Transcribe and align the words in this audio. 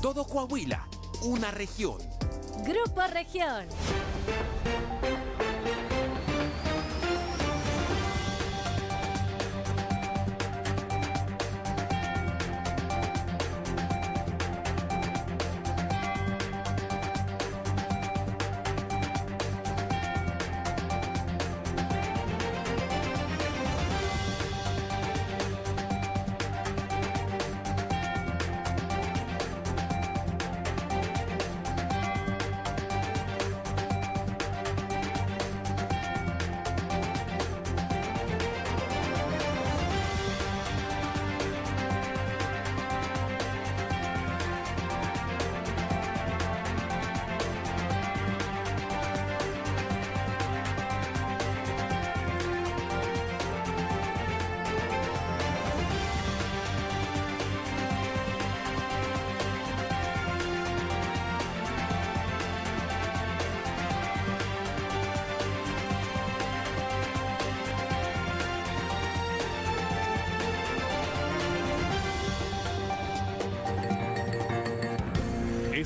Todo 0.00 0.26
Coahuila, 0.26 0.86
una 1.22 1.50
región. 1.50 1.98
Grupo 2.64 3.02
Región. 3.12 3.66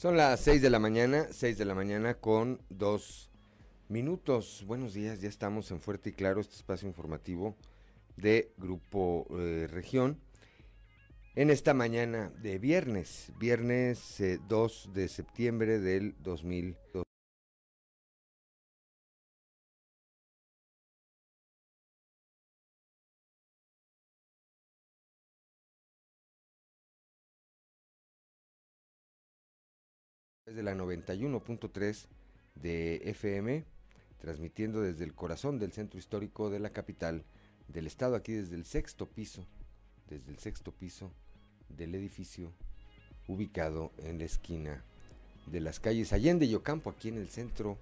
Son 0.00 0.16
las 0.16 0.40
6 0.40 0.62
de 0.62 0.70
la 0.70 0.78
mañana, 0.78 1.26
6 1.30 1.58
de 1.58 1.66
la 1.66 1.74
mañana 1.74 2.14
con 2.14 2.62
dos 2.70 3.28
minutos. 3.90 4.64
Buenos 4.66 4.94
días, 4.94 5.20
ya 5.20 5.28
estamos 5.28 5.70
en 5.72 5.82
Fuerte 5.82 6.08
y 6.08 6.12
Claro, 6.14 6.40
este 6.40 6.54
espacio 6.54 6.88
informativo 6.88 7.54
de 8.16 8.50
Grupo 8.56 9.26
eh, 9.38 9.68
Región. 9.70 10.18
En 11.36 11.50
esta 11.50 11.74
mañana 11.74 12.32
de 12.40 12.58
viernes, 12.58 13.30
viernes 13.38 14.22
eh, 14.22 14.40
2 14.48 14.88
de 14.94 15.06
septiembre 15.06 15.78
del 15.78 16.14
2002. 16.22 17.09
De 30.54 30.62
la 30.62 30.74
91.3 30.74 32.06
de 32.56 32.96
FM, 33.04 33.64
transmitiendo 34.18 34.80
desde 34.82 35.04
el 35.04 35.14
corazón 35.14 35.58
del 35.58 35.72
centro 35.72 35.98
histórico 35.98 36.50
de 36.50 36.58
la 36.58 36.70
capital 36.70 37.24
del 37.68 37.86
estado, 37.86 38.16
aquí 38.16 38.32
desde 38.32 38.56
el 38.56 38.64
sexto 38.64 39.06
piso, 39.06 39.46
desde 40.08 40.30
el 40.30 40.38
sexto 40.38 40.72
piso 40.72 41.12
del 41.68 41.94
edificio 41.94 42.52
ubicado 43.28 43.92
en 43.98 44.18
la 44.18 44.24
esquina 44.24 44.82
de 45.46 45.60
las 45.60 45.78
calles 45.78 46.12
Allende 46.12 46.46
y 46.46 46.54
Ocampo, 46.54 46.90
aquí 46.90 47.08
en 47.08 47.18
el 47.18 47.28
centro, 47.28 47.78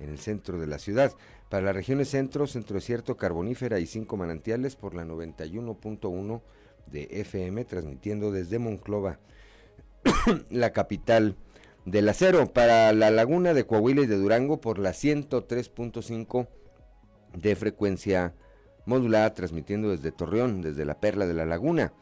en 0.00 0.10
el 0.10 0.18
centro 0.18 0.58
de 0.58 0.66
la 0.66 0.78
ciudad. 0.78 1.14
Para 1.48 1.66
las 1.66 1.76
regiones 1.76 2.08
centro, 2.08 2.46
centro 2.46 2.74
desierto, 2.74 3.16
carbonífera 3.16 3.78
y 3.78 3.86
cinco 3.86 4.16
manantiales 4.16 4.76
por 4.76 4.94
la 4.94 5.04
91.1 5.04 6.42
de 6.90 7.08
FM, 7.10 7.64
transmitiendo 7.64 8.32
desde 8.32 8.58
Monclova, 8.58 9.18
la 10.50 10.72
capital 10.72 11.36
del 11.84 12.08
acero 12.08 12.52
para 12.52 12.92
la 12.92 13.10
laguna 13.10 13.54
de 13.54 13.64
Coahuila 13.64 14.02
y 14.02 14.06
de 14.06 14.16
Durango 14.16 14.60
por 14.60 14.78
la 14.78 14.90
103.5 14.90 16.48
de 17.34 17.56
frecuencia 17.56 18.34
modulada 18.84 19.34
transmitiendo 19.34 19.90
desde 19.90 20.12
Torreón, 20.12 20.62
desde 20.62 20.84
la 20.84 20.98
Perla 20.98 21.26
de 21.26 21.34
la 21.34 21.44
Laguna, 21.44 21.92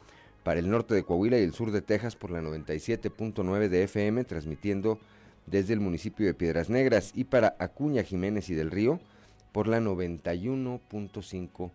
para 0.44 0.60
el 0.60 0.70
norte 0.70 0.94
de 0.94 1.02
Coahuila 1.02 1.38
y 1.38 1.42
el 1.42 1.52
sur 1.52 1.72
de 1.72 1.82
Texas 1.82 2.14
por 2.14 2.30
la 2.30 2.40
97.9 2.40 3.68
de 3.68 3.82
FM 3.82 4.24
transmitiendo 4.24 4.98
desde 5.46 5.72
el 5.72 5.80
municipio 5.80 6.26
de 6.26 6.34
Piedras 6.34 6.70
Negras 6.70 7.12
y 7.14 7.24
para 7.24 7.56
Acuña 7.58 8.02
Jiménez 8.02 8.48
y 8.50 8.54
del 8.54 8.70
Río 8.70 9.00
por 9.50 9.66
la 9.68 9.80
91.5 9.80 11.70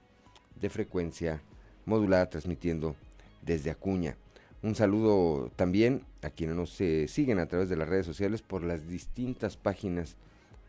de 0.60 0.70
frecuencia 0.70 1.42
modulada 1.86 2.30
transmitiendo 2.30 2.96
desde 3.42 3.72
Acuña. 3.72 4.16
Un 4.64 4.76
saludo 4.76 5.50
también 5.56 6.06
a 6.22 6.30
quienes 6.30 6.56
nos 6.56 6.80
eh, 6.82 7.08
siguen 7.08 7.40
a 7.40 7.48
través 7.48 7.68
de 7.68 7.76
las 7.76 7.90
redes 7.90 8.06
sociales 8.06 8.44
por 8.44 8.64
las 8.64 8.88
distintas 8.88 9.58
páginas 9.58 10.18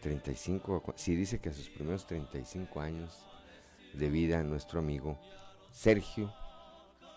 35, 0.02 0.94
sí 0.94 1.16
dice 1.16 1.40
que 1.40 1.48
a 1.48 1.52
sus 1.52 1.68
primeros 1.68 2.06
35 2.06 2.80
años 2.80 3.26
de 3.92 4.08
vida 4.08 4.44
nuestro 4.44 4.78
amigo 4.78 5.18
Sergio 5.72 6.32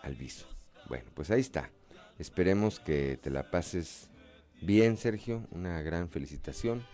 Alviso. 0.02 0.48
Bueno, 0.88 1.08
pues 1.14 1.30
ahí 1.30 1.40
está. 1.40 1.70
Esperemos 2.18 2.80
que 2.80 3.16
te 3.16 3.30
la 3.30 3.48
pases 3.48 4.10
bien, 4.60 4.96
Sergio. 4.96 5.46
Una 5.52 5.82
gran 5.82 6.08
felicitación. 6.08 6.84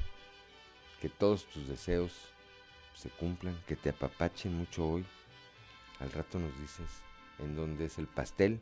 Que 1.00 1.08
todos 1.08 1.44
tus 1.46 1.68
deseos 1.68 2.12
se 2.94 3.10
cumplan, 3.10 3.60
que 3.66 3.76
te 3.76 3.90
apapachen 3.90 4.54
mucho 4.56 4.88
hoy. 4.88 5.06
Al 6.00 6.10
rato 6.12 6.38
nos 6.38 6.58
dices 6.60 6.88
en 7.38 7.54
dónde 7.54 7.86
es 7.86 7.98
el 7.98 8.06
pastel 8.06 8.60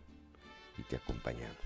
y 0.79 0.83
te 0.83 0.97
acompañamos. 0.97 1.57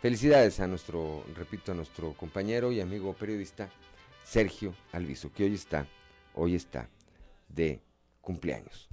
Felicidades 0.00 0.60
a 0.60 0.66
nuestro, 0.66 1.24
repito, 1.34 1.72
a 1.72 1.74
nuestro 1.74 2.14
compañero 2.14 2.72
y 2.72 2.80
amigo 2.80 3.12
periodista 3.14 3.68
Sergio 4.24 4.74
Alviso, 4.92 5.32
que 5.32 5.44
hoy 5.44 5.54
está, 5.54 5.86
hoy 6.34 6.54
está 6.54 6.88
de 7.48 7.80
cumpleaños. 8.20 8.88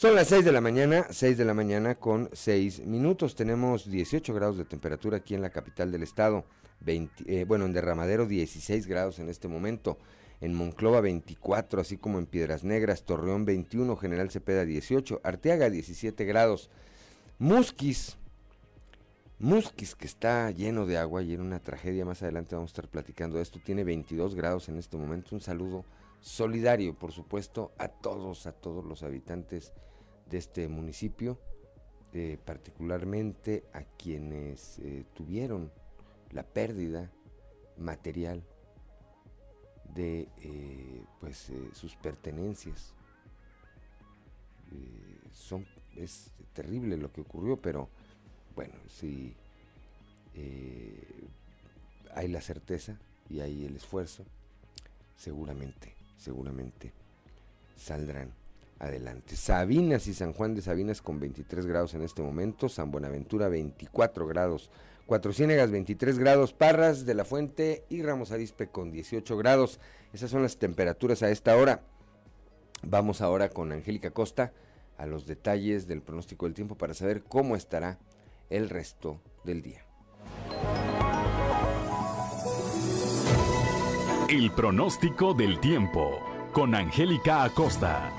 Son 0.00 0.14
las 0.14 0.28
6 0.28 0.46
de 0.46 0.52
la 0.52 0.62
mañana, 0.62 1.06
6 1.10 1.36
de 1.36 1.44
la 1.44 1.52
mañana 1.52 1.94
con 1.94 2.30
6 2.32 2.86
minutos. 2.86 3.34
Tenemos 3.34 3.90
18 3.90 4.32
grados 4.32 4.56
de 4.56 4.64
temperatura 4.64 5.18
aquí 5.18 5.34
en 5.34 5.42
la 5.42 5.50
capital 5.50 5.92
del 5.92 6.02
estado. 6.02 6.46
Eh, 6.86 7.44
bueno, 7.46 7.66
en 7.66 7.74
Derramadero 7.74 8.24
16 8.24 8.86
grados 8.86 9.18
en 9.18 9.28
este 9.28 9.46
momento. 9.46 9.98
En 10.40 10.54
Monclova 10.54 11.02
24, 11.02 11.82
así 11.82 11.98
como 11.98 12.16
en 12.18 12.24
Piedras 12.24 12.64
Negras, 12.64 13.04
Torreón 13.04 13.44
21, 13.44 13.94
General 13.96 14.30
Cepeda 14.30 14.64
18, 14.64 15.20
Arteaga 15.22 15.68
17 15.68 16.24
grados. 16.24 16.70
Musquis, 17.38 18.16
Musquis 19.38 19.94
que 19.94 20.06
está 20.06 20.50
lleno 20.50 20.86
de 20.86 20.96
agua 20.96 21.22
y 21.22 21.34
en 21.34 21.42
una 21.42 21.58
tragedia, 21.58 22.06
más 22.06 22.22
adelante 22.22 22.54
vamos 22.54 22.70
a 22.70 22.72
estar 22.72 22.88
platicando 22.88 23.36
de 23.36 23.42
esto, 23.42 23.60
tiene 23.62 23.84
22 23.84 24.34
grados 24.34 24.70
en 24.70 24.78
este 24.78 24.96
momento. 24.96 25.34
Un 25.34 25.42
saludo 25.42 25.84
solidario, 26.22 26.94
por 26.94 27.12
supuesto, 27.12 27.72
a 27.76 27.88
todos, 27.88 28.46
a 28.46 28.52
todos 28.52 28.82
los 28.86 29.02
habitantes 29.02 29.74
de 30.30 30.38
este 30.38 30.68
municipio, 30.68 31.38
eh, 32.12 32.38
particularmente 32.44 33.64
a 33.72 33.82
quienes 33.82 34.78
eh, 34.78 35.04
tuvieron 35.14 35.70
la 36.30 36.44
pérdida 36.44 37.10
material 37.76 38.42
de 39.94 40.28
eh, 40.42 41.04
pues 41.20 41.52
sus 41.72 41.96
pertenencias. 41.96 42.94
son, 45.32 45.66
es 45.96 46.30
terrible 46.52 46.96
lo 46.96 47.12
que 47.12 47.22
ocurrió, 47.22 47.56
pero 47.56 47.88
bueno, 48.54 48.74
si 48.86 49.34
hay 52.14 52.28
la 52.28 52.40
certeza 52.40 52.96
y 53.28 53.40
hay 53.40 53.64
el 53.64 53.76
esfuerzo, 53.76 54.24
seguramente, 55.16 55.94
seguramente 56.16 56.92
saldrán 57.76 58.39
adelante. 58.80 59.36
Sabinas 59.36 60.08
y 60.08 60.14
San 60.14 60.32
Juan 60.32 60.54
de 60.54 60.62
Sabinas 60.62 61.02
con 61.02 61.20
23 61.20 61.66
grados 61.66 61.94
en 61.94 62.02
este 62.02 62.22
momento, 62.22 62.68
San 62.68 62.90
Buenaventura 62.90 63.48
24 63.48 64.26
grados, 64.26 64.70
Cuatro 65.06 65.32
Ciénegas 65.32 65.70
23 65.70 66.18
grados, 66.18 66.52
Parras 66.52 67.04
de 67.04 67.14
la 67.14 67.24
Fuente 67.24 67.84
y 67.88 68.02
Ramos 68.02 68.32
Arispe 68.32 68.68
con 68.68 68.90
18 68.90 69.36
grados. 69.36 69.80
Esas 70.12 70.30
son 70.30 70.42
las 70.42 70.56
temperaturas 70.56 71.22
a 71.22 71.30
esta 71.30 71.56
hora. 71.56 71.82
Vamos 72.82 73.20
ahora 73.20 73.50
con 73.50 73.72
Angélica 73.72 74.10
Costa 74.12 74.52
a 74.96 75.06
los 75.06 75.26
detalles 75.26 75.86
del 75.86 76.02
pronóstico 76.02 76.46
del 76.46 76.54
tiempo 76.54 76.76
para 76.76 76.94
saber 76.94 77.22
cómo 77.22 77.56
estará 77.56 77.98
el 78.50 78.70
resto 78.70 79.20
del 79.44 79.62
día. 79.62 79.84
El 84.28 84.52
pronóstico 84.52 85.34
del 85.34 85.58
tiempo 85.58 86.20
con 86.52 86.74
Angélica 86.74 87.42
Acosta. 87.42 88.12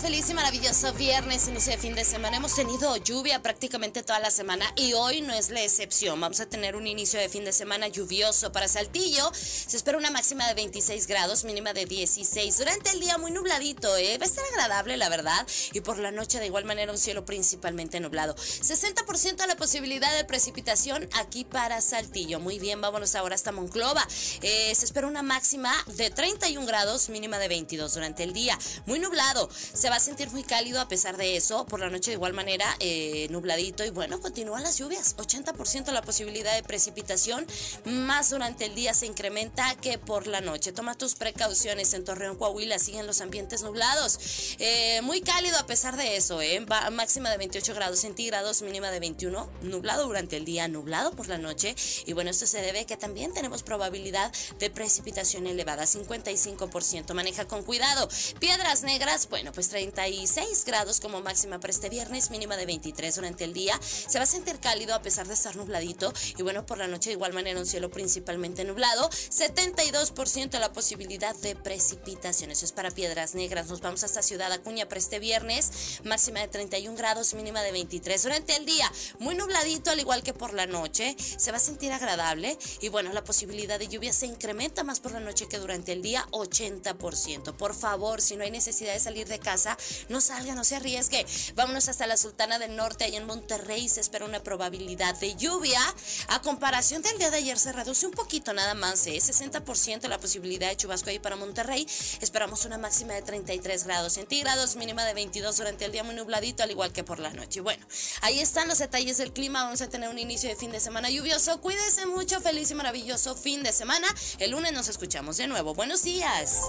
Feliz 0.00 0.30
y 0.30 0.34
maravilloso 0.34 0.94
viernes, 0.94 1.46
inicio 1.48 1.72
de 1.72 1.78
fin 1.78 1.94
de 1.94 2.06
semana. 2.06 2.38
Hemos 2.38 2.54
tenido 2.54 2.96
lluvia 2.96 3.42
prácticamente 3.42 4.02
toda 4.02 4.18
la 4.18 4.30
semana 4.30 4.64
y 4.74 4.94
hoy 4.94 5.20
no 5.20 5.34
es 5.34 5.50
la 5.50 5.62
excepción. 5.62 6.18
Vamos 6.18 6.40
a 6.40 6.46
tener 6.46 6.74
un 6.74 6.86
inicio 6.86 7.20
de 7.20 7.28
fin 7.28 7.44
de 7.44 7.52
semana 7.52 7.86
lluvioso 7.88 8.50
para 8.50 8.66
Saltillo. 8.66 9.30
Se 9.34 9.76
espera 9.76 9.98
una 9.98 10.10
máxima 10.10 10.46
de 10.48 10.54
26 10.54 11.06
grados, 11.06 11.44
mínima 11.44 11.74
de 11.74 11.84
16. 11.84 12.56
Durante 12.56 12.90
el 12.90 13.00
día 13.00 13.18
muy 13.18 13.30
nubladito, 13.30 13.94
¿eh? 13.98 14.16
va 14.16 14.24
a 14.24 14.28
estar 14.28 14.44
agradable, 14.52 14.96
la 14.96 15.10
verdad. 15.10 15.46
Y 15.74 15.82
por 15.82 15.98
la 15.98 16.10
noche 16.12 16.38
de 16.38 16.46
igual 16.46 16.64
manera 16.64 16.92
un 16.92 16.98
cielo 16.98 17.26
principalmente 17.26 18.00
nublado. 18.00 18.34
60% 18.36 19.46
la 19.46 19.56
posibilidad 19.56 20.16
de 20.16 20.24
precipitación 20.24 21.10
aquí 21.18 21.44
para 21.44 21.82
Saltillo. 21.82 22.40
Muy 22.40 22.58
bien, 22.58 22.80
vámonos 22.80 23.14
ahora 23.16 23.34
hasta 23.34 23.52
Monclova. 23.52 24.06
Eh, 24.40 24.74
se 24.74 24.86
espera 24.86 25.06
una 25.06 25.22
máxima 25.22 25.74
de 25.88 26.08
31 26.08 26.66
grados, 26.66 27.10
mínima 27.10 27.38
de 27.38 27.48
22 27.48 27.92
durante 27.92 28.22
el 28.22 28.32
día. 28.32 28.58
Muy 28.86 28.98
nublado. 28.98 29.50
Se 29.74 29.89
va 29.90 29.96
a 29.96 30.00
sentir 30.00 30.30
muy 30.30 30.44
cálido 30.44 30.80
a 30.80 30.88
pesar 30.88 31.16
de 31.16 31.36
eso. 31.36 31.66
Por 31.66 31.80
la 31.80 31.90
noche 31.90 32.12
de 32.12 32.14
igual 32.14 32.32
manera 32.32 32.64
eh, 32.78 33.26
nubladito 33.30 33.84
y 33.84 33.90
bueno, 33.90 34.20
continúan 34.20 34.62
las 34.62 34.78
lluvias. 34.78 35.16
80% 35.16 35.92
la 35.92 36.02
posibilidad 36.02 36.54
de 36.54 36.62
precipitación. 36.62 37.46
Más 37.84 38.30
durante 38.30 38.66
el 38.66 38.74
día 38.74 38.94
se 38.94 39.06
incrementa 39.06 39.74
que 39.76 39.98
por 39.98 40.26
la 40.26 40.40
noche. 40.40 40.72
Toma 40.72 40.94
tus 40.94 41.16
precauciones 41.16 41.92
en 41.94 42.04
Torreón, 42.04 42.36
Coahuila. 42.36 42.78
Siguen 42.78 43.06
los 43.06 43.20
ambientes 43.20 43.62
nublados. 43.62 44.56
Eh, 44.58 45.00
muy 45.02 45.20
cálido 45.20 45.58
a 45.58 45.66
pesar 45.66 45.96
de 45.96 46.16
eso. 46.16 46.40
Eh. 46.40 46.64
máxima 46.92 47.30
de 47.30 47.38
28 47.38 47.74
grados 47.74 48.00
centígrados, 48.00 48.62
mínima 48.62 48.90
de 48.90 49.00
21. 49.00 49.50
Nublado 49.62 50.06
durante 50.06 50.36
el 50.36 50.44
día, 50.44 50.68
nublado 50.68 51.10
por 51.12 51.28
la 51.28 51.38
noche. 51.38 51.74
Y 52.06 52.12
bueno, 52.12 52.30
esto 52.30 52.46
se 52.46 52.62
debe 52.62 52.80
a 52.80 52.86
que 52.86 52.96
también 52.96 53.34
tenemos 53.34 53.64
probabilidad 53.64 54.32
de 54.60 54.70
precipitación 54.70 55.48
elevada. 55.48 55.84
55%. 55.84 57.12
Maneja 57.12 57.46
con 57.46 57.64
cuidado. 57.64 58.08
Piedras 58.38 58.84
negras, 58.84 59.28
bueno, 59.28 59.50
pues 59.52 59.68
36 59.80 60.66
grados 60.66 61.00
como 61.00 61.22
máxima 61.22 61.58
para 61.58 61.70
este 61.70 61.88
viernes, 61.88 62.30
mínima 62.30 62.58
de 62.58 62.66
23 62.66 63.14
durante 63.14 63.44
el 63.44 63.54
día. 63.54 63.80
Se 63.80 64.18
va 64.18 64.24
a 64.24 64.26
sentir 64.26 64.60
cálido 64.60 64.94
a 64.94 65.00
pesar 65.00 65.26
de 65.26 65.32
estar 65.32 65.56
nubladito 65.56 66.12
y 66.36 66.42
bueno, 66.42 66.66
por 66.66 66.76
la 66.76 66.86
noche 66.86 67.08
de 67.08 67.14
igual 67.14 67.32
manera 67.32 67.58
un 67.58 67.64
cielo 67.64 67.90
principalmente 67.90 68.64
nublado. 68.64 69.08
72% 69.08 70.58
la 70.58 70.74
posibilidad 70.74 71.34
de 71.36 71.56
precipitación. 71.56 72.50
Eso 72.50 72.66
es 72.66 72.72
para 72.72 72.90
Piedras 72.90 73.34
Negras. 73.34 73.68
Nos 73.68 73.80
vamos 73.80 74.04
hasta 74.04 74.20
Ciudad 74.20 74.52
Acuña 74.52 74.86
para 74.86 74.98
este 74.98 75.18
viernes, 75.18 76.00
máxima 76.04 76.40
de 76.40 76.48
31 76.48 76.94
grados, 76.94 77.32
mínima 77.32 77.62
de 77.62 77.72
23 77.72 78.22
durante 78.22 78.56
el 78.56 78.66
día. 78.66 78.92
Muy 79.18 79.34
nubladito 79.34 79.90
al 79.90 80.00
igual 80.00 80.22
que 80.22 80.34
por 80.34 80.52
la 80.52 80.66
noche. 80.66 81.16
Se 81.18 81.52
va 81.52 81.56
a 81.56 81.60
sentir 81.60 81.90
agradable 81.92 82.58
y 82.82 82.90
bueno, 82.90 83.14
la 83.14 83.24
posibilidad 83.24 83.78
de 83.78 83.88
lluvia 83.88 84.12
se 84.12 84.26
incrementa 84.26 84.84
más 84.84 85.00
por 85.00 85.12
la 85.12 85.20
noche 85.20 85.48
que 85.48 85.58
durante 85.58 85.92
el 85.92 86.02
día, 86.02 86.26
80%. 86.32 87.56
Por 87.56 87.74
favor, 87.74 88.20
si 88.20 88.36
no 88.36 88.44
hay 88.44 88.50
necesidad 88.50 88.92
de 88.92 89.00
salir 89.00 89.26
de 89.26 89.38
casa, 89.38 89.69
no 90.08 90.20
salga, 90.20 90.54
no 90.54 90.64
se 90.64 90.76
arriesgue. 90.76 91.26
Vámonos 91.54 91.88
hasta 91.88 92.06
la 92.06 92.16
Sultana 92.16 92.58
del 92.58 92.76
Norte, 92.76 93.04
ahí 93.04 93.16
en 93.16 93.26
Monterrey 93.26 93.88
se 93.88 94.00
espera 94.00 94.24
una 94.24 94.42
probabilidad 94.42 95.14
de 95.16 95.34
lluvia. 95.36 95.80
A 96.28 96.40
comparación 96.42 97.02
del 97.02 97.18
día 97.18 97.30
de 97.30 97.38
ayer 97.38 97.58
se 97.58 97.72
reduce 97.72 98.06
un 98.06 98.12
poquito 98.12 98.52
nada 98.52 98.74
más, 98.74 99.06
¿eh? 99.06 99.16
60% 99.16 100.08
la 100.08 100.18
posibilidad 100.18 100.68
de 100.68 100.76
chubasco 100.76 101.10
ahí 101.10 101.18
para 101.18 101.36
Monterrey. 101.36 101.86
Esperamos 102.20 102.64
una 102.64 102.78
máxima 102.78 103.14
de 103.14 103.22
33 103.22 103.84
grados 103.84 104.14
centígrados, 104.14 104.76
mínima 104.76 105.04
de 105.04 105.14
22 105.14 105.56
durante 105.56 105.84
el 105.84 105.92
día 105.92 106.04
muy 106.04 106.14
nubladito, 106.14 106.62
al 106.62 106.70
igual 106.70 106.92
que 106.92 107.04
por 107.04 107.18
la 107.18 107.30
noche. 107.30 107.60
Bueno, 107.60 107.84
ahí 108.22 108.40
están 108.40 108.68
los 108.68 108.78
detalles 108.78 109.18
del 109.18 109.32
clima. 109.32 109.64
Vamos 109.64 109.80
a 109.80 109.88
tener 109.88 110.08
un 110.08 110.18
inicio 110.18 110.48
de 110.48 110.56
fin 110.56 110.72
de 110.72 110.80
semana 110.80 111.10
lluvioso. 111.10 111.60
Cuídense 111.60 112.06
mucho, 112.06 112.40
feliz 112.40 112.70
y 112.70 112.74
maravilloso 112.74 113.34
fin 113.36 113.62
de 113.62 113.72
semana. 113.72 114.08
El 114.38 114.52
lunes 114.52 114.72
nos 114.72 114.88
escuchamos 114.88 115.36
de 115.36 115.46
nuevo. 115.46 115.74
Buenos 115.74 116.02
días. 116.02 116.60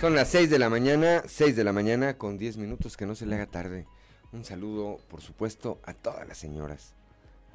Son 0.00 0.14
las 0.14 0.28
6 0.28 0.48
de 0.48 0.60
la 0.60 0.70
mañana, 0.70 1.24
6 1.26 1.56
de 1.56 1.64
la 1.64 1.72
mañana 1.72 2.16
con 2.16 2.38
10 2.38 2.56
minutos, 2.58 2.96
que 2.96 3.04
no 3.04 3.16
se 3.16 3.26
le 3.26 3.34
haga 3.34 3.46
tarde. 3.46 3.84
Un 4.30 4.44
saludo, 4.44 4.98
por 5.08 5.22
supuesto, 5.22 5.80
a 5.82 5.92
todas 5.92 6.26
las 6.28 6.38
señoras, 6.38 6.94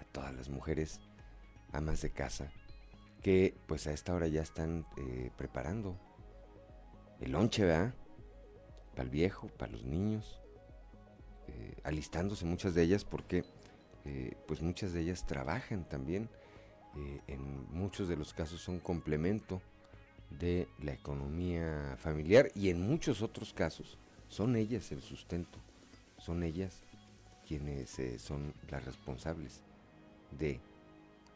a 0.02 0.04
todas 0.04 0.36
las 0.36 0.50
mujeres, 0.50 1.00
amas 1.72 2.02
de 2.02 2.10
casa, 2.10 2.52
que 3.22 3.56
pues 3.66 3.88
a 3.88 3.94
esta 3.94 4.14
hora 4.14 4.28
ya 4.28 4.42
están 4.42 4.86
eh, 4.98 5.32
preparando 5.38 5.98
el 7.22 7.32
lonche, 7.32 7.64
¿verdad? 7.64 7.94
Para 8.92 9.04
el 9.04 9.10
viejo, 9.10 9.48
para 9.48 9.72
los 9.72 9.86
niños, 9.86 10.42
eh, 11.48 11.78
alistándose 11.86 12.44
muchas 12.44 12.74
de 12.74 12.84
ellas 12.84 13.06
porque 13.06 13.46
eh, 14.04 14.36
pues 14.50 14.62
muchas 14.62 14.92
de 14.92 15.00
ellas 15.00 15.26
trabajan 15.26 15.88
también, 15.88 16.30
en 17.26 17.66
muchos 17.72 18.08
de 18.08 18.18
los 18.18 18.34
casos 18.34 18.62
son 18.62 18.80
complemento 18.80 19.62
de 20.40 20.68
la 20.82 20.94
economía 20.94 21.96
familiar 22.00 22.50
y 22.56 22.70
en 22.70 22.82
muchos 22.82 23.22
otros 23.22 23.54
casos 23.54 23.98
son 24.30 24.56
ellas 24.56 24.92
el 24.92 25.02
sustento, 25.02 25.60
son 26.18 26.44
ellas 26.44 26.84
quienes 27.48 28.00
eh, 28.00 28.18
son 28.20 28.54
las 28.70 28.84
responsables 28.86 29.62
de 30.32 30.60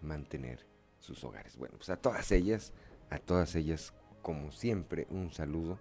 mantener 0.02 0.66
sus 1.00 1.24
hogares. 1.24 1.58
Bueno, 1.58 1.76
pues 1.78 1.90
a 1.90 1.98
todas 1.98 2.32
ellas, 2.32 2.74
a 3.10 3.20
todas 3.20 3.56
ellas 3.56 3.94
como 4.22 4.52
siempre, 4.52 5.08
un 5.10 5.32
saludo 5.32 5.80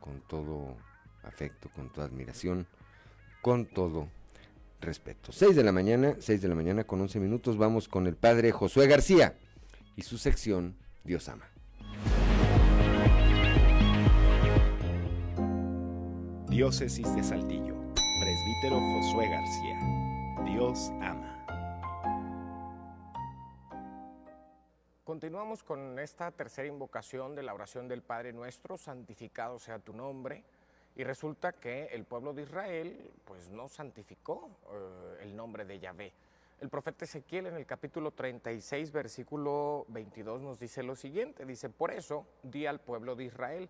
con 0.00 0.20
todo 0.28 0.76
afecto, 1.22 1.70
con 1.74 1.92
toda 1.92 2.06
admiración, 2.06 2.66
con 3.42 3.66
todo 3.66 4.08
respeto. 4.80 5.32
6 5.32 5.56
de 5.56 5.64
la 5.64 5.72
mañana, 5.72 6.16
6 6.18 6.42
de 6.42 6.48
la 6.48 6.54
mañana 6.54 6.84
con 6.84 7.00
11 7.00 7.20
minutos, 7.20 7.56
vamos 7.56 7.88
con 7.88 8.06
el 8.06 8.16
padre 8.16 8.52
Josué 8.52 8.86
García 8.86 9.36
y 9.96 10.02
su 10.02 10.18
sección 10.18 10.76
Dios 11.04 11.28
ama. 11.28 11.48
Diócesis 16.56 17.14
de 17.14 17.22
Saltillo, 17.22 17.74
presbítero 18.18 18.80
Josué 18.80 19.28
García. 19.28 19.78
Dios 20.46 20.90
ama. 21.02 21.44
Continuamos 25.04 25.62
con 25.62 25.98
esta 25.98 26.30
tercera 26.30 26.66
invocación 26.66 27.34
de 27.34 27.42
la 27.42 27.52
oración 27.52 27.88
del 27.88 28.00
Padre 28.00 28.32
Nuestro, 28.32 28.78
santificado 28.78 29.58
sea 29.58 29.80
tu 29.80 29.92
nombre. 29.92 30.44
Y 30.94 31.04
resulta 31.04 31.52
que 31.52 31.88
el 31.92 32.04
pueblo 32.04 32.32
de 32.32 32.44
Israel 32.44 33.10
pues 33.26 33.50
no 33.50 33.68
santificó 33.68 34.48
eh, 34.72 35.24
el 35.24 35.36
nombre 35.36 35.66
de 35.66 35.78
Yahvé. 35.78 36.14
El 36.62 36.70
profeta 36.70 37.04
Ezequiel 37.04 37.48
en 37.48 37.56
el 37.56 37.66
capítulo 37.66 38.12
36, 38.12 38.92
versículo 38.92 39.84
22 39.88 40.40
nos 40.40 40.58
dice 40.58 40.82
lo 40.82 40.96
siguiente, 40.96 41.44
dice, 41.44 41.68
por 41.68 41.90
eso 41.90 42.24
di 42.42 42.64
al 42.64 42.80
pueblo 42.80 43.14
de 43.14 43.24
Israel, 43.24 43.68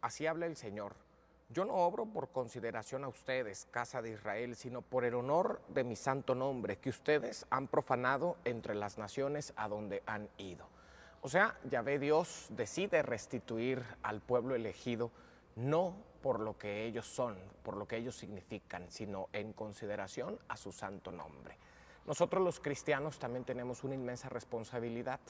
así 0.00 0.26
habla 0.26 0.46
el 0.46 0.56
Señor, 0.56 0.94
yo 1.52 1.64
no 1.64 1.74
obro 1.74 2.06
por 2.06 2.28
consideración 2.30 3.04
a 3.04 3.08
ustedes, 3.08 3.66
casa 3.70 4.00
de 4.00 4.12
Israel, 4.12 4.56
sino 4.56 4.82
por 4.82 5.04
el 5.04 5.14
honor 5.14 5.60
de 5.68 5.84
mi 5.84 5.96
santo 5.96 6.34
nombre, 6.34 6.78
que 6.78 6.90
ustedes 6.90 7.46
han 7.50 7.68
profanado 7.68 8.36
entre 8.44 8.74
las 8.74 8.98
naciones 8.98 9.52
a 9.56 9.68
donde 9.68 10.02
han 10.06 10.28
ido. 10.38 10.66
O 11.20 11.28
sea, 11.28 11.56
Yahvé 11.70 11.98
Dios 11.98 12.48
decide 12.50 13.02
restituir 13.02 13.82
al 14.02 14.20
pueblo 14.20 14.54
elegido 14.54 15.10
no 15.56 15.94
por 16.22 16.40
lo 16.40 16.56
que 16.56 16.84
ellos 16.84 17.06
son, 17.06 17.36
por 17.62 17.76
lo 17.76 17.86
que 17.86 17.96
ellos 17.96 18.16
significan, 18.16 18.90
sino 18.90 19.28
en 19.32 19.52
consideración 19.52 20.38
a 20.48 20.56
su 20.56 20.72
santo 20.72 21.12
nombre. 21.12 21.56
Nosotros 22.06 22.42
los 22.42 22.60
cristianos 22.60 23.18
también 23.18 23.44
tenemos 23.44 23.84
una 23.84 23.94
inmensa 23.94 24.28
responsabilidad. 24.28 25.20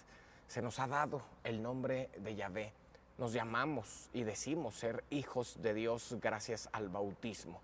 Se 0.46 0.62
nos 0.62 0.78
ha 0.78 0.86
dado 0.86 1.22
el 1.44 1.62
nombre 1.62 2.10
de 2.18 2.34
Yahvé. 2.34 2.72
Nos 3.18 3.32
llamamos 3.32 4.08
y 4.12 4.24
decimos 4.24 4.74
ser 4.74 5.04
hijos 5.10 5.58
de 5.62 5.74
Dios 5.74 6.16
gracias 6.20 6.68
al 6.72 6.88
bautismo. 6.88 7.60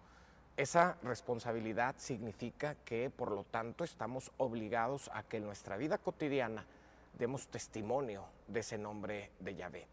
Esa 0.57 0.99
responsabilidad 1.03 1.95
significa 1.99 2.75
que, 2.85 3.11
por 3.11 3.31
lo 3.31 3.45
tanto, 3.45 3.85
estamos 3.85 4.31
obligados 4.37 5.11
a 5.15 5.23
que 5.23 5.39
en 5.39 5.45
nuestra 5.45 5.77
vida 5.77 5.99
cotidiana 5.99 6.67
demos 7.19 7.49
testimonio 7.49 8.25
de 8.47 8.61
ese 8.61 8.77
nombre 8.77 9.31
de 9.41 9.55
Yahvé. 9.55 9.87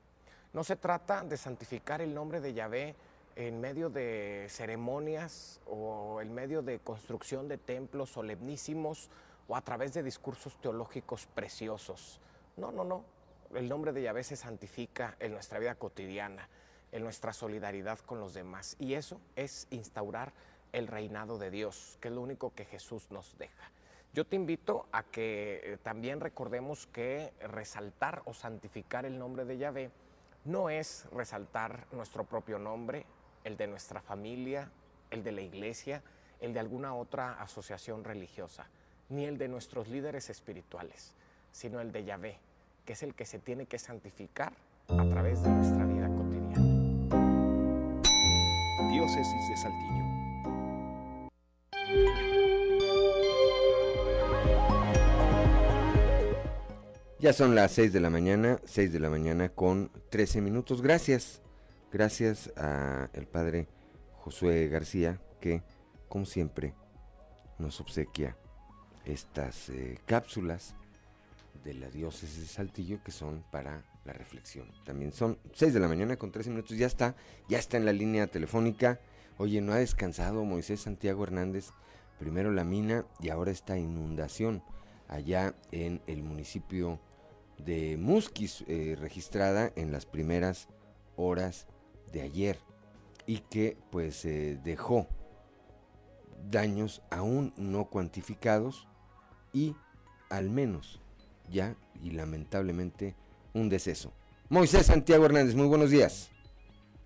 No 0.53 0.63
se 0.63 0.75
trata 0.75 1.23
de 1.23 1.37
santificar 1.37 2.01
el 2.01 2.13
nombre 2.13 2.41
de 2.41 2.53
Yahvé 2.53 2.95
en 3.35 3.59
medio 3.59 3.89
de 3.89 4.47
ceremonias 4.49 5.59
o 5.67 6.21
en 6.21 6.33
medio 6.33 6.61
de 6.61 6.79
construcción 6.79 7.47
de 7.47 7.57
templos 7.57 8.09
solemnísimos 8.09 9.09
o 9.47 9.55
a 9.55 9.61
través 9.61 9.93
de 9.93 10.03
discursos 10.03 10.59
teológicos 10.61 11.27
preciosos. 11.27 12.19
No, 12.57 12.71
no, 12.71 12.83
no. 12.83 13.03
El 13.55 13.69
nombre 13.69 13.93
de 13.93 14.01
Yahvé 14.01 14.21
se 14.25 14.35
santifica 14.35 15.15
en 15.17 15.31
nuestra 15.31 15.59
vida 15.59 15.75
cotidiana, 15.75 16.49
en 16.91 17.03
nuestra 17.03 17.31
solidaridad 17.31 17.99
con 17.99 18.19
los 18.19 18.33
demás. 18.33 18.75
Y 18.79 18.95
eso 18.95 19.21
es 19.37 19.67
instaurar 19.69 20.33
el 20.73 20.87
reinado 20.87 21.37
de 21.37 21.51
Dios, 21.51 21.97
que 22.01 22.09
es 22.09 22.13
lo 22.13 22.19
único 22.19 22.53
que 22.53 22.65
Jesús 22.65 23.09
nos 23.11 23.37
deja. 23.37 23.71
Yo 24.13 24.25
te 24.25 24.35
invito 24.35 24.87
a 24.91 25.03
que 25.03 25.61
eh, 25.63 25.77
también 25.81 26.19
recordemos 26.19 26.85
que 26.87 27.31
resaltar 27.39 28.23
o 28.25 28.33
santificar 28.33 29.05
el 29.05 29.17
nombre 29.17 29.45
de 29.45 29.57
Yahvé 29.57 29.89
no 30.43 30.69
es 30.69 31.07
resaltar 31.11 31.87
nuestro 31.93 32.25
propio 32.25 32.59
nombre, 32.59 33.05
el 33.45 33.55
de 33.55 33.67
nuestra 33.67 34.01
familia, 34.01 34.69
el 35.11 35.23
de 35.23 35.31
la 35.31 35.41
iglesia, 35.41 36.03
el 36.41 36.53
de 36.53 36.59
alguna 36.59 36.93
otra 36.93 37.41
asociación 37.41 38.03
religiosa, 38.03 38.67
ni 39.07 39.23
el 39.25 39.37
de 39.37 39.47
nuestros 39.47 39.87
líderes 39.87 40.29
espirituales, 40.29 41.13
sino 41.51 41.79
el 41.79 41.91
de 41.91 42.03
Yahvé, 42.03 42.39
que 42.85 42.93
es 42.93 43.03
el 43.03 43.13
que 43.13 43.25
se 43.25 43.39
tiene 43.39 43.65
que 43.65 43.79
santificar 43.79 44.53
a 44.87 45.09
través 45.09 45.41
de 45.43 45.49
nuestra 45.49 45.85
vida 45.85 46.07
cotidiana. 46.07 46.55
Diócesis 48.91 49.49
de 49.49 49.57
Saltillo. 49.57 50.05
Ya 57.19 57.33
son 57.33 57.55
las 57.55 57.71
6 57.71 57.91
de 57.91 57.99
la 57.99 58.09
mañana, 58.09 58.59
6 58.65 58.93
de 58.93 58.99
la 58.99 59.09
mañana 59.09 59.49
con 59.49 59.89
13 60.09 60.41
minutos. 60.41 60.81
Gracias 60.81 61.41
Gracias 61.95 62.51
a 62.57 63.07
el 63.13 63.25
padre 63.25 63.69
Josué 64.17 64.67
García 64.67 65.21
que, 65.39 65.63
como 66.09 66.25
siempre, 66.25 66.73
nos 67.57 67.79
obsequia 67.79 68.35
estas 69.05 69.69
eh, 69.69 69.97
cápsulas 70.05 70.75
de 71.65 71.73
la 71.73 71.89
diócesis 71.89 72.39
de 72.39 72.45
Saltillo 72.45 73.03
que 73.03 73.11
son 73.11 73.43
para 73.51 73.83
la 74.05 74.13
reflexión. 74.13 74.71
También 74.85 75.11
son 75.11 75.37
6 75.53 75.73
de 75.73 75.79
la 75.79 75.87
mañana 75.87 76.15
con 76.15 76.31
13 76.31 76.51
minutos, 76.51 76.77
ya 76.77 76.85
está, 76.85 77.15
ya 77.49 77.57
está 77.57 77.75
en 77.75 77.85
la 77.85 77.91
línea 77.91 78.27
telefónica. 78.27 78.99
Oye, 79.37 79.59
no 79.61 79.73
ha 79.73 79.77
descansado 79.77 80.45
Moisés 80.45 80.81
Santiago 80.81 81.23
Hernández, 81.23 81.71
primero 82.19 82.51
la 82.51 82.63
mina 82.63 83.05
y 83.19 83.29
ahora 83.29 83.51
esta 83.51 83.77
inundación 83.77 84.63
allá 85.07 85.55
en 85.71 86.01
el 86.07 86.23
municipio 86.23 86.99
de 87.57 87.97
Musquis, 87.97 88.63
eh, 88.67 88.95
registrada 88.99 89.73
en 89.75 89.91
las 89.91 90.05
primeras 90.05 90.67
horas 91.15 91.67
de 92.11 92.21
ayer 92.21 92.59
y 93.25 93.39
que 93.39 93.77
pues 93.89 94.23
eh, 94.25 94.59
dejó 94.63 95.07
daños 96.49 97.01
aún 97.09 97.53
no 97.57 97.85
cuantificados 97.85 98.87
y 99.51 99.75
al 100.29 100.49
menos 100.49 101.01
ya 101.51 101.75
y 102.03 102.11
lamentablemente 102.11 103.15
un 103.53 103.69
deceso. 103.69 104.11
Moisés 104.49 104.87
Santiago 104.87 105.25
Hernández, 105.25 105.55
muy 105.55 105.67
buenos 105.67 105.89
días. 105.89 106.31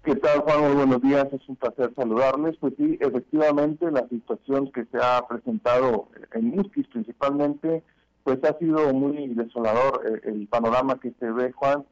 ¿Qué 0.04 0.16
tal 0.16 0.40
Juan? 0.40 0.62
Muy 0.62 0.76
buenos 0.76 1.02
días, 1.02 1.28
es 1.32 1.48
un 1.48 1.56
placer 1.56 1.94
saludarles. 1.96 2.58
Pues 2.60 2.74
sí, 2.78 2.98
efectivamente 3.00 3.92
la 3.92 4.08
situación 4.08 4.72
que 4.72 4.86
se 4.86 4.98
ha 5.02 5.26
presentado 5.28 6.08
en 6.34 6.50
Musquis 6.50 6.88
principalmente, 6.88 7.84
pues 8.24 8.44
ha 8.44 8.58
sido 8.58 8.94
muy 8.94 9.28
desolador 9.36 10.02
eh, 10.06 10.22
el 10.30 10.48
panorama 10.48 11.00
que 11.00 11.14
se 11.20 11.32
ve 11.32 11.52
Juan 11.52 11.86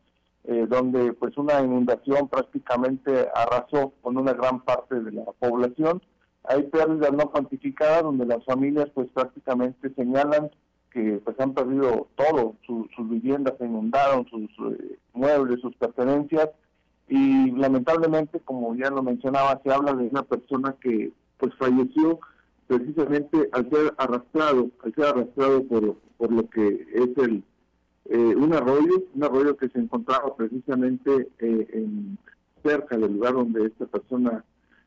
eh, 0.49 0.65
donde 0.65 1.11
pues 1.11 1.37
una 1.37 1.59
inundación 1.59 2.29
prácticamente 2.29 3.27
arrasó 3.35 3.91
con 4.01 4.15
una 4.15 4.31
gran 4.31 4.61
parte 4.61 4.95
de 4.95 5.11
la 5.11 5.25
población. 5.25 6.01
Hay 6.45 6.63
pérdidas 6.63 7.11
no 7.11 7.29
cuantificadas 7.29 8.03
donde 8.03 8.25
las 8.25 8.45
familias 8.45 8.89
pues 8.93 9.09
prácticamente 9.13 9.93
señalan 9.93 10.49
que 10.97 11.21
pues 11.23 11.39
han 11.39 11.53
perdido 11.53 12.07
todo, 12.15 12.55
sus 12.65 13.09
viviendas 13.09 13.53
se 13.59 13.65
inundaron, 13.65 14.25
sus 14.29 14.49
eh, 14.71 14.97
muebles, 15.13 15.61
sus 15.61 15.75
pertenencias 15.75 16.49
y 17.07 17.51
lamentablemente 17.51 18.39
como 18.39 18.75
ya 18.75 18.89
lo 18.89 19.03
mencionaba 19.03 19.61
se 19.63 19.71
habla 19.71 19.93
de 19.93 20.07
una 20.07 20.23
persona 20.23 20.75
que 20.81 21.11
pues 21.37 21.53
falleció 21.53 22.19
precisamente 22.65 23.47
al 23.51 23.69
ser 23.69 23.93
arrastrado, 23.97 24.71
al 24.83 24.95
ser 24.95 25.05
arrastrado 25.05 25.63
por, 25.65 25.97
por 26.17 26.31
lo 26.31 26.49
que 26.49 26.87
es 26.95 27.17
el 27.17 27.43
eh, 28.05 28.35
un 28.35 28.53
arroyo, 28.55 29.03
un 29.13 29.23
arroyo 29.23 29.55
que 29.55 29.69
se 29.69 29.77
encontraba 29.77 30.35
precisamente 30.35 31.29
eh, 31.37 31.67
en, 31.73 32.17
cerca 32.63 32.97
del 32.97 33.13
lugar 33.13 33.33
donde 33.33 33.67
esta 33.67 33.85
persona 33.85 34.43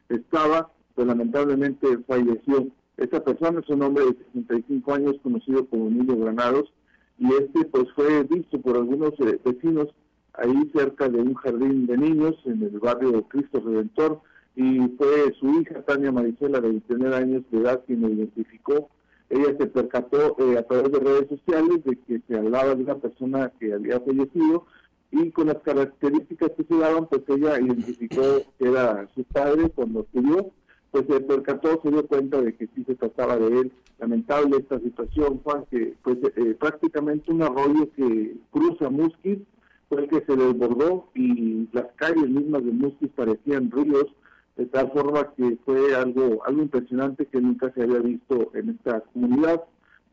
estaba, 0.09 0.71
pues 0.97 1.07
lamentablemente 1.07 1.87
falleció. 2.09 2.67
Esta 3.01 3.25
persona 3.25 3.61
es 3.61 3.69
un 3.71 3.81
hombre 3.81 4.05
de 4.05 4.17
65 4.35 4.93
años 4.93 5.17
conocido 5.23 5.65
como 5.65 5.87
Emilio 5.87 6.19
Granados 6.19 6.71
y 7.19 7.33
este 7.33 7.65
pues 7.65 7.91
fue 7.97 8.25
visto 8.25 8.61
por 8.61 8.77
algunos 8.77 9.15
eh, 9.21 9.41
vecinos 9.43 9.89
ahí 10.35 10.71
cerca 10.75 11.09
de 11.09 11.19
un 11.19 11.33
jardín 11.33 11.87
de 11.87 11.97
niños 11.97 12.37
en 12.45 12.63
el 12.63 12.79
barrio 12.79 13.23
Cristo 13.23 13.63
Redentor 13.65 14.21
y 14.55 14.81
fue 14.99 15.33
su 15.41 15.49
hija 15.61 15.81
Tania 15.81 16.13
Marisela 16.13 16.61
de 16.61 16.69
29 16.69 17.17
años 17.17 17.43
de 17.51 17.61
edad 17.61 17.83
quien 17.87 18.03
lo 18.03 18.11
identificó. 18.11 18.91
Ella 19.31 19.57
se 19.59 19.67
percató 19.67 20.37
eh, 20.39 20.59
a 20.59 20.63
través 20.65 20.93
de 20.93 20.99
redes 20.99 21.29
sociales 21.31 21.83
de 21.85 21.97
que 21.97 22.21
se 22.29 22.37
hablaba 22.37 22.75
de 22.75 22.83
una 22.83 22.97
persona 22.97 23.51
que 23.59 23.73
había 23.73 23.99
fallecido 24.01 24.67
y 25.11 25.31
con 25.31 25.47
las 25.47 25.59
características 25.61 26.51
que 26.51 26.65
se 26.65 26.77
daban, 26.77 27.07
pues 27.07 27.23
ella 27.29 27.59
identificó 27.59 28.43
que 28.59 28.69
era 28.69 29.09
su 29.15 29.25
padre 29.25 29.71
cuando 29.71 30.01
estudió, 30.01 30.53
pues 30.91 31.07
se 31.07 31.21
percató, 31.21 31.81
se 31.83 31.91
dio 31.91 32.07
cuenta 32.07 32.41
de 32.41 32.55
que 32.55 32.67
sí 32.75 32.85
se 32.85 32.95
trataba 32.95 33.37
de 33.37 33.47
él. 33.47 33.73
Lamentable 33.99 34.57
esta 34.57 34.79
situación, 34.81 35.41
Juan, 35.45 35.65
que 35.71 35.95
pues 36.03 36.19
eh, 36.37 36.57
prácticamente 36.59 37.31
un 37.31 37.43
arroyo 37.43 37.89
que 37.95 38.37
cruza 38.51 38.91
Musquis 38.91 39.39
fue 39.89 40.03
el 40.03 40.09
que 40.09 40.25
se 40.25 40.37
desbordó 40.37 41.09
y 41.15 41.69
las 41.73 41.87
calles 41.97 42.29
mismas 42.29 42.65
de 42.65 42.73
Musquis 42.73 43.11
parecían 43.15 43.71
ríos 43.71 44.07
de 44.57 44.67
tal 44.67 44.91
forma 44.93 45.33
que 45.37 45.57
fue 45.65 45.95
algo, 45.95 46.45
algo 46.45 46.63
impresionante 46.63 47.27
que 47.27 47.41
nunca 47.41 47.73
se 47.73 47.83
había 47.83 47.99
visto 47.99 48.51
en 48.55 48.71
esta 48.71 49.01
comunidad. 49.13 49.63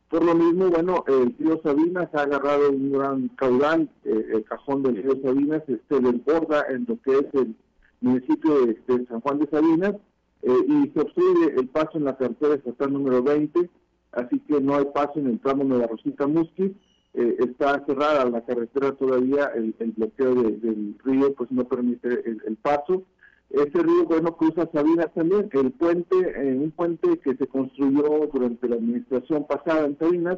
Por 0.10 0.24
lo 0.24 0.36
mismo, 0.36 0.70
bueno, 0.70 1.04
el 1.08 1.36
río 1.38 1.60
Sabinas 1.62 2.08
ha 2.14 2.22
agarrado 2.22 2.70
un 2.70 2.94
gran 2.94 3.28
caudal, 3.30 3.90
eh, 4.06 4.28
el 4.36 4.44
cajón 4.46 4.84
del 4.84 5.04
río 5.04 5.22
Sabinas 5.22 5.64
se 5.68 6.00
desborda 6.00 6.66
en 6.70 6.86
lo 6.88 6.98
que 7.02 7.12
es 7.12 7.26
el 7.34 7.56
municipio 8.00 8.66
de, 8.66 9.06
San 9.08 9.20
Juan 9.20 9.40
de 9.40 9.48
Sabinas 9.48 9.96
eh, 10.44 10.66
y 10.68 10.90
se 10.90 11.02
obstruye 11.02 11.54
el 11.58 11.68
paso 11.68 11.98
en 11.98 12.06
la 12.06 12.18
carretera 12.18 12.56
estatal 12.56 12.94
número 12.94 13.24
20, 13.24 13.70
así 14.12 14.40
que 14.42 14.62
no 14.62 14.76
hay 14.76 14.86
paso 14.86 15.14
en 15.16 15.28
el 15.28 15.40
tramo 15.40 15.64
la 15.64 15.88
Rosita 15.88 16.28
Musquis, 16.28 16.72
eh, 17.14 17.36
está 17.40 17.84
cerrada 17.86 18.30
la 18.30 18.46
carretera 18.46 18.92
todavía, 18.92 19.52
el, 19.56 19.74
bloqueo 19.96 20.36
del 20.36 20.96
río 21.04 21.34
pues 21.34 21.52
no 21.52 21.64
permite 21.68 22.08
el, 22.30 22.58
paso. 22.58 23.04
Este 23.50 23.82
río, 23.82 24.06
bueno, 24.06 24.36
cruza 24.38 24.70
Sabinas 24.72 25.12
también, 25.16 25.50
el 25.52 25.72
puente, 25.72 26.16
en 26.36 26.62
un 26.62 26.72
puente 26.72 27.18
que 27.20 27.36
se 27.36 27.48
construyó 27.48 28.30
durante 28.32 28.68
la 28.68 28.76
administración 28.76 29.48
pasada 29.48 29.86
en 29.86 29.98
Sabinas, 29.98 30.38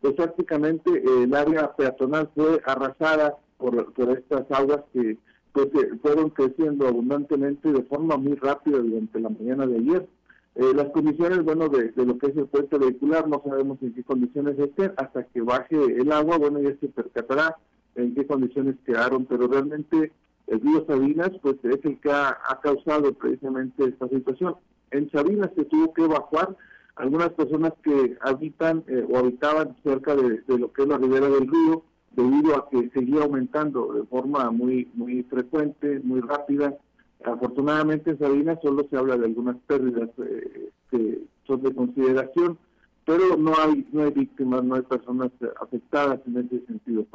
pues 0.00 0.14
prácticamente 0.14 1.02
el 1.22 1.34
área 1.34 1.74
peatonal 1.74 2.30
fue 2.34 2.60
arrasada 2.64 3.36
por, 3.56 3.92
por 3.92 4.10
estas 4.10 4.44
aguas 4.50 4.82
que 4.92 5.16
pues 5.52 5.68
fueron 6.02 6.30
creciendo 6.30 6.86
abundantemente 6.86 7.72
de 7.72 7.82
forma 7.82 8.16
muy 8.16 8.34
rápida 8.36 8.78
durante 8.78 9.20
la 9.20 9.30
mañana 9.30 9.66
de 9.66 9.76
ayer. 9.76 10.08
Eh, 10.56 10.72
las 10.74 10.90
condiciones, 10.90 11.44
bueno, 11.44 11.68
de, 11.68 11.92
lo 11.96 12.18
que 12.18 12.26
es 12.28 12.36
el 12.36 12.46
puente 12.46 12.76
vehicular, 12.76 13.28
no 13.28 13.40
sabemos 13.44 13.78
en 13.82 13.94
qué 13.94 14.02
condiciones 14.02 14.58
estén, 14.58 14.92
hasta 14.96 15.24
que 15.24 15.40
baje 15.40 15.76
el 15.76 16.10
agua, 16.12 16.38
bueno, 16.38 16.60
ya 16.60 16.76
se 16.80 16.88
percatará 16.88 17.56
en 17.94 18.14
qué 18.14 18.26
condiciones 18.26 18.76
quedaron, 18.84 19.26
pero 19.26 19.46
realmente 19.46 20.12
el 20.48 20.60
río 20.60 20.84
Sabinas, 20.86 21.30
pues 21.42 21.56
es 21.62 21.84
el 21.84 22.00
que 22.00 22.10
ha, 22.10 22.36
causado 22.62 23.12
precisamente 23.14 23.84
esta 23.84 24.08
situación. 24.08 24.56
En 24.90 25.10
Sabinas 25.10 25.50
se 25.54 25.64
tuvo 25.64 25.92
que 25.94 26.04
evacuar 26.04 26.56
algunas 26.96 27.30
personas 27.30 27.72
que 27.82 28.16
habitan 28.20 28.82
eh, 28.88 29.06
o 29.08 29.18
habitaban 29.18 29.76
cerca 29.84 30.16
de, 30.16 30.42
de, 30.46 30.58
lo 30.58 30.72
que 30.72 30.82
es 30.82 30.88
la 30.88 30.98
ribera 30.98 31.28
del 31.28 31.48
río, 31.48 31.84
debido 32.10 32.56
a 32.56 32.68
que 32.68 32.90
seguía 32.90 33.22
aumentando 33.22 33.92
de 33.92 34.04
forma 34.04 34.50
muy, 34.50 34.90
muy 34.94 35.22
frecuente, 35.24 36.00
muy 36.02 36.20
rápida, 36.20 36.76
Afortunadamente 37.24 38.10
en 38.10 38.18
Sabina 38.18 38.58
solo 38.62 38.86
se 38.88 38.96
habla 38.96 39.16
de 39.16 39.26
algunas 39.26 39.56
pérdidas 39.66 40.08
eh, 40.18 40.70
que 40.90 41.18
son 41.46 41.62
de 41.62 41.74
consideración, 41.74 42.58
pero 43.04 43.36
no 43.36 43.52
hay, 43.58 43.86
no 43.92 44.04
hay 44.04 44.10
víctimas, 44.10 44.64
no 44.64 44.76
hay 44.76 44.82
personas 44.82 45.30
afectadas 45.60 46.20
en 46.26 46.38
ese 46.38 46.64
sentido. 46.66 47.06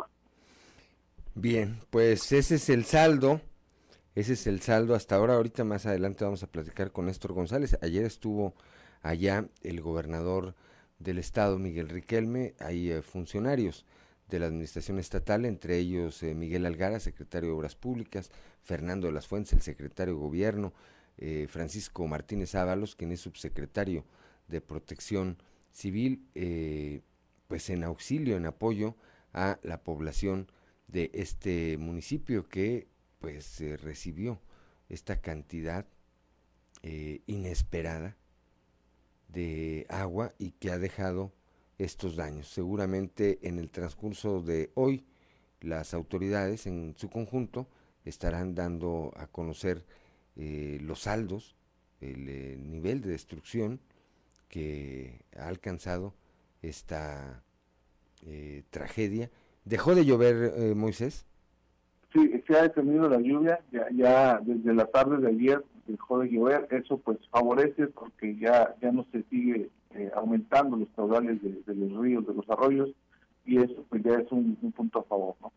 Bien, 1.33 1.77
pues 1.89 2.31
ese 2.31 2.55
es 2.55 2.69
el 2.69 2.85
saldo, 2.85 3.41
ese 4.13 4.33
es 4.33 4.45
el 4.45 4.61
saldo 4.61 4.93
hasta 4.93 5.15
ahora. 5.15 5.35
Ahorita 5.35 5.63
más 5.63 5.85
adelante 5.85 6.23
vamos 6.23 6.43
a 6.43 6.47
platicar 6.47 6.91
con 6.91 7.05
Néstor 7.05 7.33
González. 7.33 7.77
Ayer 7.81 8.05
estuvo 8.05 8.53
allá 9.01 9.47
el 9.63 9.81
gobernador 9.81 10.53
del 10.99 11.17
estado, 11.17 11.57
Miguel 11.57 11.89
Riquelme, 11.89 12.53
hay 12.59 12.91
eh, 12.91 13.01
funcionarios 13.01 13.85
de 14.27 14.39
la 14.39 14.47
Administración 14.47 14.99
Estatal, 14.99 15.45
entre 15.45 15.77
ellos 15.77 16.21
eh, 16.23 16.33
Miguel 16.33 16.65
Algara, 16.65 16.99
secretario 16.99 17.49
de 17.49 17.55
Obras 17.55 17.75
Públicas, 17.75 18.31
Fernando 18.63 19.07
de 19.07 19.13
las 19.13 19.27
Fuentes, 19.27 19.53
el 19.53 19.61
secretario 19.61 20.15
de 20.15 20.19
Gobierno, 20.19 20.73
eh, 21.17 21.47
Francisco 21.49 22.07
Martínez 22.07 22.55
Ábalos, 22.55 22.95
quien 22.95 23.11
es 23.11 23.21
subsecretario 23.21 24.03
de 24.47 24.61
Protección 24.61 25.37
Civil, 25.71 26.25
eh, 26.33 27.01
pues 27.47 27.69
en 27.69 27.83
auxilio, 27.83 28.37
en 28.37 28.45
apoyo 28.45 28.95
a 29.33 29.59
la 29.61 29.83
población 29.83 30.47
de 30.87 31.11
este 31.13 31.77
municipio 31.77 32.47
que 32.47 32.87
pues 33.19 33.59
recibió 33.81 34.39
esta 34.89 35.19
cantidad 35.19 35.85
inesperada 37.25 38.15
de 39.29 39.87
agua 39.89 40.33
y 40.37 40.51
que 40.51 40.69
ha 40.69 40.77
dejado 40.77 41.33
estos 41.77 42.15
daños. 42.15 42.47
Seguramente 42.47 43.39
en 43.43 43.59
el 43.59 43.69
transcurso 43.69 44.41
de 44.41 44.71
hoy 44.75 45.05
las 45.61 45.93
autoridades 45.93 46.67
en 46.67 46.93
su 46.97 47.09
conjunto 47.09 47.67
estarán 48.03 48.53
dando 48.55 49.11
a 49.15 49.27
conocer 49.27 49.83
eh, 50.35 50.79
los 50.81 50.99
saldos, 51.01 51.55
el 52.01 52.29
eh, 52.29 52.57
nivel 52.57 53.01
de 53.01 53.09
destrucción 53.09 53.79
que 54.47 55.21
ha 55.37 55.47
alcanzado 55.47 56.13
esta 56.61 57.43
eh, 58.25 58.63
tragedia. 58.69 59.31
¿Dejó 59.63 59.95
de 59.95 60.05
llover, 60.05 60.75
Moisés? 60.75 61.25
Sí, 62.13 62.43
se 62.47 62.55
ha 62.55 62.61
detenido 62.61 63.09
la 63.09 63.19
lluvia, 63.19 63.59
ya, 63.71 63.87
ya 63.91 64.39
desde 64.39 64.73
la 64.73 64.85
tarde 64.85 65.17
de 65.17 65.29
ayer 65.29 65.63
dejó 65.87 66.19
de 66.19 66.29
llover, 66.29 66.67
eso 66.71 66.97
pues 66.97 67.17
favorece 67.29 67.87
porque 67.87 68.35
ya, 68.37 68.75
ya 68.81 68.91
no 68.91 69.05
se 69.11 69.23
sigue 69.23 69.69
eh, 69.95 70.11
aumentando 70.15 70.77
los 70.77 70.89
caudales 70.95 71.41
de, 71.41 71.75
los 71.75 71.97
ríos, 71.99 72.25
de 72.27 72.33
los 72.33 72.49
arroyos, 72.49 72.89
y 73.45 73.57
eso 73.57 73.85
pues 73.89 74.03
ya 74.03 74.15
es 74.15 74.31
un, 74.31 74.55
punto 74.75 74.99
a 74.99 75.03
favor. 75.03 75.35
¿no? 75.41 75.51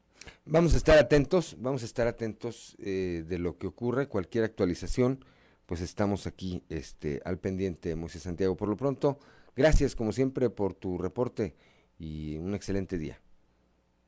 Vamos 0.47 0.75
a 0.75 0.77
estar 0.77 0.99
atentos, 0.99 1.57
vamos 1.61 1.83
a 1.83 1.87
estar 1.87 2.07
atentos 2.07 2.77
eh, 2.79 3.25
de 3.27 3.39
lo 3.39 3.59
que 3.59 3.67
ocurre, 3.67 4.09
cualquier 4.09 4.45
actualización, 4.45 5.25
pues 5.67 5.81
estamos 5.81 6.27
aquí 6.27 6.63
este, 6.69 7.21
al 7.25 7.39
pendiente, 7.39 7.95
Moisés 7.95 8.23
Santiago. 8.23 8.57
Por 8.57 8.69
lo 8.69 8.77
pronto, 8.77 9.19
gracias 9.57 9.95
como 9.95 10.13
siempre 10.13 10.49
por 10.51 10.75
tu 10.75 10.99
reporte 10.99 11.55
y 11.99 12.39
un 12.39 12.55
excelente 12.55 12.97
día. 12.97 13.21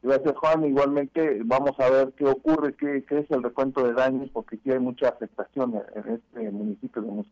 Gracias 0.03 0.35
Juan, 0.37 0.65
igualmente 0.65 1.41
vamos 1.45 1.79
a 1.79 1.91
ver 1.91 2.13
qué 2.17 2.25
ocurre, 2.25 2.75
qué, 2.75 3.05
qué 3.07 3.19
es 3.19 3.31
el 3.31 3.43
recuento 3.43 3.87
de 3.87 3.93
daños, 3.93 4.31
porque 4.33 4.57
aquí 4.57 4.71
hay 4.71 4.79
mucha 4.79 5.09
afectación 5.09 5.75
en 5.95 6.15
este 6.15 6.51
municipio 6.51 7.03
de 7.03 7.25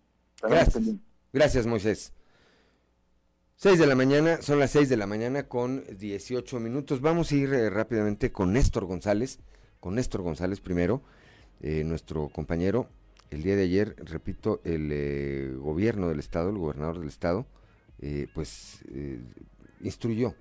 Gracias. 0.42 0.84
Gracias 1.32 1.66
Moisés. 1.66 2.12
6 3.60 3.76
de 3.76 3.88
la 3.88 3.96
mañana, 3.96 4.40
son 4.40 4.60
las 4.60 4.70
6 4.70 4.88
de 4.88 4.96
la 4.96 5.08
mañana 5.08 5.48
con 5.48 5.82
18 5.98 6.60
minutos. 6.60 7.00
Vamos 7.00 7.32
a 7.32 7.34
ir 7.34 7.52
eh, 7.52 7.68
rápidamente 7.70 8.30
con 8.30 8.52
Néstor 8.52 8.84
González, 8.84 9.40
con 9.80 9.96
Néstor 9.96 10.22
González 10.22 10.60
primero, 10.60 11.02
eh, 11.60 11.82
nuestro 11.82 12.28
compañero. 12.28 12.88
El 13.30 13.42
día 13.42 13.56
de 13.56 13.64
ayer, 13.64 13.96
repito, 13.98 14.60
el 14.62 14.90
eh, 14.92 15.52
gobierno 15.58 16.08
del 16.08 16.20
estado, 16.20 16.50
el 16.50 16.58
gobernador 16.58 17.00
del 17.00 17.08
estado, 17.08 17.46
pues 18.32 18.78
instruyó 19.80 20.36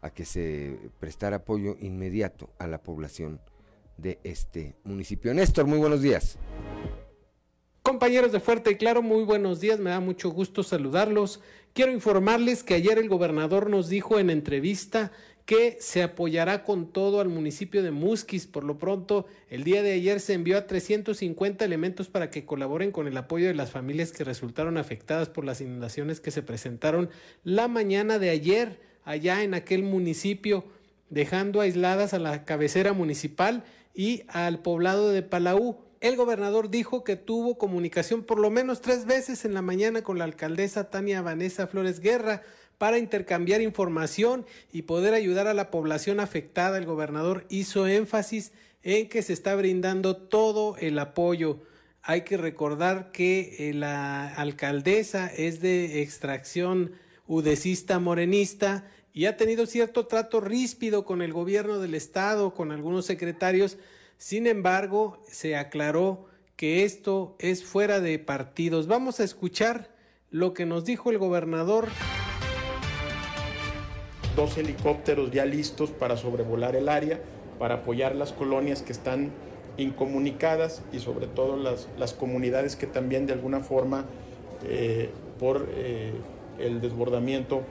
a 0.00 0.10
que 0.10 0.24
se 0.24 0.78
prestara 1.00 1.38
apoyo 1.38 1.76
inmediato 1.80 2.50
a 2.60 2.68
la 2.68 2.84
población 2.84 3.40
de 3.96 4.20
este 4.22 4.76
municipio. 4.84 5.34
Néstor, 5.34 5.66
muy 5.66 5.78
buenos 5.78 6.02
días. 6.02 6.38
Compañeros 7.84 8.32
de 8.32 8.40
Fuerte 8.40 8.70
y 8.70 8.74
Claro, 8.76 9.02
muy 9.02 9.24
buenos 9.24 9.60
días, 9.60 9.78
me 9.78 9.90
da 9.90 10.00
mucho 10.00 10.30
gusto 10.30 10.62
saludarlos. 10.62 11.42
Quiero 11.74 11.92
informarles 11.92 12.62
que 12.62 12.72
ayer 12.72 12.96
el 12.96 13.10
gobernador 13.10 13.68
nos 13.68 13.90
dijo 13.90 14.18
en 14.18 14.30
entrevista 14.30 15.12
que 15.44 15.76
se 15.80 16.02
apoyará 16.02 16.64
con 16.64 16.90
todo 16.90 17.20
al 17.20 17.28
municipio 17.28 17.82
de 17.82 17.90
Musquis. 17.90 18.46
Por 18.46 18.64
lo 18.64 18.78
pronto, 18.78 19.26
el 19.50 19.64
día 19.64 19.82
de 19.82 19.92
ayer 19.92 20.20
se 20.20 20.32
envió 20.32 20.56
a 20.56 20.66
350 20.66 21.62
elementos 21.62 22.08
para 22.08 22.30
que 22.30 22.46
colaboren 22.46 22.90
con 22.90 23.06
el 23.06 23.18
apoyo 23.18 23.48
de 23.48 23.54
las 23.54 23.70
familias 23.70 24.12
que 24.12 24.24
resultaron 24.24 24.78
afectadas 24.78 25.28
por 25.28 25.44
las 25.44 25.60
inundaciones 25.60 26.20
que 26.20 26.30
se 26.30 26.40
presentaron 26.40 27.10
la 27.42 27.68
mañana 27.68 28.18
de 28.18 28.30
ayer 28.30 28.80
allá 29.04 29.42
en 29.42 29.52
aquel 29.52 29.82
municipio, 29.82 30.64
dejando 31.10 31.60
aisladas 31.60 32.14
a 32.14 32.18
la 32.18 32.46
cabecera 32.46 32.94
municipal 32.94 33.62
y 33.94 34.22
al 34.28 34.60
poblado 34.60 35.10
de 35.10 35.20
Palau. 35.20 35.83
El 36.04 36.16
gobernador 36.16 36.68
dijo 36.68 37.02
que 37.02 37.16
tuvo 37.16 37.56
comunicación 37.56 38.24
por 38.24 38.38
lo 38.38 38.50
menos 38.50 38.82
tres 38.82 39.06
veces 39.06 39.46
en 39.46 39.54
la 39.54 39.62
mañana 39.62 40.02
con 40.02 40.18
la 40.18 40.24
alcaldesa 40.24 40.90
Tania 40.90 41.22
Vanessa 41.22 41.66
Flores 41.66 42.00
Guerra 42.00 42.42
para 42.76 42.98
intercambiar 42.98 43.62
información 43.62 44.44
y 44.70 44.82
poder 44.82 45.14
ayudar 45.14 45.46
a 45.46 45.54
la 45.54 45.70
población 45.70 46.20
afectada. 46.20 46.76
El 46.76 46.84
gobernador 46.84 47.46
hizo 47.48 47.86
énfasis 47.86 48.52
en 48.82 49.08
que 49.08 49.22
se 49.22 49.32
está 49.32 49.54
brindando 49.54 50.14
todo 50.14 50.76
el 50.76 50.98
apoyo. 50.98 51.62
Hay 52.02 52.20
que 52.20 52.36
recordar 52.36 53.10
que 53.10 53.70
eh, 53.70 53.72
la 53.72 54.28
alcaldesa 54.28 55.28
es 55.28 55.62
de 55.62 56.02
extracción 56.02 56.92
udecista 57.26 57.98
morenista 57.98 58.86
y 59.14 59.24
ha 59.24 59.38
tenido 59.38 59.64
cierto 59.64 60.06
trato 60.06 60.42
ríspido 60.42 61.06
con 61.06 61.22
el 61.22 61.32
gobierno 61.32 61.78
del 61.78 61.94
estado, 61.94 62.52
con 62.52 62.72
algunos 62.72 63.06
secretarios, 63.06 63.78
sin 64.18 64.46
embargo, 64.46 65.18
se 65.28 65.56
aclaró 65.56 66.26
que 66.56 66.84
esto 66.84 67.36
es 67.38 67.64
fuera 67.64 68.00
de 68.00 68.18
partidos. 68.18 68.86
Vamos 68.86 69.20
a 69.20 69.24
escuchar 69.24 69.90
lo 70.30 70.54
que 70.54 70.66
nos 70.66 70.84
dijo 70.84 71.10
el 71.10 71.18
gobernador. 71.18 71.88
Dos 74.36 74.58
helicópteros 74.58 75.30
ya 75.30 75.44
listos 75.44 75.90
para 75.90 76.16
sobrevolar 76.16 76.74
el 76.76 76.88
área, 76.88 77.20
para 77.58 77.76
apoyar 77.76 78.14
las 78.14 78.32
colonias 78.32 78.82
que 78.82 78.92
están 78.92 79.30
incomunicadas 79.76 80.82
y 80.92 80.98
sobre 81.00 81.26
todo 81.26 81.56
las, 81.56 82.12
comunidades 82.14 82.76
que 82.76 82.86
también 82.86 83.26
de 83.26 83.32
alguna 83.32 83.60
forma 83.60 84.06
eh, 84.64 85.10
por 85.38 85.68
eh, 85.70 86.12
el 86.58 86.80
desbordamiento 86.80 87.62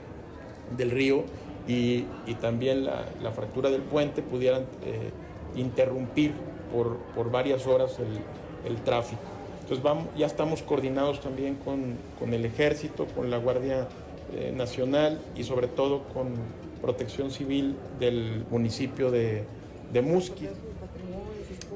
del 0.76 0.90
río 0.90 1.24
y, 1.66 2.04
también 2.40 2.84
la, 2.84 3.32
fractura 3.34 3.70
del 3.70 3.82
puente 3.82 4.22
pudieran 4.22 4.66
eh, 4.84 5.10
interrumpir 5.56 6.32
por, 6.72 6.96
por 7.14 7.30
varias 7.30 7.66
horas 7.66 7.98
el, 7.98 8.70
el, 8.70 8.80
tráfico. 8.82 9.22
Entonces 9.60 9.82
vamos, 9.82 10.06
ya 10.16 10.26
estamos 10.26 10.62
coordinados 10.62 11.20
también 11.20 11.54
con, 11.56 11.96
con, 12.18 12.34
el 12.34 12.44
ejército, 12.44 13.06
con 13.06 13.30
la 13.30 13.38
Guardia 13.38 13.88
eh, 14.34 14.52
nacional 14.54 15.20
y 15.36 15.44
sobre 15.44 15.68
todo 15.68 16.04
con 16.12 16.34
protección 16.82 17.30
civil 17.30 17.76
del 17.98 18.44
municipio 18.50 19.10
de, 19.10 19.44
de. 19.92 20.20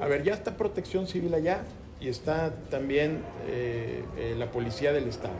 A 0.01 0.07
ver, 0.07 0.23
ya 0.23 0.33
está 0.33 0.55
protección 0.55 1.07
civil 1.07 1.33
allá 1.33 1.63
y 1.99 2.09
está 2.09 2.53
también 2.69 3.21
eh, 3.47 4.03
eh, 4.17 4.35
la 4.37 4.51
policía 4.51 4.93
del 4.93 5.07
Estado. 5.07 5.33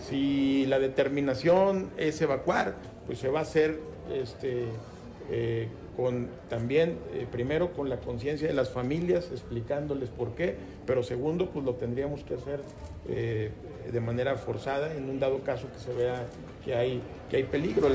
Si 0.00 0.66
la 0.66 0.78
determinación 0.78 1.90
es 1.96 2.20
evacuar, 2.20 2.74
pues 3.06 3.18
se 3.18 3.28
va 3.28 3.40
a 3.40 3.42
hacer 3.42 3.78
este, 4.12 4.66
con 5.96 6.28
también, 6.48 6.98
primero, 7.30 7.72
con 7.72 7.88
la 7.88 7.98
conciencia 7.98 8.48
de 8.48 8.54
las 8.54 8.70
familias, 8.70 9.30
explicándoles 9.30 10.08
por 10.10 10.34
qué, 10.34 10.56
pero 10.86 11.02
segundo, 11.02 11.50
pues 11.50 11.64
lo 11.64 11.74
tendríamos 11.74 12.24
que 12.24 12.34
hacer 12.34 12.60
de 13.06 14.00
manera 14.00 14.36
forzada 14.36 14.94
en 14.94 15.08
un 15.08 15.20
dado 15.20 15.42
caso 15.42 15.70
que 15.72 15.78
se 15.78 15.92
vea 15.92 16.26
que 16.64 16.74
hay, 16.74 17.02
que 17.30 17.36
hay 17.36 17.44
peligro. 17.44 17.88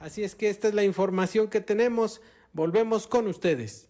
Así 0.00 0.24
es 0.24 0.34
que 0.34 0.48
esta 0.48 0.68
es 0.68 0.74
la 0.74 0.82
información 0.82 1.48
que 1.48 1.60
tenemos. 1.60 2.22
Volvemos 2.52 3.06
con 3.06 3.26
ustedes. 3.26 3.88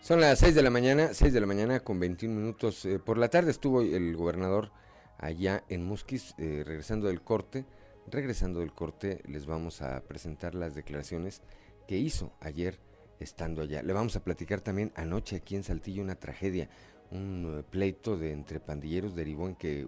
Son 0.00 0.20
las 0.20 0.38
6 0.38 0.54
de 0.54 0.62
la 0.62 0.70
mañana, 0.70 1.12
6 1.12 1.34
de 1.34 1.40
la 1.40 1.46
mañana 1.46 1.80
con 1.80 2.00
21 2.00 2.34
minutos. 2.34 2.86
Eh, 2.86 2.98
por 2.98 3.18
la 3.18 3.28
tarde 3.28 3.50
estuvo 3.50 3.82
el 3.82 4.16
gobernador 4.16 4.70
allá 5.18 5.64
en 5.68 5.84
Musquis, 5.84 6.34
eh, 6.38 6.62
regresando 6.64 7.08
del 7.08 7.20
corte. 7.20 7.66
Regresando 8.10 8.60
del 8.60 8.72
corte, 8.72 9.20
les 9.26 9.46
vamos 9.46 9.82
a 9.82 10.00
presentar 10.00 10.54
las 10.54 10.74
declaraciones 10.74 11.42
que 11.86 11.98
hizo 11.98 12.32
ayer 12.40 12.78
estando 13.20 13.62
allá. 13.62 13.82
Le 13.82 13.92
vamos 13.92 14.16
a 14.16 14.24
platicar 14.24 14.60
también 14.60 14.92
anoche 14.94 15.36
aquí 15.36 15.56
en 15.56 15.64
Saltillo 15.64 16.02
una 16.02 16.14
tragedia. 16.14 16.68
Un 17.10 17.58
eh, 17.58 17.62
pleito 17.68 18.16
de 18.16 18.32
entre 18.32 18.60
pandilleros 18.60 19.14
derivó 19.14 19.48
en 19.48 19.56
que 19.56 19.86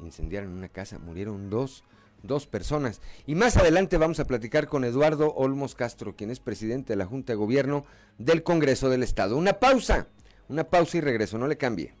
incendiaron 0.00 0.52
una 0.52 0.68
casa, 0.68 0.98
murieron 0.98 1.50
dos 1.50 1.84
dos 2.22 2.46
personas. 2.46 3.00
Y 3.26 3.34
más 3.34 3.56
adelante 3.56 3.96
vamos 3.96 4.20
a 4.20 4.26
platicar 4.26 4.68
con 4.68 4.84
Eduardo 4.84 5.32
Olmos 5.34 5.74
Castro, 5.74 6.16
quien 6.16 6.30
es 6.30 6.40
presidente 6.40 6.92
de 6.92 6.96
la 6.96 7.06
Junta 7.06 7.32
de 7.32 7.36
Gobierno 7.36 7.84
del 8.18 8.42
Congreso 8.42 8.88
del 8.88 9.04
Estado. 9.04 9.36
Una 9.36 9.54
pausa, 9.54 10.08
una 10.48 10.64
pausa 10.64 10.98
y 10.98 11.00
regreso, 11.00 11.38
no 11.38 11.46
le 11.46 11.56
cambie. 11.56 11.94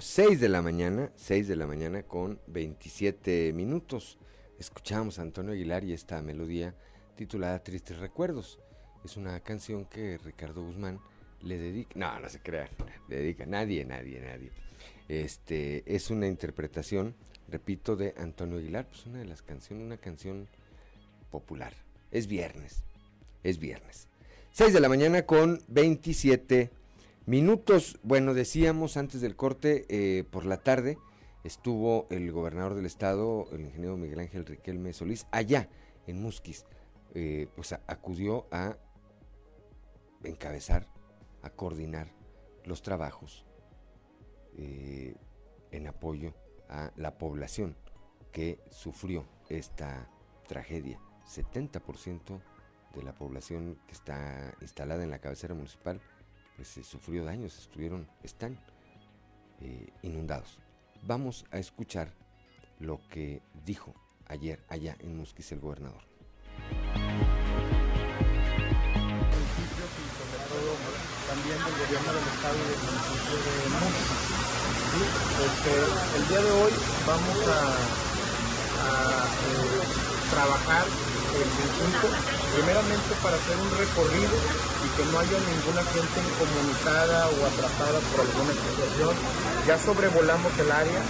6 0.00 0.40
de 0.40 0.48
la 0.48 0.62
mañana, 0.62 1.10
6 1.16 1.48
de 1.48 1.56
la 1.56 1.66
mañana 1.66 2.02
con 2.02 2.40
27 2.46 3.52
minutos. 3.52 4.18
Escuchamos 4.58 5.18
a 5.18 5.22
Antonio 5.22 5.52
Aguilar 5.52 5.84
y 5.84 5.92
esta 5.92 6.20
melodía 6.22 6.74
titulada 7.16 7.62
Tristes 7.62 7.98
Recuerdos. 7.98 8.58
Es 9.04 9.16
una 9.16 9.40
canción 9.40 9.84
que 9.84 10.18
Ricardo 10.18 10.62
Guzmán 10.64 11.00
le 11.42 11.58
dedica, 11.58 11.92
no, 11.94 12.18
no 12.20 12.28
se 12.28 12.40
crea, 12.40 12.68
le 13.08 13.16
dedica 13.16 13.46
nadie, 13.46 13.84
nadie, 13.84 14.20
nadie. 14.20 14.50
Este 15.08 15.82
es 15.86 16.10
una 16.10 16.26
interpretación 16.26 17.14
repito, 17.50 17.96
de 17.96 18.14
Antonio 18.16 18.58
Aguilar, 18.58 18.86
pues 18.86 19.06
una 19.06 19.18
de 19.18 19.24
las 19.24 19.42
canciones, 19.42 19.84
una 19.84 19.96
canción 19.96 20.48
popular. 21.30 21.72
Es 22.10 22.26
viernes, 22.26 22.84
es 23.42 23.58
viernes. 23.58 24.08
6 24.52 24.72
de 24.72 24.80
la 24.80 24.88
mañana 24.88 25.26
con 25.26 25.60
27 25.68 26.70
minutos. 27.28 28.00
Bueno, 28.02 28.32
decíamos 28.32 28.96
antes 28.96 29.20
del 29.20 29.36
corte, 29.36 29.84
eh, 29.90 30.24
por 30.24 30.46
la 30.46 30.62
tarde 30.62 30.98
estuvo 31.44 32.06
el 32.10 32.32
gobernador 32.32 32.74
del 32.74 32.86
estado, 32.86 33.46
el 33.52 33.60
ingeniero 33.60 33.98
Miguel 33.98 34.20
Ángel 34.20 34.46
Riquelme 34.46 34.94
Solís, 34.94 35.26
allá 35.30 35.68
en 36.06 36.22
Musquis. 36.22 36.64
Eh, 37.14 37.48
pues 37.54 37.74
acudió 37.86 38.46
a 38.50 38.78
encabezar, 40.24 40.88
a 41.42 41.50
coordinar 41.50 42.08
los 42.64 42.80
trabajos 42.80 43.44
eh, 44.56 45.14
en 45.70 45.86
apoyo 45.86 46.34
a 46.70 46.92
la 46.96 47.18
población 47.18 47.76
que 48.32 48.58
sufrió 48.70 49.26
esta 49.50 50.10
tragedia. 50.46 50.98
70% 51.26 52.40
de 52.94 53.02
la 53.02 53.14
población 53.14 53.78
que 53.86 53.92
está 53.92 54.54
instalada 54.62 55.04
en 55.04 55.10
la 55.10 55.18
cabecera 55.18 55.54
municipal 55.54 56.00
pues 56.58 56.84
sufrió 56.84 57.24
daños, 57.24 57.56
estuvieron, 57.56 58.08
están 58.24 58.58
eh, 59.60 59.92
inundados. 60.02 60.58
Vamos 61.02 61.44
a 61.52 61.58
escuchar 61.58 62.12
lo 62.80 63.00
que 63.08 63.40
dijo 63.64 63.94
ayer 64.26 64.58
allá 64.68 64.96
en 64.98 65.16
Musquis 65.16 65.52
el 65.52 65.60
gobernador. 65.60 66.02
este, 75.38 75.74
el 76.16 76.28
día 76.28 76.40
de 76.40 76.50
hoy 76.50 76.72
vamos 77.06 77.38
a, 77.46 77.78
eh, 78.80 80.30
trabajar 80.30 80.84
en 81.38 81.50
conjunto, 81.54 82.06
primeramente 82.54 83.12
para 83.22 83.36
hacer 83.38 83.56
un 83.56 83.70
recorrido 83.78 84.34
y 84.34 84.88
que 84.98 85.04
no 85.10 85.18
haya 85.22 85.38
ninguna 85.38 85.82
gente 85.94 86.16
incomunicada 86.18 87.30
o 87.30 87.36
atrapada 87.46 87.98
por 88.10 88.18
alguna 88.26 88.52
situación. 88.54 89.14
Ya 89.66 89.76
sobrevolamos 89.78 90.52
el 90.58 90.70
área, 90.72 91.00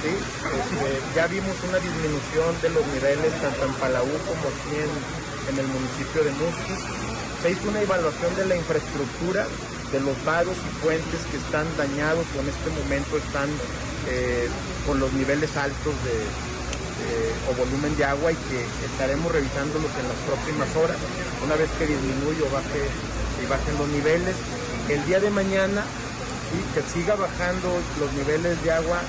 este, 0.00 0.90
ya 1.14 1.26
vimos 1.26 1.56
una 1.68 1.78
disminución 1.78 2.50
de 2.62 2.70
los 2.70 2.84
niveles 2.92 3.32
tanto 3.40 3.64
en 3.64 3.74
Palau 3.80 4.08
como 4.28 4.44
aquí 4.48 4.76
en, 4.76 5.56
el 5.56 5.66
municipio 5.66 6.22
de 6.22 6.30
Musquis. 6.38 6.80
Se 7.42 7.50
hizo 7.50 7.68
una 7.68 7.80
evaluación 7.80 8.36
de 8.36 8.46
la 8.46 8.56
infraestructura 8.56 9.46
de 9.92 10.00
los 10.00 10.14
vagos 10.24 10.56
y 10.56 10.70
puentes 10.84 11.20
que 11.30 11.36
están 11.36 11.66
dañados 11.76 12.24
o 12.36 12.40
en 12.40 12.48
este 12.48 12.70
momento 12.70 13.16
están 13.16 13.48
eh, 14.06 14.48
con 14.86 15.00
los 15.00 15.12
niveles 15.12 15.56
altos 15.56 15.94
de, 16.04 16.49
o 17.48 17.54
volumen 17.54 17.96
de 17.96 18.04
agua 18.04 18.32
y 18.32 18.36
que 18.36 18.60
estaremos 18.86 19.32
revisándolos 19.32 19.90
en 20.00 20.06
las 20.08 20.20
próximas 20.26 20.70
horas, 20.76 20.96
una 21.44 21.56
vez 21.56 21.70
que 21.78 21.86
disminuya 21.86 22.44
o 22.46 22.50
baje, 22.50 22.82
y 23.42 23.46
bajen 23.46 23.78
los 23.78 23.88
niveles. 23.88 24.36
El 24.88 25.04
día 25.06 25.20
de 25.20 25.30
mañana 25.30 25.84
y 26.50 26.60
que 26.74 26.82
siga 26.82 27.14
bajando 27.14 27.68
los 27.98 28.12
niveles 28.14 28.60
de 28.62 28.72
agua 28.72 29.00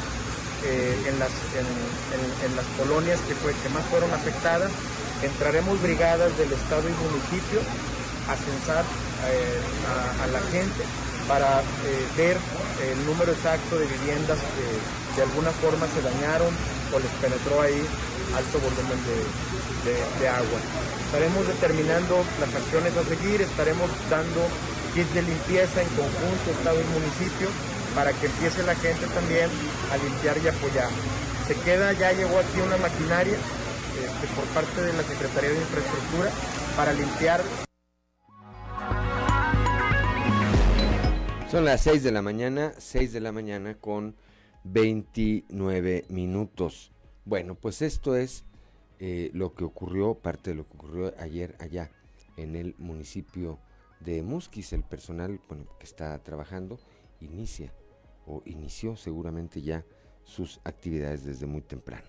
eh, 0.64 1.10
en, 1.10 1.18
las, 1.18 1.32
en, 1.58 2.56
las 2.56 2.66
colonias 2.78 3.20
que, 3.28 3.34
fue, 3.34 3.54
que 3.54 3.70
más 3.70 3.84
fueron 3.86 4.14
afectadas. 4.14 4.70
Entraremos 5.24 5.82
brigadas 5.82 6.38
del 6.38 6.52
Estado 6.54 6.86
y 6.88 6.94
municipio 6.94 7.62
a 8.30 8.36
censar 8.38 8.86
eh, 9.26 9.62
a, 10.22 10.28
la 10.28 10.42
gente 10.54 10.86
para 11.28 11.62
eh, 11.62 12.08
ver 12.18 12.38
el 12.82 13.06
número 13.06 13.32
exacto 13.32 13.78
de 13.78 13.86
viviendas 13.86 14.40
que 14.40 15.18
de 15.18 15.24
alguna 15.24 15.52
forma 15.52 15.86
se 15.88 16.02
dañaron 16.02 16.54
o 16.94 17.00
les 17.00 17.12
penetró 17.22 17.62
ahí 17.62 17.82
alto 18.36 18.60
volumen 18.60 19.00
de, 19.84 20.28
agua. 20.28 20.60
Estaremos 21.06 21.48
determinando 21.48 22.24
las 22.40 22.54
acciones 22.54 22.96
a 22.96 23.04
seguir, 23.04 23.42
estaremos 23.42 23.90
dando 24.10 24.42
kits 24.94 25.14
de 25.14 25.24
limpieza 25.24 25.82
en 25.82 25.90
conjunto, 25.90 26.52
Estado 26.52 26.80
y 26.80 26.88
municipio, 26.94 27.50
para 27.96 28.14
que 28.14 28.28
empiece 28.28 28.64
la 28.64 28.76
gente 28.76 29.08
también 29.08 29.50
a 29.92 29.98
limpiar 29.98 30.38
y 30.38 30.48
apoyar. 30.48 30.90
Se 31.48 31.56
queda, 31.56 31.92
ya 31.94 32.14
llegó 32.14 32.40
aquí 32.40 32.62
una 32.64 32.78
maquinaria 32.78 33.36
este, 33.36 34.26
por 34.36 34.46
parte 34.56 34.82
de 34.82 34.94
la 34.94 35.04
Secretaría 35.04 35.50
de 35.50 35.60
Infraestructura 35.60 36.32
para 36.78 36.94
limpiar 36.94 37.42
Son 41.52 41.66
las 41.66 41.82
6 41.82 42.02
de 42.04 42.14
la 42.14 42.22
mañana, 42.22 42.72
6 42.78 43.12
de 43.12 43.20
la 43.20 43.34
mañana 43.34 43.76
con 43.76 44.16
29 44.64 46.06
minutos. 46.08 46.94
Bueno, 47.26 47.56
pues 47.56 47.82
esto 47.82 48.16
es 48.16 48.46
eh, 49.02 49.32
lo 49.34 49.54
que 49.54 49.66
ocurrió, 49.66 50.14
parte 50.14 50.52
de 50.52 50.56
lo 50.56 50.66
que 50.66 50.78
ocurrió 50.78 51.14
ayer 51.20 51.58
allá 51.60 51.92
en 52.38 52.56
el 52.56 52.74
municipio 52.78 53.60
de 54.00 54.24
Musquis. 54.24 54.72
El 54.72 54.84
personal 54.84 55.42
que 55.78 55.84
está 55.84 56.18
trabajando 56.24 56.80
inicia 57.20 57.74
o 58.26 58.42
inició 58.46 58.96
seguramente 58.96 59.62
ya 59.62 59.84
sus 60.24 60.62
actividades 60.64 61.26
desde 61.26 61.48
muy 61.48 61.64
temprano. 61.64 62.08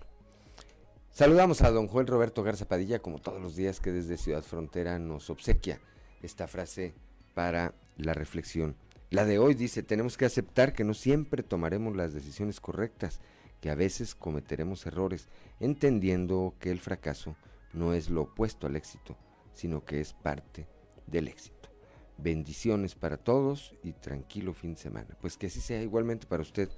Saludamos 1.11 1.61
a 1.63 1.71
don 1.71 1.89
Joel 1.89 2.07
Roberto 2.07 2.43
Garza 2.43 2.69
Padilla, 2.69 2.99
como 2.99 3.19
todos 3.19 3.41
los 3.41 3.57
días 3.57 3.81
que 3.81 3.91
desde 3.91 4.15
Ciudad 4.15 4.41
Frontera 4.41 4.99
nos 4.99 5.29
obsequia 5.29 5.81
esta 6.21 6.47
frase 6.47 6.93
para 7.33 7.73
la 7.97 8.13
reflexión 8.13 8.77
la 9.13 9.25
de 9.25 9.37
hoy 9.37 9.53
dice, 9.53 9.83
tenemos 9.83 10.17
que 10.17 10.25
aceptar 10.25 10.73
que 10.73 10.83
no 10.83 10.95
siempre 10.95 11.43
tomaremos 11.43 11.95
las 11.95 12.15
decisiones 12.15 12.59
correctas, 12.59 13.21
que 13.61 13.69
a 13.69 13.75
veces 13.75 14.15
cometeremos 14.15 14.87
errores, 14.87 15.29
entendiendo 15.59 16.55
que 16.57 16.71
el 16.71 16.79
fracaso 16.79 17.35
no 17.73 17.93
es 17.93 18.09
lo 18.09 18.23
opuesto 18.23 18.65
al 18.65 18.75
éxito, 18.75 19.15
sino 19.53 19.85
que 19.85 20.01
es 20.01 20.13
parte 20.13 20.67
del 21.05 21.27
éxito. 21.27 21.69
Bendiciones 22.17 22.95
para 22.95 23.17
todos 23.17 23.75
y 23.83 23.93
tranquilo 23.93 24.51
fin 24.55 24.73
de 24.73 24.79
semana. 24.79 25.15
Pues 25.21 25.37
que 25.37 25.45
así 25.45 25.61
sea 25.61 25.83
igualmente 25.83 26.25
para 26.25 26.41
usted, 26.41 26.71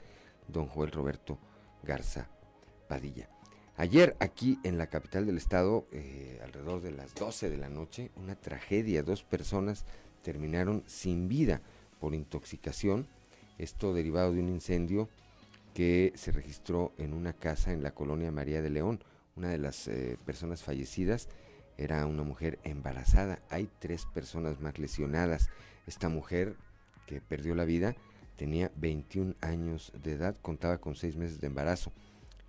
don 0.49 0.67
Joel 0.67 0.91
Roberto 0.91 1.39
Garza 1.83 2.27
Padilla. 2.89 3.29
Ayer 3.77 4.17
aquí 4.19 4.59
en 4.65 4.77
la 4.77 4.87
capital 4.87 5.25
del 5.25 5.37
estado, 5.37 5.87
eh, 5.93 6.41
alrededor 6.43 6.81
de 6.81 6.91
las 6.91 7.15
12 7.15 7.49
de 7.49 7.57
la 7.57 7.69
noche, 7.69 8.11
una 8.17 8.35
tragedia, 8.35 9.03
dos 9.03 9.23
personas 9.23 9.85
terminaron 10.21 10.83
sin 10.85 11.29
vida 11.29 11.61
por 11.99 12.13
intoxicación 12.13 13.07
Esto 13.57 13.93
derivado 13.93 14.33
de 14.33 14.41
un 14.41 14.49
incendio 14.49 15.09
que 15.73 16.13
se 16.15 16.31
registró 16.31 16.93
en 16.97 17.13
una 17.13 17.33
casa 17.33 17.73
en 17.73 17.83
la 17.83 17.91
colonia 17.91 18.31
María 18.31 18.61
de 18.61 18.69
León. 18.69 19.03
Una 19.35 19.49
de 19.49 19.57
las 19.57 19.89
eh, 19.89 20.17
personas 20.25 20.63
fallecidas 20.63 21.27
era 21.77 22.05
una 22.05 22.23
mujer 22.23 22.59
embarazada. 22.63 23.39
Hay 23.49 23.69
tres 23.79 24.05
personas 24.05 24.61
más 24.61 24.79
lesionadas. 24.79 25.49
Esta 25.85 26.07
mujer 26.07 26.55
que 27.05 27.19
perdió 27.19 27.55
la 27.55 27.65
vida 27.65 27.95
tenía 28.37 28.71
21 28.77 29.35
años 29.41 29.91
de 30.01 30.13
edad, 30.13 30.37
contaba 30.41 30.79
con 30.79 30.95
seis 30.95 31.15
meses 31.15 31.39
de 31.41 31.47
embarazo. 31.47 31.91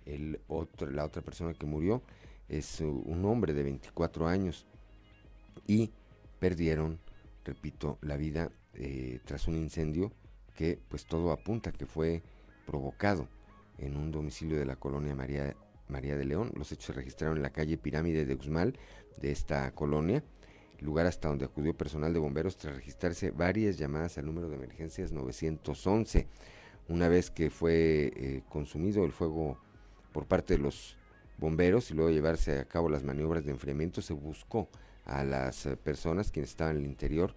El 0.05 0.39
otro, 0.47 0.89
la 0.89 1.03
otra 1.03 1.21
persona 1.21 1.53
que 1.53 1.65
murió 1.65 2.01
es 2.47 2.79
un 2.79 3.25
hombre 3.25 3.53
de 3.53 3.63
24 3.63 4.27
años 4.27 4.65
y 5.65 5.91
perdieron, 6.39 6.99
repito, 7.43 7.97
la 8.01 8.15
vida 8.15 8.51
eh, 8.77 9.19
tras 9.25 9.47
un 9.47 9.55
incendio 9.55 10.11
que 10.55 10.79
pues 10.89 11.05
todo 11.05 11.31
apunta 11.31 11.71
que 11.71 11.85
fue 11.85 12.21
provocado 12.65 13.27
en 13.77 13.95
un 13.95 14.11
domicilio 14.11 14.57
de 14.57 14.65
la 14.65 14.75
colonia 14.75 15.15
María, 15.15 15.55
María 15.87 16.17
de 16.17 16.25
León. 16.25 16.51
Los 16.55 16.71
hechos 16.71 16.85
se 16.85 16.93
registraron 16.93 17.37
en 17.37 17.43
la 17.43 17.51
calle 17.51 17.77
Pirámide 17.77 18.25
de 18.25 18.33
Uxmal 18.33 18.77
de 19.21 19.31
esta 19.31 19.71
colonia, 19.71 20.23
lugar 20.79 21.05
hasta 21.07 21.29
donde 21.29 21.45
acudió 21.45 21.75
personal 21.75 22.13
de 22.13 22.19
bomberos 22.19 22.57
tras 22.57 22.75
registrarse 22.75 23.31
varias 23.31 23.77
llamadas 23.77 24.17
al 24.17 24.25
número 24.25 24.49
de 24.49 24.55
emergencias 24.55 25.11
911. 25.11 26.27
Una 26.89 27.09
vez 27.09 27.31
que 27.31 27.49
fue 27.49 28.13
eh, 28.15 28.43
consumido 28.49 29.03
el 29.05 29.11
fuego 29.11 29.59
por 30.11 30.27
parte 30.27 30.55
de 30.55 30.63
los 30.63 30.97
bomberos 31.37 31.91
y 31.91 31.93
luego 31.93 32.11
llevarse 32.11 32.59
a 32.59 32.65
cabo 32.65 32.89
las 32.89 33.03
maniobras 33.03 33.45
de 33.45 33.51
enfriamiento, 33.51 34.01
se 34.01 34.13
buscó 34.13 34.69
a 35.05 35.23
las 35.23 35.65
eh, 35.65 35.77
personas 35.77 36.31
quienes 36.31 36.51
estaban 36.51 36.77
en 36.77 36.83
el 36.83 36.89
interior 36.89 37.35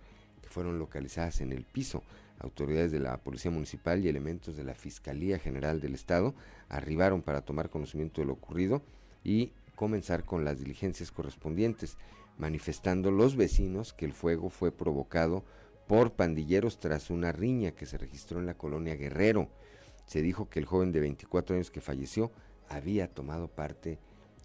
fueron 0.50 0.78
localizadas 0.78 1.40
en 1.40 1.52
el 1.52 1.64
piso. 1.64 2.02
Autoridades 2.38 2.92
de 2.92 3.00
la 3.00 3.16
Policía 3.18 3.50
Municipal 3.50 4.04
y 4.04 4.08
elementos 4.08 4.56
de 4.56 4.64
la 4.64 4.74
Fiscalía 4.74 5.38
General 5.38 5.80
del 5.80 5.94
Estado 5.94 6.34
arribaron 6.68 7.22
para 7.22 7.42
tomar 7.42 7.70
conocimiento 7.70 8.20
de 8.20 8.26
lo 8.26 8.34
ocurrido 8.34 8.82
y 9.24 9.52
comenzar 9.76 10.24
con 10.24 10.44
las 10.44 10.58
diligencias 10.58 11.10
correspondientes, 11.10 11.96
manifestando 12.38 13.10
los 13.10 13.36
vecinos 13.36 13.92
que 13.92 14.04
el 14.04 14.12
fuego 14.12 14.50
fue 14.50 14.72
provocado 14.72 15.44
por 15.86 16.12
pandilleros 16.12 16.78
tras 16.78 17.10
una 17.10 17.32
riña 17.32 17.72
que 17.72 17.86
se 17.86 17.98
registró 17.98 18.40
en 18.40 18.46
la 18.46 18.54
colonia 18.54 18.96
Guerrero. 18.96 19.48
Se 20.06 20.22
dijo 20.22 20.48
que 20.48 20.58
el 20.58 20.66
joven 20.66 20.92
de 20.92 21.00
24 21.00 21.56
años 21.56 21.70
que 21.70 21.80
falleció 21.80 22.30
había 22.68 23.08
tomado 23.08 23.48
parte 23.48 23.98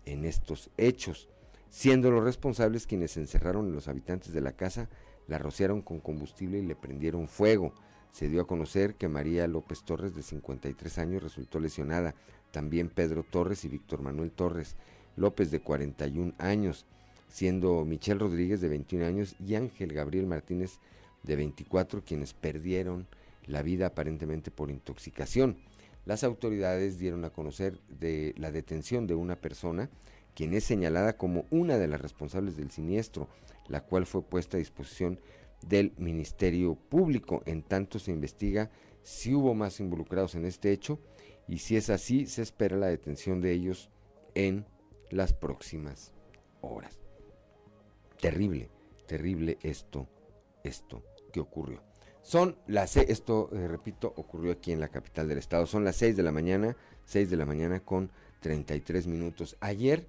en 0.06 0.26
estos 0.26 0.70
hechos, 0.78 1.30
siendo 1.70 2.12
los 2.12 2.24
responsables 2.24 2.88
quienes 2.88 3.18
encerraron 3.18 3.70
a 3.70 3.74
los 3.74 3.88
habitantes 3.88 4.34
de 4.34 4.42
la 4.42 4.54
casa, 4.54 4.90
la 5.28 5.38
rociaron 5.38 5.82
con 5.82 6.00
combustible 6.00 6.60
y 6.60 6.66
le 6.66 6.76
prendieron 6.76 7.28
fuego. 7.28 7.74
Se 8.12 8.30
dio 8.30 8.42
a 8.42 8.48
conocer 8.48 8.96
que 8.96 9.08
María 9.08 9.48
López 9.48 9.84
Torres, 9.84 10.16
de 10.16 10.24
53 10.24 10.98
años, 11.00 11.24
resultó 11.24 11.60
lesionada. 11.60 12.16
También 12.52 12.90
Pedro 12.90 13.24
Torres 13.24 13.66
y 13.66 13.68
Víctor 13.68 14.02
Manuel 14.02 14.32
Torres 14.32 14.76
López, 15.18 15.52
de 15.52 15.60
41 15.62 16.34
años, 16.38 16.86
siendo 17.28 17.84
Michelle 17.86 18.20
Rodríguez, 18.20 18.62
de 18.62 18.70
21 18.70 19.06
años, 19.06 19.36
y 19.46 19.56
Ángel 19.56 19.94
Gabriel 19.94 20.28
Martínez, 20.28 20.80
de 21.24 21.36
24, 21.36 22.04
quienes 22.06 22.34
perdieron 22.34 23.08
la 23.46 23.62
vida 23.62 23.88
aparentemente 23.88 24.52
por 24.52 24.72
intoxicación. 24.72 25.58
Las 26.06 26.24
autoridades 26.24 27.00
dieron 27.00 27.26
a 27.26 27.32
conocer 27.32 27.80
de 27.90 28.34
la 28.38 28.52
detención 28.52 29.08
de 29.08 29.16
una 29.16 29.36
persona, 29.36 29.90
quien 30.36 30.54
es 30.54 30.64
señalada 30.64 31.18
como 31.18 31.46
una 31.50 31.78
de 31.78 31.88
las 31.88 32.02
responsables 32.02 32.58
del 32.58 32.72
siniestro, 32.72 33.28
la 33.68 33.82
cual 33.82 34.06
fue 34.06 34.24
puesta 34.24 34.58
a 34.58 34.60
disposición 34.60 35.20
del 35.68 35.94
Ministerio 35.98 36.76
Público. 36.76 37.42
En 37.46 37.64
tanto 37.64 38.00
se 38.00 38.12
investiga 38.12 38.70
si 39.04 39.34
hubo 39.34 39.54
más 39.54 39.80
involucrados 39.80 40.36
en 40.36 40.46
este 40.46 40.72
hecho 40.72 41.00
y 41.48 41.60
si 41.60 41.76
es 41.76 41.90
así, 41.90 42.26
se 42.26 42.42
espera 42.42 42.78
la 42.78 42.88
detención 42.88 43.42
de 43.42 43.52
ellos 43.52 43.90
en 44.34 44.66
las 45.10 45.34
próximas 45.34 46.12
horas. 46.62 47.00
Terrible, 48.20 48.70
terrible 49.08 49.58
esto, 49.62 50.08
esto 50.64 51.04
que 51.32 51.40
ocurrió. 51.40 51.84
Son 52.22 52.58
las 52.66 52.98
esto 52.98 53.50
eh, 53.54 53.68
repito, 53.68 54.12
ocurrió 54.16 54.52
aquí 54.52 54.72
en 54.72 54.80
la 54.80 54.88
capital 54.88 55.28
del 55.28 55.38
estado. 55.38 55.68
Son 55.68 55.86
las 55.86 55.96
6 55.98 56.18
de 56.18 56.24
la 56.24 56.32
mañana, 56.32 56.76
6 57.06 57.30
de 57.30 57.38
la 57.38 57.46
mañana 57.46 57.82
con 57.82 58.10
33 58.40 59.06
minutos. 59.06 59.58
Ayer, 59.60 60.08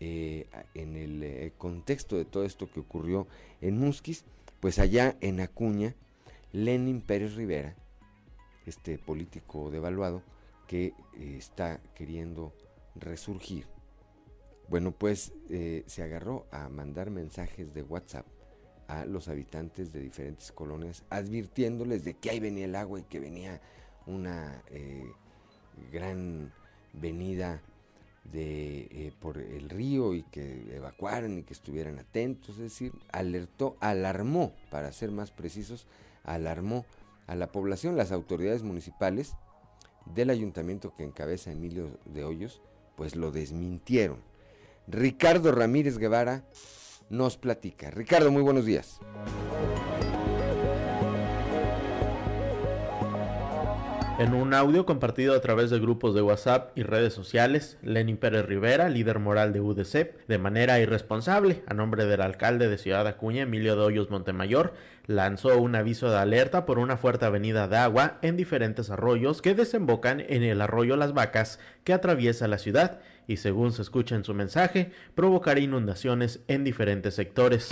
eh, 0.00 0.48
en 0.74 0.96
el 0.96 1.22
eh, 1.22 1.52
contexto 1.56 2.16
de 2.16 2.24
todo 2.24 2.44
esto 2.44 2.70
que 2.70 2.80
ocurrió 2.80 3.26
en 3.60 3.78
Musquis, 3.78 4.24
pues 4.60 4.78
allá 4.78 5.16
en 5.20 5.40
Acuña, 5.40 5.94
Lenin 6.52 7.00
Pérez 7.00 7.34
Rivera, 7.34 7.76
este 8.66 8.98
político 8.98 9.70
devaluado, 9.70 10.22
que 10.66 10.94
está 11.18 11.80
queriendo 11.94 12.52
resurgir, 12.94 13.66
bueno, 14.68 14.92
pues 14.92 15.32
se 15.48 16.02
agarró 16.02 16.46
a 16.52 16.68
mandar 16.68 17.10
mensajes 17.10 17.74
de 17.74 17.82
WhatsApp 17.82 18.24
a 18.90 19.04
los 19.04 19.28
habitantes 19.28 19.92
de 19.92 20.00
diferentes 20.00 20.50
colonias, 20.50 21.04
advirtiéndoles 21.10 22.04
de 22.04 22.14
que 22.14 22.30
ahí 22.30 22.40
venía 22.40 22.64
el 22.64 22.74
agua 22.74 22.98
y 22.98 23.04
que 23.04 23.20
venía 23.20 23.60
una 24.06 24.62
eh, 24.70 25.12
gran 25.92 26.52
venida 26.92 27.62
de, 28.24 28.88
eh, 28.90 29.12
por 29.18 29.38
el 29.38 29.68
río 29.70 30.14
y 30.14 30.22
que 30.22 30.74
evacuaran 30.74 31.38
y 31.38 31.42
que 31.42 31.54
estuvieran 31.54 31.98
atentos, 31.98 32.56
es 32.56 32.62
decir, 32.62 32.92
alertó, 33.12 33.76
alarmó, 33.80 34.52
para 34.70 34.92
ser 34.92 35.10
más 35.10 35.30
precisos, 35.30 35.86
alarmó 36.24 36.84
a 37.26 37.34
la 37.34 37.52
población, 37.52 37.96
las 37.96 38.12
autoridades 38.12 38.62
municipales 38.62 39.34
del 40.14 40.30
ayuntamiento 40.30 40.94
que 40.94 41.04
encabeza 41.04 41.52
Emilio 41.52 41.98
de 42.04 42.24
Hoyos, 42.24 42.60
pues 42.96 43.16
lo 43.16 43.30
desmintieron. 43.30 44.18
Ricardo 44.86 45.52
Ramírez 45.52 45.98
Guevara 45.98 46.44
nos 47.08 47.36
platica. 47.36 47.90
Ricardo, 47.90 48.30
muy 48.30 48.42
buenos 48.42 48.64
días. 48.64 49.00
En 54.20 54.34
un 54.34 54.52
audio 54.52 54.84
compartido 54.84 55.34
a 55.34 55.40
través 55.40 55.70
de 55.70 55.78
grupos 55.78 56.14
de 56.14 56.20
WhatsApp 56.20 56.76
y 56.76 56.82
redes 56.82 57.14
sociales, 57.14 57.78
Lenin 57.82 58.18
Pérez 58.18 58.44
Rivera, 58.44 58.90
líder 58.90 59.18
moral 59.18 59.54
de 59.54 59.62
UDC, 59.62 60.26
de 60.28 60.36
manera 60.36 60.78
irresponsable, 60.78 61.62
a 61.66 61.72
nombre 61.72 62.04
del 62.04 62.20
alcalde 62.20 62.68
de 62.68 62.76
Ciudad 62.76 63.06
Acuña, 63.06 63.44
Emilio 63.44 63.76
de 63.76 63.82
Hoyos 63.82 64.10
Montemayor, 64.10 64.74
lanzó 65.06 65.56
un 65.56 65.74
aviso 65.74 66.10
de 66.10 66.18
alerta 66.18 66.66
por 66.66 66.78
una 66.78 66.98
fuerte 66.98 67.24
avenida 67.24 67.66
de 67.66 67.78
agua 67.78 68.18
en 68.20 68.36
diferentes 68.36 68.90
arroyos 68.90 69.40
que 69.40 69.54
desembocan 69.54 70.20
en 70.20 70.42
el 70.42 70.60
arroyo 70.60 70.98
Las 70.98 71.14
Vacas 71.14 71.58
que 71.84 71.94
atraviesa 71.94 72.46
la 72.46 72.58
ciudad 72.58 73.00
y 73.26 73.38
según 73.38 73.72
se 73.72 73.80
escucha 73.80 74.16
en 74.16 74.24
su 74.24 74.34
mensaje, 74.34 74.92
provocará 75.14 75.60
inundaciones 75.60 76.40
en 76.46 76.62
diferentes 76.62 77.14
sectores 77.14 77.70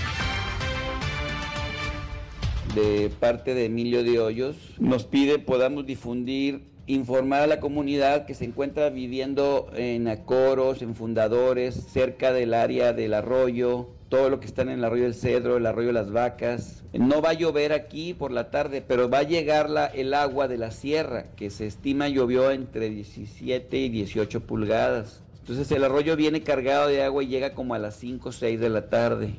de 2.74 3.10
parte 3.20 3.54
de 3.54 3.66
Emilio 3.66 4.02
de 4.02 4.20
Hoyos 4.20 4.56
nos 4.78 5.04
pide 5.04 5.38
podamos 5.38 5.86
difundir, 5.86 6.62
informar 6.86 7.42
a 7.42 7.46
la 7.46 7.60
comunidad 7.60 8.26
que 8.26 8.34
se 8.34 8.44
encuentra 8.44 8.90
viviendo 8.90 9.70
en 9.74 10.08
acoros, 10.08 10.82
en 10.82 10.94
fundadores, 10.94 11.74
cerca 11.74 12.32
del 12.32 12.54
área 12.54 12.92
del 12.92 13.14
arroyo, 13.14 13.90
todo 14.08 14.30
lo 14.30 14.40
que 14.40 14.46
está 14.46 14.62
en 14.62 14.70
el 14.70 14.84
arroyo 14.84 15.04
del 15.04 15.14
Cedro, 15.14 15.56
el 15.56 15.66
arroyo 15.66 15.88
de 15.88 15.94
las 15.94 16.10
Vacas. 16.10 16.84
No 16.92 17.20
va 17.20 17.30
a 17.30 17.34
llover 17.34 17.72
aquí 17.72 18.14
por 18.14 18.32
la 18.32 18.50
tarde, 18.50 18.82
pero 18.86 19.10
va 19.10 19.18
a 19.18 19.22
llegar 19.22 19.68
la, 19.68 19.86
el 19.86 20.14
agua 20.14 20.48
de 20.48 20.58
la 20.58 20.70
sierra, 20.70 21.24
que 21.36 21.50
se 21.50 21.66
estima 21.66 22.08
llovió 22.08 22.50
entre 22.50 22.88
17 22.88 23.76
y 23.76 23.88
18 23.90 24.40
pulgadas. 24.40 25.22
Entonces 25.40 25.70
el 25.72 25.84
arroyo 25.84 26.16
viene 26.16 26.42
cargado 26.42 26.88
de 26.88 27.02
agua 27.02 27.22
y 27.22 27.28
llega 27.28 27.54
como 27.54 27.74
a 27.74 27.78
las 27.78 27.96
5 27.96 28.28
o 28.28 28.32
6 28.32 28.60
de 28.60 28.68
la 28.68 28.88
tarde. 28.88 29.34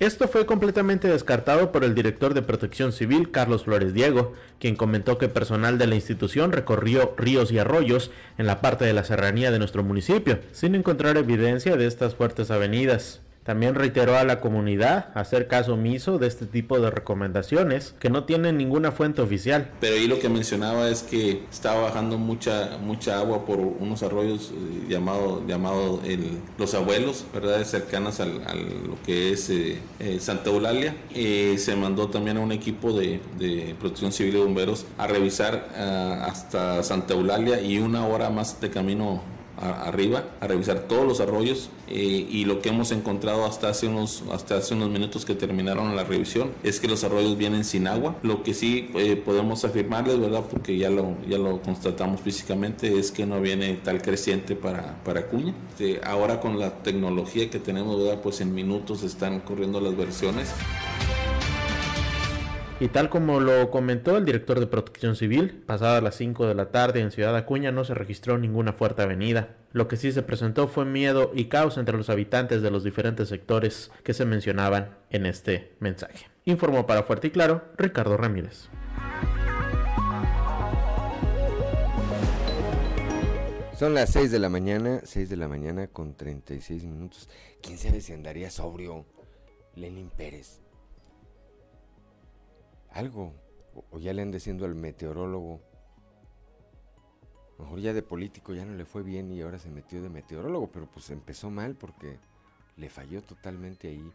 Esto 0.00 0.26
fue 0.26 0.46
completamente 0.46 1.06
descartado 1.06 1.70
por 1.70 1.84
el 1.84 1.94
director 1.94 2.34
de 2.34 2.42
Protección 2.42 2.92
Civil, 2.92 3.30
Carlos 3.30 3.64
Flores 3.64 3.94
Diego, 3.94 4.34
quien 4.58 4.74
comentó 4.74 5.16
que 5.16 5.28
personal 5.28 5.78
de 5.78 5.86
la 5.86 5.94
institución 5.94 6.50
recorrió 6.50 7.14
ríos 7.16 7.52
y 7.52 7.58
arroyos 7.58 8.10
en 8.36 8.46
la 8.46 8.60
parte 8.60 8.84
de 8.84 8.94
la 8.94 9.04
serranía 9.04 9.52
de 9.52 9.60
nuestro 9.60 9.84
municipio, 9.84 10.40
sin 10.50 10.74
encontrar 10.74 11.16
evidencia 11.16 11.76
de 11.76 11.86
estas 11.86 12.16
fuertes 12.16 12.50
avenidas. 12.50 13.20
También 13.44 13.74
reiteró 13.74 14.16
a 14.16 14.24
la 14.24 14.40
comunidad 14.40 15.10
hacer 15.14 15.48
caso 15.48 15.74
omiso 15.74 16.18
de 16.18 16.28
este 16.28 16.46
tipo 16.46 16.78
de 16.78 16.90
recomendaciones 16.90 17.94
que 17.98 18.08
no 18.08 18.24
tienen 18.24 18.56
ninguna 18.56 18.92
fuente 18.92 19.20
oficial. 19.20 19.70
Pero 19.80 19.96
ahí 19.96 20.06
lo 20.06 20.20
que 20.20 20.28
mencionaba 20.28 20.88
es 20.88 21.02
que 21.02 21.42
estaba 21.50 21.82
bajando 21.82 22.18
mucha 22.18 22.78
mucha 22.78 23.18
agua 23.18 23.44
por 23.44 23.58
unos 23.58 24.02
arroyos 24.02 24.52
eh, 24.52 24.86
llamado, 24.88 25.42
los 26.58 26.74
abuelos, 26.74 27.24
¿verdad? 27.32 27.64
cercanas 27.64 28.20
a 28.20 28.26
lo 28.26 29.00
que 29.04 29.32
es 29.32 29.50
eh, 29.50 29.78
eh, 29.98 30.18
Santa 30.20 30.50
Eulalia. 30.50 30.94
se 31.12 31.76
mandó 31.76 32.08
también 32.08 32.36
a 32.36 32.40
un 32.40 32.52
equipo 32.52 32.92
de, 32.92 33.20
de 33.38 33.74
protección 33.78 34.12
civil 34.12 34.36
y 34.36 34.38
bomberos 34.38 34.86
a 34.98 35.06
revisar 35.06 35.68
hasta 36.22 36.82
Santa 36.82 37.14
Eulalia 37.14 37.60
y 37.60 37.78
una 37.78 38.06
hora 38.06 38.30
más 38.30 38.60
de 38.60 38.70
camino 38.70 39.22
arriba 39.62 40.24
a 40.40 40.46
revisar 40.46 40.80
todos 40.80 41.06
los 41.06 41.20
arroyos 41.20 41.70
eh, 41.88 42.26
y 42.28 42.44
lo 42.44 42.60
que 42.60 42.70
hemos 42.70 42.92
encontrado 42.92 43.44
hasta 43.44 43.68
hace 43.68 43.86
unos 43.86 44.24
hasta 44.32 44.56
hace 44.56 44.74
unos 44.74 44.90
minutos 44.90 45.24
que 45.24 45.34
terminaron 45.34 45.94
la 45.94 46.04
revisión 46.04 46.50
es 46.62 46.80
que 46.80 46.88
los 46.88 47.04
arroyos 47.04 47.36
vienen 47.36 47.64
sin 47.64 47.86
agua. 47.86 48.16
Lo 48.22 48.42
que 48.42 48.54
sí 48.54 48.90
eh, 48.94 49.16
podemos 49.16 49.64
afirmarles, 49.64 50.18
verdad, 50.18 50.44
porque 50.50 50.76
ya 50.78 50.90
lo 50.90 51.16
ya 51.28 51.38
lo 51.38 51.60
constatamos 51.60 52.20
físicamente 52.20 52.98
es 52.98 53.10
que 53.10 53.26
no 53.26 53.40
viene 53.40 53.74
tal 53.74 54.02
creciente 54.02 54.56
para 54.56 55.02
para 55.04 55.26
Cuña. 55.26 55.54
Este, 55.70 56.00
ahora 56.04 56.40
con 56.40 56.58
la 56.58 56.82
tecnología 56.82 57.50
que 57.50 57.58
tenemos, 57.58 58.02
verdad, 58.02 58.22
pues 58.22 58.40
en 58.40 58.54
minutos 58.54 59.02
están 59.02 59.40
corriendo 59.40 59.80
las 59.80 59.96
versiones. 59.96 60.50
Y 62.82 62.88
tal 62.88 63.10
como 63.10 63.38
lo 63.38 63.70
comentó 63.70 64.16
el 64.16 64.24
director 64.24 64.58
de 64.58 64.66
Protección 64.66 65.14
Civil, 65.14 65.62
pasadas 65.64 66.02
las 66.02 66.16
5 66.16 66.48
de 66.48 66.56
la 66.56 66.72
tarde 66.72 66.98
en 66.98 67.12
Ciudad 67.12 67.36
Acuña 67.36 67.70
no 67.70 67.84
se 67.84 67.94
registró 67.94 68.38
ninguna 68.38 68.72
fuerte 68.72 69.02
avenida. 69.02 69.54
Lo 69.70 69.86
que 69.86 69.96
sí 69.96 70.10
se 70.10 70.24
presentó 70.24 70.66
fue 70.66 70.84
miedo 70.84 71.30
y 71.32 71.44
caos 71.44 71.78
entre 71.78 71.96
los 71.96 72.10
habitantes 72.10 72.60
de 72.60 72.72
los 72.72 72.82
diferentes 72.82 73.28
sectores 73.28 73.92
que 74.02 74.14
se 74.14 74.24
mencionaban 74.24 74.96
en 75.10 75.26
este 75.26 75.76
mensaje. 75.78 76.26
Informó 76.44 76.84
para 76.84 77.04
Fuerte 77.04 77.28
y 77.28 77.30
Claro 77.30 77.62
Ricardo 77.78 78.16
Ramírez. 78.16 78.68
Son 83.78 83.94
las 83.94 84.10
6 84.10 84.32
de 84.32 84.40
la 84.40 84.48
mañana, 84.48 85.02
6 85.04 85.30
de 85.30 85.36
la 85.36 85.46
mañana 85.46 85.86
con 85.86 86.16
36 86.16 86.82
minutos. 86.82 87.28
¿Quién 87.62 87.78
sabe 87.78 88.00
si 88.00 88.12
andaría 88.12 88.50
sobrio 88.50 89.06
Lenin 89.76 90.10
Pérez? 90.10 90.61
Algo. 92.94 93.32
O, 93.90 93.98
ya 93.98 94.12
le 94.12 94.22
ande 94.22 94.36
diciendo 94.36 94.64
al 94.64 94.74
meteorólogo. 94.74 95.60
Mejor 97.58 97.80
ya 97.80 97.92
de 97.92 98.02
político 98.02 98.54
ya 98.54 98.64
no 98.64 98.74
le 98.74 98.84
fue 98.84 99.02
bien 99.02 99.30
y 99.32 99.40
ahora 99.40 99.58
se 99.58 99.70
metió 99.70 100.02
de 100.02 100.08
meteorólogo, 100.08 100.70
pero 100.72 100.86
pues 100.86 101.10
empezó 101.10 101.50
mal 101.50 101.74
porque 101.74 102.18
le 102.76 102.88
falló 102.88 103.22
totalmente 103.22 103.88
ahí 103.88 104.12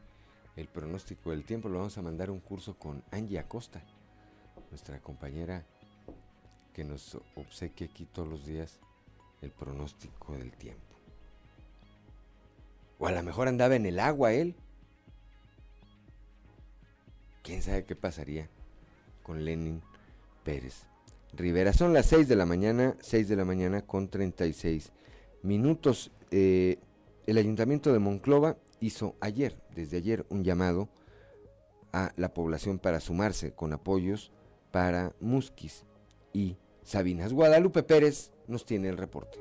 el 0.56 0.68
pronóstico 0.68 1.32
del 1.32 1.46
tiempo. 1.46 1.70
Lo 1.70 1.78
vamos 1.78 1.98
a 1.98 2.02
mandar 2.02 2.30
un 2.30 2.40
curso 2.40 2.78
con 2.78 3.04
Angie 3.12 3.40
Acosta, 3.40 3.82
nuestra 4.70 5.00
compañera 5.00 5.66
que 6.74 6.84
nos 6.84 7.18
obsequia 7.36 7.88
aquí 7.88 8.06
todos 8.06 8.28
los 8.28 8.46
días 8.46 8.80
el 9.42 9.52
pronóstico 9.52 10.34
del 10.34 10.52
tiempo. 10.52 10.96
O 13.00 13.08
a 13.08 13.12
lo 13.12 13.24
mejor 13.24 13.48
andaba 13.48 13.76
en 13.76 13.86
el 13.86 14.00
agua 14.00 14.34
él. 14.34 14.56
¿Quién 17.44 17.62
sabe 17.62 17.86
qué 17.86 17.96
pasaría? 17.96 18.50
Con 19.28 19.44
Lenin 19.44 19.82
Pérez 20.44 20.88
Rivera. 21.34 21.74
Son 21.74 21.94
las 21.94 22.08
6 22.08 22.28
de 22.30 22.36
la 22.38 22.46
mañana, 22.46 22.96
6 23.02 23.28
de 23.28 23.36
la 23.36 23.46
mañana 23.46 23.82
con 23.82 24.08
36 24.08 24.92
minutos. 25.44 26.12
Eh, 26.32 26.80
el 27.28 27.38
ayuntamiento 27.38 27.92
de 27.92 28.00
Monclova 28.00 28.58
hizo 28.80 29.16
ayer, 29.20 29.62
desde 29.76 29.98
ayer, 29.98 30.26
un 30.30 30.44
llamado 30.44 30.88
a 31.92 32.14
la 32.16 32.34
población 32.34 32.80
para 32.80 33.02
sumarse 33.02 33.52
con 33.52 33.74
apoyos 33.74 34.32
para 34.72 35.14
Musquis 35.20 35.84
y 36.34 36.56
Sabinas. 36.84 37.34
Guadalupe 37.34 37.84
Pérez 37.84 38.32
nos 38.48 38.66
tiene 38.66 38.88
el 38.88 38.98
reporte. 38.98 39.38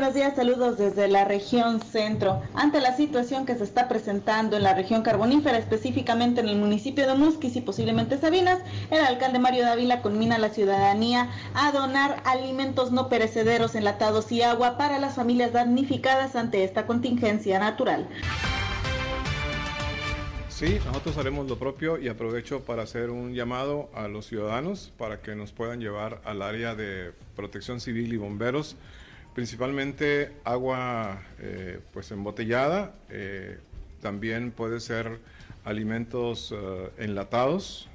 Buenos 0.00 0.14
días, 0.14 0.34
saludos 0.34 0.78
desde 0.78 1.08
la 1.08 1.26
región 1.26 1.78
centro. 1.78 2.40
Ante 2.54 2.80
la 2.80 2.96
situación 2.96 3.44
que 3.44 3.54
se 3.54 3.64
está 3.64 3.86
presentando 3.86 4.56
en 4.56 4.62
la 4.62 4.72
región 4.72 5.02
carbonífera, 5.02 5.58
específicamente 5.58 6.40
en 6.40 6.48
el 6.48 6.56
municipio 6.56 7.06
de 7.06 7.14
Musquis 7.16 7.54
y 7.56 7.60
posiblemente 7.60 8.16
Sabinas, 8.16 8.60
el 8.90 9.04
alcalde 9.04 9.38
Mario 9.38 9.64
Dávila 9.64 10.00
conmina 10.00 10.36
a 10.36 10.38
la 10.38 10.48
ciudadanía 10.48 11.28
a 11.52 11.70
donar 11.72 12.22
alimentos 12.24 12.92
no 12.92 13.10
perecederos, 13.10 13.74
enlatados 13.74 14.32
y 14.32 14.40
agua 14.40 14.78
para 14.78 14.98
las 14.98 15.16
familias 15.16 15.52
damnificadas 15.52 16.34
ante 16.34 16.64
esta 16.64 16.86
contingencia 16.86 17.58
natural. 17.58 18.08
Sí, 20.48 20.78
nosotros 20.86 21.18
haremos 21.18 21.46
lo 21.46 21.58
propio 21.58 21.98
y 21.98 22.08
aprovecho 22.08 22.60
para 22.60 22.84
hacer 22.84 23.10
un 23.10 23.34
llamado 23.34 23.90
a 23.92 24.08
los 24.08 24.24
ciudadanos 24.24 24.94
para 24.96 25.20
que 25.20 25.34
nos 25.34 25.52
puedan 25.52 25.78
llevar 25.78 26.22
al 26.24 26.40
área 26.40 26.74
de 26.74 27.12
protección 27.36 27.80
civil 27.80 28.14
y 28.14 28.16
bomberos 28.16 28.76
principalmente 29.34 30.32
agua 30.44 31.22
eh, 31.38 31.80
pues 31.92 32.10
embotellada, 32.10 32.94
eh, 33.08 33.58
también 34.00 34.50
puede 34.50 34.80
ser 34.80 35.18
alimentos 35.64 36.54
eh, 36.56 36.90
enlatados 36.98 37.88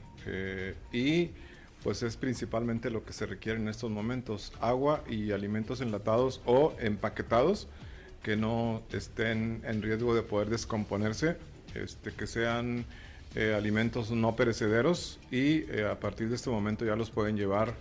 y 0.91 1.29
pues 1.83 2.01
es 2.01 2.17
principalmente 2.17 2.89
lo 2.89 3.05
que 3.05 3.13
se 3.13 3.27
requiere 3.27 3.59
en 3.59 3.67
estos 3.67 3.91
momentos, 3.91 4.51
agua 4.59 5.03
y 5.07 5.33
alimentos 5.33 5.81
enlatados 5.81 6.41
o 6.47 6.73
empaquetados 6.79 7.67
que 8.23 8.35
no 8.35 8.81
estén 8.91 9.61
en 9.65 9.83
riesgo 9.83 10.15
de 10.15 10.23
poder 10.23 10.49
descomponerse, 10.49 11.37
este, 11.75 12.11
que 12.11 12.25
sean 12.25 12.85
alimentos 13.55 14.09
no 14.09 14.35
perecederos 14.35 15.19
y 15.29 15.79
a 15.81 15.99
partir 15.99 16.29
de 16.29 16.37
este 16.37 16.49
momento 16.49 16.85
ya 16.85 16.95
los 16.95 17.11
pueden 17.11 17.37
llevar 17.37 17.75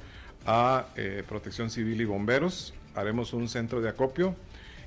a 0.44 0.88
Protección 1.26 1.70
Civil 1.70 1.98
y 1.98 2.04
Bomberos 2.04 2.74
haremos 2.94 3.32
un 3.32 3.48
centro 3.48 3.80
de 3.80 3.88
acopio 3.88 4.34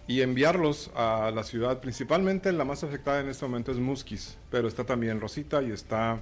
y 0.08 0.22
enviarlos 0.22 0.90
a 0.96 1.32
la 1.34 1.44
ciudad. 1.44 1.80
Principalmente 1.82 2.52
la 2.52 2.64
más 2.64 2.84
afectada 2.84 3.20
en 3.20 3.30
este 3.30 3.46
momento 3.46 3.72
es 3.72 3.78
Musquis, 3.78 4.38
pero 4.50 4.68
está 4.68 4.86
también 4.86 5.20
Rosita 5.20 5.62
y 5.62 5.72
está 5.72 6.20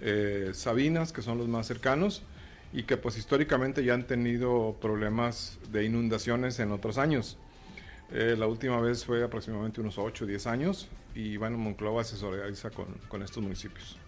eh, 0.00 0.50
Sabinas, 0.54 1.12
que 1.12 1.22
son 1.22 1.38
los 1.38 1.48
más 1.48 1.66
cercanos 1.66 2.22
y 2.72 2.84
que 2.84 2.96
pues 2.96 3.16
históricamente 3.16 3.84
ya 3.84 3.94
han 3.94 4.06
tenido 4.06 4.76
problemas 4.80 5.58
de 5.70 5.84
inundaciones 5.84 6.58
en 6.60 6.72
otros 6.72 6.98
años. 6.98 7.38
Eh, 8.12 8.36
la 8.38 8.46
última 8.46 8.80
vez 8.80 9.04
fue 9.04 9.24
aproximadamente 9.24 9.80
unos 9.80 9.98
8 9.98 10.24
o 10.24 10.26
10 10.28 10.46
años 10.46 10.88
y 11.14 11.36
bueno, 11.36 11.58
Monclova 11.58 12.04
se 12.04 12.16
solidariza 12.16 12.70
con, 12.70 12.86
con 13.08 13.22
estos 13.22 13.42
municipios. 13.42 13.98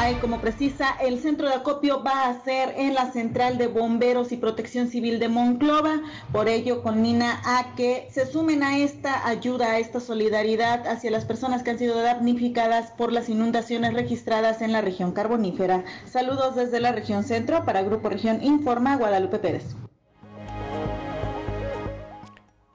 Ahí, 0.00 0.14
como 0.20 0.40
precisa, 0.40 0.90
el 1.00 1.18
centro 1.18 1.48
de 1.48 1.54
acopio 1.54 2.04
va 2.04 2.28
a 2.28 2.44
ser 2.44 2.72
en 2.76 2.94
la 2.94 3.10
Central 3.10 3.58
de 3.58 3.66
Bomberos 3.66 4.30
y 4.30 4.36
Protección 4.36 4.86
Civil 4.86 5.18
de 5.18 5.28
Monclova. 5.28 6.00
Por 6.30 6.48
ello, 6.48 6.84
conmina 6.84 7.40
a 7.44 7.74
que 7.74 8.06
se 8.12 8.24
sumen 8.24 8.62
a 8.62 8.78
esta 8.78 9.26
ayuda, 9.26 9.72
a 9.72 9.80
esta 9.80 9.98
solidaridad 9.98 10.86
hacia 10.86 11.10
las 11.10 11.24
personas 11.24 11.64
que 11.64 11.70
han 11.70 11.80
sido 11.80 12.00
damnificadas 12.00 12.92
por 12.92 13.12
las 13.12 13.28
inundaciones 13.28 13.92
registradas 13.92 14.62
en 14.62 14.70
la 14.70 14.82
región 14.82 15.10
carbonífera. 15.10 15.84
Saludos 16.06 16.54
desde 16.54 16.78
la 16.78 16.92
región 16.92 17.24
centro 17.24 17.64
para 17.64 17.82
Grupo 17.82 18.08
Región 18.08 18.40
Informa, 18.40 18.96
Guadalupe 18.96 19.40
Pérez. 19.40 19.64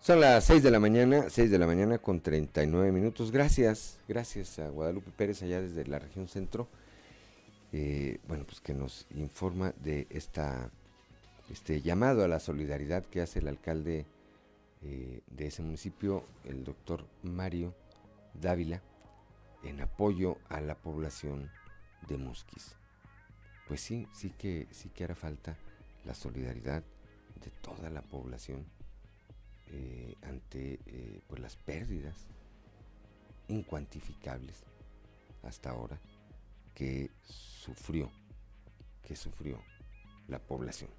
Son 0.01 0.19
las 0.19 0.43
6 0.43 0.62
de 0.62 0.71
la 0.71 0.81
mañana, 0.81 1.29
6 1.29 1.49
de 1.49 1.57
la 1.57 1.67
mañana 1.67 1.99
con 1.99 2.19
39 2.19 2.91
minutos. 2.91 3.31
Gracias, 3.31 3.97
gracias 4.09 4.59
a 4.59 4.67
Guadalupe 4.67 5.09
Pérez 5.15 5.41
allá 5.41 5.62
desde 5.62 5.86
la 5.86 5.99
región 5.99 6.27
centro. 6.27 6.67
Eh, 7.75 8.19
bueno, 8.27 8.45
pues 8.45 8.62
que 8.62 8.75
nos 8.75 9.07
informa 9.15 9.71
de 9.83 10.05
esta 10.12 10.69
este 11.49 11.81
llamado 11.81 12.23
a 12.23 12.27
la 12.27 12.39
solidaridad 12.39 13.03
que 13.03 13.19
hace 13.19 13.39
el 13.39 13.47
alcalde 13.47 14.05
eh, 14.83 15.21
de 15.25 15.47
ese 15.47 15.63
municipio, 15.63 16.23
el 16.45 16.63
doctor 16.63 17.03
Mario 17.23 17.73
Dávila, 18.36 18.81
en 19.63 19.81
apoyo 19.81 20.38
a 20.49 20.62
la 20.62 20.75
población 20.75 21.49
de 22.07 22.17
Musquis. 22.17 22.75
Pues 23.67 23.81
sí, 23.81 24.07
sí 24.13 24.29
que 24.38 24.67
sí 24.69 24.89
que 24.89 25.05
hará 25.05 25.15
falta 25.15 25.57
la 26.05 26.13
solidaridad 26.13 26.83
de 27.43 27.49
toda 27.62 27.89
la 27.89 28.03
población 28.03 28.67
eh, 29.71 30.15
ante 30.21 30.79
pues 31.27 31.41
las 31.41 31.55
pérdidas 31.55 32.27
incuantificables 33.47 34.63
hasta 35.41 35.71
ahora 35.71 35.99
que 36.73 37.12
sufrió, 37.23 38.12
que 39.03 39.15
sufrió 39.15 39.59
la 40.27 40.39
población. 40.39 40.89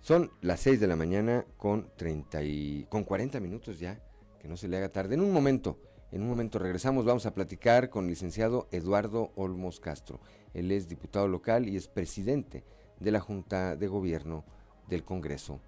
Son 0.00 0.30
las 0.40 0.60
6 0.60 0.80
de 0.80 0.86
la 0.86 0.96
mañana 0.96 1.44
con, 1.56 1.90
30 1.96 2.42
y, 2.42 2.86
con 2.88 3.04
40 3.04 3.38
minutos 3.40 3.78
ya, 3.78 4.00
que 4.40 4.48
no 4.48 4.56
se 4.56 4.68
le 4.68 4.78
haga 4.78 4.88
tarde. 4.88 5.14
En 5.14 5.20
un 5.20 5.32
momento, 5.32 5.78
en 6.10 6.22
un 6.22 6.28
momento 6.28 6.58
regresamos, 6.58 7.04
vamos 7.04 7.26
a 7.26 7.34
platicar 7.34 7.90
con 7.90 8.04
el 8.04 8.10
licenciado 8.10 8.66
Eduardo 8.72 9.30
Olmos 9.36 9.78
Castro. 9.78 10.20
Él 10.54 10.72
es 10.72 10.88
diputado 10.88 11.28
local 11.28 11.68
y 11.68 11.76
es 11.76 11.86
presidente 11.86 12.64
de 12.98 13.10
la 13.10 13.20
Junta 13.20 13.76
de 13.76 13.88
Gobierno 13.88 14.44
del 14.88 15.04
Congreso 15.04 15.60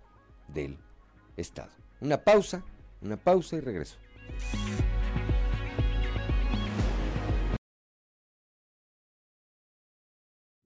del 0.48 0.78
Estado. 1.36 1.70
Una 2.00 2.24
pausa, 2.24 2.64
una 3.02 3.16
pausa 3.16 3.56
y 3.56 3.60
regreso. 3.60 3.96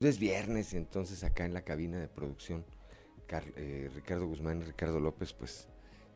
Es 0.01 0.19
viernes, 0.19 0.75
entonces 0.75 1.25
acá 1.25 1.47
en 1.47 1.55
la 1.55 1.63
cabina 1.63 1.99
de 1.99 2.07
producción, 2.07 2.67
eh, 3.57 3.91
Ricardo 3.95 4.27
Guzmán 4.27 4.61
y 4.61 4.65
Ricardo 4.65 5.01
López, 5.01 5.33
pues 5.33 5.69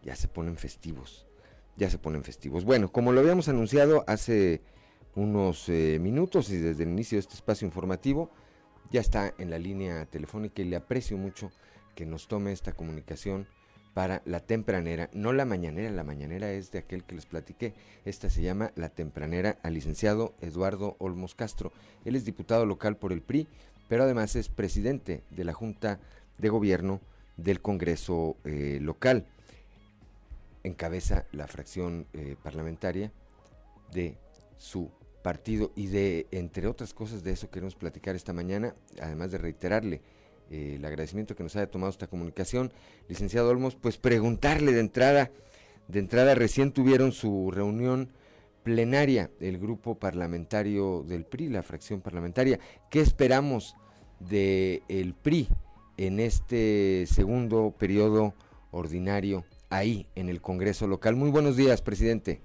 ya 0.03 0.14
se 0.16 0.28
ponen 0.28 0.59
festivos. 0.59 1.26
ya 1.76 1.89
se 1.89 1.97
ponen 1.97 2.22
festivos. 2.22 2.66
Bueno, 2.66 2.93
como 2.93 3.11
lo 3.11 3.20
habíamos 3.20 3.49
anunciado 3.49 4.05
hace 4.07 4.61
unos 5.14 5.66
eh, 5.70 5.97
minutos 5.99 6.51
y 6.51 6.59
desde 6.59 6.83
el 6.83 6.91
inicio 6.91 7.16
de 7.16 7.20
este 7.20 7.37
espacio 7.37 7.64
informativo, 7.64 8.31
ya 8.91 9.01
está 9.01 9.33
en 9.39 9.49
la 9.49 9.59
línea 9.59 10.05
telefónica 10.05 10.61
y 10.61 10.66
le 10.66 10.76
aprecio 10.76 11.16
mucho 11.16 11.51
que 11.95 12.05
nos 12.05 12.28
tome 12.28 12.53
esta 12.53 12.72
comunicación 12.72 13.47
para 13.95 14.22
la 14.24 14.41
tempranera, 14.41 15.11
no 15.12 15.33
la 15.33 15.45
mañanera, 15.45 15.91
la 15.91 16.05
mañanera 16.05 16.53
es 16.53 16.70
de 16.70 16.78
aquel 16.78 17.05
que 17.05 17.14
les 17.14 17.26
platiqué, 17.26 17.74
esta 18.05 18.31
se 18.31 18.43
llama 18.43 18.72
la 18.76 18.91
tempranera 18.91 19.59
al 19.62 19.74
licenciado 19.74 20.35
Eduardo 20.41 20.97
Olmos 20.99 21.35
Castro. 21.35 21.72
Él 22.05 22.14
es 22.14 22.24
diputado 22.24 22.66
local 22.66 22.97
por 22.97 23.12
el 23.12 23.22
PRI, 23.22 23.49
pero 23.91 24.05
además 24.05 24.36
es 24.36 24.49
presidente 24.49 25.24
de 25.30 25.43
la 25.43 25.53
Junta 25.53 25.99
de 26.38 26.49
Gobierno 26.49 27.01
del 27.36 27.61
Congreso 27.61 28.36
eh, 28.45 28.78
local. 28.80 29.26
Encabeza 30.62 31.26
la 31.32 31.49
fracción 31.49 32.07
eh, 32.12 32.36
parlamentaria 32.41 33.11
de 33.93 34.16
su 34.59 34.93
partido 35.24 35.72
y 35.74 35.88
de, 35.88 36.28
entre 36.30 36.68
otras 36.68 36.95
cosas, 36.95 37.24
de 37.24 37.32
eso 37.32 37.51
queremos 37.51 37.74
platicar 37.74 38.14
esta 38.14 38.32
mañana, 38.32 38.76
además 39.03 39.32
de 39.32 39.38
reiterarle 39.38 40.03
eh, 40.53 40.74
el 40.76 40.84
agradecimiento 40.84 41.34
que 41.34 41.43
nos 41.43 41.57
haya 41.57 41.68
tomado 41.68 41.91
esta 41.91 42.07
comunicación, 42.07 42.72
licenciado 43.09 43.51
Olmos, 43.51 43.74
pues 43.74 43.97
preguntarle 43.97 44.70
de 44.70 44.80
entrada, 44.80 45.32
de 45.88 45.99
entrada 45.99 46.36
recién 46.36 46.70
tuvieron 46.70 47.11
su 47.11 47.51
reunión 47.51 48.11
plenaria 48.63 49.31
el 49.41 49.59
grupo 49.59 49.99
parlamentario 49.99 51.03
del 51.03 51.25
PRI, 51.25 51.49
la 51.49 51.63
fracción 51.63 52.01
parlamentaria. 52.01 52.59
¿Qué 52.91 53.01
esperamos 53.01 53.77
del 54.19 54.83
el 54.89 55.15
PRI 55.15 55.49
en 55.97 56.21
este 56.21 57.07
segundo 57.07 57.75
periodo 57.79 58.35
ordinario 58.71 59.45
ahí 59.71 60.07
en 60.15 60.29
el 60.29 60.41
Congreso 60.41 60.87
local? 60.87 61.17
Muy 61.17 61.31
buenos 61.31 61.57
días, 61.57 61.83
presidente. 61.83 62.41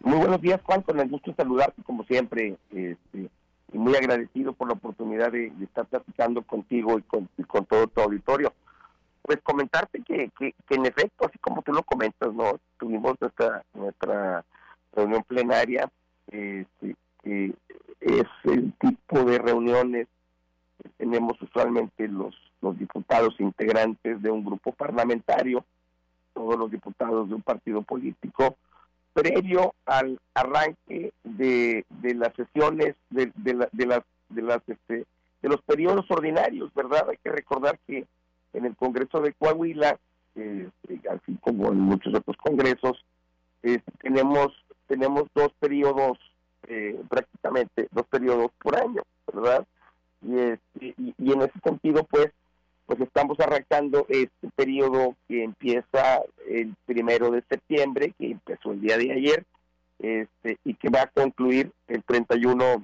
Muy 0.00 0.18
buenos 0.18 0.40
días, 0.40 0.60
Juan, 0.62 0.82
con 0.82 1.00
el 1.00 1.08
gusto 1.08 1.30
de 1.30 1.36
saludarte 1.36 1.82
como 1.82 2.04
siempre, 2.04 2.56
este, 2.70 3.28
y 3.72 3.78
muy 3.78 3.96
agradecido 3.96 4.52
por 4.52 4.68
la 4.68 4.74
oportunidad 4.74 5.32
de, 5.32 5.52
estar 5.62 5.86
platicando 5.86 6.42
contigo 6.42 6.98
y 6.98 7.02
con, 7.02 7.28
todo 7.66 7.86
tu 7.88 8.00
auditorio. 8.00 8.52
Pues 9.22 9.40
comentarte 9.42 10.00
que, 10.02 10.30
que, 10.38 10.54
en 10.70 10.86
efecto, 10.86 11.26
así 11.26 11.38
como 11.38 11.62
tú 11.62 11.72
lo 11.72 11.82
comentas, 11.82 12.32
no 12.32 12.58
tuvimos 12.78 13.20
nuestra 13.20 13.62
nuestra 13.74 14.44
reunión 14.92 15.22
plenaria, 15.24 15.90
este, 16.30 16.96
es 18.00 18.24
el 18.44 18.72
tipo 18.78 19.24
de 19.24 19.38
reuniones 19.38 20.06
que 20.82 20.88
tenemos 20.98 21.40
usualmente 21.42 22.08
los 22.08 22.34
los 22.60 22.78
diputados 22.78 23.34
integrantes 23.38 24.20
de 24.20 24.30
un 24.30 24.44
grupo 24.44 24.72
parlamentario, 24.72 25.64
todos 26.34 26.58
los 26.58 26.70
diputados 26.70 27.28
de 27.28 27.34
un 27.34 27.42
partido 27.42 27.82
político, 27.82 28.56
previo 29.12 29.74
al 29.86 30.18
arranque 30.34 31.12
de, 31.24 31.84
de 31.88 32.14
las 32.14 32.34
sesiones 32.34 32.94
de, 33.10 33.32
de, 33.36 33.54
las 33.54 34.02
de 34.28 34.42
las 34.42 34.60
este, 34.66 35.04
de 35.42 35.48
los 35.48 35.60
periodos 35.62 36.06
ordinarios, 36.10 36.72
¿verdad? 36.74 37.08
Hay 37.10 37.16
que 37.18 37.30
recordar 37.30 37.78
que 37.86 38.06
en 38.52 38.64
el 38.64 38.76
Congreso 38.76 39.20
de 39.20 39.32
Coahuila, 39.34 39.98
este, 40.34 41.08
así 41.08 41.36
como 41.40 41.70
en 41.72 41.80
muchos 41.80 42.14
otros 42.14 42.36
congresos, 42.36 43.04
este, 43.62 43.90
tenemos 44.00 44.48
tenemos 44.88 45.24
dos 45.34 45.52
periodos 45.60 46.18
eh, 46.66 47.00
prácticamente 47.08 47.88
dos 47.92 48.06
periodos 48.08 48.50
por 48.60 48.76
año, 48.76 49.02
¿verdad? 49.32 49.64
Y, 50.22 50.38
este, 50.38 50.94
y 50.96 51.32
en 51.32 51.42
ese 51.42 51.60
sentido, 51.62 52.04
pues 52.04 52.32
pues 52.88 53.00
estamos 53.02 53.38
arrancando 53.38 54.06
este 54.08 54.48
periodo 54.56 55.14
que 55.28 55.44
empieza 55.44 56.22
el 56.48 56.74
primero 56.86 57.30
de 57.30 57.44
septiembre, 57.46 58.14
que 58.18 58.30
empezó 58.30 58.72
el 58.72 58.80
día 58.80 58.96
de 58.96 59.12
ayer, 59.12 59.44
este, 59.98 60.56
y 60.64 60.72
que 60.72 60.88
va 60.88 61.02
a 61.02 61.06
concluir 61.08 61.70
el 61.86 62.02
31, 62.02 62.82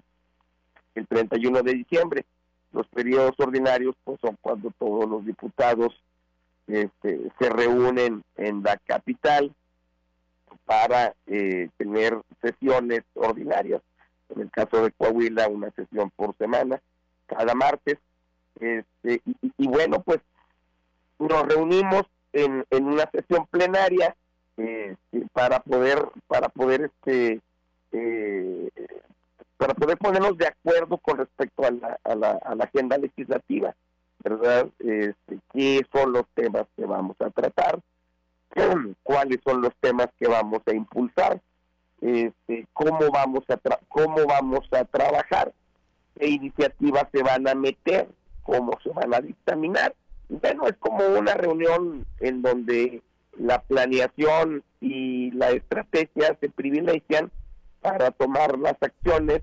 el 0.94 1.06
31 1.06 1.62
de 1.62 1.72
diciembre. 1.72 2.26
Los 2.72 2.86
periodos 2.88 3.32
ordinarios 3.38 3.96
pues 4.04 4.20
son 4.20 4.36
cuando 4.42 4.70
todos 4.78 5.08
los 5.08 5.24
diputados 5.24 5.98
este, 6.66 7.30
se 7.38 7.48
reúnen 7.48 8.22
en 8.36 8.62
la 8.62 8.76
capital 8.76 9.54
para 10.64 11.14
eh, 11.26 11.68
tener 11.76 12.20
sesiones 12.42 13.02
ordinarias. 13.14 13.82
En 14.30 14.42
el 14.42 14.50
caso 14.50 14.82
de 14.82 14.90
Coahuila, 14.92 15.48
una 15.48 15.70
sesión 15.72 16.10
por 16.16 16.36
semana, 16.36 16.80
cada 17.26 17.54
martes 17.54 17.98
este, 18.60 19.20
y, 19.58 19.66
bueno, 19.66 20.00
pues 20.02 20.20
nos 21.18 21.42
reunimos 21.42 22.02
en, 22.32 22.64
en 22.70 22.84
una 22.86 23.08
sesión 23.10 23.46
plenaria 23.50 24.14
este, 24.56 25.26
para 25.32 25.60
poder 25.60 25.98
para 26.26 26.48
poder 26.48 26.82
este 26.82 27.40
eh, 27.92 28.70
para 29.56 29.74
poder 29.74 29.96
ponernos 29.98 30.36
de 30.36 30.48
acuerdo 30.48 30.98
con 30.98 31.18
respecto 31.18 31.64
a 31.64 31.70
la, 31.70 31.98
a 32.04 32.14
la, 32.14 32.30
a 32.32 32.54
la 32.54 32.64
agenda 32.64 32.98
legislativa, 32.98 33.74
¿verdad? 34.22 34.68
Este, 34.78 35.38
¿Qué 35.52 35.86
son 35.92 36.12
los 36.12 36.26
temas 36.34 36.66
que 36.76 36.84
vamos 36.84 37.16
a 37.20 37.30
tratar? 37.30 37.80
¿Cuáles 39.02 39.40
son 39.44 39.62
los 39.62 39.74
temas 39.80 40.08
que 40.18 40.28
vamos 40.28 40.62
a 40.66 40.72
impulsar? 40.72 41.40
Este, 42.00 42.66
¿Cómo 42.72 43.10
vamos 43.12 43.44
a 43.48 43.58
cómo 43.88 44.24
vamos 44.26 44.68
a 44.72 44.84
trabajar? 44.84 45.52
¿Qué 46.18 46.28
iniciativas 46.28 47.06
se 47.12 47.22
van 47.22 47.48
a 47.48 47.54
meter? 47.54 48.08
cómo 48.44 48.78
se 48.82 48.90
van 48.90 49.12
a 49.12 49.20
dictaminar. 49.20 49.94
Bueno, 50.28 50.68
es 50.68 50.76
como 50.78 51.04
una 51.18 51.34
reunión 51.34 52.06
en 52.20 52.42
donde 52.42 53.02
la 53.36 53.60
planeación 53.62 54.62
y 54.80 55.32
la 55.32 55.50
estrategia 55.50 56.36
se 56.40 56.48
privilegian 56.48 57.32
para 57.80 58.12
tomar 58.12 58.58
las 58.58 58.76
acciones 58.80 59.42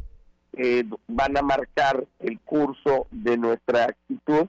que 0.55 0.85
van 1.07 1.37
a 1.37 1.41
marcar 1.41 2.05
el 2.19 2.39
curso 2.39 3.07
de 3.11 3.37
nuestra 3.37 3.85
actitud 3.85 4.47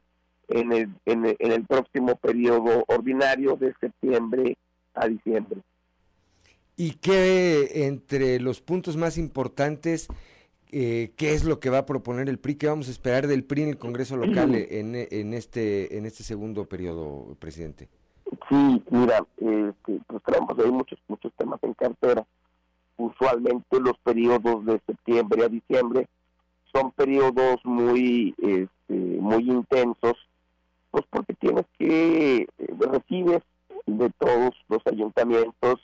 en 0.52 0.72
el, 0.72 0.88
en 1.06 1.26
el, 1.26 1.36
en 1.38 1.52
el 1.52 1.64
próximo 1.64 2.16
periodo 2.16 2.84
ordinario 2.88 3.56
de 3.56 3.74
septiembre 3.80 4.56
a 4.94 5.08
diciembre. 5.08 5.60
¿Y 6.76 6.92
qué 6.94 7.86
entre 7.86 8.40
los 8.40 8.60
puntos 8.60 8.96
más 8.96 9.18
importantes 9.18 10.08
eh, 10.74 11.12
qué 11.16 11.34
es 11.34 11.44
lo 11.44 11.60
que 11.60 11.68
va 11.68 11.78
a 11.78 11.86
proponer 11.86 12.30
el 12.30 12.38
PRI, 12.38 12.54
qué 12.54 12.66
vamos 12.66 12.88
a 12.88 12.92
esperar 12.92 13.26
del 13.26 13.44
PRI 13.44 13.64
en 13.64 13.68
el 13.68 13.78
Congreso 13.78 14.16
local 14.16 14.54
en, 14.70 14.94
en 14.94 15.34
este 15.34 15.98
en 15.98 16.06
este 16.06 16.22
segundo 16.22 16.64
periodo, 16.64 17.36
presidente. 17.38 17.90
Sí, 18.48 18.82
mira, 18.90 19.18
este, 19.36 20.00
pues 20.06 20.22
tenemos 20.24 20.58
ahí 20.58 20.70
muchos 20.70 20.98
muchos 21.08 21.30
temas 21.36 21.62
en 21.62 21.74
cartera. 21.74 22.26
Usualmente 22.96 23.80
los 23.80 23.98
periodos 23.98 24.64
de 24.64 24.80
septiembre 24.86 25.44
a 25.44 25.48
diciembre 25.48 26.08
son 26.72 26.90
periodos 26.92 27.60
muy 27.64 28.34
este, 28.38 28.94
muy 29.20 29.50
intensos, 29.50 30.16
pues 30.92 31.04
porque 31.10 31.34
tienes 31.34 31.64
que 31.76 32.42
eh, 32.42 32.48
recibes 32.78 33.42
de 33.86 34.10
todos 34.18 34.54
los 34.68 34.86
ayuntamientos 34.86 35.80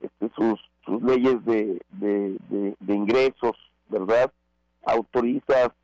este, 0.00 0.30
sus 0.34 0.58
sus 0.86 1.02
leyes 1.02 1.44
de, 1.44 1.78
de 1.90 2.94
ingresos 2.94 3.56
¿verdad? 3.88 4.32
Autoriza 4.84 5.74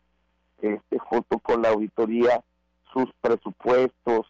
este, 0.61 0.99
junto 0.99 1.39
con 1.39 1.63
la 1.63 1.71
auditoría 1.71 2.43
sus 2.93 3.09
presupuestos, 3.21 4.27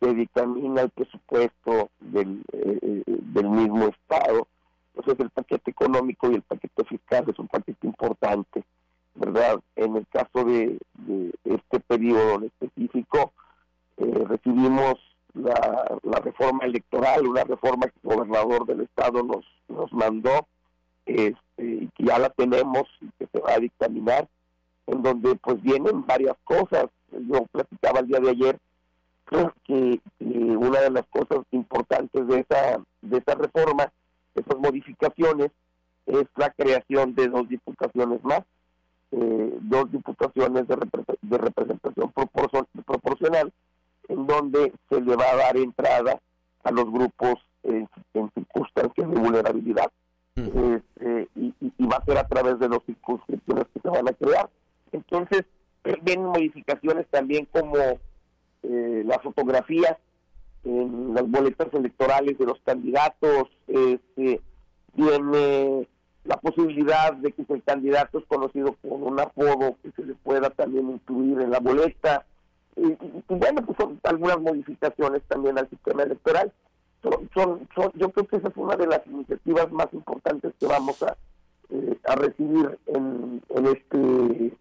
se 0.00 0.14
dictamina 0.14 0.82
el 0.82 0.90
presupuesto 0.90 1.90
del, 2.00 2.42
eh, 2.52 2.78
eh, 2.82 3.02
del 3.06 3.48
mismo 3.48 3.88
Estado. 3.88 4.46
Entonces 4.94 5.24
el 5.24 5.30
paquete 5.30 5.70
económico 5.70 6.30
y 6.30 6.34
el 6.34 6.42
paquete 6.42 6.84
fiscal 6.84 7.24
es 7.28 7.38
un 7.38 7.48
paquete 7.48 7.86
importante, 7.86 8.64
¿verdad? 9.14 9.60
En 9.76 9.96
el 9.96 10.06
caso 10.08 10.44
de, 10.44 10.78
este 11.44 11.80
periodo 11.80 12.44
específico, 12.44 13.32
eh, 13.98 14.24
recibimos 14.26 14.94
la, 15.34 16.20
reforma 16.22 16.64
electoral, 16.64 17.26
una 17.26 17.44
reforma 17.44 17.86
que 17.86 17.94
el 18.02 18.14
gobernador 18.14 18.66
del 18.66 18.80
Estado 18.82 19.22
nos, 19.22 19.44
nos 19.68 19.92
mandó, 19.92 20.46
este, 21.04 21.88
que 21.94 22.04
ya 22.04 22.18
la 22.18 22.30
tenemos 22.30 22.84
y 23.00 23.10
que 23.18 23.26
se 23.32 23.40
va 23.40 23.54
a 23.54 23.60
dictaminar, 23.60 24.28
en 24.86 25.02
donde 25.02 25.34
pues 25.36 25.60
vienen 25.62 26.06
varias 26.06 26.36
cosas. 26.44 26.86
Yo 27.12 27.44
platicaba 27.52 28.00
el 28.00 28.08
día 28.08 28.20
de 28.20 28.30
ayer 28.30 28.58
creo 29.26 29.52
que, 29.64 30.00
una 30.20 30.80
de 30.80 30.90
las 30.90 31.06
cosas 31.08 31.44
importantes 31.50 32.26
de 32.26 32.40
esa, 32.40 32.80
de 33.02 33.18
esa 33.18 33.34
reforma, 33.34 33.92
esas 34.34 34.58
modificaciones, 34.58 35.50
es 36.06 36.24
la 36.36 36.50
creación 36.50 37.14
de 37.14 37.28
dos 37.28 37.48
diputaciones 37.48 38.22
más, 38.24 38.42
eh, 39.10 39.58
dos 39.60 39.90
diputaciones 39.90 40.66
de, 40.68 40.76
de 41.22 41.38
representación 41.38 42.12
proporcional, 42.12 43.52
en 44.08 44.26
donde 44.26 44.72
se 44.88 45.00
le 45.00 45.16
va 45.16 45.30
a 45.32 45.36
dar 45.36 45.56
entrada 45.56 46.20
a 46.64 46.70
los 46.70 46.90
grupos 46.90 47.34
en 47.62 47.88
circunstancias 48.34 49.10
de 49.10 49.20
vulnerabilidad 49.20 49.90
este, 50.36 51.28
y, 51.34 51.54
va 51.86 51.96
a 51.96 52.04
ser 52.04 52.18
a 52.18 52.26
través 52.26 52.58
de 52.58 52.68
las 52.68 52.80
circunscripciones 52.84 53.64
que 53.72 53.80
se 53.80 53.88
van 53.88 54.08
a 54.08 54.12
crear. 54.12 54.50
Entonces, 54.92 55.44
vienen 56.02 56.26
modificaciones 56.26 57.06
también 57.08 57.46
como 57.46 57.76
eh, 58.62 59.02
las 59.04 59.22
fotografías 59.22 59.96
en 60.64 61.14
las 61.14 61.28
boletas 61.28 61.72
electorales 61.72 62.36
de 62.38 62.44
los 62.44 62.60
candidatos, 62.64 63.48
este, 63.68 64.40
tiene 64.94 65.88
la 66.24 66.36
posibilidad 66.38 67.12
de 67.12 67.32
que 67.32 67.44
el 67.48 67.62
candidato 67.62 68.18
es 68.18 68.24
conocido 68.26 68.74
con 68.82 69.04
un 69.04 69.20
apodo 69.20 69.76
que 69.82 69.92
se 69.92 70.04
le 70.04 70.14
pueda 70.14 70.50
también 70.50 70.90
incluir 70.90 71.40
en 71.40 71.50
la 71.50 71.60
boleta. 71.60 72.26
Y, 72.76 72.96
bueno, 73.28 73.62
pues 73.64 73.78
son 73.78 73.98
algunas 74.04 74.40
modificaciones 74.40 75.22
también 75.28 75.58
al 75.58 75.68
sistema 75.70 76.02
electoral. 76.02 76.52
Son, 77.02 77.28
son, 77.74 77.92
yo 77.94 78.10
creo 78.10 78.26
que 78.26 78.36
esa 78.36 78.48
es 78.48 78.56
una 78.56 78.76
de 78.76 78.86
las 78.86 79.06
iniciativas 79.06 79.70
más 79.72 79.86
importantes 79.92 80.52
que 80.58 80.66
vamos 80.66 81.02
a, 81.02 81.16
eh, 81.70 81.98
a 82.04 82.14
recibir 82.16 82.78
en, 82.86 83.42
en 83.50 83.66
este 83.66 84.52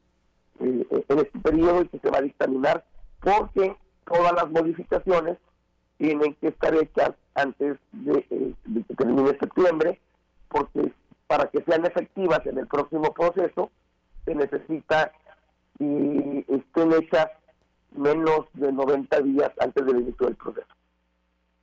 eh, 0.59 1.05
en 1.09 1.20
este 1.20 1.39
periodo 1.39 1.82
y 1.82 1.88
que 1.89 1.99
se 1.99 2.09
va 2.09 2.20
a 2.20 2.22
dictaminar 2.22 2.86
porque 3.20 3.76
todas 4.05 4.32
las 4.34 4.49
modificaciones 4.49 5.38
tienen 5.97 6.34
que 6.36 6.47
estar 6.47 6.74
hechas 6.76 7.11
antes 7.34 7.78
de, 7.91 8.26
eh, 8.30 8.53
de 8.63 8.84
que 8.84 8.95
termine 8.95 9.38
septiembre 9.38 9.99
porque 10.47 10.93
para 11.28 11.49
que 11.49 11.61
sean 11.63 11.86
efectivas 11.86 12.45
en 12.45 12.59
el 12.59 12.68
próximo 12.68 13.13
proceso, 13.13 13.70
se 14.24 14.36
necesita 14.36 15.11
y 15.80 16.45
estén 16.47 16.93
hechas 16.93 17.28
menos 17.97 18.47
de 18.53 18.71
90 18.71 19.21
días 19.21 19.51
antes 19.59 19.85
del 19.85 20.01
inicio 20.01 20.27
del 20.27 20.35
proceso. 20.35 20.67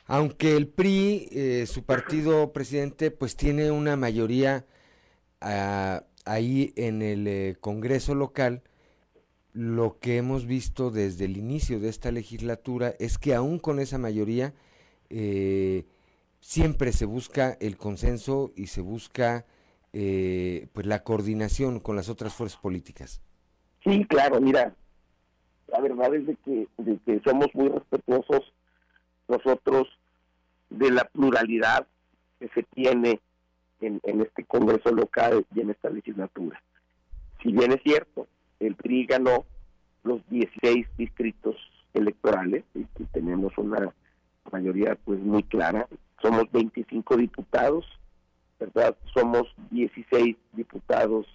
Aunque 0.06 0.56
el 0.56 0.68
PRI, 0.68 1.28
eh, 1.30 1.66
su 1.66 1.84
partido 1.84 2.52
presidente, 2.52 3.10
pues 3.10 3.36
tiene 3.36 3.70
una 3.70 3.96
mayoría 3.96 4.66
ah, 5.40 6.02
ahí 6.24 6.72
en 6.76 7.02
el 7.02 7.26
eh, 7.26 7.56
Congreso 7.60 8.14
local, 8.14 8.62
lo 9.52 9.98
que 9.98 10.16
hemos 10.16 10.46
visto 10.46 10.90
desde 10.90 11.26
el 11.26 11.36
inicio 11.36 11.78
de 11.78 11.88
esta 11.88 12.10
legislatura 12.10 12.94
es 12.98 13.18
que 13.18 13.34
aún 13.34 13.58
con 13.58 13.80
esa 13.80 13.98
mayoría 13.98 14.54
eh, 15.10 15.84
siempre 16.40 16.92
se 16.92 17.04
busca 17.04 17.56
el 17.60 17.76
consenso 17.76 18.52
y 18.56 18.68
se 18.68 18.80
busca 18.80 19.44
eh, 19.92 20.68
pues 20.72 20.86
la 20.86 21.04
coordinación 21.04 21.80
con 21.80 21.96
las 21.96 22.08
otras 22.08 22.32
fuerzas 22.32 22.58
políticas. 22.60 23.20
Sí, 23.84 24.06
claro, 24.06 24.40
mira, 24.40 24.74
la 25.72 25.80
verdad 25.80 26.14
es 26.14 26.26
de 26.26 26.36
que, 26.36 27.20
somos 27.24 27.48
muy 27.54 27.68
respetuosos 27.68 28.52
nosotros 29.28 29.88
de 30.70 30.90
la 30.90 31.04
pluralidad 31.04 31.86
que 32.38 32.48
se 32.48 32.62
tiene 32.62 33.20
en, 33.80 34.00
este 34.20 34.44
Congreso 34.44 34.92
local 34.92 35.44
y 35.54 35.60
en 35.60 35.70
esta 35.70 35.90
legislatura. 35.90 36.62
Si 37.42 37.50
bien 37.50 37.72
es 37.72 37.82
cierto, 37.82 38.28
el 38.60 38.76
PRI 38.76 39.06
ganó 39.06 39.44
los 40.04 40.20
16 40.28 40.86
distritos 40.96 41.56
electorales 41.94 42.64
y, 42.74 42.80
y 42.80 43.04
tenemos 43.12 43.56
una 43.58 43.92
mayoría 44.52 44.96
pues 45.04 45.18
muy 45.20 45.42
clara, 45.42 45.88
somos 46.20 46.50
25 46.52 47.16
diputados 47.16 47.84
¿verdad? 48.62 48.96
Somos 49.12 49.52
16 49.70 50.36
diputados 50.52 51.26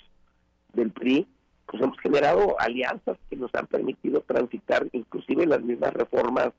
del 0.74 0.92
PRI, 0.92 1.28
pues 1.68 1.84
hemos 1.84 2.00
generado 2.00 2.60
alianzas 2.60 3.18
que 3.30 3.36
nos 3.36 3.54
han 3.54 3.68
permitido 3.68 4.22
transitar 4.22 4.88
inclusive 4.94 5.46
las 5.46 5.62
mismas 5.62 5.94
reformas 5.94 6.50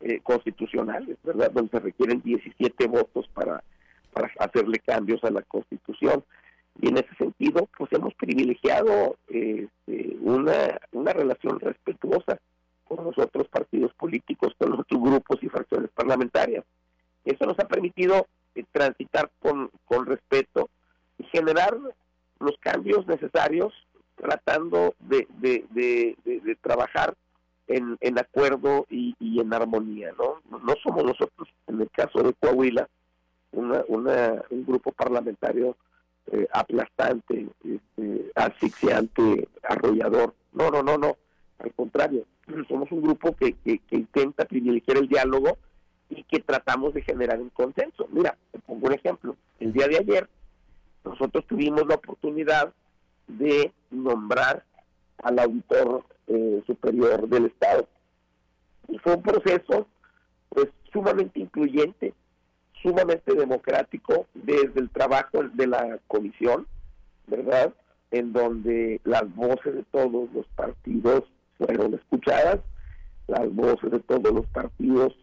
eh, 0.00 0.20
constitucionales, 0.20 1.16
¿verdad? 1.22 1.52
Donde 1.52 1.70
se 1.70 1.78
requieren 1.78 2.20
17 2.22 2.88
votos 2.88 3.28
para, 3.32 3.62
para 4.12 4.32
hacerle 4.40 4.80
cambios 4.80 5.22
a 5.22 5.30
la 5.30 5.42
Constitución. 5.42 6.24
Y 6.80 6.88
en 6.88 6.96
ese 6.96 7.14
sentido, 7.16 7.68
pues 7.78 7.92
hemos 7.92 8.14
privilegiado 8.14 9.16
este, 9.28 10.16
una, 10.20 10.80
una 10.90 11.12
relación 11.12 11.60
respetuosa 11.60 12.38
con 12.84 13.04
los 13.04 13.16
otros 13.16 13.46
partidos 13.48 13.92
políticos, 13.94 14.54
con 14.58 14.70
los 14.70 14.80
otros 14.80 15.00
grupos 15.00 15.38
y 15.42 15.48
fracciones 15.48 15.90
parlamentarias. 15.94 16.64
Eso 17.24 17.46
nos 17.46 17.58
ha 17.60 17.68
permitido 17.68 18.26
eh, 18.56 18.64
transitar 18.72 19.30
con, 19.38 19.70
con 19.84 20.06
respeto 20.06 20.68
y 21.18 21.24
generar 21.24 21.78
los 22.40 22.56
cambios 22.58 23.06
necesarios 23.06 23.72
tratando 24.22 24.94
de, 25.00 25.26
de, 25.40 25.64
de, 26.24 26.56
trabajar 26.60 27.14
en, 27.66 27.98
en 28.00 28.18
acuerdo 28.20 28.86
y, 28.88 29.16
y, 29.18 29.40
en 29.40 29.52
armonía, 29.52 30.12
¿no? 30.16 30.40
No 30.60 30.74
somos 30.80 31.02
nosotros, 31.02 31.48
en 31.66 31.80
el 31.80 31.90
caso 31.90 32.22
de 32.22 32.32
Coahuila, 32.34 32.88
una, 33.50 33.82
una, 33.88 34.44
un 34.50 34.64
grupo 34.64 34.92
parlamentario 34.92 35.76
eh, 36.30 36.46
aplastante, 36.52 37.48
este, 37.64 38.30
asfixiante, 38.36 39.48
arrollador. 39.64 40.34
No, 40.52 40.70
no, 40.70 40.84
no, 40.84 40.96
no. 40.96 41.16
Al 41.58 41.72
contrario, 41.72 42.24
somos 42.68 42.92
un 42.92 43.02
grupo 43.02 43.34
que, 43.34 43.54
que, 43.54 43.78
que 43.80 43.96
intenta 43.96 44.44
privilegiar 44.44 44.98
el 44.98 45.08
diálogo 45.08 45.58
y 46.10 46.22
que 46.22 46.38
tratamos 46.38 46.94
de 46.94 47.02
generar 47.02 47.40
un 47.40 47.50
consenso. 47.50 48.06
Mira, 48.12 48.38
te 48.52 48.60
pongo 48.60 48.86
un 48.86 48.92
ejemplo. 48.92 49.36
El 49.58 49.72
día 49.72 49.88
de 49.88 49.98
ayer 49.98 50.28
nosotros 51.04 51.44
tuvimos 51.48 51.88
la 51.88 51.96
oportunidad 51.96 52.72
de 53.26 53.72
nombrar 53.92 54.64
al 55.22 55.38
auditor 55.38 56.04
eh, 56.26 56.62
superior 56.66 57.28
del 57.28 57.46
Estado. 57.46 57.86
Y 58.88 58.98
fue 58.98 59.14
un 59.14 59.22
proceso 59.22 59.86
pues 60.48 60.68
sumamente 60.92 61.40
incluyente, 61.40 62.14
sumamente 62.82 63.34
democrático 63.34 64.26
desde 64.34 64.80
el 64.80 64.90
trabajo 64.90 65.42
de 65.54 65.66
la 65.66 65.98
comisión, 66.08 66.66
¿verdad? 67.26 67.72
En 68.10 68.32
donde 68.32 69.00
las 69.04 69.34
voces 69.34 69.74
de 69.74 69.84
todos 69.84 70.30
los 70.32 70.46
partidos 70.48 71.24
fueron 71.56 71.94
escuchadas, 71.94 72.60
las 73.28 73.54
voces 73.54 73.90
de 73.90 74.00
todos 74.00 74.32
los 74.32 74.46
partidos 74.46 75.16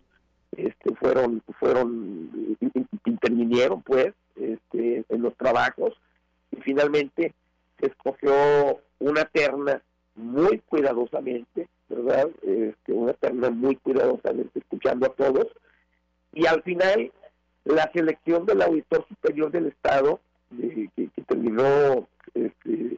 este, 0.57 0.95
fueron, 0.95 1.43
fueron, 1.59 2.57
intervinieron 3.05 3.81
pues 3.83 4.13
este, 4.35 5.05
en 5.09 5.21
los 5.21 5.35
trabajos 5.37 5.93
y 6.51 6.57
finalmente 6.61 7.33
escogió 7.81 8.33
una 8.99 9.25
terna 9.25 9.81
muy 10.15 10.59
cuidadosamente, 10.59 11.67
¿verdad? 11.87 12.29
Este, 12.41 12.91
una 12.91 13.13
terna 13.13 13.49
muy 13.49 13.75
cuidadosamente 13.77 14.59
escuchando 14.59 15.07
a 15.07 15.13
todos 15.13 15.47
y 16.33 16.45
al 16.45 16.61
final 16.63 17.11
la 17.65 17.89
selección 17.93 18.45
del 18.45 18.61
auditor 18.61 19.05
superior 19.07 19.51
del 19.51 19.67
Estado 19.67 20.19
que, 20.49 21.09
terminó 21.27 22.07
este, 22.33 22.97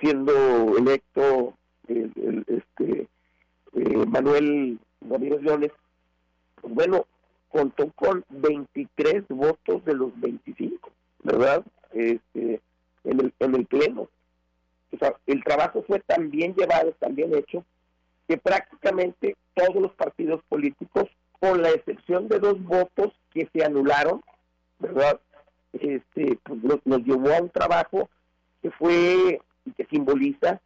siendo 0.00 0.76
electo 0.76 1.54
el, 1.88 2.44
este 2.46 3.08
eh, 3.72 4.06
Manuel 4.06 4.78
Ramírez 5.00 5.42
Leones 5.42 5.72
bueno, 6.68 7.06
contó 7.50 7.90
con 7.92 8.24
23 8.30 9.24
votos 9.28 9.84
de 9.84 9.94
los 9.94 10.18
25, 10.20 10.90
¿verdad? 11.22 11.64
Este, 11.92 12.60
en, 13.04 13.20
el, 13.20 13.32
en 13.38 13.54
el 13.54 13.66
pleno. 13.66 14.08
O 14.92 14.98
sea, 14.98 15.14
el 15.26 15.42
trabajo 15.42 15.84
fue 15.86 16.00
tan 16.00 16.30
bien 16.30 16.54
llevado, 16.54 16.92
tan 16.92 17.14
bien 17.14 17.34
hecho, 17.34 17.64
que 18.28 18.36
prácticamente 18.36 19.36
todos 19.54 19.76
los 19.76 19.92
partidos 19.92 20.42
políticos, 20.48 21.04
con 21.40 21.62
la 21.62 21.70
excepción 21.70 22.28
de 22.28 22.38
dos 22.38 22.62
votos 22.62 23.12
que 23.32 23.48
se 23.52 23.64
anularon, 23.64 24.22
¿verdad? 24.78 25.20
Este, 25.72 26.38
pues 26.42 26.60
nos, 26.84 27.02
llevó 27.02 27.32
a 27.32 27.42
un 27.42 27.50
trabajo 27.50 28.08
que 28.62 28.70
fue 28.70 29.40
y 29.66 29.70
que 29.72 29.84
simboliza 29.86 30.60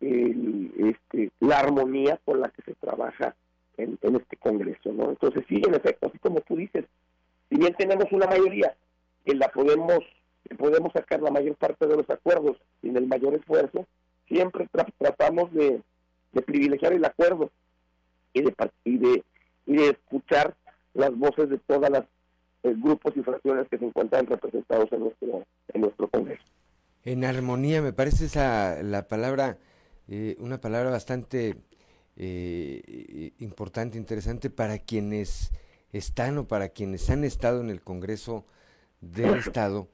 el, 0.00 0.72
este, 0.76 1.30
la 1.40 1.60
armonía 1.60 2.20
con 2.24 2.40
la 2.40 2.48
que 2.50 2.62
se 2.62 2.74
trabaja 2.74 3.34
en, 3.76 3.98
este 4.02 4.36
Congreso, 4.36 4.92
¿no? 4.92 5.10
Entonces 5.10 5.44
sí, 5.48 5.62
en 5.66 5.74
efecto, 5.74 6.08
así 6.08 6.18
como 6.18 6.40
tú 6.42 6.56
dices, 6.56 6.84
si 7.48 7.56
bien 7.56 7.74
tenemos 7.74 8.06
una 8.12 8.26
mayoría 8.26 8.74
que 9.24 9.34
la 9.34 9.48
podemos 9.48 10.00
podemos 10.56 10.92
sacar 10.92 11.22
la 11.22 11.30
mayor 11.30 11.56
parte 11.56 11.86
de 11.86 11.96
los 11.96 12.08
acuerdos 12.10 12.56
sin 12.80 12.96
el 12.96 13.06
mayor 13.06 13.34
esfuerzo, 13.34 13.86
siempre 14.26 14.68
tratamos 14.98 15.52
de, 15.52 15.82
privilegiar 16.46 16.92
el 16.92 17.04
acuerdo 17.04 17.50
y 18.32 18.42
de, 18.42 18.54
y 18.84 18.98
de, 18.98 19.24
y 19.66 19.76
de 19.76 19.88
escuchar 19.90 20.54
las 20.94 21.16
voces 21.16 21.50
de 21.50 21.58
todas 21.58 21.90
las 21.90 22.04
eh, 22.62 22.74
grupos 22.76 23.16
y 23.16 23.22
fracciones 23.22 23.68
que 23.68 23.78
se 23.78 23.84
encuentran 23.84 24.26
representados 24.26 24.90
en 24.92 25.00
nuestro 25.00 25.46
en 25.72 25.80
nuestro 25.80 26.08
Congreso. 26.08 26.44
En 27.04 27.24
armonía, 27.24 27.80
me 27.80 27.92
parece 27.92 28.26
esa 28.26 28.82
la 28.82 29.08
palabra, 29.08 29.58
eh, 30.08 30.36
una 30.38 30.60
palabra 30.60 30.90
bastante 30.90 31.56
eh, 32.16 33.32
importante, 33.38 33.96
interesante 33.96 34.50
para 34.50 34.78
quienes 34.78 35.52
están 35.92 36.38
o 36.38 36.46
para 36.46 36.68
quienes 36.68 37.08
han 37.10 37.24
estado 37.24 37.60
en 37.60 37.70
el 37.70 37.80
Congreso 37.80 38.44
del 39.00 39.34
Estado, 39.38 39.88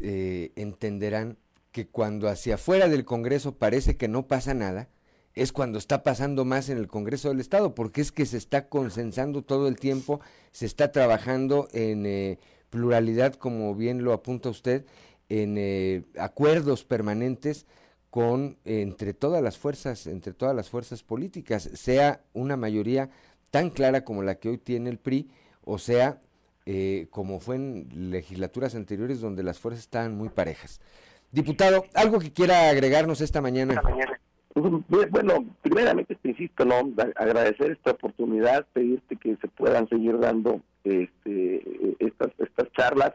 eh, 0.00 0.52
entenderán 0.56 1.38
que 1.72 1.86
cuando 1.86 2.28
hacia 2.28 2.54
afuera 2.54 2.88
del 2.88 3.04
Congreso 3.04 3.56
parece 3.56 3.96
que 3.96 4.08
no 4.08 4.26
pasa 4.26 4.54
nada, 4.54 4.88
es 5.34 5.52
cuando 5.52 5.78
está 5.78 6.02
pasando 6.02 6.44
más 6.44 6.68
en 6.68 6.78
el 6.78 6.88
Congreso 6.88 7.28
del 7.28 7.40
Estado, 7.40 7.74
porque 7.74 8.00
es 8.00 8.10
que 8.10 8.26
se 8.26 8.36
está 8.36 8.68
consensando 8.68 9.42
todo 9.42 9.68
el 9.68 9.76
tiempo, 9.76 10.20
se 10.50 10.66
está 10.66 10.90
trabajando 10.90 11.68
en 11.72 12.06
eh, 12.06 12.38
pluralidad, 12.70 13.34
como 13.34 13.74
bien 13.74 14.02
lo 14.02 14.12
apunta 14.12 14.48
usted, 14.48 14.84
en 15.28 15.56
eh, 15.58 16.04
acuerdos 16.18 16.84
permanentes 16.84 17.66
con 18.10 18.56
entre 18.64 19.14
todas 19.14 19.42
las 19.42 19.58
fuerzas, 19.58 20.06
entre 20.06 20.32
todas 20.32 20.56
las 20.56 20.70
fuerzas 20.70 21.02
políticas, 21.02 21.68
sea 21.74 22.24
una 22.32 22.56
mayoría 22.56 23.10
tan 23.50 23.70
clara 23.70 24.04
como 24.04 24.22
la 24.22 24.36
que 24.36 24.48
hoy 24.48 24.58
tiene 24.58 24.90
el 24.90 24.98
PRI, 24.98 25.30
o 25.62 25.78
sea 25.78 26.20
eh, 26.70 27.06
como 27.08 27.40
fue 27.40 27.56
en 27.56 28.10
legislaturas 28.10 28.74
anteriores 28.74 29.22
donde 29.22 29.42
las 29.42 29.58
fuerzas 29.58 29.84
estaban 29.84 30.14
muy 30.14 30.28
parejas. 30.28 30.82
Diputado, 31.32 31.86
¿algo 31.94 32.18
que 32.18 32.30
quiera 32.30 32.68
agregarnos 32.68 33.22
esta 33.22 33.40
mañana? 33.40 33.80
Bueno, 34.54 35.46
primeramente 35.62 36.14
te 36.16 36.28
insisto, 36.28 36.66
¿no? 36.66 36.92
agradecer 37.16 37.70
esta 37.70 37.92
oportunidad, 37.92 38.66
pedirte 38.74 39.16
que 39.16 39.36
se 39.36 39.48
puedan 39.48 39.88
seguir 39.88 40.18
dando 40.18 40.60
este, 40.84 41.62
estas, 42.00 42.32
estas 42.38 42.70
charlas, 42.72 43.14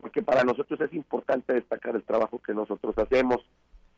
porque 0.00 0.22
para 0.22 0.42
nosotros 0.44 0.80
es 0.80 0.94
importante 0.94 1.52
destacar 1.52 1.96
el 1.96 2.02
trabajo 2.02 2.38
que 2.38 2.54
nosotros 2.54 2.96
hacemos. 2.96 3.44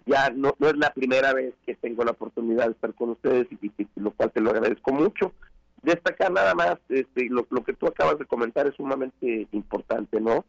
Ya 0.06 0.30
no, 0.30 0.56
no 0.58 0.70
es 0.70 0.76
la 0.76 0.92
primera 0.92 1.32
vez 1.34 1.54
que 1.64 1.76
tengo 1.76 2.02
la 2.02 2.12
oportunidad 2.12 2.66
de 2.66 2.72
estar 2.72 2.92
con 2.94 3.10
ustedes, 3.10 3.46
y, 3.52 3.70
lo 3.94 4.10
cual 4.10 4.32
te 4.32 4.40
lo 4.40 4.50
agradezco 4.50 4.92
mucho. 4.92 5.34
Destacar 5.82 6.32
nada 6.32 6.54
más, 6.54 6.76
este, 6.88 7.28
lo, 7.30 7.46
lo 7.50 7.62
que 7.62 7.72
tú 7.72 7.86
acabas 7.86 8.18
de 8.18 8.26
comentar 8.26 8.66
es 8.66 8.74
sumamente 8.74 9.46
importante, 9.52 10.20
¿no? 10.20 10.44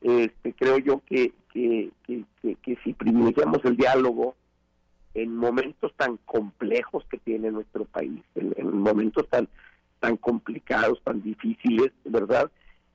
Este, 0.00 0.54
creo 0.54 0.78
yo 0.78 1.02
que, 1.04 1.32
que, 1.52 1.90
que, 2.06 2.78
si 2.82 2.92
privilegiamos 2.94 3.62
el 3.64 3.76
diálogo, 3.76 4.34
en 5.12 5.36
momentos 5.36 5.92
tan 5.96 6.16
complejos 6.18 7.04
que 7.10 7.18
tiene 7.18 7.50
nuestro 7.50 7.84
país, 7.84 8.22
en, 8.34 8.76
momentos 8.78 9.28
tan 9.28 9.48
tan 9.98 10.16
complicados, 10.16 11.02
tan 11.04 11.22
difíciles, 11.22 11.92
¿verdad? 12.04 12.50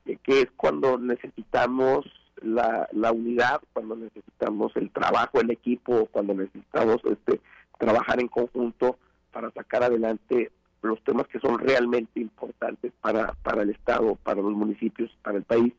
Eh, 0.07 0.17
que 0.23 0.41
es 0.41 0.47
cuando 0.55 0.97
necesitamos 0.97 2.03
la, 2.41 2.89
la 2.93 3.11
unidad, 3.11 3.61
cuando 3.73 3.95
necesitamos 3.95 4.75
el 4.75 4.89
trabajo, 4.89 5.39
el 5.39 5.51
equipo, 5.51 6.07
cuando 6.07 6.33
necesitamos 6.33 6.97
este 7.05 7.41
trabajar 7.77 8.19
en 8.19 8.27
conjunto 8.27 8.97
para 9.31 9.51
sacar 9.51 9.83
adelante 9.83 10.51
los 10.85 11.03
temas 11.03 11.27
que 11.27 11.39
son 11.39 11.59
realmente 11.59 12.19
importantes 12.19 12.91
para, 13.01 13.33
para 13.43 13.63
el 13.63 13.69
Estado, 13.71 14.15
para 14.15 14.41
los 14.41 14.53
municipios, 14.53 15.11
para 15.21 15.37
el 15.37 15.43
país. 15.43 15.73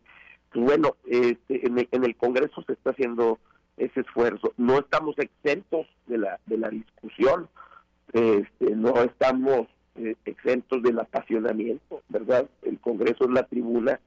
Pues 0.52 0.64
bueno, 0.64 0.96
este, 1.07 1.66
en, 1.66 1.86
en 1.90 2.04
el 2.04 2.16
Congreso 2.16 2.62
se 2.62 2.72
está 2.74 2.90
haciendo 2.90 3.38
ese 3.76 4.00
esfuerzo. 4.00 4.52
No 4.57 4.78
estamos 4.78 5.18
exentos 5.18 5.86
de 6.07 6.18
la, 6.18 6.40
de 6.46 6.59
la 6.59 6.70
discusión, 6.70 7.48
este, 8.12 8.74
no 8.74 9.02
estamos 9.02 9.68
eh, 9.96 10.14
exentos 10.24 10.82
del 10.82 10.98
apasionamiento, 10.98 12.02
¿verdad? 12.09 12.48
El 12.62 12.78
Congreso 12.78 13.24
es 13.24 13.30
la 13.30 13.42
tribuna 13.44 14.00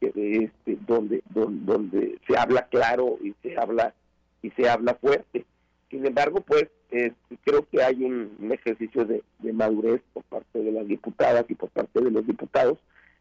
este, 0.00 0.78
donde, 0.86 1.22
donde, 1.30 1.72
donde 1.72 2.18
se 2.26 2.36
habla 2.36 2.66
claro 2.66 3.18
y 3.22 3.34
se 3.42 3.56
habla 3.56 3.94
y 4.42 4.50
se 4.50 4.68
habla 4.68 4.94
fuerte. 4.94 5.46
Sin 5.90 6.06
embargo, 6.06 6.40
pues 6.40 6.68
este, 6.90 7.38
creo 7.44 7.66
que 7.68 7.82
hay 7.82 8.04
un, 8.04 8.50
ejercicio 8.52 9.04
de, 9.04 9.22
madurez 9.52 10.00
por 10.12 10.22
parte 10.24 10.58
de 10.58 10.72
las 10.72 10.86
diputadas 10.86 11.44
y 11.48 11.54
por 11.54 11.70
parte 11.70 12.00
de 12.00 12.10
los 12.10 12.26
diputados, 12.26 12.78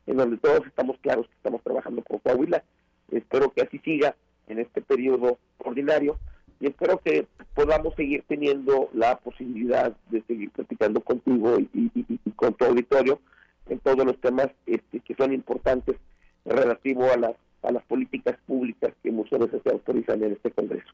en 0.08 0.18
donde 0.18 0.38
todos 0.38 0.66
estamos 0.66 0.98
claros 1.00 1.28
que 1.28 1.36
estamos 1.36 1.62
trabajando 1.64 2.02
con 2.04 2.20
Coahuila. 2.20 2.64
Espero 3.12 3.52
que 3.52 3.62
así 3.62 3.80
siga 3.80 4.16
en 4.48 4.60
este 4.60 4.82
periodo 4.82 5.38
ordinario 5.60 6.18
y 6.60 6.68
espero 6.68 6.98
que 6.98 7.28
podamos 7.54 7.94
seguir 7.96 8.24
teniendo 8.28 8.90
la 8.94 9.18
posibilidad 9.18 9.96
de 10.10 10.22
seguir 10.24 10.50
platicando 10.52 11.02
contigo 11.02 11.58
y, 11.60 11.92
con 12.36 12.54
tu 12.56 12.66
auditorio 12.66 13.20
en 13.68 13.80
todos 13.80 14.06
los 14.06 14.20
temas 14.20 14.48
este, 14.66 15.00
que 15.00 15.16
son 15.16 15.34
importantes 15.34 15.96
relativo 16.46 17.10
a 17.12 17.18
las 17.18 17.36
a 17.64 17.72
las 17.72 17.84
políticas 17.84 18.38
públicas 18.46 18.94
que 19.02 19.12
muchas 19.12 19.40
veces 19.40 19.62
se 19.64 19.72
autorizan 19.72 20.22
en 20.24 20.34
este 20.34 20.52
Congreso. 20.52 20.92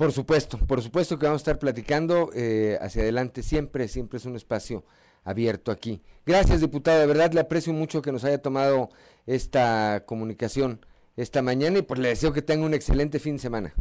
Por 0.00 0.12
supuesto, 0.12 0.56
por 0.56 0.80
supuesto 0.80 1.18
que 1.18 1.26
vamos 1.26 1.40
a 1.40 1.44
estar 1.44 1.58
platicando 1.58 2.30
eh, 2.32 2.78
hacia 2.80 3.02
adelante 3.02 3.42
siempre, 3.42 3.86
siempre 3.86 4.16
es 4.16 4.24
un 4.24 4.34
espacio 4.34 4.82
abierto 5.24 5.70
aquí. 5.70 6.00
Gracias, 6.24 6.62
diputado, 6.62 7.00
de 7.00 7.06
verdad 7.06 7.34
le 7.34 7.40
aprecio 7.40 7.74
mucho 7.74 8.00
que 8.00 8.10
nos 8.10 8.24
haya 8.24 8.40
tomado 8.40 8.88
esta 9.26 10.04
comunicación 10.06 10.86
esta 11.18 11.42
mañana 11.42 11.80
y 11.80 11.82
pues 11.82 12.00
le 12.00 12.08
deseo 12.08 12.32
que 12.32 12.40
tenga 12.40 12.64
un 12.64 12.72
excelente 12.72 13.18
fin 13.18 13.34
de 13.34 13.42
semana. 13.42 13.74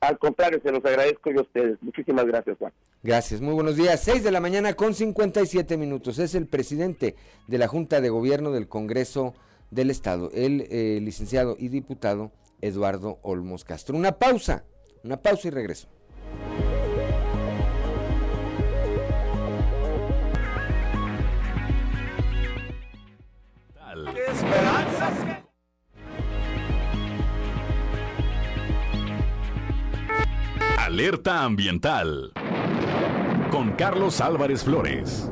Al 0.00 0.18
contrario, 0.18 0.60
se 0.64 0.72
los 0.72 0.84
agradezco 0.84 1.30
yo 1.30 1.38
a 1.38 1.42
ustedes. 1.42 1.78
Muchísimas 1.80 2.26
gracias, 2.26 2.58
Juan. 2.58 2.72
Gracias, 3.04 3.40
muy 3.40 3.54
buenos 3.54 3.76
días. 3.76 4.00
6 4.00 4.24
de 4.24 4.32
la 4.32 4.40
mañana 4.40 4.74
con 4.74 4.94
57 4.94 5.76
minutos. 5.76 6.18
Es 6.18 6.34
el 6.34 6.48
presidente 6.48 7.14
de 7.46 7.58
la 7.58 7.68
Junta 7.68 8.00
de 8.00 8.08
Gobierno 8.08 8.50
del 8.50 8.66
Congreso 8.66 9.32
del 9.70 9.90
Estado, 9.90 10.28
el 10.34 10.66
eh, 10.70 10.98
licenciado 11.00 11.54
y 11.56 11.68
diputado 11.68 12.32
Eduardo 12.60 13.20
Olmos 13.22 13.62
Castro. 13.62 13.96
Una 13.96 14.18
pausa, 14.18 14.64
una 15.04 15.16
pausa 15.16 15.48
y 15.48 15.50
regreso. 15.50 15.88
¿Qué 24.14 24.24
esperanzas? 24.26 25.12
Alerta 30.78 31.44
Ambiental 31.44 32.32
con 33.50 33.72
Carlos 33.72 34.20
Álvarez 34.20 34.64
Flores. 34.64 35.28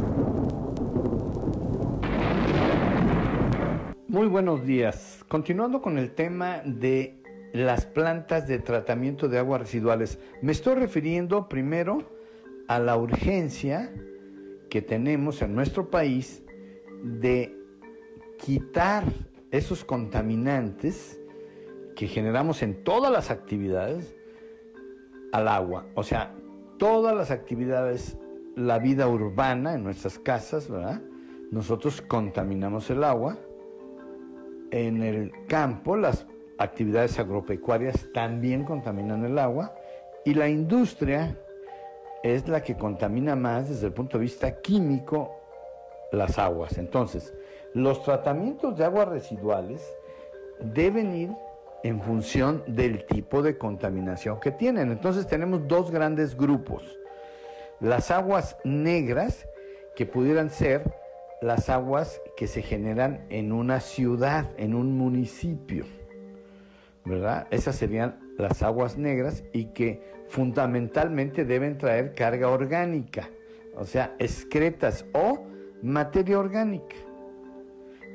Muy 4.09 4.27
buenos 4.27 4.67
días. 4.67 5.25
Continuando 5.29 5.81
con 5.81 5.97
el 5.97 6.15
tema 6.15 6.61
de 6.65 7.20
las 7.53 7.87
plantas 7.87 8.47
de 8.47 8.59
tratamiento 8.59 9.29
de 9.29 9.39
aguas 9.39 9.63
residuales, 9.63 10.19
me 10.43 10.53
estoy 10.53 10.75
refiriendo 10.77 11.49
primero 11.49 12.11
a 12.69 12.79
la 12.79 12.97
urgencia 12.97 13.93
que 14.69 14.83
tenemos 14.83 15.43
en 15.43 15.55
nuestro 15.55 15.91
país 15.91 16.45
de 17.03 17.57
quitar 18.39 19.05
esos 19.51 19.85
contaminantes 19.85 21.21
que 21.97 22.07
generamos 22.07 22.63
en 22.63 22.85
todas 22.85 23.11
las 23.11 23.31
actividades 23.31 24.15
al 25.33 25.49
agua. 25.49 25.87
O 25.95 26.03
sea, 26.03 26.35
todas 26.79 27.17
las 27.17 27.31
actividades, 27.31 28.17
la 28.57 28.79
vida 28.79 29.09
urbana 29.09 29.75
en 29.75 29.85
nuestras 29.85 30.19
casas, 30.19 30.69
¿verdad? 30.71 31.03
Nosotros 31.51 32.01
contaminamos 32.01 32.89
el 32.91 33.05
agua. 33.05 33.39
En 34.71 35.03
el 35.03 35.33
campo, 35.49 35.97
las 35.97 36.27
actividades 36.61 37.19
agropecuarias 37.19 38.07
también 38.13 38.65
contaminan 38.65 39.25
el 39.25 39.39
agua. 39.39 39.75
Y 40.25 40.35
la 40.35 40.49
industria 40.49 41.37
es 42.23 42.47
la 42.47 42.63
que 42.63 42.77
contamina 42.77 43.35
más 43.35 43.71
desde 43.71 43.87
el 43.87 43.93
punto 43.95 44.19
de 44.19 44.25
vista 44.25 44.61
químico 44.61 45.35
las 46.13 46.39
aguas. 46.39 46.77
Entonces, 46.77 47.33
los 47.73 48.03
tratamientos 48.03 48.77
de 48.77 48.85
aguas 48.85 49.09
residuales 49.09 49.83
deben 50.61 51.15
ir 51.15 51.31
en 51.83 52.03
función 52.03 52.63
del 52.67 53.07
tipo 53.07 53.41
de 53.41 53.57
contaminación 53.57 54.39
que 54.39 54.51
tienen. 54.51 54.93
Entonces 54.93 55.27
tenemos 55.27 55.67
dos 55.67 55.91
grandes 55.91 56.37
grupos. 56.37 56.99
Las 57.81 58.11
aguas 58.11 58.59
negras, 58.65 59.49
que 59.97 60.05
pudieran 60.05 60.51
ser 60.51 60.83
las 61.41 61.71
aguas 61.71 62.21
que 62.37 62.47
se 62.47 62.61
generan 62.61 63.25
en 63.31 63.53
una 63.53 63.81
ciudad, 63.81 64.51
en 64.59 64.75
un 64.75 64.99
municipio, 64.99 65.87
Esas 67.51 67.77
serían 67.77 68.19
las 68.39 68.63
aguas 68.63 68.97
negras 68.97 69.45
y 69.53 69.67
que 69.67 70.03
fundamentalmente 70.29 71.45
deben 71.45 71.79
traer 71.79 72.15
carga 72.15 72.49
orgánica, 72.49 73.29
o 73.75 73.85
sea, 73.85 74.15
excretas 74.19 75.05
o 75.13 75.47
materia 75.83 76.39
orgánica. 76.39 76.97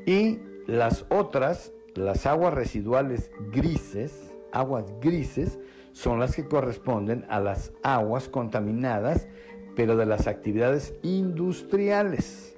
Y 0.05 0.39
las 0.67 1.05
otras 1.09 1.73
las 1.95 2.25
aguas 2.25 2.53
residuales 2.53 3.31
grises, 3.51 4.33
aguas 4.51 4.93
grises, 4.99 5.57
son 5.93 6.19
las 6.19 6.35
que 6.35 6.45
corresponden 6.45 7.25
a 7.29 7.39
las 7.39 7.71
aguas 7.83 8.27
contaminadas, 8.27 9.29
pero 9.77 9.95
de 9.95 10.05
las 10.05 10.27
actividades 10.27 10.93
industriales. 11.03 12.55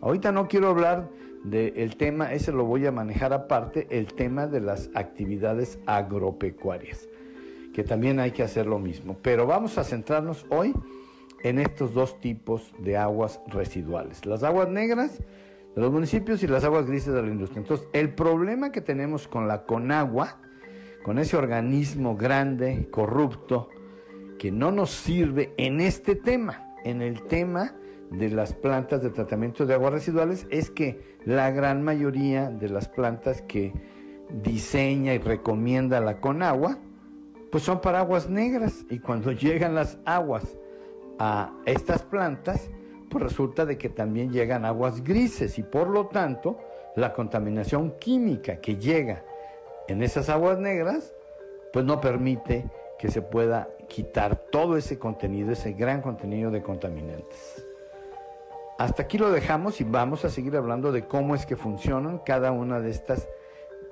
Ahorita 0.00 0.30
no 0.30 0.46
quiero 0.46 0.68
hablar 0.68 1.10
del 1.44 1.96
tema, 1.96 2.32
ese 2.32 2.52
lo 2.52 2.64
voy 2.64 2.86
a 2.86 2.92
manejar 2.92 3.32
aparte, 3.32 3.86
el 3.90 4.06
tema 4.06 4.46
de 4.46 4.60
las 4.60 4.90
actividades 4.94 5.78
agropecuarias, 5.86 7.08
que 7.72 7.84
también 7.84 8.18
hay 8.18 8.32
que 8.32 8.42
hacer 8.42 8.66
lo 8.66 8.78
mismo. 8.78 9.16
Pero 9.22 9.46
vamos 9.46 9.78
a 9.78 9.84
centrarnos 9.84 10.46
hoy 10.50 10.74
en 11.42 11.58
estos 11.58 11.94
dos 11.94 12.20
tipos 12.20 12.72
de 12.78 12.96
aguas 12.96 13.40
residuales. 13.46 14.26
Las 14.26 14.42
aguas 14.42 14.68
negras 14.68 15.18
de 15.74 15.80
los 15.80 15.92
municipios 15.92 16.42
y 16.42 16.46
las 16.46 16.64
aguas 16.64 16.86
grises 16.86 17.14
de 17.14 17.22
la 17.22 17.28
industria. 17.28 17.60
Entonces, 17.60 17.86
el 17.92 18.14
problema 18.14 18.72
que 18.72 18.80
tenemos 18.80 19.28
con 19.28 19.46
la 19.46 19.64
Conagua, 19.64 20.40
con 21.04 21.18
ese 21.18 21.36
organismo 21.36 22.16
grande, 22.16 22.88
corrupto, 22.90 23.68
que 24.38 24.50
no 24.50 24.72
nos 24.72 24.90
sirve 24.90 25.52
en 25.56 25.80
este 25.80 26.16
tema, 26.16 26.74
en 26.84 27.02
el 27.02 27.22
tema 27.22 27.74
de 28.10 28.30
las 28.30 28.54
plantas 28.54 29.02
de 29.02 29.10
tratamiento 29.10 29.66
de 29.66 29.74
aguas 29.74 29.92
residuales, 29.92 30.46
es 30.50 30.70
que 30.70 31.16
la 31.24 31.50
gran 31.50 31.82
mayoría 31.82 32.50
de 32.50 32.68
las 32.68 32.88
plantas 32.88 33.42
que 33.42 33.72
diseña 34.42 35.14
y 35.14 35.18
recomienda 35.18 36.00
la 36.00 36.20
Conagua, 36.20 36.78
pues 37.50 37.64
son 37.64 37.80
para 37.80 38.00
aguas 38.00 38.28
negras 38.28 38.84
y 38.90 38.98
cuando 38.98 39.32
llegan 39.32 39.74
las 39.74 39.98
aguas 40.04 40.56
a 41.18 41.52
estas 41.64 42.02
plantas, 42.02 42.70
pues 43.08 43.22
resulta 43.22 43.64
de 43.64 43.78
que 43.78 43.88
también 43.88 44.32
llegan 44.32 44.64
aguas 44.64 45.02
grises 45.02 45.58
y 45.58 45.62
por 45.62 45.88
lo 45.88 46.06
tanto 46.06 46.58
la 46.96 47.12
contaminación 47.12 47.92
química 47.98 48.60
que 48.60 48.76
llega 48.76 49.24
en 49.88 50.02
esas 50.02 50.28
aguas 50.28 50.58
negras, 50.58 51.14
pues 51.72 51.84
no 51.84 52.00
permite 52.00 52.68
que 52.98 53.10
se 53.10 53.22
pueda 53.22 53.68
quitar 53.88 54.36
todo 54.50 54.76
ese 54.76 54.98
contenido, 54.98 55.52
ese 55.52 55.72
gran 55.72 56.02
contenido 56.02 56.50
de 56.50 56.62
contaminantes. 56.62 57.65
Hasta 58.78 59.04
aquí 59.04 59.16
lo 59.16 59.30
dejamos 59.30 59.80
y 59.80 59.84
vamos 59.84 60.26
a 60.26 60.30
seguir 60.30 60.54
hablando 60.54 60.92
de 60.92 61.06
cómo 61.06 61.34
es 61.34 61.46
que 61.46 61.56
funcionan 61.56 62.18
cada 62.18 62.52
una 62.52 62.78
de 62.78 62.90
estas 62.90 63.26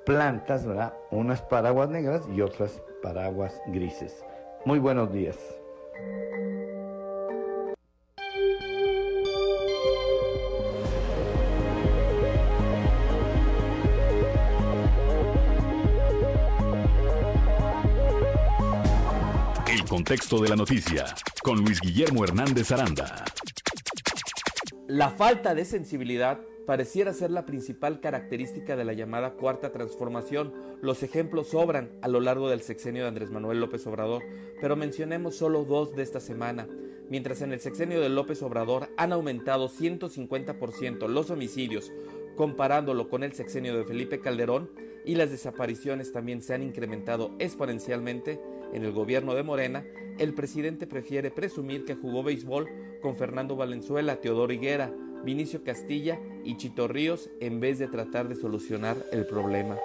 plantas, 0.05 0.63
¿verdad? 0.63 0.93
Unas 1.09 1.41
paraguas 1.41 1.89
negras 1.89 2.21
y 2.31 2.41
otras 2.41 2.83
paraguas 3.01 3.59
grises. 3.67 4.23
Muy 4.63 4.77
buenos 4.77 5.11
días. 5.11 5.37
El 19.67 19.83
contexto 19.87 20.39
de 20.41 20.49
la 20.49 20.55
noticia 20.55 21.05
con 21.41 21.57
Luis 21.57 21.81
Guillermo 21.81 22.23
Hernández 22.23 22.71
Aranda. 22.71 23.25
La 24.87 25.09
falta 25.09 25.55
de 25.55 25.65
sensibilidad 25.65 26.41
pareciera 26.67 27.11
ser 27.11 27.31
la 27.31 27.47
principal 27.47 27.99
característica 28.01 28.75
de 28.75 28.85
la 28.85 28.93
llamada 28.93 29.31
cuarta 29.33 29.71
transformación. 29.71 30.53
Los 30.79 31.01
ejemplos 31.01 31.47
sobran 31.47 31.89
a 32.03 32.07
lo 32.07 32.19
largo 32.19 32.49
del 32.49 32.61
sexenio 32.61 33.01
de 33.01 33.07
Andrés 33.07 33.31
Manuel 33.31 33.59
López 33.59 33.87
Obrador, 33.87 34.21
pero 34.61 34.75
mencionemos 34.75 35.35
solo 35.35 35.65
dos 35.65 35.95
de 35.95 36.03
esta 36.03 36.19
semana. 36.19 36.67
Mientras 37.09 37.41
en 37.41 37.51
el 37.51 37.61
sexenio 37.61 37.99
de 37.99 38.09
López 38.09 38.43
Obrador 38.43 38.89
han 38.95 39.11
aumentado 39.11 39.69
150% 39.69 41.07
los 41.07 41.31
homicidios, 41.31 41.91
comparándolo 42.35 43.09
con 43.09 43.23
el 43.23 43.33
sexenio 43.33 43.75
de 43.75 43.85
Felipe 43.85 44.19
Calderón, 44.19 44.69
y 45.05 45.15
las 45.15 45.31
desapariciones 45.31 46.11
también 46.11 46.41
se 46.41 46.53
han 46.53 46.63
incrementado 46.63 47.31
exponencialmente, 47.39 48.39
en 48.73 48.83
el 48.83 48.91
gobierno 48.91 49.35
de 49.35 49.43
Morena, 49.43 49.85
el 50.17 50.33
presidente 50.33 50.87
prefiere 50.87 51.31
presumir 51.31 51.85
que 51.85 51.95
jugó 51.95 52.23
béisbol 52.23 52.67
con 53.01 53.15
Fernando 53.15 53.55
Valenzuela, 53.55 54.17
Teodoro 54.17 54.51
Higuera, 54.51 54.91
Vinicio 55.23 55.63
Castilla 55.63 56.19
y 56.43 56.57
Chito 56.57 56.87
Ríos 56.87 57.29
en 57.39 57.59
vez 57.59 57.79
de 57.79 57.87
tratar 57.87 58.27
de 58.27 58.35
solucionar 58.35 58.97
el 59.11 59.25
problema. 59.25 59.77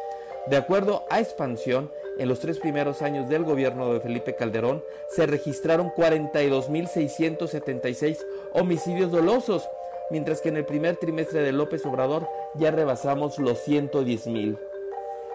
De 0.49 0.57
acuerdo 0.57 1.05
a 1.11 1.21
Expansión, 1.21 1.91
en 2.19 2.29
los 2.29 2.41
tres 2.41 2.59
primeros 2.59 3.03
años 3.03 3.29
del 3.29 3.45
gobierno 3.45 3.93
de 3.93 4.01
Felipe 4.01 4.35
Calderón 4.37 4.83
se 5.11 5.27
registraron 5.27 5.91
42.676 5.91 8.17
homicidios 8.53 9.13
dolosos, 9.13 9.69
mientras 10.11 10.41
que 10.41 10.49
en 10.49 10.57
el 10.57 10.65
primer 10.65 10.97
trimestre 10.97 11.43
de 11.43 11.53
López 11.53 11.85
Obrador 11.87 12.27
ya 12.57 12.71
rebasamos 12.71 13.39
los 13.39 13.59
110.000. 13.67 14.70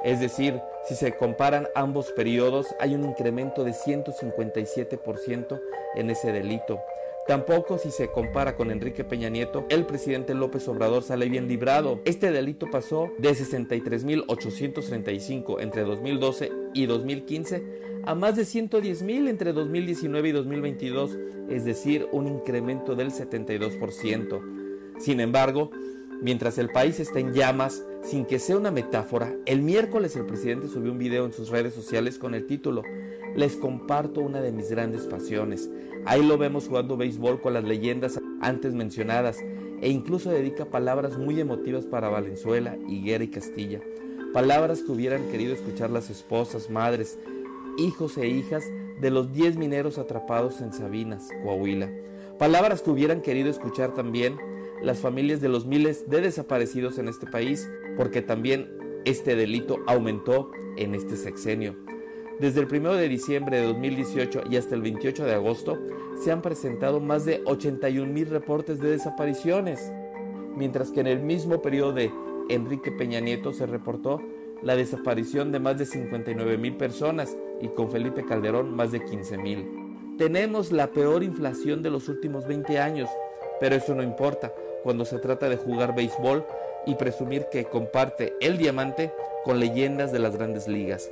Es 0.05 0.19
decir, 0.19 0.59
si 0.87 0.95
se 0.95 1.13
comparan 1.13 1.67
ambos 1.73 2.11
periodos, 2.11 2.67
hay 2.79 2.93
un 2.93 3.05
incremento 3.05 3.63
de 3.63 3.71
157% 3.71 5.59
en 5.95 6.11
ese 6.11 6.31
delito. 6.31 6.79
Tampoco 7.27 7.79
si 7.79 7.89
se 7.89 8.11
compara 8.11 8.55
con 8.55 8.69
Enrique 8.69 9.03
Peña 9.03 9.29
Nieto, 9.29 9.65
el 9.69 9.87
presidente 9.87 10.35
López 10.35 10.67
Obrador 10.67 11.01
sale 11.01 11.27
bien 11.27 11.47
librado. 11.47 12.01
Este 12.05 12.31
delito 12.31 12.69
pasó 12.69 13.09
de 13.17 13.31
63.835 13.31 15.59
entre 15.59 15.81
2012 15.81 16.51
y 16.75 16.85
2015 16.85 17.63
a 18.05 18.13
más 18.13 18.35
de 18.35 18.43
110.000 18.43 19.27
entre 19.27 19.53
2019 19.53 20.29
y 20.29 20.33
2022, 20.33 21.17
es 21.49 21.65
decir, 21.65 22.07
un 22.11 22.27
incremento 22.27 22.93
del 22.93 23.11
72%. 23.11 24.99
Sin 24.99 25.19
embargo, 25.19 25.71
mientras 26.21 26.59
el 26.59 26.69
país 26.69 26.99
está 26.99 27.17
en 27.17 27.33
llamas, 27.33 27.83
sin 28.05 28.25
que 28.25 28.39
sea 28.39 28.57
una 28.57 28.71
metáfora, 28.71 29.33
el 29.45 29.61
miércoles 29.61 30.15
el 30.15 30.25
presidente 30.25 30.67
subió 30.67 30.91
un 30.91 30.99
video 30.99 31.25
en 31.25 31.33
sus 31.33 31.49
redes 31.49 31.73
sociales 31.73 32.19
con 32.19 32.35
el 32.35 32.45
título 32.45 32.83
Les 33.35 33.55
comparto 33.55 34.21
una 34.21 34.41
de 34.41 34.51
mis 34.51 34.69
grandes 34.69 35.07
pasiones. 35.07 35.69
Ahí 36.05 36.25
lo 36.25 36.37
vemos 36.37 36.67
jugando 36.67 36.97
béisbol 36.97 37.41
con 37.41 37.53
las 37.53 37.63
leyendas 37.63 38.19
antes 38.41 38.73
mencionadas 38.73 39.39
e 39.81 39.89
incluso 39.89 40.29
dedica 40.29 40.65
palabras 40.65 41.17
muy 41.17 41.39
emotivas 41.39 41.85
para 41.85 42.09
Valenzuela, 42.09 42.77
Higuera 42.87 43.23
y 43.23 43.29
Castilla. 43.29 43.81
Palabras 44.33 44.83
que 44.83 44.91
hubieran 44.91 45.27
querido 45.29 45.53
escuchar 45.53 45.89
las 45.89 46.09
esposas, 46.09 46.69
madres, 46.69 47.17
hijos 47.77 48.17
e 48.17 48.27
hijas 48.27 48.63
de 49.01 49.09
los 49.09 49.33
10 49.33 49.57
mineros 49.57 49.97
atrapados 49.97 50.61
en 50.61 50.73
Sabinas, 50.73 51.29
Coahuila. 51.43 51.89
Palabras 52.37 52.81
que 52.81 52.91
hubieran 52.91 53.21
querido 53.21 53.49
escuchar 53.49 53.93
también 53.93 54.37
las 54.85 54.99
familias 54.99 55.41
de 55.41 55.49
los 55.49 55.65
miles 55.65 56.09
de 56.11 56.21
desaparecidos 56.21 56.99
en 56.99 57.07
este 57.07 57.25
país, 57.25 57.67
porque 57.97 58.21
también 58.21 58.69
este 59.03 59.35
delito 59.35 59.79
aumentó 59.87 60.51
en 60.77 60.93
este 60.93 61.17
sexenio. 61.17 61.75
Desde 62.39 62.59
el 62.59 62.67
1 62.71 62.93
de 62.93 63.09
diciembre 63.09 63.59
de 63.59 63.65
2018 63.65 64.43
y 64.49 64.57
hasta 64.57 64.75
el 64.75 64.83
28 64.83 65.25
de 65.25 65.33
agosto 65.33 65.79
se 66.21 66.31
han 66.31 66.43
presentado 66.43 66.99
más 66.99 67.25
de 67.25 67.41
81 67.45 68.13
mil 68.13 68.27
reportes 68.27 68.79
de 68.79 68.91
desapariciones, 68.91 69.91
mientras 70.55 70.91
que 70.91 70.99
en 70.99 71.07
el 71.07 71.19
mismo 71.19 71.63
periodo 71.63 71.93
de 71.93 72.11
Enrique 72.49 72.91
Peña 72.91 73.19
Nieto 73.19 73.53
se 73.53 73.65
reportó 73.65 74.21
la 74.61 74.75
desaparición 74.75 75.51
de 75.51 75.59
más 75.59 75.79
de 75.79 75.87
59 75.87 76.59
mil 76.59 76.77
personas 76.77 77.35
y 77.59 77.69
con 77.69 77.89
Felipe 77.89 78.23
Calderón 78.23 78.75
más 78.75 78.91
de 78.91 79.03
15 79.03 79.37
mil. 79.39 79.65
Tenemos 80.19 80.71
la 80.71 80.91
peor 80.91 81.23
inflación 81.23 81.81
de 81.81 81.89
los 81.89 82.07
últimos 82.07 82.45
20 82.47 82.79
años, 82.79 83.09
pero 83.59 83.75
eso 83.75 83.95
no 83.95 84.03
importa 84.03 84.53
cuando 84.85 85.03
se 85.03 85.17
trata 85.17 85.49
de 85.49 85.57
jugar 85.57 85.95
béisbol 85.95 86.45
y 86.85 86.93
presumir 86.93 87.47
que 87.51 87.65
comparte 87.65 88.35
el 88.39 88.59
diamante 88.59 89.11
con 89.43 89.59
leyendas 89.59 90.11
de 90.11 90.19
las 90.19 90.37
grandes 90.37 90.67
ligas. 90.67 91.09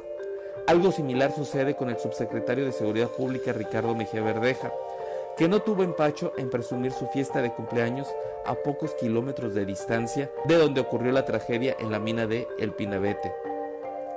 Algo 0.68 0.92
similar 0.92 1.34
sucede 1.34 1.76
con 1.76 1.90
el 1.90 1.98
subsecretario 1.98 2.66
de 2.66 2.72
Seguridad 2.72 3.08
Pública 3.08 3.52
Ricardo 3.52 3.96
Mejía 3.96 4.22
Verdeja, 4.22 4.72
que 5.38 5.48
no 5.48 5.64
tuvo 5.64 5.82
empacho 5.82 6.34
en 6.38 6.52
presumir 6.52 6.92
su 6.92 7.08
fiesta 7.08 7.42
de 7.42 7.52
cumpleaños 7.52 8.08
a 8.46 8.54
pocos 8.54 8.94
kilómetros 8.94 9.56
de 9.56 9.66
distancia 9.66 10.32
de 10.46 10.56
donde 10.56 10.80
ocurrió 10.80 11.12
la 11.12 11.26
tragedia 11.26 11.76
en 11.80 11.90
la 11.90 11.98
mina 11.98 12.28
de 12.28 12.48
El 12.60 12.74
Pinabete. 12.74 13.34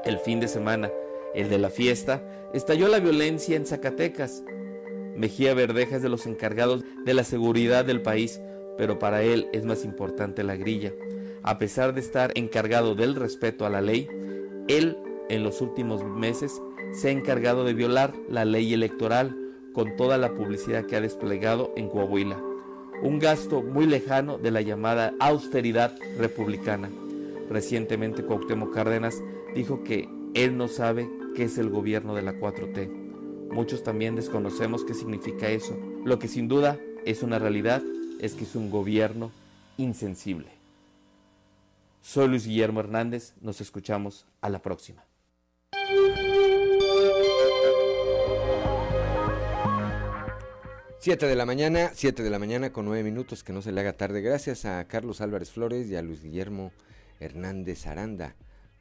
El 0.04 0.18
fin 0.18 0.38
de 0.38 0.48
semana, 0.48 0.90
el 1.34 1.48
de 1.48 1.56
la 1.56 1.70
fiesta, 1.70 2.20
estalló 2.52 2.88
la 2.88 3.00
violencia 3.00 3.56
en 3.56 3.64
Zacatecas. 3.64 4.42
Mejía 5.14 5.54
Verdeja 5.54 5.96
es 5.96 6.02
de 6.02 6.10
los 6.10 6.26
encargados 6.26 6.84
de 7.06 7.14
la 7.14 7.24
seguridad 7.24 7.86
del 7.86 8.02
país, 8.02 8.38
pero 8.76 8.98
para 8.98 9.22
él 9.22 9.48
es 9.52 9.64
más 9.64 9.84
importante 9.84 10.42
la 10.44 10.56
grilla. 10.56 10.92
A 11.42 11.58
pesar 11.58 11.94
de 11.94 12.00
estar 12.00 12.32
encargado 12.34 12.94
del 12.94 13.14
respeto 13.14 13.66
a 13.66 13.70
la 13.70 13.80
ley, 13.80 14.08
él 14.68 14.96
en 15.28 15.42
los 15.44 15.60
últimos 15.60 16.04
meses 16.04 16.60
se 16.92 17.08
ha 17.08 17.10
encargado 17.12 17.64
de 17.64 17.74
violar 17.74 18.14
la 18.28 18.44
ley 18.44 18.72
electoral 18.72 19.36
con 19.72 19.96
toda 19.96 20.18
la 20.18 20.34
publicidad 20.34 20.86
que 20.86 20.96
ha 20.96 21.00
desplegado 21.00 21.72
en 21.76 21.88
Coahuila. 21.88 22.40
Un 23.02 23.18
gasto 23.18 23.62
muy 23.62 23.86
lejano 23.86 24.38
de 24.38 24.50
la 24.50 24.62
llamada 24.62 25.14
austeridad 25.20 25.94
republicana. 26.16 26.90
Recientemente 27.50 28.24
Cuauhtémoc 28.24 28.72
Cárdenas 28.72 29.22
dijo 29.54 29.84
que 29.84 30.08
él 30.34 30.56
no 30.56 30.68
sabe 30.68 31.08
qué 31.34 31.44
es 31.44 31.58
el 31.58 31.68
gobierno 31.68 32.14
de 32.14 32.22
la 32.22 32.32
4T. 32.32 32.88
Muchos 33.52 33.82
también 33.82 34.16
desconocemos 34.16 34.84
qué 34.84 34.94
significa 34.94 35.48
eso. 35.48 35.76
Lo 36.04 36.18
que 36.18 36.28
sin 36.28 36.48
duda 36.48 36.78
es 37.04 37.22
una 37.22 37.38
realidad 37.38 37.82
es 38.20 38.34
que 38.34 38.44
es 38.44 38.54
un 38.54 38.70
gobierno 38.70 39.32
insensible. 39.76 40.48
Soy 42.00 42.28
Luis 42.28 42.46
Guillermo 42.46 42.80
Hernández, 42.80 43.34
nos 43.40 43.60
escuchamos 43.60 44.26
a 44.40 44.48
la 44.48 44.60
próxima. 44.62 45.04
Siete 50.98 51.26
de 51.26 51.36
la 51.36 51.46
mañana, 51.46 51.90
siete 51.94 52.22
de 52.22 52.30
la 52.30 52.38
mañana 52.38 52.72
con 52.72 52.84
nueve 52.84 53.04
minutos, 53.04 53.44
que 53.44 53.52
no 53.52 53.62
se 53.62 53.70
le 53.70 53.80
haga 53.80 53.92
tarde. 53.92 54.22
Gracias 54.22 54.64
a 54.64 54.84
Carlos 54.88 55.20
Álvarez 55.20 55.50
Flores 55.50 55.88
y 55.88 55.94
a 55.94 56.02
Luis 56.02 56.22
Guillermo 56.22 56.72
Hernández 57.20 57.86
Aranda 57.86 58.34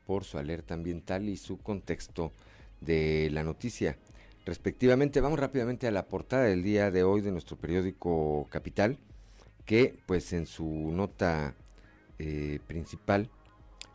por 0.06 0.24
su 0.24 0.38
alerta 0.38 0.74
ambiental 0.74 1.30
y 1.30 1.38
su 1.38 1.58
contexto 1.58 2.32
de 2.82 3.30
la 3.32 3.44
noticia. 3.44 3.98
Respectivamente, 4.46 5.22
vamos 5.22 5.40
rápidamente 5.40 5.88
a 5.88 5.92
la 5.92 6.08
portada 6.08 6.44
del 6.44 6.64
día 6.64 6.92
de 6.92 7.04
hoy 7.04 7.22
de 7.22 7.32
nuestro 7.32 7.58
periódico 7.58 8.48
Capital, 8.50 8.98
que 9.66 9.98
pues 10.06 10.32
en 10.34 10.46
su 10.46 10.66
nota 10.66 11.56
eh, 12.20 12.60
principal 12.68 13.30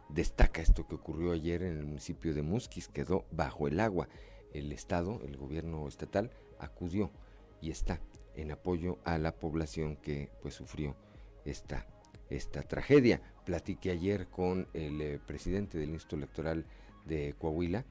destaca 0.08 0.60
esto 0.60 0.86
que 0.86 0.96
ocurrió 0.96 1.32
ayer 1.32 1.62
en 1.62 1.78
el 1.78 1.84
municipio 1.84 2.34
de 2.34 2.42
Musquis, 2.42 2.88
quedó 2.88 3.24
bajo 3.30 3.68
el 3.68 3.80
agua. 3.80 4.08
El 4.52 4.72
Estado, 4.72 5.20
el 5.24 5.36
gobierno 5.36 5.86
estatal, 5.86 6.30
acudió 6.58 7.10
y 7.60 7.70
está 7.70 8.00
en 8.34 8.50
apoyo 8.50 8.98
a 9.04 9.18
la 9.18 9.32
población 9.32 9.96
que 9.96 10.30
pues 10.42 10.54
sufrió 10.54 10.96
esta, 11.44 11.86
esta 12.30 12.62
tragedia. 12.62 13.20
Platiqué 13.44 13.92
ayer 13.92 14.26
con 14.26 14.66
el 14.74 15.00
eh, 15.00 15.20
presidente 15.24 15.78
del 15.78 15.90
Instituto 15.90 16.16
Electoral 16.16 16.66
de 17.06 17.34
Coahuila, 17.38 17.84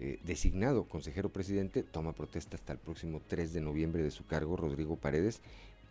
eh, 0.00 0.18
designado 0.24 0.88
consejero 0.88 1.30
presidente, 1.30 1.82
toma 1.82 2.12
protesta 2.12 2.56
hasta 2.56 2.72
el 2.72 2.78
próximo 2.78 3.20
3 3.26 3.52
de 3.52 3.60
noviembre 3.60 4.02
de 4.02 4.10
su 4.10 4.26
cargo, 4.26 4.56
Rodrigo 4.56 4.96
Paredes, 4.96 5.42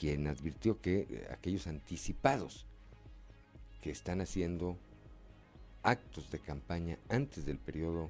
quien 0.02 0.26
advirtió 0.26 0.82
que 0.82 1.02
eh, 1.02 1.28
aquellos 1.30 1.68
anticipados 1.68 2.66
que 3.84 3.92
están 3.92 4.20
haciendo 4.20 4.76
actos 5.84 6.32
de 6.32 6.40
campaña 6.40 6.98
antes 7.08 7.46
del 7.46 7.60
periodo 7.60 8.10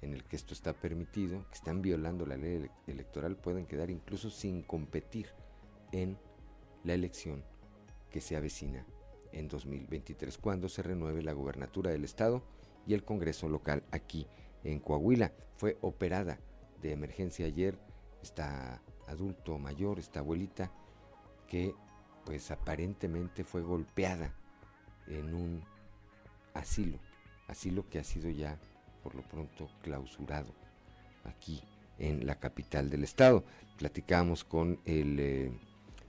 en 0.00 0.14
el 0.14 0.22
que 0.22 0.36
esto 0.36 0.54
está 0.54 0.74
permitido, 0.74 1.44
que 1.48 1.56
están 1.56 1.82
violando 1.82 2.24
la 2.24 2.36
ley 2.36 2.70
electoral, 2.86 3.34
pueden 3.34 3.66
quedar 3.66 3.90
incluso 3.90 4.30
sin 4.30 4.62
competir 4.62 5.26
en 5.90 6.16
la 6.84 6.94
elección 6.94 7.42
que 8.12 8.20
se 8.20 8.36
avecina 8.36 8.86
en 9.32 9.48
2023, 9.48 10.38
cuando 10.38 10.68
se 10.68 10.84
renueve 10.84 11.20
la 11.20 11.32
gubernatura 11.32 11.90
del 11.90 12.04
estado 12.04 12.44
y 12.86 12.94
el 12.94 13.02
Congreso 13.02 13.48
local 13.48 13.82
aquí 13.90 14.28
en 14.62 14.78
Coahuila. 14.78 15.32
Fue 15.56 15.78
operada 15.80 16.38
de 16.80 16.92
emergencia 16.92 17.46
ayer 17.46 17.76
esta 18.22 18.80
adulto 19.08 19.58
mayor, 19.58 19.98
esta 19.98 20.20
abuelita, 20.20 20.70
que 21.48 21.74
pues 22.24 22.50
aparentemente 22.50 23.44
fue 23.44 23.62
golpeada 23.62 24.32
en 25.06 25.34
un 25.34 25.62
asilo, 26.54 26.98
asilo 27.48 27.88
que 27.88 27.98
ha 27.98 28.04
sido 28.04 28.30
ya 28.30 28.58
por 29.02 29.14
lo 29.14 29.22
pronto 29.22 29.68
clausurado 29.82 30.54
aquí 31.24 31.62
en 31.98 32.26
la 32.26 32.38
capital 32.38 32.90
del 32.90 33.04
estado. 33.04 33.44
Platicamos 33.78 34.44
con 34.44 34.80
el 34.84 35.18
eh, 35.20 35.52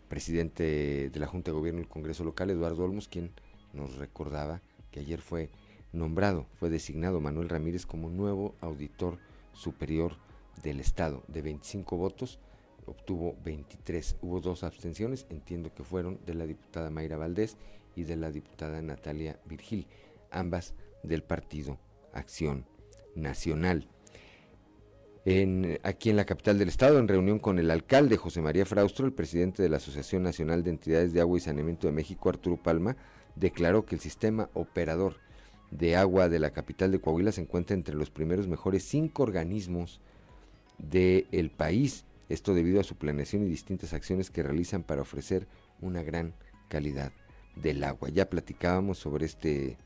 presidente 0.08 1.10
de 1.10 1.20
la 1.20 1.28
Junta 1.28 1.52
de 1.52 1.58
Gobierno 1.58 1.80
del 1.80 1.90
Congreso 1.90 2.24
local, 2.24 2.50
Eduardo 2.50 2.84
Olmos, 2.84 3.08
quien 3.08 3.32
nos 3.74 3.98
recordaba 3.98 4.62
que 4.92 5.02
ayer 5.02 5.22
fue 5.22 5.50
nombrado, 5.92 6.46
fue 6.60 6.70
designado 6.70 7.20
Manuel 7.20 7.50
Ramírez 7.50 7.86
como 7.86 8.10
nuevo 8.10 8.56
auditor 8.62 9.18
superior 9.54 10.18
del 10.64 10.80
Estado. 10.80 11.24
De 11.28 11.42
25 11.42 11.98
votos, 11.98 12.40
obtuvo 12.86 13.36
23. 13.44 14.18
Hubo 14.22 14.42
dos 14.42 14.64
abstenciones, 14.64 15.26
entiendo 15.30 15.74
que 15.74 15.84
fueron 15.84 16.20
de 16.26 16.34
la 16.34 16.46
diputada 16.46 16.90
Mayra 16.90 17.18
Valdés 17.18 17.58
y 17.96 18.04
de 18.04 18.16
la 18.16 18.32
diputada 18.32 18.82
Natalia 18.82 19.40
Virgil, 19.46 19.88
ambas 20.32 20.74
del 21.04 21.24
partido 21.24 21.78
Acción 22.14 22.66
Nacional. 23.16 23.88
En, 25.26 25.80
aquí 25.82 26.12
en 26.12 26.18
la 26.18 26.26
capital 26.26 26.60
del 26.60 26.70
estado, 26.70 27.00
en 27.00 27.08
reunión 27.08 27.40
con 27.40 27.58
el 27.58 27.72
alcalde 27.72 28.18
José 28.18 28.42
María 28.42 28.66
Fraustro, 28.66 29.08
el 29.08 29.14
presidente 29.14 29.64
de 29.64 29.70
la 29.70 29.78
Asociación 29.78 30.22
Nacional 30.22 30.64
de 30.64 30.70
Entidades 30.70 31.14
de 31.14 31.22
Agua 31.22 31.38
y 31.38 31.42
Saneamiento 31.42 31.88
de 31.88 31.94
México, 31.94 32.30
Arturo 32.30 32.58
Palma, 32.58 32.96
declaró 33.36 33.86
que 33.86 33.96
el 33.96 34.02
sistema 34.02 34.50
operador 34.54 35.16
de 35.72 35.96
agua 35.96 36.30
de 36.30 36.40
la 36.40 36.52
capital 36.52 36.92
de 36.92 37.00
Coahuila 37.00 37.32
se 37.32 37.42
encuentra 37.42 37.76
entre 37.76 37.96
los 37.96 38.12
primeros 38.12 38.48
mejores 38.48 38.84
cinco 38.84 39.24
organismos 39.24 40.00
del 40.78 41.50
país. 41.50 42.06
Esto 42.30 42.54
debido 42.54 42.80
a 42.80 42.84
su 42.84 42.96
planeación 42.96 43.44
y 43.44 43.50
distintas 43.50 43.94
acciones 43.94 44.32
que 44.32 44.44
realizan 44.44 44.84
para 44.84 45.02
ofrecer 45.02 45.48
una 45.82 46.04
gran 46.04 46.34
calidad 46.70 47.12
del 47.56 47.84
agua. 47.84 48.10
Ya 48.10 48.30
platicábamos 48.30 48.98
sobre 48.98 49.26
este 49.26 49.78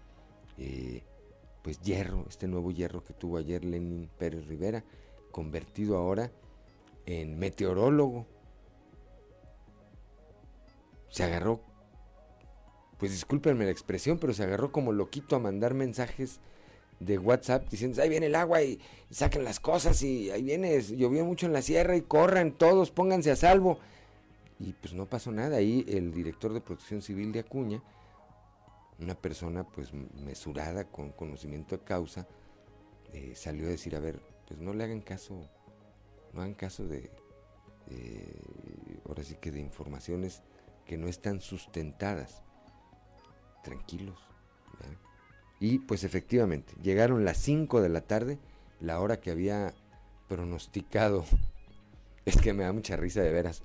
eh, 0.58 1.04
pues 1.62 1.82
hierro, 1.82 2.26
este 2.30 2.48
nuevo 2.48 2.72
hierro 2.72 3.04
que 3.04 3.14
tuvo 3.14 3.38
ayer 3.38 3.64
Lenin 3.66 4.10
Pérez 4.18 4.48
Rivera, 4.48 4.84
convertido 5.32 5.98
ahora 5.98 6.32
en 7.06 7.38
meteorólogo. 7.38 8.26
Se 11.10 11.24
agarró 11.24 11.62
pues 13.00 13.14
discúlpenme 13.14 13.64
la 13.64 13.72
expresión, 13.72 14.20
pero 14.20 14.34
se 14.34 14.44
agarró 14.44 14.74
como 14.74 14.92
loquito 14.92 15.38
a 15.38 15.40
mandar 15.40 15.74
mensajes 15.74 16.42
de 17.00 17.18
WhatsApp 17.18 17.70
diciendo, 17.70 18.02
ahí 18.02 18.10
viene 18.10 18.28
el 18.28 18.36
agua 18.36 18.62
y, 18.62 18.80
saquen 19.10 19.44
las 19.44 19.60
cosas 19.60 20.04
y 20.04 20.30
ahí 20.30 20.44
viene, 20.44 20.80
llovió 20.82 21.26
mucho 21.26 21.48
en 21.48 21.54
la 21.54 21.64
sierra 21.64 21.96
y 21.96 22.02
corran 22.02 22.52
todos, 22.52 22.92
pónganse 22.92 23.32
a 23.32 23.36
salvo. 23.36 23.80
Y 24.60 24.74
pues 24.74 24.94
no 24.94 25.08
pasó 25.08 25.32
nada. 25.32 25.58
Ahí 25.58 25.86
el 25.88 26.14
director 26.14 26.54
de 26.54 26.62
protección 26.62 27.02
civil 27.02 27.32
de 27.32 27.40
Acuña, 27.40 27.82
una 29.00 29.16
persona 29.16 29.64
pues 29.64 29.94
mesurada, 29.94 30.84
con 30.84 31.12
conocimiento 31.12 31.78
de 31.78 31.84
causa, 31.84 32.28
eh, 33.14 33.34
salió 33.36 33.66
a 33.66 33.70
decir, 33.70 33.96
a 33.96 34.00
ver, 34.00 34.22
pues 34.48 34.60
no 34.60 34.74
le 34.74 34.84
hagan 34.84 35.02
caso, 35.02 35.50
no 36.34 36.42
hagan 36.42 36.54
caso 36.54 36.86
de, 36.86 37.10
ahora 39.08 39.24
sí 39.24 39.36
que 39.42 39.52
de 39.52 39.60
informaciones 39.60 40.44
que 40.86 40.98
no 40.98 41.08
están 41.08 41.42
sustentadas 41.42 42.44
tranquilos. 43.64 44.20
Y 45.60 45.80
pues 45.80 46.04
efectivamente, 46.04 46.74
llegaron 46.82 47.26
las 47.26 47.38
5 47.38 47.82
de 47.82 47.90
la 47.90 48.02
tarde, 48.02 48.40
la 48.80 49.00
hora 49.00 49.20
que 49.20 49.32
había 49.32 49.74
pronosticado, 50.28 51.26
es 52.26 52.38
que 52.38 52.54
me 52.54 52.64
da 52.64 52.72
mucha 52.72 52.96
risa 52.96 53.22
de 53.22 53.32
veras, 53.32 53.62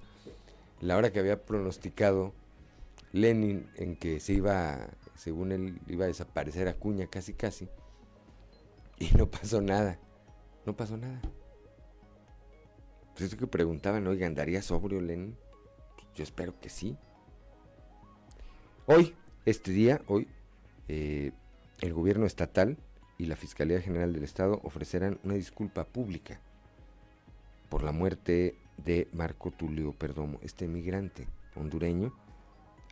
la 0.81 0.97
hora 0.97 1.13
que 1.13 1.21
había 1.21 1.45
pronosticado 1.45 2.35
Lenin 3.13 3.69
en 3.77 3.97
que 3.97 4.19
se 4.19 4.33
iba, 4.33 4.89
según 5.15 5.53
él, 5.53 5.81
iba 5.87 6.05
a 6.05 6.09
desaparecer 6.09 6.67
Acuña 6.67 7.07
casi 7.07 7.33
casi, 7.33 7.69
y 8.99 9.11
no 9.17 9.31
pasó 9.31 9.61
nada, 9.61 9.99
no 10.67 10.77
pasó 10.77 10.97
nada. 10.97 11.21
Pues 13.13 13.29
eso 13.29 13.37
que 13.37 13.47
preguntaban, 13.47 14.07
oiga, 14.09 14.27
¿andaría 14.27 14.63
sobrio 14.63 15.01
Lenin? 15.01 15.37
Pues 15.95 16.09
yo 16.17 16.25
espero 16.25 16.59
que 16.59 16.69
sí. 16.69 16.97
Hoy, 18.87 19.15
este 19.45 19.71
día, 19.71 20.03
hoy, 20.09 20.27
eh, 20.89 21.31
el 21.81 21.93
gobierno 21.93 22.27
estatal 22.27 22.77
y 23.19 23.27
la 23.27 23.37
Fiscalía 23.37 23.81
General 23.81 24.13
del 24.13 24.25
Estado 24.25 24.61
ofrecerán 24.63 25.19
una 25.23 25.35
disculpa 25.35 25.85
pública 25.85 26.41
por 27.69 27.83
la 27.83 27.93
muerte 27.93 28.57
de 28.77 29.09
Marco 29.13 29.51
Tulio 29.51 29.93
Perdomo, 29.93 30.39
este 30.43 30.67
migrante 30.69 31.27
hondureño 31.55 32.13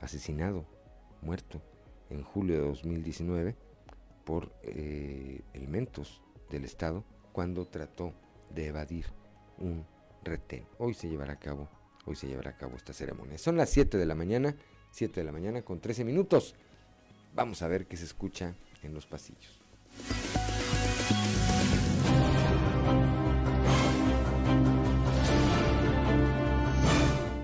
asesinado, 0.00 0.64
muerto 1.20 1.60
en 2.10 2.22
julio 2.22 2.56
de 2.56 2.68
2019 2.68 3.56
por 4.24 4.52
eh, 4.62 5.42
elementos 5.52 6.20
del 6.50 6.64
Estado 6.64 7.04
cuando 7.32 7.66
trató 7.66 8.12
de 8.54 8.68
evadir 8.68 9.06
un 9.58 9.84
retén. 10.22 10.66
Hoy 10.78 10.94
se 10.94 11.08
llevará 11.08 11.34
a 11.34 11.38
cabo, 11.38 11.68
hoy 12.04 12.16
se 12.16 12.28
llevará 12.28 12.50
a 12.50 12.56
cabo 12.56 12.76
esta 12.76 12.92
ceremonia. 12.92 13.38
Son 13.38 13.56
las 13.56 13.70
7 13.70 13.98
de 13.98 14.06
la 14.06 14.14
mañana. 14.14 14.54
7 14.92 15.20
de 15.20 15.24
la 15.24 15.32
mañana 15.32 15.62
con 15.62 15.80
13 15.80 16.04
minutos. 16.04 16.54
Vamos 17.34 17.62
a 17.62 17.68
ver 17.68 17.86
qué 17.86 17.96
se 17.96 18.04
escucha 18.04 18.54
en 18.82 18.94
los 18.94 19.06
pasillos. 19.06 19.60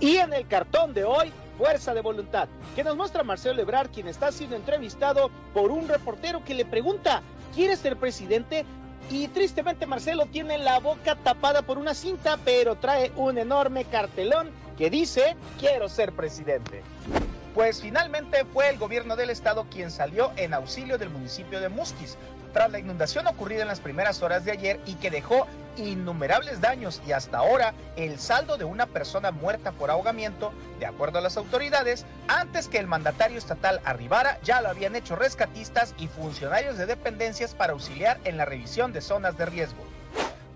Y 0.01 0.17
en 0.17 0.33
el 0.33 0.47
cartón 0.47 0.95
de 0.95 1.05
hoy, 1.05 1.33
Fuerza 1.59 1.93
de 1.93 2.01
Voluntad, 2.01 2.49
que 2.77 2.85
nos 2.85 2.97
muestra 2.97 3.25
Marcelo 3.25 3.57
Lebrar, 3.57 3.91
quien 3.91 4.07
está 4.07 4.31
siendo 4.31 4.55
entrevistado 4.55 5.31
por 5.53 5.73
un 5.73 5.89
reportero 5.89 6.45
que 6.45 6.55
le 6.55 6.65
pregunta, 6.65 7.23
¿quieres 7.55 7.81
ser 7.81 7.97
presidente? 7.97 8.65
Y 9.11 9.29
tristemente 9.29 9.87
Marcelo 9.87 10.27
tiene 10.27 10.59
la 10.59 10.79
boca 10.79 11.17
tapada 11.17 11.63
por 11.63 11.79
una 11.79 11.95
cinta, 11.95 12.39
pero 12.45 12.77
trae 12.77 13.11
un 13.17 13.39
enorme 13.39 13.85
cartelón 13.85 14.51
que 14.77 14.89
dice, 14.89 15.37
quiero 15.59 15.89
ser 15.89 16.13
presidente. 16.13 16.83
Pues 17.55 17.81
finalmente 17.81 18.45
fue 18.53 18.69
el 18.69 18.79
gobierno 18.79 19.17
del 19.17 19.31
estado 19.31 19.67
quien 19.71 19.91
salió 19.91 20.33
en 20.37 20.55
auxilio 20.55 20.99
del 20.99 21.11
municipio 21.11 21.61
de 21.61 21.69
Musquis 21.69 22.17
tras 22.53 22.71
la 22.71 22.79
inundación 22.79 23.27
ocurrida 23.27 23.63
en 23.63 23.69
las 23.69 23.81
primeras 23.81 24.23
horas 24.23 24.45
de 24.45 24.53
ayer 24.53 24.81
y 24.87 24.95
que 24.95 25.11
dejó 25.11 25.47
innumerables 25.77 26.61
daños 26.61 27.01
y 27.07 27.13
hasta 27.13 27.39
ahora 27.39 27.75
el 27.97 28.19
saldo 28.19 28.57
de 28.57 28.65
una 28.65 28.87
persona 28.87 29.31
muerta 29.31 29.73
por 29.73 29.91
ahogamiento, 29.91 30.53
de 30.81 30.87
acuerdo 30.87 31.19
a 31.19 31.23
las 31.23 31.37
autoridades, 31.37 32.05
antes 32.27 32.69
que 32.69 32.79
el 32.79 32.87
mandatario 32.87 33.39
estatal 33.39 33.81
arribara 33.85 34.39
ya 34.43 34.61
lo 34.61 34.69
habían 34.69 34.97
hecho 34.97 35.15
rescatistas 35.15 35.95
y 35.99 36.09
funcionarios 36.09 36.79
de 36.79 36.87
dependencias 36.87 37.55
para 37.55 37.73
auxiliar 37.75 38.19
en 38.25 38.37
la 38.37 38.45
revisión 38.45 38.93
de 38.93 39.01
zonas 39.01 39.37
de 39.37 39.47
riesgo. 39.47 39.85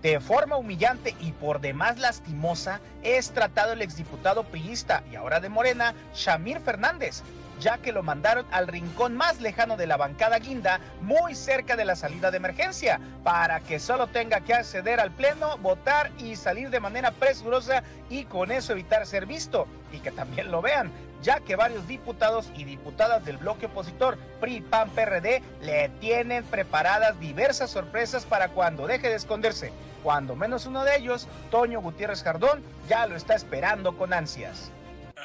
De 0.03 0.19
forma 0.19 0.57
humillante 0.57 1.15
y 1.21 1.31
por 1.31 1.61
demás 1.61 1.97
lastimosa 1.97 2.81
es 3.03 3.31
tratado 3.31 3.71
el 3.71 3.81
exdiputado 3.81 4.43
priista 4.43 5.01
y 5.09 5.15
ahora 5.15 5.39
de 5.39 5.47
Morena, 5.47 5.93
Shamir 6.13 6.59
Fernández, 6.59 7.23
ya 7.61 7.77
que 7.77 7.93
lo 7.93 8.03
mandaron 8.03 8.45
al 8.51 8.67
rincón 8.67 9.15
más 9.15 9.39
lejano 9.39 9.77
de 9.77 9.87
la 9.87 9.95
bancada 9.95 10.39
guinda, 10.39 10.81
muy 10.99 11.35
cerca 11.35 11.77
de 11.77 11.85
la 11.85 11.95
salida 11.95 12.31
de 12.31 12.37
emergencia, 12.37 12.99
para 13.23 13.61
que 13.61 13.79
solo 13.79 14.07
tenga 14.07 14.41
que 14.41 14.53
acceder 14.53 14.99
al 14.99 15.11
pleno, 15.11 15.57
votar 15.59 16.11
y 16.17 16.35
salir 16.35 16.69
de 16.69 16.81
manera 16.81 17.11
presurosa 17.11 17.83
y 18.09 18.25
con 18.25 18.51
eso 18.51 18.73
evitar 18.73 19.05
ser 19.05 19.25
visto 19.25 19.67
y 19.93 19.99
que 19.99 20.11
también 20.11 20.51
lo 20.51 20.61
vean, 20.61 20.91
ya 21.21 21.39
que 21.39 21.55
varios 21.55 21.87
diputados 21.87 22.51
y 22.57 22.65
diputadas 22.65 23.23
del 23.23 23.37
bloque 23.37 23.67
opositor 23.67 24.17
PRI, 24.41 24.59
PAN, 24.59 24.89
PRD 24.89 25.41
le 25.61 25.87
tienen 26.01 26.43
preparadas 26.43 27.17
diversas 27.21 27.71
sorpresas 27.71 28.25
para 28.25 28.49
cuando 28.49 28.85
deje 28.85 29.07
de 29.07 29.15
esconderse. 29.15 29.71
Cuando 30.03 30.35
menos 30.35 30.65
uno 30.65 30.83
de 30.83 30.97
ellos, 30.97 31.27
Toño 31.49 31.81
Gutiérrez 31.81 32.23
Jardón, 32.23 32.61
ya 32.89 33.07
lo 33.07 33.15
está 33.15 33.35
esperando 33.35 33.97
con 33.97 34.13
ansias. 34.13 34.69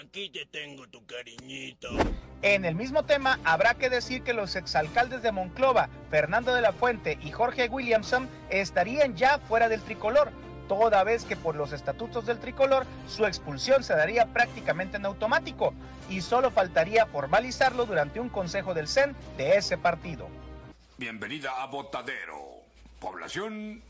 Aquí 0.00 0.30
te 0.30 0.46
tengo 0.46 0.86
tu 0.86 1.04
cariñito. 1.04 1.88
En 2.42 2.64
el 2.64 2.76
mismo 2.76 3.04
tema, 3.04 3.40
habrá 3.42 3.74
que 3.74 3.90
decir 3.90 4.22
que 4.22 4.32
los 4.32 4.54
exalcaldes 4.54 5.22
de 5.22 5.32
Monclova, 5.32 5.88
Fernando 6.08 6.54
de 6.54 6.62
la 6.62 6.72
Fuente 6.72 7.18
y 7.20 7.32
Jorge 7.32 7.68
Williamson, 7.68 8.28
estarían 8.48 9.16
ya 9.16 9.38
fuera 9.40 9.68
del 9.68 9.82
tricolor, 9.82 10.30
toda 10.68 11.02
vez 11.02 11.24
que 11.24 11.34
por 11.34 11.56
los 11.56 11.72
estatutos 11.72 12.26
del 12.26 12.38
tricolor 12.38 12.86
su 13.08 13.26
expulsión 13.26 13.82
se 13.82 13.94
daría 13.94 14.26
prácticamente 14.26 14.98
en 14.98 15.06
automático 15.06 15.74
y 16.08 16.20
solo 16.20 16.52
faltaría 16.52 17.06
formalizarlo 17.06 17.86
durante 17.86 18.20
un 18.20 18.28
consejo 18.28 18.74
del 18.74 18.86
CEN 18.86 19.16
de 19.36 19.56
ese 19.56 19.76
partido. 19.76 20.28
Bienvenida 20.96 21.60
a 21.60 21.66
Botadero. 21.66 22.58
Población, 23.00 23.82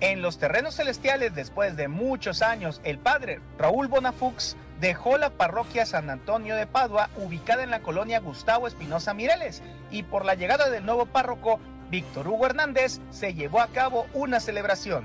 En 0.00 0.20
los 0.20 0.38
terrenos 0.38 0.76
celestiales, 0.76 1.34
después 1.34 1.76
de 1.76 1.88
muchos 1.88 2.42
años, 2.42 2.80
el 2.84 2.98
padre 2.98 3.40
Raúl 3.58 3.88
Bonafux 3.88 4.56
dejó 4.80 5.16
la 5.16 5.30
parroquia 5.30 5.86
San 5.86 6.10
Antonio 6.10 6.54
de 6.54 6.66
Padua, 6.66 7.08
ubicada 7.16 7.62
en 7.62 7.70
la 7.70 7.80
colonia 7.80 8.20
Gustavo 8.20 8.66
Espinosa 8.66 9.14
Mireles, 9.14 9.62
y 9.90 10.02
por 10.02 10.24
la 10.24 10.34
llegada 10.34 10.68
del 10.68 10.84
nuevo 10.84 11.06
párroco, 11.06 11.60
Víctor 11.90 12.28
Hugo 12.28 12.46
Hernández, 12.46 13.00
se 13.10 13.32
llevó 13.32 13.60
a 13.60 13.68
cabo 13.68 14.06
una 14.12 14.38
celebración. 14.40 15.04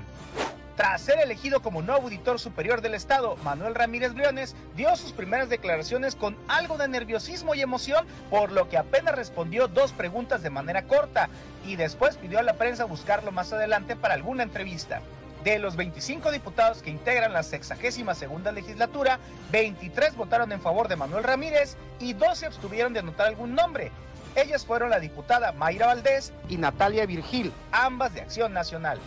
Tras 0.76 1.02
ser 1.02 1.18
elegido 1.20 1.60
como 1.60 1.82
nuevo 1.82 2.04
auditor 2.04 2.40
superior 2.40 2.80
del 2.80 2.94
Estado, 2.94 3.36
Manuel 3.44 3.74
Ramírez 3.74 4.14
Briones 4.14 4.56
dio 4.74 4.96
sus 4.96 5.12
primeras 5.12 5.50
declaraciones 5.50 6.16
con 6.16 6.34
algo 6.48 6.78
de 6.78 6.88
nerviosismo 6.88 7.54
y 7.54 7.60
emoción, 7.60 8.06
por 8.30 8.52
lo 8.52 8.70
que 8.70 8.78
apenas 8.78 9.14
respondió 9.14 9.68
dos 9.68 9.92
preguntas 9.92 10.42
de 10.42 10.48
manera 10.48 10.84
corta 10.84 11.28
y 11.66 11.76
después 11.76 12.16
pidió 12.16 12.38
a 12.38 12.42
la 12.42 12.54
prensa 12.54 12.86
buscarlo 12.86 13.32
más 13.32 13.52
adelante 13.52 13.96
para 13.96 14.14
alguna 14.14 14.44
entrevista. 14.44 15.02
De 15.44 15.58
los 15.58 15.76
25 15.76 16.30
diputados 16.30 16.82
que 16.82 16.90
integran 16.90 17.34
la 17.34 17.42
62 17.42 18.16
segunda 18.16 18.50
legislatura, 18.50 19.18
23 19.50 20.16
votaron 20.16 20.52
en 20.52 20.60
favor 20.62 20.88
de 20.88 20.96
Manuel 20.96 21.24
Ramírez 21.24 21.76
y 21.98 22.14
12 22.14 22.46
abstuvieron 22.46 22.94
de 22.94 23.00
anotar 23.00 23.26
algún 23.26 23.54
nombre. 23.54 23.90
Ellas 24.36 24.64
fueron 24.64 24.88
la 24.88 25.00
diputada 25.00 25.52
Mayra 25.52 25.88
Valdés 25.88 26.32
y 26.48 26.56
Natalia 26.56 27.04
Virgil, 27.04 27.52
ambas 27.72 28.14
de 28.14 28.22
Acción 28.22 28.54
Nacional. 28.54 28.98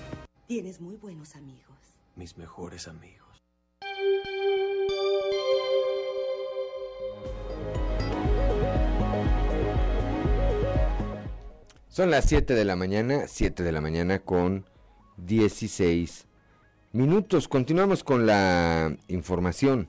Tienes 0.48 0.80
muy 0.82 0.96
buenos 0.96 1.36
amigos. 1.36 1.76
Mis 2.16 2.38
mejores 2.38 2.88
amigos. 2.88 3.26
Son 11.90 12.12
las 12.12 12.26
7 12.26 12.54
de 12.56 12.66
la 12.66 12.76
mañana, 12.76 13.24
7 13.28 13.64
de 13.64 13.72
la 13.72 13.80
mañana 13.82 14.20
con 14.20 14.66
16 15.18 16.28
minutos. 16.92 17.48
Continuamos 17.48 18.04
con 18.04 18.26
la 18.26 18.96
información. 19.08 19.88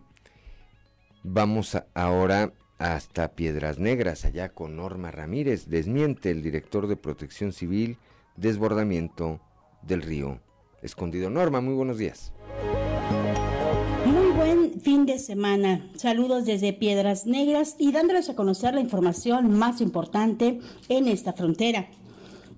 Vamos 1.24 1.74
a- 1.74 1.86
ahora 1.94 2.52
hasta 2.78 3.32
Piedras 3.34 3.78
Negras, 3.78 4.24
allá 4.24 4.50
con 4.50 4.76
Norma 4.76 5.10
Ramírez. 5.10 5.66
Desmiente 5.68 6.30
el 6.30 6.42
director 6.42 6.86
de 6.86 6.96
Protección 6.96 7.52
Civil 7.52 7.98
desbordamiento 8.36 9.40
del 9.82 10.02
río 10.02 10.40
Escondido. 10.82 11.30
Norma, 11.30 11.60
muy 11.60 11.74
buenos 11.74 11.98
días. 11.98 12.32
Muy 14.04 14.30
buen 14.32 14.80
fin 14.80 15.06
de 15.06 15.18
semana. 15.18 15.90
Saludos 15.96 16.44
desde 16.44 16.72
Piedras 16.72 17.26
Negras 17.26 17.76
y 17.78 17.92
dándoles 17.92 18.28
a 18.28 18.36
conocer 18.36 18.74
la 18.74 18.80
información 18.80 19.50
más 19.58 19.80
importante 19.80 20.60
en 20.88 21.08
esta 21.08 21.32
frontera. 21.32 21.88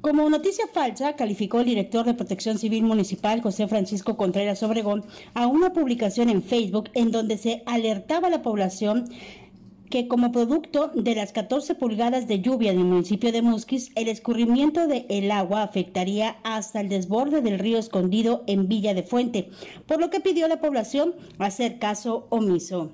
Como 0.00 0.30
noticia 0.30 0.66
falsa, 0.72 1.16
calificó 1.16 1.58
el 1.58 1.66
director 1.66 2.06
de 2.06 2.14
Protección 2.14 2.56
Civil 2.56 2.84
Municipal, 2.84 3.42
José 3.42 3.66
Francisco 3.66 4.16
Contreras 4.16 4.62
Obregón, 4.62 5.04
a 5.34 5.48
una 5.48 5.72
publicación 5.72 6.28
en 6.28 6.44
Facebook 6.44 6.90
en 6.94 7.10
donde 7.10 7.36
se 7.36 7.64
alertaba 7.66 8.28
a 8.28 8.30
la 8.30 8.42
población 8.42 9.10
que 9.90 10.08
como 10.08 10.32
producto 10.32 10.90
de 10.94 11.14
las 11.14 11.32
14 11.32 11.74
pulgadas 11.74 12.28
de 12.28 12.40
lluvia 12.40 12.72
del 12.72 12.84
municipio 12.84 13.32
de 13.32 13.42
Musquis, 13.42 13.90
el 13.94 14.08
escurrimiento 14.08 14.86
del 14.86 15.30
agua 15.30 15.62
afectaría 15.62 16.36
hasta 16.44 16.80
el 16.80 16.88
desborde 16.88 17.40
del 17.40 17.58
río 17.58 17.78
escondido 17.78 18.44
en 18.46 18.68
Villa 18.68 18.94
de 18.94 19.02
Fuente, 19.02 19.50
por 19.86 20.00
lo 20.00 20.10
que 20.10 20.20
pidió 20.20 20.46
a 20.46 20.48
la 20.48 20.60
población 20.60 21.14
hacer 21.38 21.78
caso 21.78 22.26
omiso. 22.30 22.92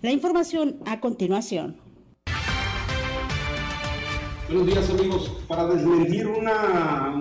La 0.00 0.12
información 0.12 0.78
a 0.86 1.00
continuación. 1.00 1.76
Buenos 4.48 4.66
días 4.66 4.90
amigos. 4.90 5.30
Para 5.48 5.66
desmentir 5.66 6.26
una, 6.26 7.14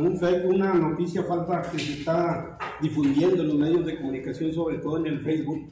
una 0.46 0.74
noticia 0.74 1.24
falsa 1.24 1.62
que 1.72 1.80
se 1.80 1.94
está 1.94 2.58
difundiendo 2.82 3.44
en 3.44 3.48
los 3.48 3.58
medios 3.58 3.86
de 3.86 3.98
comunicación, 3.98 4.52
sobre 4.52 4.80
todo 4.80 4.98
en 4.98 5.06
el 5.06 5.22
Facebook, 5.22 5.70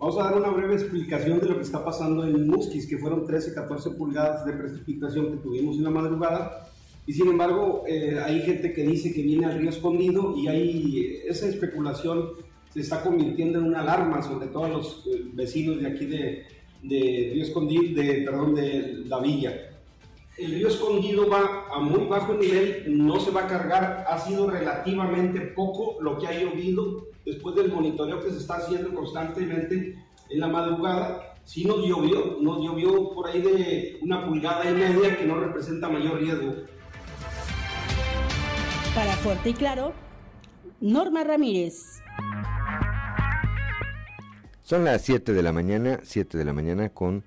vamos 0.00 0.18
a 0.18 0.24
dar 0.24 0.36
una 0.38 0.48
breve 0.48 0.74
explicación 0.74 1.38
de 1.38 1.46
lo 1.46 1.56
que 1.56 1.62
está 1.62 1.84
pasando 1.84 2.24
en 2.24 2.48
Musquis, 2.48 2.86
que 2.86 2.96
fueron 2.96 3.26
13, 3.26 3.54
14 3.54 3.90
pulgadas 3.90 4.46
de 4.46 4.54
precipitación 4.54 5.30
que 5.30 5.36
tuvimos 5.36 5.76
en 5.76 5.84
la 5.84 5.90
madrugada. 5.90 6.66
Y 7.06 7.12
sin 7.12 7.28
embargo, 7.28 7.84
eh, 7.86 8.18
hay 8.24 8.40
gente 8.40 8.72
que 8.72 8.82
dice 8.82 9.12
que 9.12 9.22
viene 9.22 9.46
al 9.46 9.58
río 9.58 9.68
escondido 9.68 10.34
y 10.36 10.48
hay 10.48 11.20
esa 11.26 11.46
especulación 11.48 12.30
se 12.72 12.80
está 12.80 13.02
convirtiendo 13.02 13.58
en 13.58 13.66
una 13.66 13.80
alarma 13.80 14.22
sobre 14.22 14.46
todos 14.46 14.70
los 14.70 15.06
eh, 15.06 15.22
vecinos 15.34 15.80
de 15.80 15.88
aquí 15.88 16.06
de, 16.06 16.44
de 16.82 17.30
Río 17.34 17.42
Escondido, 17.42 18.00
de, 18.00 18.22
perdón, 18.22 18.54
de 18.54 19.02
la 19.06 19.18
villa 19.18 19.70
el 20.40 20.52
río 20.52 20.68
escondido 20.68 21.28
va 21.28 21.66
a 21.70 21.80
muy 21.80 22.06
bajo 22.06 22.32
nivel, 22.34 22.84
no 22.86 23.20
se 23.20 23.30
va 23.30 23.42
a 23.42 23.46
cargar, 23.46 24.06
ha 24.08 24.18
sido 24.18 24.50
relativamente 24.50 25.40
poco 25.40 25.98
lo 26.00 26.16
que 26.18 26.26
ha 26.26 26.40
llovido 26.40 27.09
después 27.24 27.54
del 27.56 27.72
monitoreo 27.72 28.22
que 28.22 28.30
se 28.30 28.38
está 28.38 28.56
haciendo 28.56 28.94
constantemente 28.94 29.98
en 30.28 30.40
la 30.40 30.48
madrugada. 30.48 31.34
Sí 31.44 31.64
nos 31.64 31.86
llovió, 31.86 32.38
nos 32.40 32.62
llovió 32.62 33.12
por 33.12 33.28
ahí 33.28 33.42
de 33.42 33.98
una 34.02 34.26
pulgada 34.26 34.70
y 34.70 34.74
media 34.74 35.16
que 35.16 35.26
no 35.26 35.40
representa 35.40 35.88
mayor 35.88 36.20
riesgo. 36.20 36.54
Para 38.94 39.12
Fuerte 39.16 39.50
y 39.50 39.54
Claro, 39.54 39.92
Norma 40.80 41.24
Ramírez. 41.24 42.00
Son 44.62 44.84
las 44.84 45.02
7 45.02 45.32
de 45.32 45.42
la 45.42 45.52
mañana, 45.52 46.00
7 46.02 46.38
de 46.38 46.44
la 46.44 46.52
mañana 46.52 46.90
con 46.90 47.24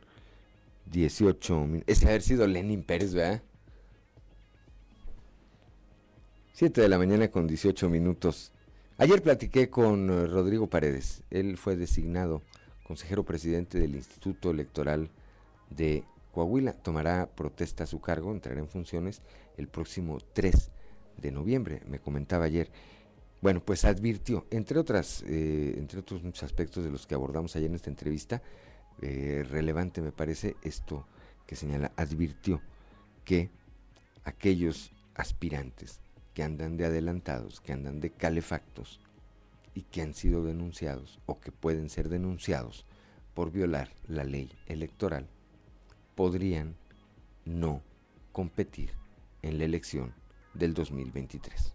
18 0.86 1.60
minutos. 1.60 1.84
Ese 1.88 2.08
haber 2.08 2.22
sido 2.22 2.48
Lenin 2.48 2.84
Pérez, 2.84 3.14
¿verdad? 3.14 3.42
7 6.54 6.82
de 6.82 6.88
la 6.88 6.98
mañana 6.98 7.30
con 7.30 7.48
18 7.48 7.90
minutos. 7.90 8.54
Ayer 9.00 9.24
platiqué 9.24 9.72
con 9.72 10.10
eh, 10.10 10.28
Rodrigo 10.28 10.68
Paredes. 10.68 11.24
Él 11.32 11.58
fue 11.58 11.76
designado 11.76 12.44
consejero 12.84 13.24
presidente 13.24 13.80
del 13.80 13.96
Instituto 13.96 14.52
Electoral 14.52 15.10
de 15.72 16.04
Coahuila. 16.32 16.74
Tomará 16.74 17.28
protesta 17.36 17.86
a 17.86 17.88
su 17.88 18.00
cargo, 18.00 18.32
entrará 18.32 18.60
en 18.60 18.68
funciones 18.68 19.24
el 19.58 19.68
próximo 19.68 20.20
3 20.34 20.70
de 21.18 21.32
noviembre, 21.32 21.82
me 21.88 22.00
comentaba 22.00 22.46
ayer. 22.46 22.70
Bueno, 23.42 23.62
pues 23.66 23.84
advirtió, 23.84 24.46
entre 24.52 24.78
otras, 24.78 25.24
eh, 25.28 25.74
entre 25.78 26.00
otros 26.00 26.24
muchos 26.24 26.44
aspectos 26.44 26.84
de 26.84 26.92
los 26.92 27.08
que 27.08 27.16
abordamos 27.16 27.56
ayer 27.56 27.70
en 27.70 27.76
esta 27.76 27.90
entrevista, 27.90 28.44
eh, 29.02 29.44
relevante 29.50 30.02
me 30.02 30.12
parece 30.12 30.56
esto 30.62 31.08
que 31.48 31.56
señala, 31.56 31.92
advirtió 31.98 32.62
que 33.26 33.50
aquellos 34.24 34.92
aspirantes 35.16 36.00
que 36.34 36.44
andan 36.44 36.78
de 36.78 36.86
adelantados, 36.86 37.62
que 37.62 37.74
andan 37.74 38.00
de 38.00 38.12
calefactos 38.12 39.00
y 39.74 39.82
que 39.82 40.02
han 40.02 40.14
sido 40.14 40.44
denunciados 40.44 41.20
o 41.26 41.40
que 41.40 41.52
pueden 41.52 41.90
ser 41.90 42.10
denunciados 42.10 42.86
por 43.34 43.52
violar 43.52 43.90
la 44.08 44.24
ley 44.24 44.52
electoral, 44.68 45.28
podrían 46.16 46.76
no 47.46 47.82
competir 48.32 48.92
en 49.42 49.58
la 49.58 49.66
elección 49.66 50.14
del 50.54 50.74
2023. 50.74 51.74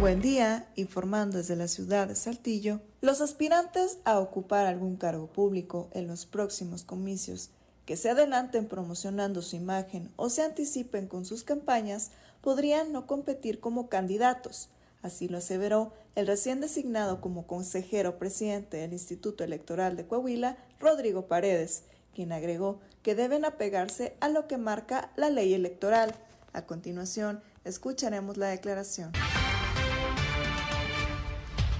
Buen 0.00 0.20
día, 0.20 0.68
informando 0.74 1.38
desde 1.38 1.54
la 1.54 1.68
ciudad 1.68 2.08
de 2.08 2.16
Saltillo, 2.16 2.80
los 3.00 3.20
aspirantes 3.20 3.98
a 4.04 4.18
ocupar 4.18 4.66
algún 4.66 4.96
cargo 4.96 5.28
público 5.28 5.90
en 5.92 6.08
los 6.08 6.26
próximos 6.26 6.82
comicios 6.82 7.50
que 7.86 7.96
se 7.96 8.10
adelanten 8.10 8.66
promocionando 8.66 9.42
su 9.42 9.56
imagen 9.56 10.10
o 10.16 10.28
se 10.28 10.42
anticipen 10.42 11.06
con 11.06 11.24
sus 11.24 11.44
campañas 11.44 12.10
podrían 12.42 12.92
no 12.92 13.06
competir 13.06 13.60
como 13.60 13.88
candidatos. 13.88 14.68
Así 15.02 15.28
lo 15.28 15.38
aseveró 15.38 15.92
el 16.14 16.26
recién 16.26 16.60
designado 16.60 17.20
como 17.20 17.46
consejero 17.46 18.18
presidente 18.18 18.76
del 18.76 18.92
Instituto 18.92 19.42
Electoral 19.42 19.96
de 19.96 20.06
Coahuila, 20.06 20.58
Rodrigo 20.78 21.26
Paredes, 21.26 21.84
quien 22.14 22.32
agregó 22.32 22.80
que 23.02 23.14
deben 23.14 23.44
apegarse 23.44 24.14
a 24.20 24.28
lo 24.28 24.46
que 24.46 24.58
marca 24.58 25.10
la 25.16 25.30
ley 25.30 25.54
electoral. 25.54 26.14
A 26.52 26.62
continuación, 26.62 27.40
escucharemos 27.64 28.36
la 28.36 28.48
declaración. 28.48 29.12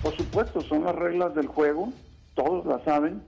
Por 0.02 0.16
supuesto, 0.16 0.62
son 0.62 0.84
las 0.84 0.96
reglas 0.96 1.34
del 1.34 1.46
juego, 1.46 1.92
todos 2.34 2.66
las 2.66 2.82
saben, 2.82 3.22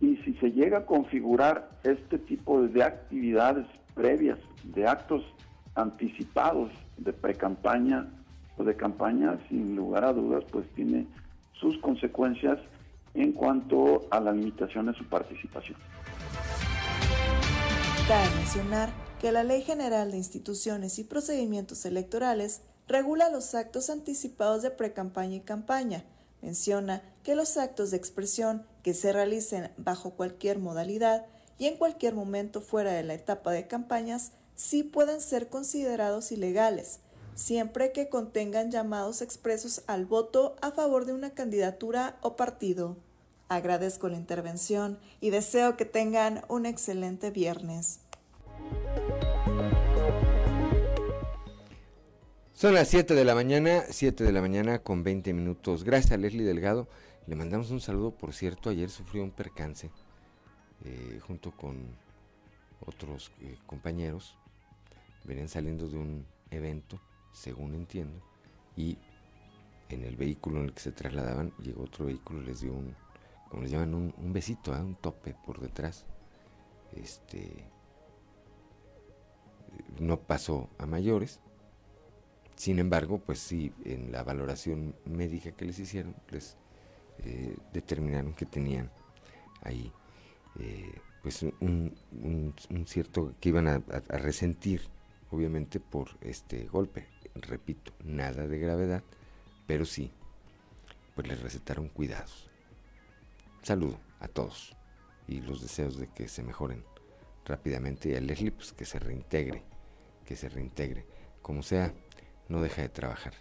y 0.00 0.16
si 0.18 0.32
se 0.34 0.52
llega 0.52 0.78
a 0.78 0.86
configurar 0.86 1.68
este 1.82 2.18
tipo 2.18 2.62
de 2.62 2.82
actividades 2.82 3.66
previas, 3.94 4.38
de 4.64 4.86
actos 4.86 5.22
anticipados 5.78 6.70
de 6.96 7.12
precampaña 7.12 8.08
o 8.56 8.64
de 8.64 8.76
campaña, 8.76 9.38
sin 9.48 9.76
lugar 9.76 10.04
a 10.04 10.12
dudas, 10.12 10.44
pues 10.50 10.66
tiene 10.74 11.06
sus 11.52 11.78
consecuencias 11.78 12.58
en 13.14 13.32
cuanto 13.32 14.06
a 14.10 14.20
la 14.20 14.32
limitación 14.32 14.86
de 14.86 14.94
su 14.94 15.04
participación. 15.04 15.78
Cabe 18.08 18.28
mencionar 18.36 18.90
que 19.20 19.32
la 19.32 19.44
Ley 19.44 19.62
General 19.62 20.10
de 20.10 20.16
Instituciones 20.16 20.98
y 20.98 21.04
Procedimientos 21.04 21.84
Electorales 21.84 22.62
regula 22.86 23.30
los 23.30 23.54
actos 23.54 23.90
anticipados 23.90 24.62
de 24.62 24.70
precampaña 24.70 25.36
y 25.36 25.40
campaña. 25.40 26.04
Menciona 26.42 27.02
que 27.22 27.34
los 27.34 27.56
actos 27.56 27.90
de 27.90 27.96
expresión 27.96 28.64
que 28.82 28.94
se 28.94 29.12
realicen 29.12 29.70
bajo 29.76 30.10
cualquier 30.10 30.58
modalidad 30.58 31.26
y 31.58 31.66
en 31.66 31.76
cualquier 31.76 32.14
momento 32.14 32.60
fuera 32.60 32.92
de 32.92 33.02
la 33.02 33.14
etapa 33.14 33.52
de 33.52 33.66
campañas 33.66 34.32
sí 34.58 34.82
pueden 34.82 35.20
ser 35.20 35.48
considerados 35.48 36.32
ilegales, 36.32 36.98
siempre 37.36 37.92
que 37.92 38.08
contengan 38.08 38.72
llamados 38.72 39.22
expresos 39.22 39.84
al 39.86 40.04
voto 40.04 40.56
a 40.60 40.72
favor 40.72 41.04
de 41.04 41.12
una 41.12 41.30
candidatura 41.30 42.18
o 42.22 42.34
partido. 42.34 42.96
Agradezco 43.48 44.08
la 44.08 44.16
intervención 44.16 44.98
y 45.20 45.30
deseo 45.30 45.76
que 45.76 45.84
tengan 45.84 46.42
un 46.48 46.66
excelente 46.66 47.30
viernes. 47.30 48.00
Son 52.52 52.74
las 52.74 52.88
7 52.88 53.14
de 53.14 53.24
la 53.24 53.36
mañana, 53.36 53.84
7 53.88 54.24
de 54.24 54.32
la 54.32 54.40
mañana 54.40 54.80
con 54.80 55.04
20 55.04 55.32
minutos. 55.34 55.84
Gracias 55.84 56.10
a 56.10 56.16
Leslie 56.16 56.44
Delgado. 56.44 56.88
Le 57.28 57.36
mandamos 57.36 57.70
un 57.70 57.80
saludo, 57.80 58.10
por 58.10 58.34
cierto, 58.34 58.70
ayer 58.70 58.90
sufrió 58.90 59.22
un 59.22 59.30
percance 59.30 59.88
eh, 60.84 61.20
junto 61.24 61.52
con 61.52 61.96
otros 62.84 63.30
eh, 63.40 63.56
compañeros. 63.66 64.36
Venían 65.28 65.48
saliendo 65.48 65.88
de 65.88 65.96
un 65.96 66.26
evento, 66.50 67.00
según 67.32 67.74
entiendo, 67.74 68.20
y 68.76 68.98
en 69.90 70.02
el 70.02 70.16
vehículo 70.16 70.58
en 70.58 70.64
el 70.64 70.72
que 70.72 70.80
se 70.80 70.92
trasladaban 70.92 71.52
llegó 71.62 71.84
otro 71.84 72.06
vehículo, 72.06 72.40
les 72.40 72.60
dio 72.60 72.72
un, 72.72 72.96
como 73.48 73.62
les 73.62 73.70
llaman, 73.70 73.94
un, 73.94 74.32
besito, 74.32 74.74
¿eh? 74.74 74.80
un 74.80 74.96
tope 74.96 75.36
por 75.46 75.60
detrás. 75.60 76.06
Este 76.96 77.66
no 80.00 80.18
pasó 80.20 80.70
a 80.78 80.86
mayores. 80.86 81.40
Sin 82.56 82.78
embargo, 82.78 83.18
pues 83.18 83.38
sí, 83.38 83.72
en 83.84 84.10
la 84.10 84.24
valoración 84.24 84.96
médica 85.04 85.52
que 85.52 85.64
les 85.64 85.78
hicieron, 85.78 86.16
les 86.30 86.56
eh, 87.18 87.56
determinaron 87.72 88.32
que 88.34 88.46
tenían 88.46 88.90
ahí 89.62 89.92
eh, 90.58 91.00
pues 91.22 91.44
un, 91.60 91.94
cierto 92.86 93.34
que 93.40 93.50
iban 93.50 93.68
a, 93.68 93.78
resentir 94.08 94.82
obviamente 95.30 95.80
por 95.80 96.10
este 96.20 96.64
golpe 96.64 97.06
repito 97.34 97.92
nada 98.04 98.46
de 98.46 98.58
gravedad 98.58 99.02
pero 99.66 99.84
sí 99.84 100.12
pues 101.14 101.28
les 101.28 101.40
recetaron 101.40 101.88
cuidados 101.88 102.48
saludo 103.62 103.98
a 104.20 104.28
todos 104.28 104.76
y 105.26 105.40
los 105.40 105.60
deseos 105.60 105.98
de 105.98 106.08
que 106.08 106.28
se 106.28 106.42
mejoren 106.42 106.84
rápidamente 107.44 108.10
y 108.10 108.14
a 108.14 108.20
Leslie 108.20 108.52
pues 108.52 108.72
que 108.72 108.84
se 108.84 108.98
reintegre 108.98 109.62
que 110.24 110.36
se 110.36 110.48
reintegre 110.48 111.06
como 111.42 111.62
sea 111.62 111.92
no 112.48 112.62
deja 112.62 112.82
de 112.82 112.88
trabajar 112.88 113.34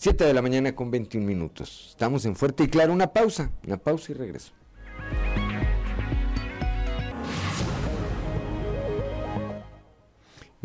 7 0.00 0.24
de 0.24 0.32
la 0.32 0.42
mañana 0.42 0.76
con 0.76 0.92
21 0.92 1.26
minutos. 1.26 1.88
Estamos 1.90 2.24
en 2.24 2.36
Fuerte 2.36 2.62
y 2.62 2.68
Claro. 2.68 2.92
Una 2.92 3.12
pausa, 3.12 3.50
una 3.66 3.78
pausa 3.78 4.12
y 4.12 4.14
regreso. 4.14 4.52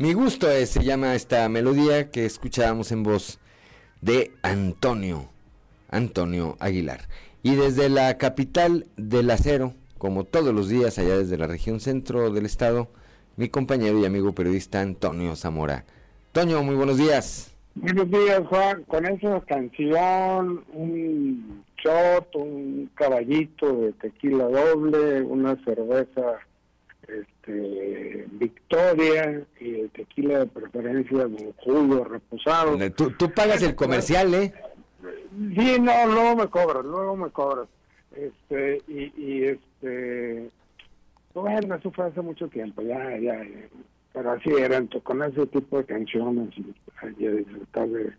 Mi 0.04 0.12
gusto 0.12 0.52
es, 0.52 0.72
se 0.72 0.84
llama 0.84 1.16
esta 1.16 1.48
melodía 1.48 2.12
que 2.12 2.26
escuchábamos 2.26 2.92
en 2.92 3.04
voz 3.04 3.40
de 4.02 4.34
Antonio, 4.42 5.30
Antonio 5.90 6.58
Aguilar. 6.60 7.08
Y 7.42 7.56
desde 7.56 7.88
la 7.88 8.18
capital 8.18 8.86
del 8.98 9.32
acero, 9.32 9.72
como 9.98 10.26
todos 10.26 10.54
los 10.54 10.68
días 10.68 11.00
allá 11.00 11.18
desde 11.18 11.38
la 11.38 11.48
región 11.48 11.80
centro 11.80 12.32
del 12.32 12.46
estado, 12.46 12.90
mi 13.38 13.48
compañero 13.48 13.98
y 13.98 14.04
amigo 14.04 14.36
periodista 14.36 14.82
Antonio 14.82 15.38
Zamora. 15.38 15.86
Toño, 16.34 16.62
muy 16.64 16.76
buenos 16.76 16.98
días. 16.98 17.56
Buenos 17.74 18.12
días, 18.12 18.42
Juan. 18.50 18.84
Con 18.84 19.06
esa 19.06 19.40
canción, 19.46 20.66
un 20.74 21.64
shot, 21.82 22.36
un 22.36 22.90
caballito 22.96 23.74
de 23.74 23.94
tequila 23.94 24.50
doble, 24.50 25.22
una 25.22 25.56
cerveza 25.64 26.42
este, 27.22 28.28
Victoria 28.32 29.42
y 29.60 29.82
el 29.82 29.90
tequila 29.92 30.40
de 30.40 30.46
preferencia 30.48 31.26
de 31.26 31.54
jugo 31.58 32.04
reposado. 32.04 32.78
Tú, 32.92 33.12
tú 33.12 33.32
pagas 33.32 33.62
el 33.62 33.76
comercial, 33.76 34.34
¿eh? 34.34 34.54
Sí, 35.56 35.78
no, 35.80 36.08
luego 36.08 36.36
me 36.36 36.48
cobras, 36.48 36.86
luego 36.86 37.16
me 37.16 37.30
cobras. 37.30 37.68
Este, 38.16 38.82
y, 38.88 39.12
y 39.18 39.44
este, 39.46 40.50
bueno, 41.34 41.76
eso 41.76 41.92
fue 41.92 42.06
hace 42.06 42.22
mucho 42.22 42.48
tiempo, 42.48 42.84
ya, 42.84 43.18
ya, 43.18 43.42
pero 44.14 44.32
así 44.32 44.50
eran, 44.52 44.88
con 44.88 45.24
ese 45.24 45.48
tipo 45.48 45.78
de 45.80 45.86
canciones 45.86 46.50
y, 46.58 46.74
disfrutar 47.18 47.90
de, 47.90 48.14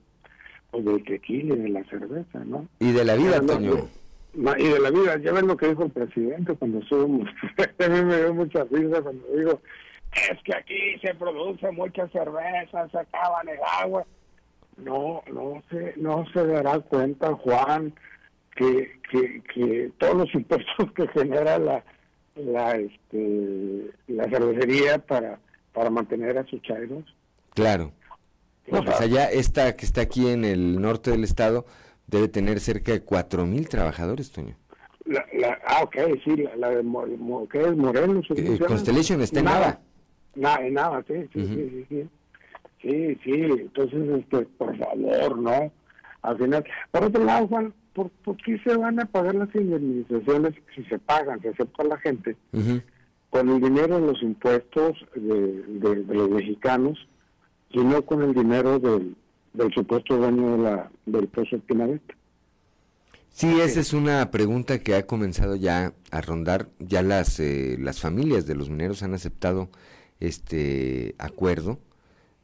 pues, 0.70 0.84
del 0.84 1.04
tequila 1.04 1.54
y 1.54 1.58
de 1.60 1.68
la 1.68 1.84
cerveza, 1.84 2.44
¿no? 2.44 2.66
Y 2.80 2.92
de 2.92 3.04
la 3.04 3.14
vida, 3.14 3.36
Antonio. 3.36 3.88
Y 4.34 4.68
de 4.68 4.80
la 4.80 4.90
vida, 4.90 5.18
ya 5.18 5.32
ven 5.32 5.46
lo 5.46 5.56
que 5.56 5.68
dijo 5.68 5.84
el 5.84 5.90
presidente 5.90 6.54
cuando 6.54 6.82
subimos. 6.86 7.28
a 7.78 7.88
mí 7.88 8.02
me 8.02 8.16
dio 8.16 8.34
mucha 8.34 8.64
risa 8.64 9.02
cuando 9.02 9.26
digo, 9.36 9.60
es 10.30 10.42
que 10.42 10.56
aquí 10.56 10.98
se 11.00 11.14
produce 11.14 11.70
mucha 11.70 12.08
cerveza, 12.08 12.88
se 12.88 12.98
acaban 12.98 13.48
el 13.48 13.58
agua. 13.80 14.04
No, 14.76 15.22
no 15.32 15.62
se, 15.70 15.94
no 15.96 16.24
se 16.32 16.44
dará 16.46 16.80
cuenta, 16.80 17.32
Juan, 17.34 17.94
que, 18.56 18.98
que, 19.10 19.42
que 19.54 19.92
todos 19.98 20.16
los 20.16 20.34
impuestos 20.34 20.92
que 20.96 21.06
genera 21.08 21.58
la, 21.58 21.84
la, 22.34 22.72
este, 22.72 23.90
la 24.08 24.24
cervecería 24.24 24.98
para 24.98 25.38
para 25.74 25.90
mantener 25.90 26.38
a 26.38 26.46
sus 26.46 26.62
chairos. 26.62 27.04
Claro. 27.52 27.92
No, 28.68 28.82
pues 28.82 28.98
allá 28.98 29.30
esta 29.30 29.76
que 29.76 29.84
está 29.84 30.00
aquí 30.00 30.26
en 30.28 30.46
el 30.46 30.80
norte 30.80 31.10
del 31.10 31.24
estado 31.24 31.66
debe 32.06 32.28
tener 32.28 32.60
cerca 32.60 32.92
de 32.92 33.02
cuatro 33.02 33.46
mil 33.46 33.68
trabajadores, 33.68 34.30
Toño. 34.30 34.56
La, 35.04 35.24
la, 35.34 35.58
ah, 35.66 35.82
ok, 35.82 35.96
sí, 36.24 36.44
la, 36.56 36.70
de 36.70 36.82
¿qué 37.50 37.60
es 37.60 37.76
Morelos. 37.76 38.26
Eh, 38.36 38.58
Constellation 38.66 39.20
está 39.20 39.40
en 39.40 39.44
nada. 39.44 39.80
Nada, 40.34 40.66
en 40.66 40.74
nada, 40.74 41.04
sí, 41.06 41.14
sí, 41.32 41.46
sí, 41.46 41.70
sí, 41.70 41.86
sí. 41.88 43.18
Sí, 43.24 43.32
entonces, 43.32 44.20
este, 44.20 44.40
por 44.58 44.76
favor, 44.76 45.38
¿no? 45.38 45.72
Al 46.22 46.38
final, 46.38 46.64
por 46.90 47.04
otro 47.04 47.24
lado, 47.24 47.48
Juan, 47.48 47.72
¿por, 47.94 48.10
¿por 48.10 48.36
qué 48.38 48.58
se 48.58 48.76
van 48.76 49.00
a 49.00 49.06
pagar 49.06 49.34
las 49.34 49.54
indemnizaciones 49.54 50.54
si 50.74 50.84
se 50.84 50.98
pagan, 50.98 51.40
se 51.40 51.50
acepta 51.50 51.84
la 51.84 51.98
gente? 51.98 52.36
con 53.34 53.48
el 53.48 53.60
dinero 53.60 54.00
de 54.00 54.06
los 54.06 54.22
impuestos 54.22 55.04
de, 55.16 56.04
los 56.06 56.30
mexicanos, 56.30 56.96
sino 57.72 58.02
con 58.02 58.22
el 58.22 58.32
dinero 58.32 58.78
del, 58.78 59.16
supuesto 59.74 60.16
dueño 60.16 60.56
de 60.56 60.62
la, 60.62 60.90
del 61.06 61.28
pozo 61.28 61.58
Pinavet. 61.60 62.02
Sí, 63.30 63.60
esa 63.60 63.80
es 63.80 63.92
una 63.92 64.30
pregunta 64.30 64.78
que 64.78 64.94
ha 64.94 65.06
comenzado 65.06 65.56
ya 65.56 65.92
a 66.12 66.20
rondar. 66.20 66.68
Ya 66.78 67.02
las, 67.02 67.40
eh, 67.40 67.76
las 67.80 68.00
familias 68.00 68.46
de 68.46 68.54
los 68.54 68.70
mineros 68.70 69.02
han 69.02 69.12
aceptado 69.12 69.70
este 70.20 71.16
acuerdo. 71.18 71.80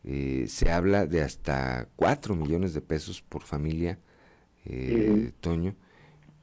Eh, 0.03 0.47
se 0.49 0.71
habla 0.73 1.07
de 1.07 1.23
hasta 1.23 1.89
4 1.95 2.35
millones 2.35 2.75
de 2.75 2.81
pesos 2.81 3.23
por 3.23 3.43
familia, 3.43 3.99
eh, 4.65 5.31
Toño. 5.41 5.77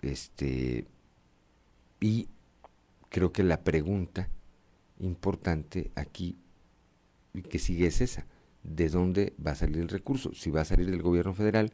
Este, 0.02 0.86
y 2.00 2.30
creo 3.10 3.34
que 3.34 3.44
la 3.44 3.64
pregunta 3.64 4.30
importante 5.00 5.92
aquí 5.96 6.38
que 7.50 7.60
sigue 7.60 7.88
es 7.88 8.00
esa. 8.00 8.26
¿De 8.68 8.90
dónde 8.90 9.34
va 9.46 9.52
a 9.52 9.56
salir 9.56 9.78
el 9.78 9.90
recurso? 9.90 10.34
Si 10.34 10.52
va 10.52 10.62
a 10.62 10.66
salir 10.66 10.92
del 10.92 11.02
gobierno 11.02 11.34
federal 11.34 11.72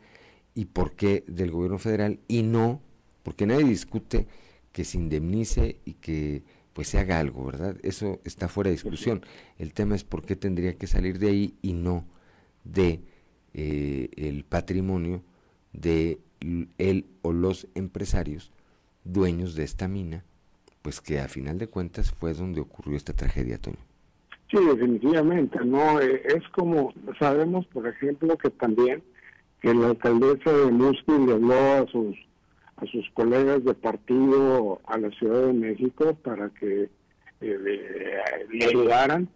y 0.53 0.65
por 0.65 0.95
qué 0.95 1.23
del 1.27 1.51
gobierno 1.51 1.79
federal 1.79 2.19
y 2.27 2.43
no, 2.43 2.81
porque 3.23 3.45
nadie 3.45 3.65
discute 3.65 4.27
que 4.71 4.85
se 4.85 4.97
indemnice 4.97 5.79
y 5.85 5.95
que 5.95 6.43
pues 6.73 6.87
se 6.87 6.99
haga 6.99 7.19
algo, 7.19 7.45
¿verdad? 7.45 7.77
Eso 7.83 8.19
está 8.23 8.47
fuera 8.47 8.69
de 8.69 8.75
discusión. 8.75 9.21
El 9.57 9.73
tema 9.73 9.95
es 9.95 10.03
por 10.03 10.25
qué 10.25 10.35
tendría 10.35 10.77
que 10.77 10.87
salir 10.87 11.19
de 11.19 11.29
ahí 11.29 11.55
y 11.61 11.73
no 11.73 12.05
de 12.63 13.01
eh, 13.53 14.09
el 14.15 14.45
patrimonio 14.45 15.23
de 15.73 16.19
él 16.77 17.07
o 17.21 17.33
los 17.33 17.67
empresarios 17.75 18.51
dueños 19.03 19.55
de 19.55 19.63
esta 19.63 19.87
mina 19.87 20.23
pues 20.83 20.99
que 21.01 21.19
a 21.19 21.27
final 21.27 21.57
de 21.57 21.67
cuentas 21.67 22.11
fue 22.11 22.33
donde 22.33 22.61
ocurrió 22.61 22.97
esta 22.97 23.13
tragedia, 23.13 23.57
Toño. 23.57 23.92
Sí, 24.49 24.57
definitivamente, 24.63 25.59
no, 25.65 25.99
eh, 25.99 26.21
es 26.25 26.47
como, 26.49 26.93
sabemos 27.19 27.65
por 27.67 27.87
ejemplo 27.87 28.37
que 28.37 28.49
también 28.51 29.01
que 29.61 29.73
la 29.73 29.87
alcaldesa 29.87 30.51
de 30.51 30.71
Musquin 30.71 31.25
le 31.25 31.33
habló 31.33 31.55
a 31.55 31.87
sus, 31.87 32.15
a 32.77 32.85
sus 32.85 33.09
colegas 33.13 33.63
de 33.63 33.73
partido 33.73 34.79
a 34.85 34.97
la 34.97 35.09
Ciudad 35.11 35.47
de 35.47 35.53
México 35.53 36.13
para 36.23 36.49
que 36.49 36.89
eh, 37.41 37.57
le, 38.51 38.65
ayudaran 38.65 39.27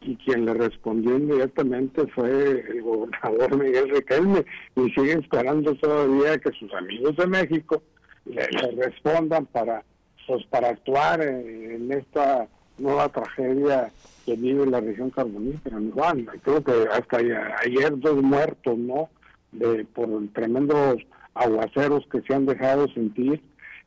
y 0.00 0.16
quien 0.16 0.46
le 0.46 0.54
respondió 0.54 1.16
inmediatamente 1.16 2.06
fue 2.08 2.64
el 2.68 2.82
gobernador 2.82 3.56
Miguel 3.62 3.90
Riquelme 3.90 4.44
y 4.76 4.90
sigue 4.90 5.14
esperando 5.14 5.74
todavía 5.74 6.38
que 6.38 6.52
sus 6.52 6.72
amigos 6.74 7.16
de 7.16 7.26
México 7.26 7.82
le 8.24 8.46
respondan 8.76 9.44
para 9.46 9.84
pues 10.26 10.44
para 10.46 10.68
actuar 10.68 11.20
en, 11.22 11.92
esta 11.92 12.48
nueva 12.78 13.08
tragedia 13.08 13.90
que 14.24 14.36
vive 14.36 14.66
la 14.66 14.80
región 14.80 15.10
carbonífera. 15.10 15.78
Juan, 15.92 16.26
creo 16.42 16.62
que 16.62 16.72
hasta 16.90 17.18
ayer 17.18 17.98
dos 17.98 18.22
muertos, 18.22 18.78
¿no? 18.78 19.10
De, 19.52 19.84
por 19.84 20.08
tremendos 20.32 20.96
aguaceros 21.34 22.06
que 22.10 22.22
se 22.22 22.34
han 22.34 22.46
dejado 22.46 22.88
sentir, 22.88 23.40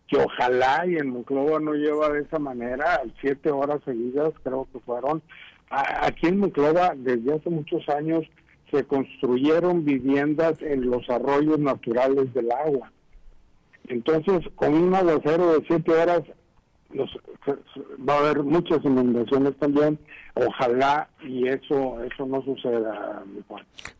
que 0.07 0.17
ojalá 0.17 0.85
y 0.87 0.95
el 0.95 1.05
Monclova 1.05 1.59
no 1.59 1.73
lleva 1.73 2.09
de 2.09 2.21
esa 2.21 2.39
manera, 2.39 3.01
siete 3.19 3.51
horas 3.51 3.81
seguidas 3.83 4.33
creo 4.43 4.67
que 4.71 4.79
fueron, 4.79 5.21
aquí 5.69 6.27
en 6.27 6.39
Monclova 6.39 6.93
desde 6.95 7.33
hace 7.33 7.49
muchos 7.49 7.87
años 7.89 8.25
se 8.71 8.83
construyeron 8.85 9.85
viviendas 9.85 10.61
en 10.61 10.89
los 10.89 11.09
arroyos 11.09 11.59
naturales 11.59 12.33
del 12.33 12.51
agua. 12.51 12.91
Entonces, 13.87 14.41
con 14.55 14.73
un 14.73 14.93
aguacero 14.93 15.53
de 15.53 15.65
siete 15.67 15.91
horas 15.91 16.21
va 18.07 18.13
a 18.13 18.19
haber 18.19 18.43
muchas 18.43 18.83
inundaciones 18.83 19.55
también. 19.57 19.99
Ojalá 20.35 21.09
y 21.23 21.47
eso 21.47 22.01
eso 22.03 22.25
no 22.25 22.43
suceda. 22.43 23.23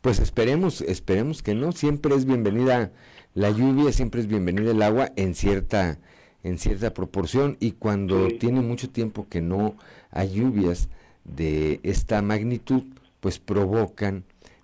Pues 0.02 0.20
esperemos, 0.20 0.82
esperemos 0.82 1.44
que 1.44 1.56
no. 1.56 1.72
Siempre 1.72 2.16
es 2.16 2.26
bienvenida 2.26 2.92
la 3.34 3.50
lluvia, 3.50 3.92
siempre 3.92 4.22
es 4.22 4.28
bienvenida 4.28 4.72
el 4.72 4.82
agua 4.82 5.12
en 5.16 5.36
cierta 5.36 6.00
en 6.44 6.58
cierta 6.58 6.94
proporción 6.94 7.58
y 7.60 7.72
cuando 7.72 8.28
tiene 8.40 8.62
mucho 8.62 8.90
tiempo 8.90 9.28
que 9.30 9.42
no 9.42 9.76
hay 10.12 10.34
lluvias 10.34 10.90
de 11.26 11.82
esta 11.84 12.22
magnitud, 12.22 12.84
pues 13.20 13.40
provocan 13.40 14.24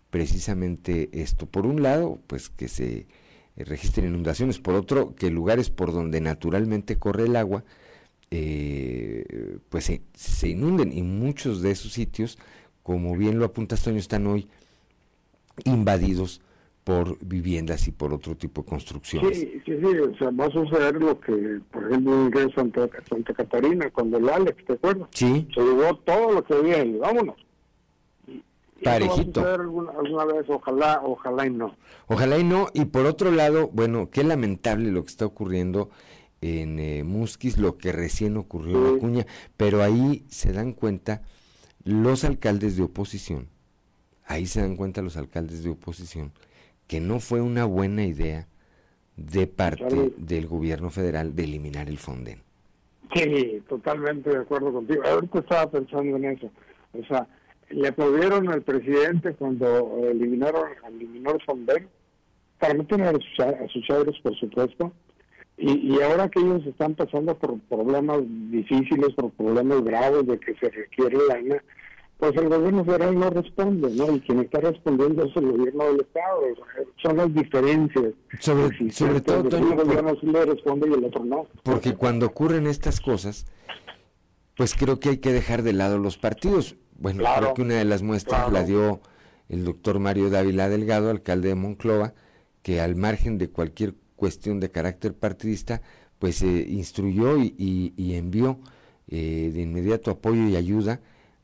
precisamente 0.09 1.09
esto. 1.11 1.45
Por 1.45 1.65
un 1.65 1.83
lado, 1.83 2.19
pues 2.27 2.49
que 2.49 2.67
se 2.67 3.07
registren 3.57 4.07
inundaciones, 4.07 4.59
por 4.59 4.75
otro, 4.75 5.15
que 5.15 5.29
lugares 5.29 5.69
por 5.69 5.91
donde 5.91 6.21
naturalmente 6.21 6.97
corre 6.97 7.25
el 7.25 7.35
agua, 7.35 7.63
eh, 8.35 9.59
pues 9.69 9.91
se, 10.15 10.49
inunden 10.49 10.91
y 10.91 11.03
muchos 11.03 11.61
de 11.61 11.69
esos 11.69 11.93
sitios, 11.93 12.39
como 12.81 13.15
bien 13.15 13.37
lo 13.37 13.45
apunta 13.45 13.77
Toño, 13.77 13.97
están 13.97 14.25
hoy 14.25 14.47
invadidos 15.65 16.41
por 16.83 17.23
viviendas 17.23 17.87
y 17.87 17.91
por 17.91 18.11
otro 18.11 18.35
tipo 18.35 18.63
de 18.63 18.69
construcciones. 18.69 19.37
Sí, 19.39 19.61
sí, 19.63 19.77
sí, 19.79 19.85
o 19.85 20.17
sea, 20.17 20.31
va 20.31 20.47
a 20.47 20.49
suceder 20.49 20.95
lo 20.95 21.19
que, 21.19 21.61
por 21.71 21.85
ejemplo, 21.85 22.41
en 22.41 22.55
Santa, 22.55 22.89
Santa 23.07 23.35
Catarina, 23.35 23.91
cuando 23.91 24.17
el 24.17 24.27
Alex, 24.27 24.65
¿te 24.65 24.73
acuerdas? 24.73 25.09
Sí. 25.11 25.47
Se 25.53 25.61
llevó 25.61 25.95
todo 25.97 26.31
lo 26.31 26.43
que 26.43 26.55
había 26.55 26.77
ahí, 26.77 26.97
vámonos. 26.97 27.35
Parejito. 28.83 29.43
Va 29.43 29.51
a 29.51 29.53
alguna, 29.53 29.91
alguna, 29.91 30.25
vez, 30.25 30.45
ojalá, 30.49 31.01
ojalá 31.05 31.45
y 31.45 31.51
no. 31.51 31.75
Ojalá 32.07 32.39
y 32.39 32.43
no, 32.43 32.67
y 32.73 32.85
por 32.85 33.05
otro 33.05 33.29
lado, 33.29 33.69
bueno, 33.71 34.09
qué 34.09 34.23
lamentable 34.23 34.91
lo 34.91 35.03
que 35.03 35.11
está 35.11 35.27
ocurriendo 35.27 35.91
en 36.43 36.77
eh, 36.79 37.03
Musquis, 37.03 37.57
lo 37.57 37.77
que 37.77 37.93
recién 37.93 38.35
ocurrió 38.35 38.89
en 38.89 38.97
Acuña, 38.97 39.25
pero 39.55 39.81
ahí 39.81 40.25
se 40.27 40.51
dan 40.51 40.73
cuenta 40.73 41.21
los 41.85 42.25
alcaldes 42.25 42.75
de 42.75 42.83
oposición, 42.83 43.47
ahí 44.25 44.45
se 44.45 44.61
dan 44.61 44.75
cuenta 44.75 45.01
los 45.01 45.15
alcaldes 45.15 45.63
de 45.63 45.69
oposición, 45.69 46.33
que 46.87 46.99
no 46.99 47.19
fue 47.21 47.39
una 47.41 47.65
buena 47.65 48.05
idea 48.05 48.47
de 49.15 49.47
parte 49.47 50.13
del 50.17 50.47
gobierno 50.47 50.89
federal 50.89 51.33
de 51.35 51.45
eliminar 51.45 51.87
el 51.87 51.97
Fonden. 51.97 52.41
Sí, 53.15 53.61
totalmente 53.69 54.29
de 54.29 54.37
acuerdo 54.37 54.73
contigo. 54.73 55.03
Ahorita 55.05 55.39
estaba 55.39 55.69
pensando 55.69 56.17
en 56.17 56.25
eso. 56.25 56.51
O 56.93 57.05
sea, 57.05 57.27
le 57.69 57.87
aplaudieron 57.87 58.49
al 58.49 58.63
presidente 58.63 59.33
cuando 59.35 60.01
eliminaron, 60.09 60.71
eliminó 60.87 61.31
el 61.31 61.41
Fonden 61.43 61.87
para 62.59 62.73
no 62.73 62.85
tener 62.85 63.07
a 63.07 63.11
sus, 63.13 63.39
a 63.39 64.03
por 64.23 64.35
supuesto, 64.35 64.91
y, 65.57 66.01
ahora 66.01 66.29
que 66.29 66.39
ellos 66.39 66.65
están 66.65 66.95
pasando 66.95 67.37
por 67.37 67.59
problemas 67.61 68.21
difíciles, 68.49 69.13
por 69.15 69.31
problemas 69.31 69.83
graves 69.83 70.25
de 70.25 70.39
que 70.39 70.55
se 70.55 70.69
requiere 70.69 71.17
lana, 71.27 71.63
pues 72.17 72.35
el 72.37 72.49
gobierno 72.49 72.83
federal 72.85 73.19
no 73.19 73.29
responde, 73.29 73.89
¿no? 73.91 74.15
Y 74.15 74.19
quien 74.21 74.39
está 74.39 74.61
respondiendo 74.61 75.25
es 75.25 75.35
el 75.35 75.51
gobierno 75.51 75.85
del 75.85 76.01
Estado. 76.01 76.41
Son 77.01 77.17
las 77.17 77.33
diferencias. 77.33 78.13
Sobre, 78.39 78.91
sobre 78.91 79.21
todo, 79.21 79.57
el 79.57 79.75
gobierno 79.75 80.15
sí 80.19 80.27
le 80.27 80.45
responde 80.45 80.89
y 80.89 80.93
el 80.93 81.05
otro 81.05 81.23
no. 81.23 81.47
Porque 81.63 81.95
cuando 81.95 82.25
ocurren 82.25 82.65
estas 82.65 82.99
cosas, 82.99 83.45
pues 84.55 84.73
creo 84.73 84.99
que 84.99 85.09
hay 85.09 85.17
que 85.17 85.33
dejar 85.33 85.63
de 85.63 85.73
lado 85.73 85.99
los 85.99 86.17
partidos. 86.17 86.77
Bueno, 86.97 87.23
creo 87.37 87.53
que 87.53 87.61
una 87.61 87.75
de 87.75 87.85
las 87.85 88.03
muestras 88.03 88.51
la 88.51 88.63
dio 88.63 89.01
el 89.49 89.65
doctor 89.65 89.99
Mario 89.99 90.29
Dávila 90.29 90.69
Delgado, 90.69 91.09
alcalde 91.09 91.49
de 91.49 91.55
Monclova, 91.55 92.13
que 92.61 92.79
al 92.79 92.95
margen 92.95 93.37
de 93.37 93.49
cualquier 93.49 93.95
cuestión 94.15 94.59
de 94.59 94.71
carácter 94.71 95.13
partidista, 95.13 95.81
pues 96.19 96.37
se 96.37 96.47
instruyó 96.47 97.37
y, 97.37 97.93
envió 98.15 98.59
eh, 99.07 99.51
de 99.53 99.61
inmediato 99.61 100.11
apoyo 100.11 100.47
y 100.47 100.55
ayuda 100.55 101.01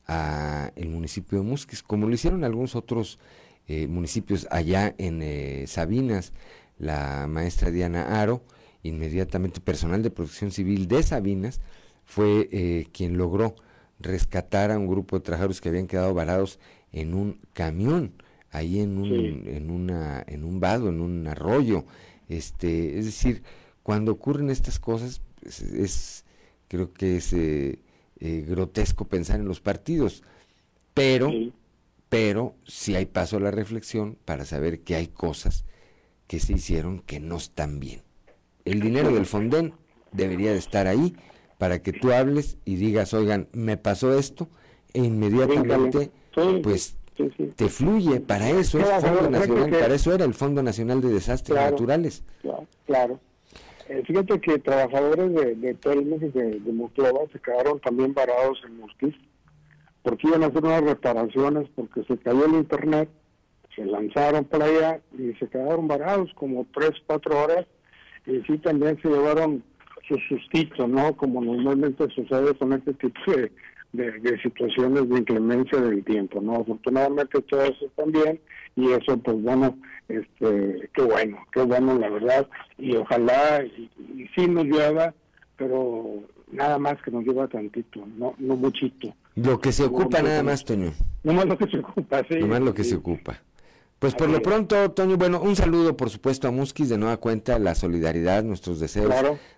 a 0.08 0.72
el 0.76 0.90
municipio 0.90 1.40
de 1.40 1.44
Musquis, 1.44 1.84
como 1.84 2.08
lo 2.08 2.14
hicieron 2.14 2.44
algunos 2.44 2.76
otros 2.76 3.20
eh, 3.68 3.88
municipios 3.88 4.48
allá 4.50 4.96
en 4.98 5.22
eh, 5.22 5.66
Sabinas, 5.68 6.34
la 6.78 7.28
maestra 7.28 7.72
Diana 7.72 8.22
Aro, 8.22 8.42
inmediatamente 8.84 9.60
personal 9.60 10.02
de 10.02 10.12
protección 10.12 10.52
civil 10.52 10.88
de 10.88 11.04
Sabinas, 11.04 11.60
fue 12.06 12.88
quien 12.92 13.18
logró 13.18 13.56
rescatar 14.00 14.72
a 14.72 14.80
un 14.80 14.88
grupo 14.88 15.18
de 15.18 15.24
trabajadores 15.24 15.62
que 15.62 15.70
habían 15.70 15.88
quedado 15.88 16.14
varados 16.14 16.60
en 16.92 17.14
un 17.14 17.40
camión, 17.54 18.14
ahí 18.52 18.80
en 18.80 18.98
un, 18.98 19.48
en 19.48 19.70
una, 19.70 20.24
en 20.26 20.44
un 20.44 20.60
vado, 20.60 20.90
en 20.90 21.02
un 21.02 21.28
arroyo, 21.28 21.86
este, 22.30 22.98
es 22.98 23.06
decir, 23.06 23.44
cuando 23.84 24.12
ocurren 24.12 24.50
estas 24.50 24.80
cosas, 24.80 25.22
pues, 25.42 25.62
es, 25.62 26.26
creo 26.68 26.94
que 26.94 27.18
es 27.18 27.34
eh, 27.34 27.80
eh, 28.20 28.46
grotesco 28.48 29.08
pensar 29.08 29.40
en 29.40 29.48
los 29.48 29.60
partidos, 29.60 30.24
pero, 30.94 31.32
pero 32.08 32.56
sí 32.66 32.96
hay 32.96 33.08
paso 33.08 33.38
a 33.38 33.42
la 33.42 33.52
reflexión 33.52 34.18
para 34.26 34.46
saber 34.46 34.82
que 34.82 34.96
hay 34.96 35.08
cosas 35.08 35.66
que 36.28 36.40
se 36.40 36.54
hicieron 36.54 37.00
que 37.00 37.20
no 37.20 37.38
están 37.38 37.80
bien. 37.80 38.04
El 38.64 38.82
dinero 38.82 39.12
del 39.12 39.26
Fonden 39.26 39.74
debería 40.12 40.52
de 40.52 40.60
estar 40.60 40.86
ahí 40.86 41.16
para 41.58 41.82
que 41.82 41.92
tú 41.92 42.12
hables 42.12 42.58
y 42.66 42.76
digas, 42.76 43.14
oigan, 43.14 43.50
me 43.52 43.78
pasó 43.78 44.18
esto, 44.18 44.48
e 44.94 45.00
inmediatamente, 45.00 46.12
pues 46.62 46.98
te 47.56 47.68
fluye, 47.68 48.20
para 48.20 48.50
eso 48.50 48.80
es 48.80 48.88
Fondo 48.88 49.30
Nacional, 49.30 49.70
para 49.70 49.96
eso 49.96 50.14
era 50.14 50.26
el 50.26 50.34
Fondo 50.34 50.64
Nacional 50.64 51.02
de 51.02 51.10
Desastres 51.10 51.58
Naturales. 51.58 52.24
Claro. 52.86 53.20
Eh, 53.90 54.04
fíjate 54.06 54.40
que 54.40 54.60
trabajadores 54.60 55.34
de, 55.34 55.56
de 55.56 55.72
y 55.72 56.30
de, 56.30 56.60
de 56.60 57.30
se 57.34 57.40
quedaron 57.40 57.80
también 57.80 58.14
varados 58.14 58.62
en 58.66 58.78
Musquis 58.78 59.16
porque 60.04 60.28
iban 60.28 60.44
a 60.44 60.48
hacer 60.48 60.64
unas 60.64 60.84
reparaciones 60.84 61.68
porque 61.76 62.04
se 62.04 62.18
cayó 62.20 62.46
el 62.46 62.54
internet, 62.54 63.10
se 63.76 63.86
lanzaron 63.86 64.46
para 64.46 64.66
allá 64.66 65.02
y 65.18 65.34
se 65.34 65.48
quedaron 65.48 65.88
varados 65.88 66.32
como 66.36 66.66
tres, 66.74 66.92
cuatro 67.08 67.44
horas 67.44 67.66
y 68.26 68.42
sí 68.42 68.58
también 68.60 69.00
se 69.02 69.10
llevaron 69.10 69.64
sus 70.08 70.20
sustitos, 70.28 70.88
¿no? 70.88 71.16
Como 71.18 71.42
normalmente 71.42 72.08
sucede 72.10 72.54
con 72.56 72.74
este 72.74 72.94
tipo 72.94 73.20
de, 73.32 73.52
de, 73.94 74.40
situaciones 74.42 75.10
de 75.10 75.20
inclemencia 75.20 75.80
del 75.80 76.04
tiempo, 76.04 76.42
¿no? 76.42 76.58
Afortunadamente 76.58 77.42
todo 77.42 77.64
eso 77.64 77.88
también 77.96 78.40
y 78.76 78.92
eso 78.92 79.18
pues 79.18 79.42
bueno, 79.42 79.78
este, 80.08 80.90
qué 80.94 81.02
bueno, 81.02 81.38
qué 81.52 81.62
bueno 81.62 81.98
la 81.98 82.10
verdad 82.10 82.48
y 82.78 82.96
ojalá 82.96 83.64
y, 83.64 83.90
sí 84.36 84.48
nos 84.48 84.66
lleva, 84.66 85.14
pero 85.58 86.24
nada 86.52 86.78
más 86.78 87.02
que 87.02 87.12
nos 87.12 87.24
lleva 87.24 87.48
tantito, 87.48 88.06
no, 88.18 88.36
no 88.38 88.56
muchito. 88.56 89.14
Lo 89.36 89.60
que 89.60 89.72
se 89.72 89.84
ocupa 89.84 90.22
nada 90.22 90.44
más, 90.44 90.66
Toño. 90.66 90.92
No 91.24 91.34
más 91.34 91.46
lo 91.46 91.58
que 91.58 91.70
se 91.70 91.80
ocupa, 91.80 92.24
sí. 92.30 92.40
No 92.40 92.48
más 92.48 92.60
lo 92.60 92.74
que 92.74 92.84
se 92.84 92.96
ocupa. 92.96 93.42
Pues 94.00 94.16
por 94.16 94.30
lo 94.30 94.42
pronto, 94.42 94.92
Toño, 94.92 95.18
bueno, 95.18 95.42
un 95.42 95.56
saludo 95.56 95.98
por 95.98 96.10
supuesto 96.10 96.48
a 96.48 96.52
Musquis, 96.52 96.90
de 96.90 96.98
nueva 96.98 97.18
cuenta, 97.18 97.60
la 97.60 97.76
solidaridad, 97.76 98.44
nuestros 98.44 98.80
deseos 98.80 99.14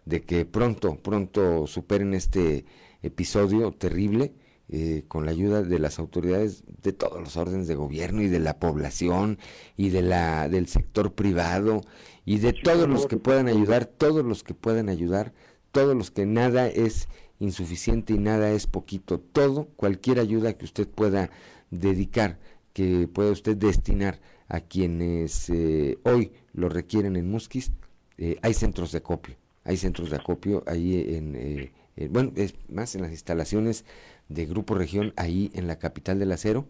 de 0.06 0.22
que 0.24 0.46
pronto, 0.46 0.96
pronto 0.96 1.68
superen 1.68 2.14
este 2.16 2.66
episodio 3.02 3.72
terrible 3.72 4.34
eh, 4.74 5.04
con 5.10 5.26
la 5.26 5.32
ayuda 5.32 5.64
de 5.64 5.80
las 5.80 6.00
autoridades 6.00 6.64
de 6.82 6.94
todos 6.94 7.20
los 7.20 7.36
órdenes 7.36 7.68
de 7.68 7.76
gobierno 7.76 8.22
y 8.22 8.30
de 8.30 8.40
la 8.40 8.58
población 8.58 9.38
y 9.76 9.90
de 9.90 10.02
la 10.02 10.48
del 10.48 10.70
sector 10.70 11.14
privado 11.14 11.82
y 12.24 12.38
de 12.38 12.54
todos 12.54 12.88
los 12.88 13.06
que 13.06 13.18
puedan 13.18 13.50
ayudar, 13.50 13.86
todos 13.86 14.24
los 14.24 14.44
que 14.44 14.54
puedan 14.54 14.88
ayudar, 14.88 15.34
todos 15.74 15.94
los 15.94 16.10
que 16.10 16.26
nada 16.26 16.68
es 16.70 17.10
insuficiente 17.40 18.14
y 18.14 18.18
nada 18.18 18.52
es 18.52 18.66
poquito, 18.66 19.20
todo, 19.20 19.66
cualquier 19.76 20.20
ayuda 20.20 20.54
que 20.54 20.64
usted 20.64 20.88
pueda 20.88 21.32
dedicar, 21.70 22.40
que 22.72 23.10
pueda 23.10 23.32
usted 23.32 23.58
destinar 23.58 24.22
a 24.48 24.62
quienes 24.62 25.50
eh, 25.50 25.98
hoy 26.04 26.32
lo 26.54 26.70
requieren 26.70 27.18
en 27.18 27.30
Musquis, 27.30 27.74
eh, 28.18 28.38
hay 28.42 28.54
centros 28.54 28.94
de 28.94 29.00
acopio, 29.00 29.36
hay 29.66 29.76
centros 29.76 30.12
de 30.12 30.16
acopio 30.16 30.64
ahí 30.66 31.16
en 31.16 31.72
eh, 32.02 32.10
bueno, 32.12 32.32
es 32.36 32.56
más 32.70 32.96
en 32.96 33.02
las 33.02 33.12
instalaciones 33.12 33.86
de 34.30 34.46
Grupo 34.46 34.76
Región, 34.76 35.14
ahí 35.18 35.52
en 35.54 35.68
la 35.68 35.78
capital 35.78 36.20
del 36.20 36.32
acero, 36.32 36.66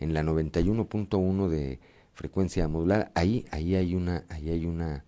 en 0.00 0.14
la 0.14 0.22
91.1 0.22 1.48
de 1.48 1.80
frecuencia 2.14 2.68
modulada, 2.68 3.10
ahí, 3.14 3.44
ahí 3.50 3.74
hay 3.74 3.94
una, 3.94 4.24
ahí 4.28 4.50
hay 4.50 4.66
una, 4.66 5.04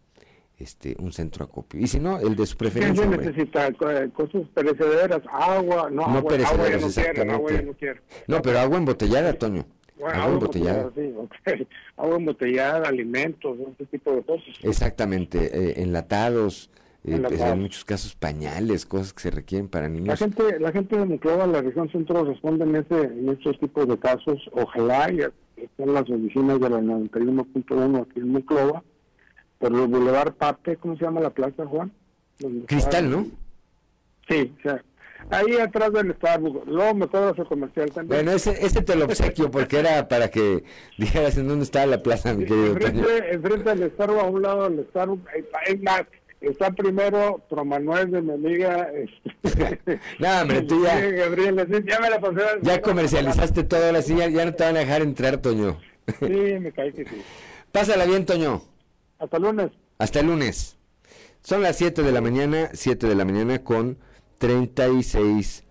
este, 0.59 0.97
un 0.99 1.13
centro 1.13 1.45
acopio. 1.45 1.81
Y 1.81 1.87
si 1.87 1.99
no, 1.99 2.19
el 2.19 2.37
de 2.37 2.47
su 2.47 2.57
preferencia. 2.57 3.09
¿Qué 3.09 3.17
necesita? 3.17 3.69
Eh, 3.69 4.11
cosas 4.13 4.43
perecederas, 4.55 5.21
agua, 5.31 5.91
no, 5.91 6.05
agua, 6.05 6.31
perecederas, 6.31 6.85
exactamente. 6.85 8.01
no, 8.27 8.43
pero 8.43 8.59
agua 8.59 8.79
embotellada, 8.79 9.33
Toño. 9.33 9.67
agua, 10.03 10.35
embotellada. 10.35 10.91
Agua 11.97 12.17
embotellada, 12.17 12.89
alimentos, 12.89 13.59
ese 13.75 13.87
tipo 13.87 14.13
de 14.13 14.23
cosas. 14.23 14.49
Exactamente, 14.63 15.51
eh, 15.53 15.83
enlatados, 15.83 16.71
eh, 17.05 17.19
la 17.19 17.29
pues, 17.29 17.41
en 17.41 17.61
muchos 17.61 17.85
casos 17.85 18.15
pañales, 18.15 18.85
cosas 18.87 19.13
que 19.13 19.21
se 19.23 19.31
requieren 19.31 19.69
para 19.69 19.89
La 19.89 19.95
niños. 19.95 20.19
gente, 20.19 20.59
la 20.61 20.71
gente 20.73 20.97
de 20.99 21.05
Monclova, 21.07 21.47
la 21.47 21.63
región 21.63 21.91
centro, 21.91 22.25
responde 22.25 22.65
en, 22.65 22.77
ese, 22.77 23.01
en 23.05 23.29
estos 23.31 23.59
tipos 23.59 23.89
de 23.89 23.99
casos. 23.99 24.39
Ojalá 24.53 25.11
y 25.13 25.21
estén 25.63 25.95
las 25.95 26.09
oficinas 26.11 26.61
de 26.61 26.69
la 26.71 26.79
91.1 26.81 28.03
aquí 28.03 28.21
en 28.21 28.33
Monclova, 28.33 28.83
por 29.59 29.73
el 29.73 29.87
Boulevard 29.87 30.33
Pape, 30.35 30.77
¿cómo 30.77 30.97
se 30.97 31.05
llama 31.05 31.21
la 31.21 31.31
plaza, 31.31 31.67
Juan? 31.67 31.93
Cristal, 32.67 32.79
está- 32.79 33.03
¿no? 33.03 33.27
Sí, 34.29 34.55
o 34.59 34.63
sea, 34.63 34.83
ahí 35.31 35.57
atrás 35.59 35.93
del 35.93 36.15
Starbucks. 36.15 36.67
Luego 36.67 36.95
me 36.95 37.09
cobras 37.09 37.39
el 37.39 37.47
comercial 37.47 37.91
también. 37.91 38.25
Bueno, 38.25 38.33
ese, 38.33 38.65
ese 38.65 38.81
te 38.83 38.95
lo 38.97 39.07
obsequio 39.07 39.51
porque 39.51 39.79
era 39.81 40.07
para 40.09 40.29
que 40.29 40.65
dijeras 40.97 41.37
en 41.37 41.49
dónde 41.49 41.65
estaba 41.65 41.85
la 41.87 42.03
plaza, 42.03 42.33
mi 42.33 42.45
querido. 42.45 42.69
Enfrente, 42.69 43.35
enfrente 43.35 43.75
del 43.75 43.91
Starbucks, 43.93 44.23
a 44.23 44.27
un 44.27 44.43
lado 44.43 44.71
del 44.71 44.87
Starbucks, 44.91 45.27
hay- 45.35 45.45
hay 45.67 45.79
más. 45.79 46.03
Está 46.41 46.71
primero 46.71 47.43
Manuel 47.65 48.11
de 48.11 48.23
mi 48.23 48.33
amiga. 48.33 48.89
Este, 48.95 50.01
No, 50.19 50.41
hombre, 50.41 50.63
tú 50.69 50.83
ya- 50.83 50.99
sí, 51.01 51.85
ya 51.87 52.01
me 52.01 52.11
la 52.11 52.21
pasé. 52.21 52.41
Ya 52.63 52.81
comercializaste 52.81 53.65
todo, 53.65 53.85
ahora 53.85 54.01
sí, 54.03 54.17
ya, 54.17 54.29
ya 54.29 54.45
no 54.47 54.55
te 54.55 54.65
van 54.65 54.77
a 54.77 54.81
dejar 54.81 55.03
entrar, 55.03 55.37
Toño. 55.39 55.79
Sí, 56.19 56.27
me 56.61 56.73
caí 56.73 56.93
que 56.93 57.05
sí. 57.05 57.23
Pásala 57.73 58.07
bien, 58.07 58.25
Toño. 58.25 58.63
Hasta 59.19 59.39
lunes. 59.39 59.71
Hasta 59.99 60.21
el 60.21 60.27
lunes. 60.27 60.77
Son 61.43 61.63
las 61.63 61.77
7 61.77 62.03
de 62.03 62.13
la 62.13 62.21
mañana, 62.21 62.71
7 62.73 63.07
de 63.07 63.15
la 63.15 63.25
mañana 63.25 63.63
con 63.63 63.99
36 64.39 65.65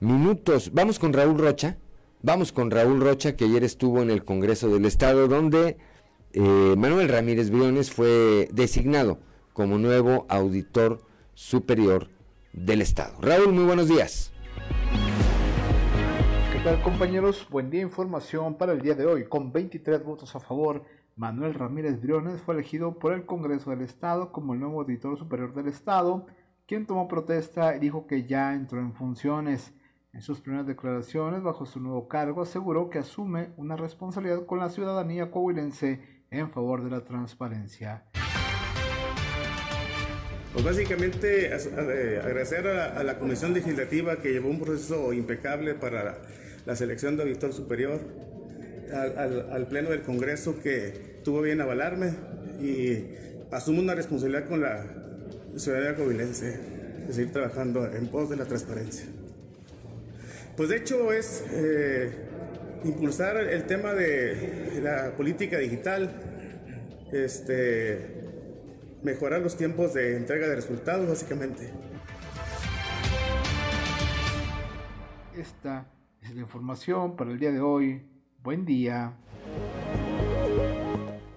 minutos. 0.00 0.72
Vamos 0.72 0.98
con 0.98 1.12
Raúl 1.12 1.38
Rocha. 1.38 1.76
Vamos 2.22 2.52
con 2.52 2.70
Raúl 2.70 3.00
Rocha, 3.00 3.36
que 3.36 3.44
ayer 3.44 3.62
estuvo 3.64 4.02
en 4.02 4.10
el 4.10 4.24
Congreso 4.24 4.68
del 4.68 4.86
Estado, 4.86 5.28
donde 5.28 5.76
eh, 6.32 6.74
Manuel 6.76 7.08
Ramírez 7.08 7.50
Briones 7.50 7.90
fue 7.90 8.48
designado 8.52 9.18
como 9.56 9.78
nuevo 9.78 10.26
auditor 10.28 11.00
superior 11.32 12.10
del 12.52 12.82
Estado. 12.82 13.18
Raúl, 13.22 13.54
muy 13.54 13.64
buenos 13.64 13.88
días. 13.88 14.30
¿Qué 16.52 16.58
tal 16.62 16.82
compañeros? 16.82 17.48
Buen 17.48 17.70
día, 17.70 17.80
información 17.80 18.58
para 18.58 18.74
el 18.74 18.82
día 18.82 18.94
de 18.94 19.06
hoy. 19.06 19.24
Con 19.24 19.52
23 19.52 20.04
votos 20.04 20.36
a 20.36 20.40
favor, 20.40 20.84
Manuel 21.16 21.54
Ramírez 21.54 21.98
Briones 22.02 22.42
fue 22.42 22.54
elegido 22.54 22.98
por 22.98 23.14
el 23.14 23.24
Congreso 23.24 23.70
del 23.70 23.80
Estado 23.80 24.30
como 24.30 24.52
el 24.52 24.60
nuevo 24.60 24.82
auditor 24.82 25.18
superior 25.18 25.54
del 25.54 25.68
Estado, 25.68 26.26
quien 26.66 26.84
tomó 26.84 27.08
protesta 27.08 27.74
y 27.74 27.78
dijo 27.78 28.06
que 28.06 28.26
ya 28.26 28.52
entró 28.52 28.80
en 28.80 28.92
funciones. 28.92 29.72
En 30.12 30.20
sus 30.20 30.42
primeras 30.42 30.66
declaraciones 30.66 31.42
bajo 31.42 31.64
su 31.64 31.80
nuevo 31.80 32.08
cargo 32.08 32.42
aseguró 32.42 32.90
que 32.90 32.98
asume 32.98 33.54
una 33.56 33.76
responsabilidad 33.76 34.44
con 34.44 34.58
la 34.58 34.68
ciudadanía 34.68 35.30
coahuilense 35.30 36.02
en 36.30 36.50
favor 36.50 36.84
de 36.84 36.90
la 36.90 37.04
transparencia. 37.04 38.04
Pues 40.56 40.64
básicamente 40.64 41.48
eh, 41.48 42.20
agradecer 42.24 42.66
a 42.66 43.02
la, 43.02 43.18
Comisión 43.18 43.52
Legislativa 43.52 44.16
que 44.16 44.32
llevó 44.32 44.48
un 44.48 44.58
proceso 44.58 45.12
impecable 45.12 45.74
para 45.74 46.16
la, 46.64 46.74
selección 46.74 47.14
de 47.18 47.24
auditor 47.24 47.52
superior, 47.52 48.00
al, 48.90 49.66
Pleno 49.68 49.90
del 49.90 50.00
Congreso 50.00 50.58
que 50.62 51.20
tuvo 51.22 51.42
bien 51.42 51.60
avalarme 51.60 52.14
y 52.58 53.04
asumo 53.50 53.82
una 53.82 53.94
responsabilidad 53.94 54.48
con 54.48 54.62
la 54.62 54.82
ciudadanía 55.56 55.94
coahuilense 55.94 56.58
de 57.06 57.12
seguir 57.12 57.32
trabajando 57.32 57.84
en 57.92 58.06
pos 58.06 58.30
de 58.30 58.36
la 58.36 58.46
transparencia. 58.46 59.04
Pues 60.56 60.70
de 60.70 60.76
hecho 60.78 61.12
es 61.12 61.44
eh, 61.52 62.12
impulsar 62.82 63.36
el 63.36 63.64
tema 63.64 63.92
de 63.92 64.80
la 64.82 65.10
política 65.18 65.58
digital, 65.58 66.10
este, 67.12 68.15
mejorar 69.06 69.40
los 69.40 69.56
tiempos 69.56 69.94
de 69.94 70.16
entrega 70.16 70.48
de 70.48 70.56
resultados 70.56 71.08
básicamente. 71.08 71.72
Esta 75.36 75.86
es 76.20 76.34
la 76.34 76.40
información 76.40 77.14
para 77.14 77.30
el 77.30 77.38
día 77.38 77.52
de 77.52 77.60
hoy. 77.60 78.02
Buen 78.42 78.64
día. 78.64 79.16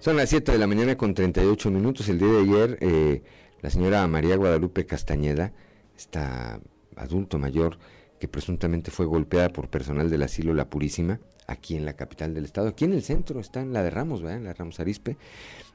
Son 0.00 0.16
las 0.16 0.30
7 0.30 0.50
de 0.50 0.58
la 0.58 0.66
mañana 0.66 0.96
con 0.96 1.14
38 1.14 1.70
minutos. 1.70 2.08
El 2.08 2.18
día 2.18 2.28
de 2.28 2.38
ayer, 2.40 2.78
eh, 2.80 3.22
la 3.60 3.70
señora 3.70 4.04
María 4.08 4.36
Guadalupe 4.36 4.84
Castañeda, 4.84 5.52
esta 5.96 6.60
adulto 6.96 7.38
mayor 7.38 7.78
que 8.18 8.26
presuntamente 8.26 8.90
fue 8.90 9.06
golpeada 9.06 9.48
por 9.50 9.68
personal 9.68 10.10
del 10.10 10.22
asilo 10.24 10.54
La 10.54 10.68
Purísima, 10.68 11.20
aquí 11.46 11.76
en 11.76 11.84
la 11.84 11.94
capital 11.94 12.34
del 12.34 12.44
estado, 12.44 12.68
aquí 12.68 12.84
en 12.84 12.94
el 12.94 13.02
centro, 13.02 13.40
está 13.40 13.60
en 13.60 13.72
la 13.72 13.82
de 13.82 13.90
Ramos, 13.90 14.22
¿verdad? 14.22 14.38
En 14.38 14.44
la 14.44 14.54
Ramos 14.54 14.78
Arispe, 14.80 15.16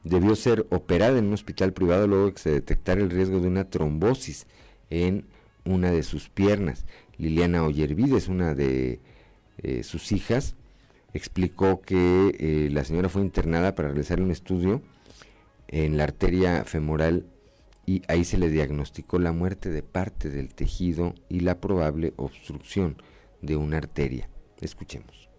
debió 0.05 0.35
ser 0.35 0.65
operada 0.69 1.17
en 1.17 1.25
un 1.25 1.33
hospital 1.33 1.73
privado 1.73 2.07
luego 2.07 2.27
de 2.27 2.33
que 2.33 2.39
se 2.39 2.51
detectara 2.51 3.01
el 3.01 3.09
riesgo 3.09 3.39
de 3.39 3.47
una 3.47 3.69
trombosis 3.69 4.45
en 4.89 5.25
una 5.65 5.91
de 5.91 6.03
sus 6.03 6.29
piernas. 6.29 6.85
Liliana 7.17 7.63
Ollervides, 7.63 8.27
una 8.27 8.53
de 8.53 8.99
eh, 9.57 9.83
sus 9.83 10.11
hijas, 10.11 10.55
explicó 11.13 11.81
que 11.81 12.35
eh, 12.39 12.69
la 12.71 12.83
señora 12.83 13.09
fue 13.09 13.23
internada 13.23 13.73
para 13.73 13.89
realizar 13.89 14.21
un 14.21 14.31
estudio 14.31 14.81
en 15.67 15.97
la 15.97 16.03
arteria 16.03 16.63
femoral 16.65 17.25
y 17.87 18.03
ahí 18.07 18.25
se 18.25 18.37
le 18.37 18.49
diagnosticó 18.49 19.17
la 19.17 19.31
muerte 19.31 19.69
de 19.69 19.81
parte 19.81 20.29
del 20.29 20.53
tejido 20.53 21.15
y 21.29 21.41
la 21.41 21.59
probable 21.59 22.13
obstrucción 22.17 23.01
de 23.41 23.55
una 23.55 23.77
arteria. 23.77 24.29
Escuchemos. 24.61 25.29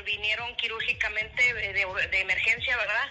Intervinieron 0.00 0.54
quirúrgicamente 0.56 1.54
de, 1.54 1.72
de- 1.74 2.20
emergencia, 2.20 2.76
¿verdad? 2.76 3.10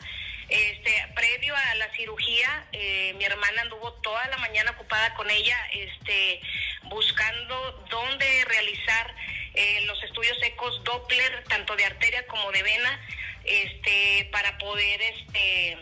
Este, 0.50 0.92
previo 1.14 1.56
a 1.56 1.76
la 1.76 1.92
cirugía, 1.94 2.66
eh, 2.72 3.14
mi 3.18 3.26
hermana 3.26 3.62
anduvo 3.62 3.94
toda 4.02 4.26
la 4.28 4.38
mañana 4.38 4.72
ocupada 4.72 5.14
con 5.14 5.30
ella, 5.30 5.56
este, 5.72 6.42
buscando 6.84 7.86
dónde 7.90 8.46
realizar 8.46 9.16
eh, 9.54 9.82
los 9.86 10.02
estudios 10.04 10.38
ecos 10.42 10.84
Doppler, 10.84 11.44
tanto 11.44 11.76
de 11.76 11.86
arteria 11.86 12.26
como 12.26 12.52
de 12.52 12.64
vena, 12.64 13.00
este, 13.44 14.28
para 14.32 14.58
poder, 14.58 15.00
este, 15.02 15.78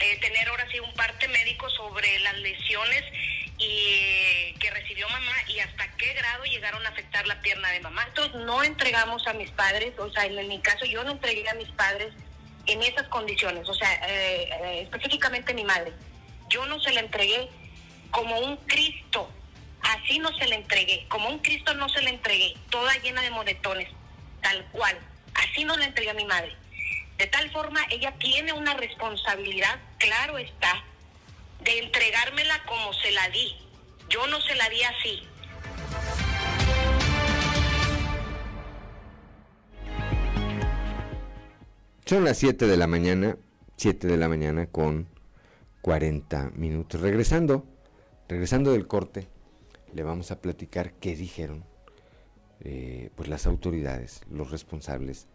eh, 0.00 0.16
tener 0.20 0.48
ahora 0.48 0.68
sí 0.70 0.78
un 0.78 0.94
parte 0.94 1.26
médico 1.26 1.68
sobre 1.70 2.20
las 2.20 2.36
lesiones 2.38 3.02
y 3.58 4.52
que 4.54 4.70
recibió 4.70 5.08
mamá 5.08 5.34
y 5.48 5.58
hasta 5.58 5.88
qué 5.96 6.14
grado 6.14 6.44
llegaron 6.44 6.84
a 6.86 6.90
afectar 6.90 7.26
la 7.26 7.40
pierna 7.40 7.70
de 7.70 7.80
mamá. 7.80 8.04
Entonces 8.08 8.34
no 8.42 8.62
entregamos 8.62 9.26
a 9.26 9.32
mis 9.32 9.50
padres, 9.50 9.92
o 9.98 10.10
sea, 10.12 10.26
en, 10.26 10.48
mi 10.48 10.60
caso 10.60 10.84
yo 10.84 11.02
no 11.04 11.12
entregué 11.12 11.48
a 11.48 11.54
mis 11.54 11.68
padres 11.70 12.12
en 12.66 12.82
esas 12.82 13.08
condiciones, 13.08 13.68
o 13.68 13.74
sea, 13.74 13.92
eh, 14.06 14.48
eh, 14.62 14.80
específicamente 14.82 15.54
mi 15.54 15.64
madre. 15.64 15.92
Yo 16.48 16.64
no 16.66 16.80
se 16.80 16.92
la 16.92 17.00
entregué 17.00 17.48
como 18.10 18.38
un 18.38 18.56
Cristo, 18.58 19.30
así 19.82 20.18
no 20.18 20.36
se 20.36 20.46
la 20.46 20.54
entregué, 20.54 21.06
como 21.08 21.28
un 21.28 21.38
Cristo 21.40 21.74
no 21.74 21.88
se 21.88 22.02
la 22.02 22.10
entregué, 22.10 22.54
toda 22.70 22.94
llena 22.98 23.22
de 23.22 23.30
moretones, 23.30 23.88
tal 24.40 24.64
cual, 24.66 24.96
así 25.34 25.64
no 25.64 25.76
la 25.76 25.86
entregué 25.86 26.10
a 26.10 26.14
mi 26.14 26.24
madre. 26.24 26.54
De 27.16 27.26
tal 27.26 27.50
forma, 27.50 27.80
ella 27.90 28.12
tiene 28.18 28.52
una 28.52 28.74
responsabilidad, 28.74 29.80
claro 29.98 30.38
está, 30.38 30.84
de 31.64 31.78
entregármela 31.78 32.64
como 32.66 32.92
se 32.92 33.10
la 33.12 33.28
di. 33.30 33.56
Yo 34.08 34.26
no 34.26 34.40
se 34.40 34.54
la 34.54 34.68
di 34.68 34.82
así. 34.82 35.22
Son 42.06 42.24
las 42.24 42.38
7 42.38 42.66
de 42.66 42.76
la 42.78 42.86
mañana, 42.86 43.36
7 43.76 44.06
de 44.06 44.16
la 44.16 44.28
mañana 44.28 44.66
con 44.66 45.08
40 45.82 46.52
minutos. 46.54 47.02
Regresando, 47.02 47.66
regresando 48.28 48.72
del 48.72 48.86
corte, 48.86 49.28
le 49.92 50.02
vamos 50.02 50.30
a 50.30 50.40
platicar 50.40 50.94
qué 50.94 51.14
dijeron 51.14 51.64
eh, 52.60 53.10
pues 53.14 53.28
las 53.28 53.46
autoridades, 53.46 54.22
los 54.30 54.50
responsables 54.50 55.28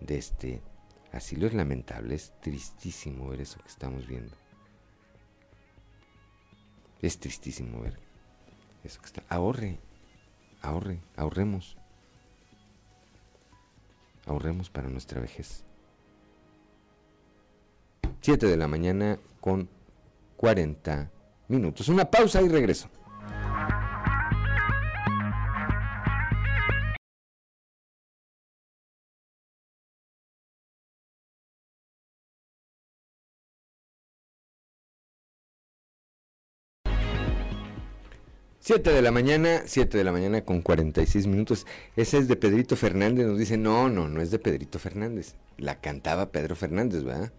de 0.00 0.16
este 0.16 0.62
asilo. 1.12 1.46
Es 1.46 1.52
lamentable, 1.54 2.14
es 2.14 2.32
tristísimo 2.40 3.28
ver 3.28 3.42
eso 3.42 3.58
que 3.60 3.68
estamos 3.68 4.06
viendo. 4.06 4.34
Es 7.04 7.18
tristísimo 7.18 7.82
ver 7.82 7.98
eso 8.82 8.98
que 8.98 9.06
está. 9.08 9.22
Ahorre, 9.28 9.78
ahorre, 10.62 11.00
ahorremos. 11.16 11.76
Ahorremos 14.24 14.70
para 14.70 14.88
nuestra 14.88 15.20
vejez. 15.20 15.64
7 18.22 18.46
de 18.46 18.56
la 18.56 18.68
mañana 18.68 19.18
con 19.42 19.68
40 20.38 21.10
minutos. 21.48 21.90
Una 21.90 22.10
pausa 22.10 22.40
y 22.40 22.48
regreso. 22.48 22.88
7 38.66 38.92
de 38.92 39.02
la 39.02 39.10
mañana, 39.10 39.60
7 39.66 39.98
de 39.98 40.04
la 40.04 40.10
mañana 40.10 40.42
con 40.42 40.62
46 40.62 41.26
minutos. 41.26 41.66
Esa 41.96 42.16
es 42.16 42.28
de 42.28 42.36
Pedrito 42.36 42.76
Fernández. 42.76 43.26
Nos 43.26 43.38
dice, 43.38 43.58
no, 43.58 43.90
no, 43.90 44.08
no 44.08 44.22
es 44.22 44.30
de 44.30 44.38
Pedrito 44.38 44.78
Fernández. 44.78 45.34
La 45.58 45.82
cantaba 45.82 46.32
Pedro 46.32 46.56
Fernández, 46.56 47.04
¿verdad? 47.04 47.30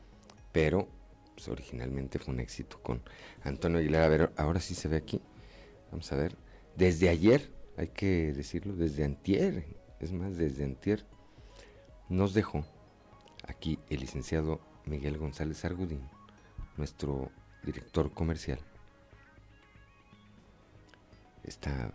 Pero 0.51 0.87
pues, 1.33 1.47
originalmente 1.47 2.19
fue 2.19 2.31
un 2.31 2.41
éxito 2.41 2.79
con 2.83 3.01
Antonio 3.41 3.79
Aguilar. 3.79 4.03
A 4.03 4.07
ver, 4.07 4.33
ahora 4.37 4.59
sí 4.59 4.75
se 4.75 4.87
ve 4.87 4.97
aquí. 4.97 5.19
Vamos 5.89 6.11
a 6.11 6.15
ver. 6.15 6.37
Desde 6.75 7.09
ayer, 7.09 7.51
hay 7.75 7.87
que 7.87 8.31
decirlo, 8.31 8.75
desde 8.75 9.03
antier, 9.03 9.65
es 9.99 10.11
más, 10.11 10.37
desde 10.37 10.63
antier, 10.63 11.07
nos 12.07 12.35
dejó 12.35 12.67
aquí 13.47 13.79
el 13.89 14.01
licenciado 14.01 14.61
Miguel 14.85 15.17
González 15.17 15.65
Argudín, 15.65 16.07
nuestro 16.77 17.31
director 17.63 18.13
comercial 18.13 18.59
esta 21.45 21.91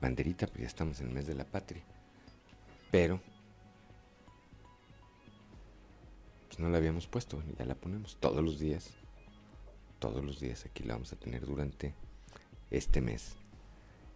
banderita, 0.00 0.46
pues 0.46 0.60
ya 0.60 0.66
estamos 0.66 1.00
en 1.00 1.08
el 1.08 1.14
mes 1.14 1.26
de 1.26 1.34
la 1.34 1.44
patria. 1.44 1.82
Pero 2.90 3.20
pues 6.48 6.58
no 6.58 6.68
la 6.68 6.78
habíamos 6.78 7.06
puesto, 7.06 7.42
ya 7.58 7.64
la 7.64 7.74
ponemos 7.74 8.16
todos 8.18 8.42
los 8.44 8.58
días. 8.58 8.90
Todos 9.98 10.24
los 10.24 10.40
días 10.40 10.64
aquí 10.64 10.82
la 10.82 10.94
vamos 10.94 11.12
a 11.12 11.16
tener 11.16 11.44
durante 11.44 11.94
este 12.70 13.00
mes 13.00 13.36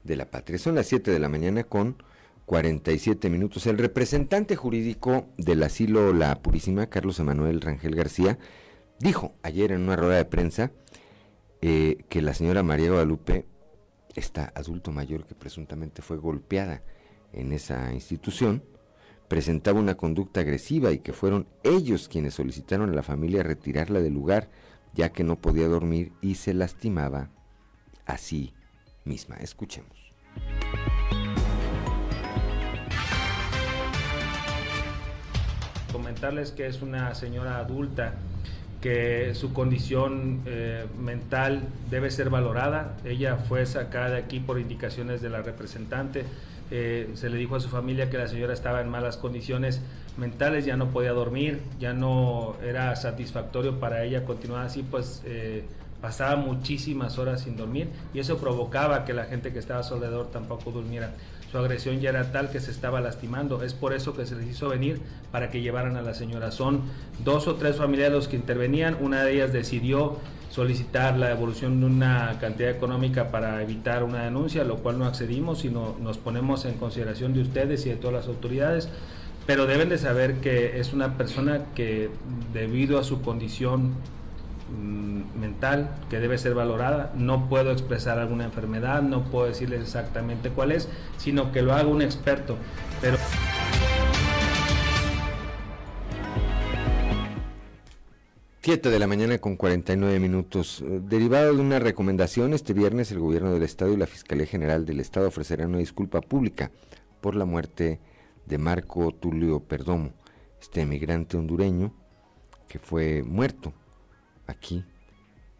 de 0.02 0.16
la 0.16 0.30
patria. 0.30 0.58
Son 0.58 0.74
las 0.74 0.86
7 0.86 1.10
de 1.10 1.18
la 1.18 1.28
mañana 1.28 1.64
con 1.64 2.02
47 2.46 3.30
minutos. 3.30 3.66
El 3.66 3.78
representante 3.78 4.56
jurídico 4.56 5.26
del 5.36 5.62
asilo 5.62 6.12
La 6.12 6.40
Purísima, 6.42 6.88
Carlos 6.88 7.18
Emanuel 7.18 7.60
Rangel 7.60 7.94
García, 7.94 8.38
dijo 8.98 9.32
ayer 9.42 9.72
en 9.72 9.82
una 9.82 9.96
rueda 9.96 10.16
de 10.16 10.24
prensa 10.24 10.72
eh, 11.60 12.04
que 12.08 12.22
la 12.22 12.34
señora 12.34 12.62
María 12.62 12.90
Guadalupe 12.90 13.46
esta 14.14 14.52
adulto 14.54 14.92
mayor 14.92 15.26
que 15.26 15.34
presuntamente 15.34 16.02
fue 16.02 16.16
golpeada 16.16 16.82
en 17.32 17.52
esa 17.52 17.92
institución, 17.92 18.62
presentaba 19.28 19.80
una 19.80 19.96
conducta 19.96 20.40
agresiva 20.40 20.92
y 20.92 20.98
que 20.98 21.12
fueron 21.12 21.46
ellos 21.62 22.08
quienes 22.08 22.34
solicitaron 22.34 22.90
a 22.90 22.94
la 22.94 23.02
familia 23.02 23.42
retirarla 23.42 24.00
del 24.00 24.14
lugar, 24.14 24.50
ya 24.94 25.10
que 25.10 25.24
no 25.24 25.40
podía 25.40 25.66
dormir 25.66 26.12
y 26.20 26.36
se 26.36 26.54
lastimaba 26.54 27.30
a 28.06 28.18
sí 28.18 28.54
misma. 29.04 29.36
Escuchemos. 29.36 30.12
Comentarles 35.90 36.52
que 36.52 36.66
es 36.66 36.82
una 36.82 37.14
señora 37.14 37.58
adulta 37.58 38.14
que 38.84 39.34
su 39.34 39.54
condición 39.54 40.42
eh, 40.44 40.84
mental 41.00 41.62
debe 41.88 42.10
ser 42.10 42.28
valorada. 42.28 42.98
Ella 43.02 43.36
fue 43.36 43.64
sacada 43.64 44.10
de 44.10 44.18
aquí 44.18 44.40
por 44.40 44.60
indicaciones 44.60 45.22
de 45.22 45.30
la 45.30 45.40
representante. 45.40 46.26
Eh, 46.70 47.08
se 47.14 47.30
le 47.30 47.38
dijo 47.38 47.56
a 47.56 47.60
su 47.60 47.70
familia 47.70 48.10
que 48.10 48.18
la 48.18 48.28
señora 48.28 48.52
estaba 48.52 48.82
en 48.82 48.90
malas 48.90 49.16
condiciones 49.16 49.80
mentales, 50.18 50.66
ya 50.66 50.76
no 50.76 50.90
podía 50.90 51.12
dormir, 51.12 51.62
ya 51.80 51.94
no 51.94 52.56
era 52.62 52.94
satisfactorio 52.94 53.80
para 53.80 54.04
ella 54.04 54.26
continuar 54.26 54.66
así, 54.66 54.82
pues 54.82 55.22
eh, 55.24 55.64
pasaba 56.02 56.36
muchísimas 56.36 57.16
horas 57.16 57.40
sin 57.40 57.56
dormir 57.56 57.88
y 58.12 58.18
eso 58.18 58.36
provocaba 58.36 59.06
que 59.06 59.14
la 59.14 59.24
gente 59.24 59.50
que 59.50 59.60
estaba 59.60 59.80
a 59.80 59.82
su 59.82 59.94
alrededor 59.94 60.30
tampoco 60.30 60.70
durmiera 60.70 61.14
su 61.54 61.58
agresión 61.58 62.00
ya 62.00 62.10
era 62.10 62.32
tal 62.32 62.50
que 62.50 62.58
se 62.58 62.72
estaba 62.72 63.00
lastimando. 63.00 63.62
Es 63.62 63.74
por 63.74 63.92
eso 63.94 64.12
que 64.12 64.26
se 64.26 64.34
les 64.34 64.48
hizo 64.48 64.70
venir 64.70 65.00
para 65.30 65.50
que 65.50 65.62
llevaran 65.62 65.96
a 65.96 66.02
la 66.02 66.12
señora. 66.12 66.50
Son 66.50 66.80
dos 67.22 67.46
o 67.46 67.54
tres 67.54 67.76
familias 67.76 68.10
los 68.10 68.26
que 68.26 68.34
intervenían. 68.34 68.96
Una 69.00 69.22
de 69.22 69.34
ellas 69.34 69.52
decidió 69.52 70.16
solicitar 70.50 71.16
la 71.16 71.28
devolución 71.28 71.78
de 71.78 71.86
una 71.86 72.38
cantidad 72.40 72.70
económica 72.70 73.30
para 73.30 73.62
evitar 73.62 74.02
una 74.02 74.24
denuncia, 74.24 74.64
lo 74.64 74.78
cual 74.78 74.98
no 74.98 75.04
accedimos, 75.04 75.60
sino 75.60 75.94
nos 76.02 76.18
ponemos 76.18 76.64
en 76.64 76.74
consideración 76.74 77.32
de 77.32 77.42
ustedes 77.42 77.86
y 77.86 77.90
de 77.90 77.96
todas 77.96 78.14
las 78.14 78.26
autoridades. 78.26 78.88
Pero 79.46 79.66
deben 79.66 79.90
de 79.90 79.98
saber 79.98 80.40
que 80.40 80.80
es 80.80 80.92
una 80.92 81.16
persona 81.16 81.66
que 81.76 82.10
debido 82.52 82.98
a 82.98 83.04
su 83.04 83.22
condición 83.22 83.92
que 86.10 86.20
debe 86.20 86.36
ser 86.36 86.54
valorada. 86.54 87.12
No 87.16 87.48
puedo 87.48 87.70
expresar 87.70 88.18
alguna 88.18 88.44
enfermedad, 88.44 89.02
no 89.02 89.24
puedo 89.24 89.46
decirles 89.46 89.80
exactamente 89.80 90.50
cuál 90.50 90.72
es, 90.72 90.88
sino 91.16 91.52
que 91.52 91.62
lo 91.62 91.72
haga 91.72 91.88
un 91.88 92.02
experto. 92.02 92.56
Pero 93.00 93.16
Siete 98.60 98.88
de 98.88 98.98
la 98.98 99.06
mañana 99.06 99.38
con 99.38 99.56
49 99.56 100.18
minutos. 100.20 100.82
Derivado 100.86 101.54
de 101.54 101.60
una 101.60 101.78
recomendación, 101.78 102.54
este 102.54 102.72
viernes 102.72 103.12
el 103.12 103.18
gobierno 103.18 103.52
del 103.52 103.62
Estado 103.62 103.92
y 103.92 103.96
la 103.96 104.06
Fiscalía 104.06 104.46
General 104.46 104.86
del 104.86 105.00
Estado 105.00 105.28
ofrecerán 105.28 105.68
una 105.68 105.78
disculpa 105.78 106.22
pública 106.22 106.70
por 107.20 107.34
la 107.34 107.44
muerte 107.44 108.00
de 108.46 108.58
Marco 108.58 109.12
Tulio 109.12 109.60
Perdomo, 109.60 110.12
este 110.60 110.80
emigrante 110.80 111.36
hondureño 111.36 111.92
que 112.68 112.78
fue 112.78 113.22
muerto 113.22 113.72
aquí 114.46 114.84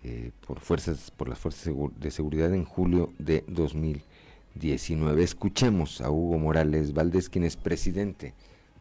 eh, 0.05 0.32
por 0.47 0.60
fuerzas 0.60 1.10
por 1.10 1.31
las 1.31 1.39
fuerzas 1.39 1.72
de 1.98 2.10
seguridad 2.10 2.52
en 2.52 2.66
julio 2.66 3.10
de 3.18 3.43
2019. 3.48 5.22
Escuchemos 5.22 6.02
a 6.02 6.10
Hugo 6.10 6.36
Morales 6.39 6.93
Valdés, 6.93 7.31
quien 7.31 7.44
es 7.44 7.56
presidente 7.56 8.35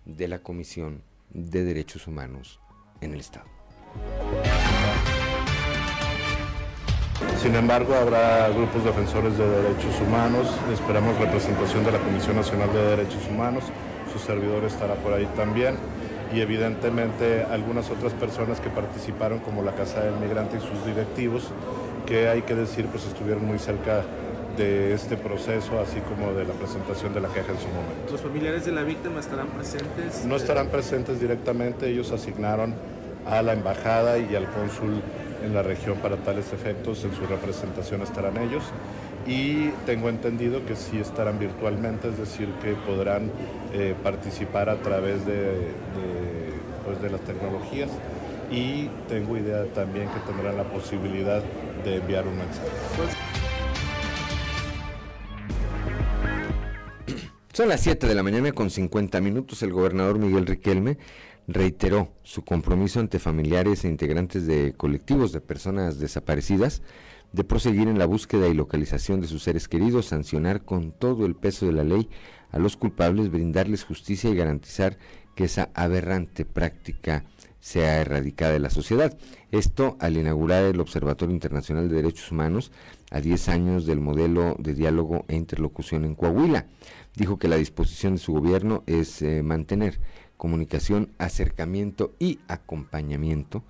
de 0.04 0.28
la 0.28 0.40
Comisión 0.40 1.02
de 1.30 1.64
Derechos 1.64 2.08
Humanos 2.08 2.60
en 3.00 3.14
el 3.14 3.22
Estado. 3.22 3.46
Sin 7.42 7.56
embargo, 7.56 7.96
habrá 7.96 8.50
grupos 8.50 8.84
defensores 8.84 9.38
de 9.38 9.48
derechos 9.48 10.02
humanos, 10.02 10.48
esperamos 10.74 11.18
representación 11.20 11.86
de 11.86 11.94
la 11.94 12.00
Comisión 12.00 12.36
Nacional 12.36 12.72
de 12.74 12.98
Derechos 12.98 13.26
Humanos, 13.30 13.64
su 14.12 14.20
servidor 14.20 14.66
estará 14.66 14.96
por 14.96 15.14
ahí 15.14 15.26
también 15.38 15.78
y 16.34 16.42
evidentemente 16.42 17.44
algunas 17.44 17.90
otras 17.90 18.14
personas 18.14 18.60
que 18.60 18.70
participaron 18.70 19.40
como 19.40 19.62
la 19.62 19.74
Casa 19.74 20.02
del 20.02 20.16
Migrante 20.16 20.58
y 20.58 20.62
sus 20.62 20.86
directivos, 20.86 21.50
que 22.06 22.28
hay 22.28 22.42
que 22.42 22.56
decir 22.56 22.88
pues 22.88 23.06
estuvieron 23.06 23.46
muy 23.46 23.60
cerca 23.60 24.04
de 24.58 24.94
este 24.94 25.18
proceso, 25.18 25.80
así 25.80 26.00
como 26.02 26.34
de 26.34 26.46
la 26.46 26.54
presentación 26.54 27.14
de 27.14 27.22
la 27.22 27.28
queja 27.30 27.52
en 27.52 27.60
su 27.60 27.68
momento. 27.68 28.12
¿Los 28.12 28.22
familiares 28.22 28.66
de 28.66 28.72
la 28.72 28.84
víctima 28.84 29.20
estarán 29.20 29.48
presentes? 29.48 30.26
No 30.26 30.36
estarán 30.36 30.68
presentes 30.68 31.20
directamente, 31.20 31.90
ellos 31.90 32.12
asignaron 32.12 32.76
a 33.26 33.42
la 33.42 33.54
embajada 33.54 34.18
y 34.18 34.36
al 34.36 34.48
cónsul 34.50 35.02
en 35.44 35.54
la 35.54 35.64
región 35.64 35.98
para 35.98 36.18
tales 36.18 36.54
efectos, 36.54 37.04
en 37.04 37.16
su 37.16 37.26
representación 37.26 38.02
estarán 38.02 38.38
ellos 38.38 38.64
y 39.26 39.70
tengo 39.86 40.10
entendido 40.10 40.66
que 40.66 40.76
sí 40.76 40.98
estarán 40.98 41.40
virtualmente, 41.40 42.10
es 42.10 42.18
decir, 42.18 42.50
que 42.62 42.74
podrán 42.74 43.32
eh, 43.74 43.96
participar 44.04 44.70
a 44.70 44.82
través 44.82 45.26
de, 45.26 45.72
pues, 46.86 47.02
de, 47.02 47.10
las 47.10 47.22
tecnologías 47.22 47.90
y 48.52 48.90
tengo 49.08 49.38
idea 49.38 49.66
también 49.74 50.08
que 50.10 50.20
tendrán 50.32 50.58
la 50.58 50.66
posibilidad 50.66 51.42
de 51.84 51.98
enviar 51.98 52.28
un 52.28 52.38
mensaje. 52.38 52.70
Son 57.54 57.70
las 57.70 57.82
7 57.82 58.08
de 58.08 58.16
la 58.16 58.24
mañana 58.24 58.52
con 58.52 58.70
50 58.70 59.22
minutos. 59.22 59.62
El 59.62 59.72
gobernador 59.72 60.18
Miguel 60.18 60.48
Riquelme 60.48 60.98
reiteró 61.48 62.10
su 62.24 62.44
compromiso 62.44 63.00
ante 63.00 63.20
familiares 63.20 63.86
e 63.86 63.90
integrantes 63.90 64.48
de 64.48 64.74
colectivos 64.74 65.32
de 65.32 65.42
personas 65.42 66.00
desaparecidas 66.00 66.82
de 67.34 67.44
proseguir 67.44 67.88
en 67.88 68.00
la 68.00 68.06
búsqueda 68.06 68.48
y 68.48 68.54
localización 68.54 69.20
de 69.20 69.28
sus 69.28 69.44
seres 69.44 69.68
queridos, 69.68 70.06
sancionar 70.06 70.64
con 70.64 70.92
todo 70.92 71.26
el 71.26 71.36
peso 71.36 71.66
de 71.66 71.74
la 71.74 71.84
ley 71.84 72.10
a 72.52 72.60
los 72.60 72.78
culpables, 72.78 73.32
brindarles 73.32 73.84
justicia 73.84 74.30
y 74.30 74.36
garantizar 74.36 74.98
que 75.36 75.46
esa 75.46 75.72
aberrante 75.74 76.46
práctica 76.46 77.26
sea 77.60 78.02
erradicada 78.02 78.54
de 78.54 78.60
la 78.60 78.70
sociedad. 78.70 79.18
Esto 79.52 79.98
al 80.00 80.18
inaugurar 80.18 80.64
el 80.66 80.80
Observatorio 80.80 81.34
Internacional 81.34 81.90
de 81.90 81.96
Derechos 81.96 82.32
Humanos 82.32 82.72
a 83.10 83.20
10 83.20 83.50
años 83.50 83.86
del 83.86 84.00
modelo 84.00 84.56
de 84.60 84.76
diálogo 84.76 85.26
e 85.28 85.36
interlocución 85.36 86.06
en 86.06 86.14
Coahuila. 86.14 86.68
Dijo 87.16 87.40
que 87.40 87.48
la 87.48 87.56
disposición 87.56 88.14
de 88.14 88.20
su 88.20 88.34
gobierno 88.34 88.84
es 88.86 89.22
eh, 89.22 89.42
mantener 89.44 90.00
comunicación, 90.38 91.14
acercamiento 91.18 92.14
y 92.20 92.40
acompañamiento 92.48 93.64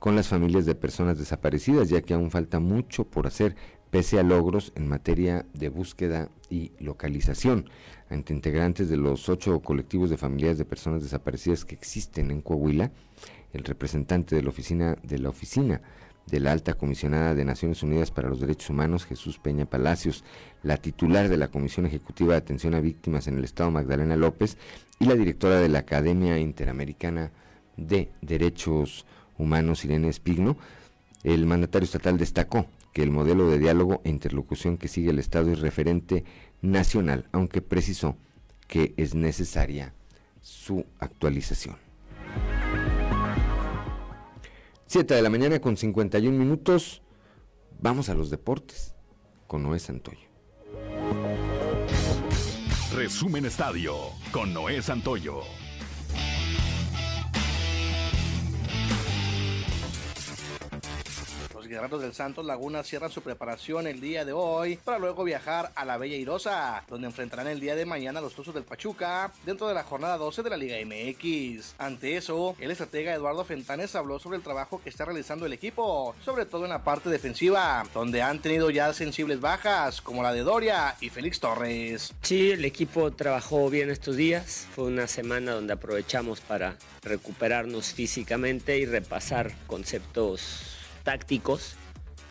con 0.00 0.16
las 0.16 0.28
familias 0.28 0.66
de 0.66 0.74
personas 0.74 1.18
desaparecidas, 1.18 1.90
ya 1.90 2.00
que 2.00 2.14
aún 2.14 2.30
falta 2.30 2.58
mucho 2.58 3.04
por 3.04 3.26
hacer, 3.26 3.54
pese 3.90 4.18
a 4.18 4.22
logros 4.22 4.72
en 4.74 4.88
materia 4.88 5.44
de 5.52 5.68
búsqueda 5.68 6.30
y 6.48 6.72
localización. 6.80 7.68
Ante 8.08 8.32
integrantes 8.32 8.88
de 8.88 8.96
los 8.96 9.28
ocho 9.28 9.60
colectivos 9.60 10.08
de 10.08 10.16
familias 10.16 10.56
de 10.56 10.64
personas 10.64 11.02
desaparecidas 11.02 11.66
que 11.66 11.74
existen 11.74 12.30
en 12.30 12.40
Coahuila, 12.40 12.90
el 13.52 13.62
representante 13.62 14.34
de 14.34 14.42
la 14.42 14.48
oficina 14.48 14.96
de 15.02 15.18
la 15.18 15.28
oficina 15.28 15.82
de 16.26 16.40
la 16.40 16.52
alta 16.52 16.74
comisionada 16.74 17.34
de 17.34 17.44
Naciones 17.44 17.82
Unidas 17.82 18.10
para 18.10 18.28
los 18.28 18.40
Derechos 18.40 18.70
Humanos, 18.70 19.04
Jesús 19.04 19.38
Peña 19.38 19.66
Palacios, 19.66 20.24
la 20.62 20.76
titular 20.78 21.28
de 21.28 21.36
la 21.36 21.48
Comisión 21.48 21.86
Ejecutiva 21.86 22.34
de 22.34 22.38
Atención 22.38 22.74
a 22.74 22.80
Víctimas 22.80 23.26
en 23.26 23.36
el 23.36 23.44
Estado, 23.44 23.70
Magdalena 23.70 24.16
López, 24.16 24.56
y 24.98 25.06
la 25.06 25.14
directora 25.14 25.58
de 25.58 25.68
la 25.68 25.80
Academia 25.80 26.38
Interamericana 26.38 27.32
de 27.76 28.12
Derechos 28.22 29.04
Humanos, 29.04 29.19
Irene 29.84 30.08
Espigno, 30.08 30.56
el 31.22 31.46
mandatario 31.46 31.84
estatal 31.84 32.18
destacó 32.18 32.66
que 32.92 33.02
el 33.02 33.10
modelo 33.10 33.48
de 33.48 33.58
diálogo 33.58 34.00
e 34.04 34.10
interlocución 34.10 34.76
que 34.76 34.88
sigue 34.88 35.10
el 35.10 35.18
Estado 35.18 35.52
es 35.52 35.60
referente 35.60 36.24
nacional, 36.62 37.28
aunque 37.32 37.62
precisó 37.62 38.16
que 38.66 38.94
es 38.96 39.14
necesaria 39.14 39.94
su 40.40 40.84
actualización. 40.98 41.76
7 44.86 45.14
de 45.14 45.22
la 45.22 45.30
mañana 45.30 45.60
con 45.60 45.76
51 45.76 46.36
minutos. 46.36 47.02
Vamos 47.80 48.08
a 48.08 48.14
los 48.14 48.28
deportes 48.28 48.94
con 49.46 49.62
Noé 49.62 49.78
Santoyo. 49.78 50.28
Resumen 52.94 53.44
Estadio 53.44 53.94
con 54.32 54.52
Noé 54.52 54.82
Santoyo. 54.82 55.42
Guerreros 61.70 62.02
del 62.02 62.14
Santos 62.14 62.44
Laguna 62.44 62.82
cierran 62.82 63.12
su 63.12 63.22
preparación 63.22 63.86
el 63.86 64.00
día 64.00 64.24
de 64.24 64.32
hoy 64.32 64.74
para 64.74 64.98
luego 64.98 65.22
viajar 65.22 65.70
a 65.76 65.84
la 65.84 65.98
Bella 65.98 66.16
Irosa, 66.16 66.82
donde 66.88 67.06
enfrentarán 67.06 67.46
el 67.46 67.60
día 67.60 67.76
de 67.76 67.86
mañana 67.86 68.18
a 68.18 68.22
los 68.22 68.34
Tuzos 68.34 68.54
del 68.54 68.64
Pachuca 68.64 69.30
dentro 69.46 69.68
de 69.68 69.74
la 69.74 69.84
jornada 69.84 70.18
12 70.18 70.42
de 70.42 70.50
la 70.50 70.56
Liga 70.56 70.78
MX. 70.84 71.76
Ante 71.78 72.16
eso, 72.16 72.56
el 72.58 72.72
estratega 72.72 73.14
Eduardo 73.14 73.44
Fentanes 73.44 73.94
habló 73.94 74.18
sobre 74.18 74.38
el 74.38 74.42
trabajo 74.42 74.80
que 74.82 74.90
está 74.90 75.04
realizando 75.04 75.46
el 75.46 75.52
equipo, 75.52 76.16
sobre 76.24 76.44
todo 76.44 76.64
en 76.64 76.70
la 76.70 76.82
parte 76.82 77.08
defensiva, 77.08 77.84
donde 77.94 78.20
han 78.20 78.42
tenido 78.42 78.70
ya 78.70 78.92
sensibles 78.92 79.40
bajas, 79.40 80.00
como 80.00 80.24
la 80.24 80.32
de 80.32 80.40
Doria 80.40 80.96
y 81.00 81.10
Félix 81.10 81.38
Torres. 81.38 82.12
Sí, 82.22 82.50
el 82.50 82.64
equipo 82.64 83.12
trabajó 83.12 83.70
bien 83.70 83.90
estos 83.90 84.16
días. 84.16 84.66
Fue 84.74 84.86
una 84.86 85.06
semana 85.06 85.52
donde 85.52 85.74
aprovechamos 85.74 86.40
para 86.40 86.74
recuperarnos 87.02 87.94
físicamente 87.94 88.76
y 88.76 88.86
repasar 88.86 89.52
conceptos 89.68 90.79
tácticos. 91.02 91.74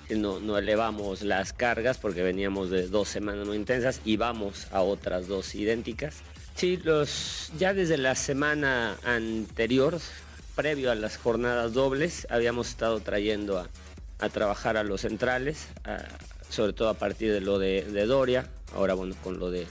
No, 0.10 0.40
no 0.40 0.58
elevamos 0.58 1.22
las 1.22 1.54
cargas 1.54 2.00
porque 2.00 2.24
veníamos 2.24 2.72
de 2.72 2.88
dos 2.88 3.10
semanas 3.10 3.46
muy 3.46 3.58
intensas 3.58 4.02
y 4.06 4.18
vamos 4.18 4.68
a 4.72 4.82
otras 4.82 5.28
dos 5.28 5.54
idénticas. 5.54 6.18
Sí, 6.56 6.78
los, 6.84 7.52
ya 7.58 7.74
desde 7.74 7.98
la 7.98 8.16
semana 8.16 8.98
anterior, 9.04 10.00
previo 10.56 10.92
a 10.92 10.96
las 10.96 11.18
jornadas 11.18 11.74
dobles, 11.74 12.28
habíamos 12.32 12.70
estado 12.70 13.00
trayendo 13.02 13.60
a, 13.60 13.70
a 14.20 14.30
trabajar 14.30 14.78
a 14.78 14.84
los 14.84 15.02
centrales, 15.02 15.68
sobre 16.50 16.74
todo 16.74 16.90
a 16.90 16.96
partir 16.96 17.32
de 17.32 17.42
lo 17.42 17.60
de, 17.60 17.84
de 17.84 18.06
Doria, 18.06 18.48
ahora 18.76 18.94
bueno, 18.94 19.16
con 19.24 19.40
lo 19.40 19.52
de 19.52 19.68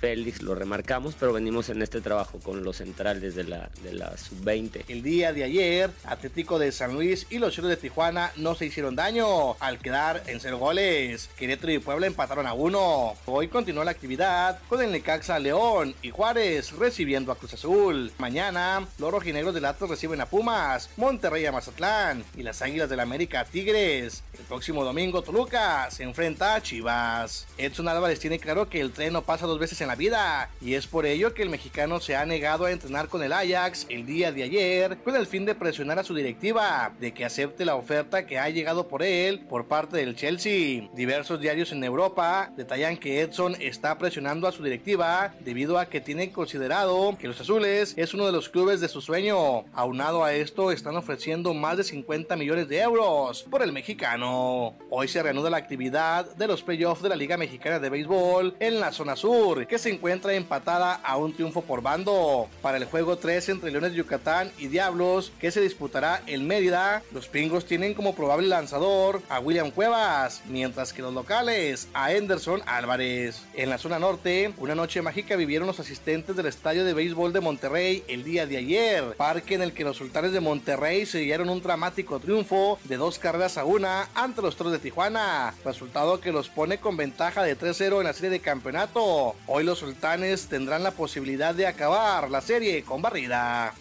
Félix, 0.00 0.40
lo 0.40 0.54
remarcamos, 0.54 1.14
pero 1.18 1.34
venimos 1.34 1.68
en 1.68 1.82
este 1.82 2.00
trabajo 2.00 2.40
con 2.40 2.64
los 2.64 2.78
centrales 2.78 3.34
de 3.34 3.44
la, 3.44 3.70
de 3.82 3.92
la 3.92 4.16
sub-20. 4.16 4.84
El 4.88 5.02
día 5.02 5.34
de 5.34 5.44
ayer, 5.44 5.90
Atlético 6.04 6.58
de 6.58 6.72
San 6.72 6.94
Luis 6.94 7.26
y 7.28 7.38
los 7.38 7.54
Cholos 7.54 7.70
de 7.70 7.76
Tijuana 7.76 8.32
no 8.36 8.54
se 8.54 8.66
hicieron 8.66 8.96
daño 8.96 9.56
al 9.60 9.78
quedar 9.78 10.22
en 10.26 10.40
cero 10.40 10.58
goles. 10.58 11.28
Querétaro 11.36 11.72
y 11.72 11.78
Puebla 11.78 12.06
empataron 12.06 12.46
a 12.46 12.54
uno. 12.54 13.14
Hoy 13.26 13.48
continuó 13.48 13.84
la 13.84 13.90
actividad 13.90 14.58
con 14.68 14.80
el 14.80 14.90
Necaxa 14.90 15.38
León 15.38 15.94
y 16.00 16.10
Juárez 16.10 16.72
recibiendo 16.72 17.30
a 17.30 17.36
Cruz 17.36 17.54
Azul. 17.54 18.10
Mañana, 18.16 18.86
los 18.98 19.12
rojinegros 19.12 19.54
del 19.54 19.66
Atlas 19.66 19.90
reciben 19.90 20.20
a 20.22 20.26
Pumas, 20.26 20.88
Monterrey 20.96 21.44
a 21.44 21.52
Mazatlán 21.52 22.24
y 22.36 22.42
las 22.42 22.62
Águilas 22.62 22.88
del 22.88 23.00
América 23.00 23.40
a 23.40 23.44
Tigres. 23.44 24.22
El 24.38 24.44
próximo 24.46 24.82
domingo, 24.82 25.22
Toluca 25.22 25.90
se 25.90 26.04
enfrenta 26.04 26.54
a 26.54 26.62
Chivas. 26.62 27.46
Edson 27.58 27.88
Álvarez 27.88 28.18
tiene 28.18 28.38
claro 28.38 28.70
que 28.70 28.80
el 28.80 28.92
tren 28.92 29.12
no 29.12 29.22
pasa 29.22 29.46
dos 29.46 29.58
veces 29.58 29.78
en 29.82 29.89
vida 29.94 30.50
y 30.60 30.74
es 30.74 30.86
por 30.86 31.06
ello 31.06 31.34
que 31.34 31.42
el 31.42 31.50
mexicano 31.50 32.00
se 32.00 32.16
ha 32.16 32.26
negado 32.26 32.64
a 32.64 32.72
entrenar 32.72 33.08
con 33.08 33.22
el 33.22 33.32
Ajax 33.32 33.86
el 33.88 34.06
día 34.06 34.32
de 34.32 34.42
ayer 34.42 34.98
con 34.98 35.16
el 35.16 35.26
fin 35.26 35.44
de 35.44 35.54
presionar 35.54 35.98
a 35.98 36.04
su 36.04 36.14
directiva 36.14 36.92
de 37.00 37.12
que 37.12 37.24
acepte 37.24 37.64
la 37.64 37.76
oferta 37.76 38.26
que 38.26 38.38
ha 38.38 38.48
llegado 38.48 38.88
por 38.88 39.02
él 39.02 39.40
por 39.40 39.66
parte 39.66 39.96
del 39.96 40.16
Chelsea. 40.16 40.88
Diversos 40.94 41.40
diarios 41.40 41.72
en 41.72 41.84
Europa 41.84 42.52
detallan 42.56 42.96
que 42.96 43.20
Edson 43.20 43.56
está 43.60 43.98
presionando 43.98 44.46
a 44.46 44.52
su 44.52 44.62
directiva 44.62 45.34
debido 45.40 45.78
a 45.78 45.86
que 45.86 46.00
tiene 46.00 46.32
considerado 46.32 47.16
que 47.18 47.28
los 47.28 47.40
azules 47.40 47.94
es 47.96 48.14
uno 48.14 48.26
de 48.26 48.32
los 48.32 48.48
clubes 48.48 48.80
de 48.80 48.88
su 48.88 49.00
sueño. 49.00 49.64
Aunado 49.72 50.24
a 50.24 50.32
esto 50.32 50.72
están 50.72 50.96
ofreciendo 50.96 51.54
más 51.54 51.76
de 51.76 51.84
50 51.84 52.36
millones 52.36 52.68
de 52.68 52.80
euros 52.80 53.42
por 53.44 53.62
el 53.62 53.72
mexicano. 53.72 54.76
Hoy 54.90 55.08
se 55.08 55.22
reanuda 55.22 55.50
la 55.50 55.56
actividad 55.56 56.34
de 56.36 56.46
los 56.46 56.62
playoffs 56.62 57.02
de 57.02 57.08
la 57.08 57.16
Liga 57.16 57.36
Mexicana 57.36 57.78
de 57.78 57.90
Béisbol 57.90 58.56
en 58.60 58.80
la 58.80 58.92
zona 58.92 59.16
sur 59.16 59.66
se 59.80 59.90
encuentra 59.90 60.34
empatada 60.34 60.94
a 60.94 61.16
un 61.16 61.32
triunfo 61.32 61.62
por 61.62 61.82
bando. 61.82 62.48
Para 62.62 62.76
el 62.76 62.84
juego 62.84 63.16
3 63.16 63.48
entre 63.48 63.70
Leones 63.70 63.92
de 63.92 63.98
Yucatán 63.98 64.52
y 64.58 64.68
Diablos, 64.68 65.32
que 65.40 65.50
se 65.50 65.60
disputará 65.60 66.22
en 66.26 66.46
Mérida, 66.46 67.02
los 67.12 67.28
pingos 67.28 67.64
tienen 67.64 67.94
como 67.94 68.14
probable 68.14 68.46
lanzador 68.46 69.22
a 69.28 69.40
William 69.40 69.70
Cuevas, 69.70 70.42
mientras 70.46 70.92
que 70.92 71.02
los 71.02 71.14
locales 71.14 71.88
a 71.94 72.12
Henderson 72.12 72.62
Álvarez. 72.66 73.44
En 73.54 73.70
la 73.70 73.78
zona 73.78 73.98
norte, 73.98 74.52
una 74.58 74.74
noche 74.74 75.02
mágica 75.02 75.36
vivieron 75.36 75.66
los 75.66 75.80
asistentes 75.80 76.36
del 76.36 76.46
estadio 76.46 76.84
de 76.84 76.94
béisbol 76.94 77.32
de 77.32 77.40
Monterrey 77.40 78.04
el 78.08 78.22
día 78.22 78.46
de 78.46 78.58
ayer, 78.58 79.14
parque 79.16 79.54
en 79.54 79.62
el 79.62 79.72
que 79.72 79.84
los 79.84 79.96
sultanes 79.96 80.32
de 80.32 80.40
Monterrey 80.40 81.06
se 81.06 81.18
dieron 81.18 81.48
un 81.48 81.62
dramático 81.62 82.20
triunfo 82.20 82.78
de 82.84 82.96
dos 82.96 83.18
carreras 83.18 83.56
a 83.56 83.64
una 83.64 84.08
ante 84.14 84.42
los 84.42 84.56
Toros 84.56 84.72
de 84.72 84.78
Tijuana, 84.78 85.54
resultado 85.64 86.20
que 86.20 86.32
los 86.32 86.48
pone 86.48 86.78
con 86.78 86.96
ventaja 86.96 87.42
de 87.42 87.58
3-0 87.58 87.98
en 87.98 88.04
la 88.04 88.12
serie 88.12 88.30
de 88.30 88.40
campeonato. 88.40 89.34
Hoy 89.46 89.64
los 89.70 89.78
sultanes 89.78 90.48
tendrán 90.48 90.82
la 90.82 90.90
posibilidad 90.90 91.54
de 91.54 91.64
acabar 91.64 92.28
la 92.28 92.40
serie 92.40 92.82
con 92.82 93.00
barrida. 93.00 93.72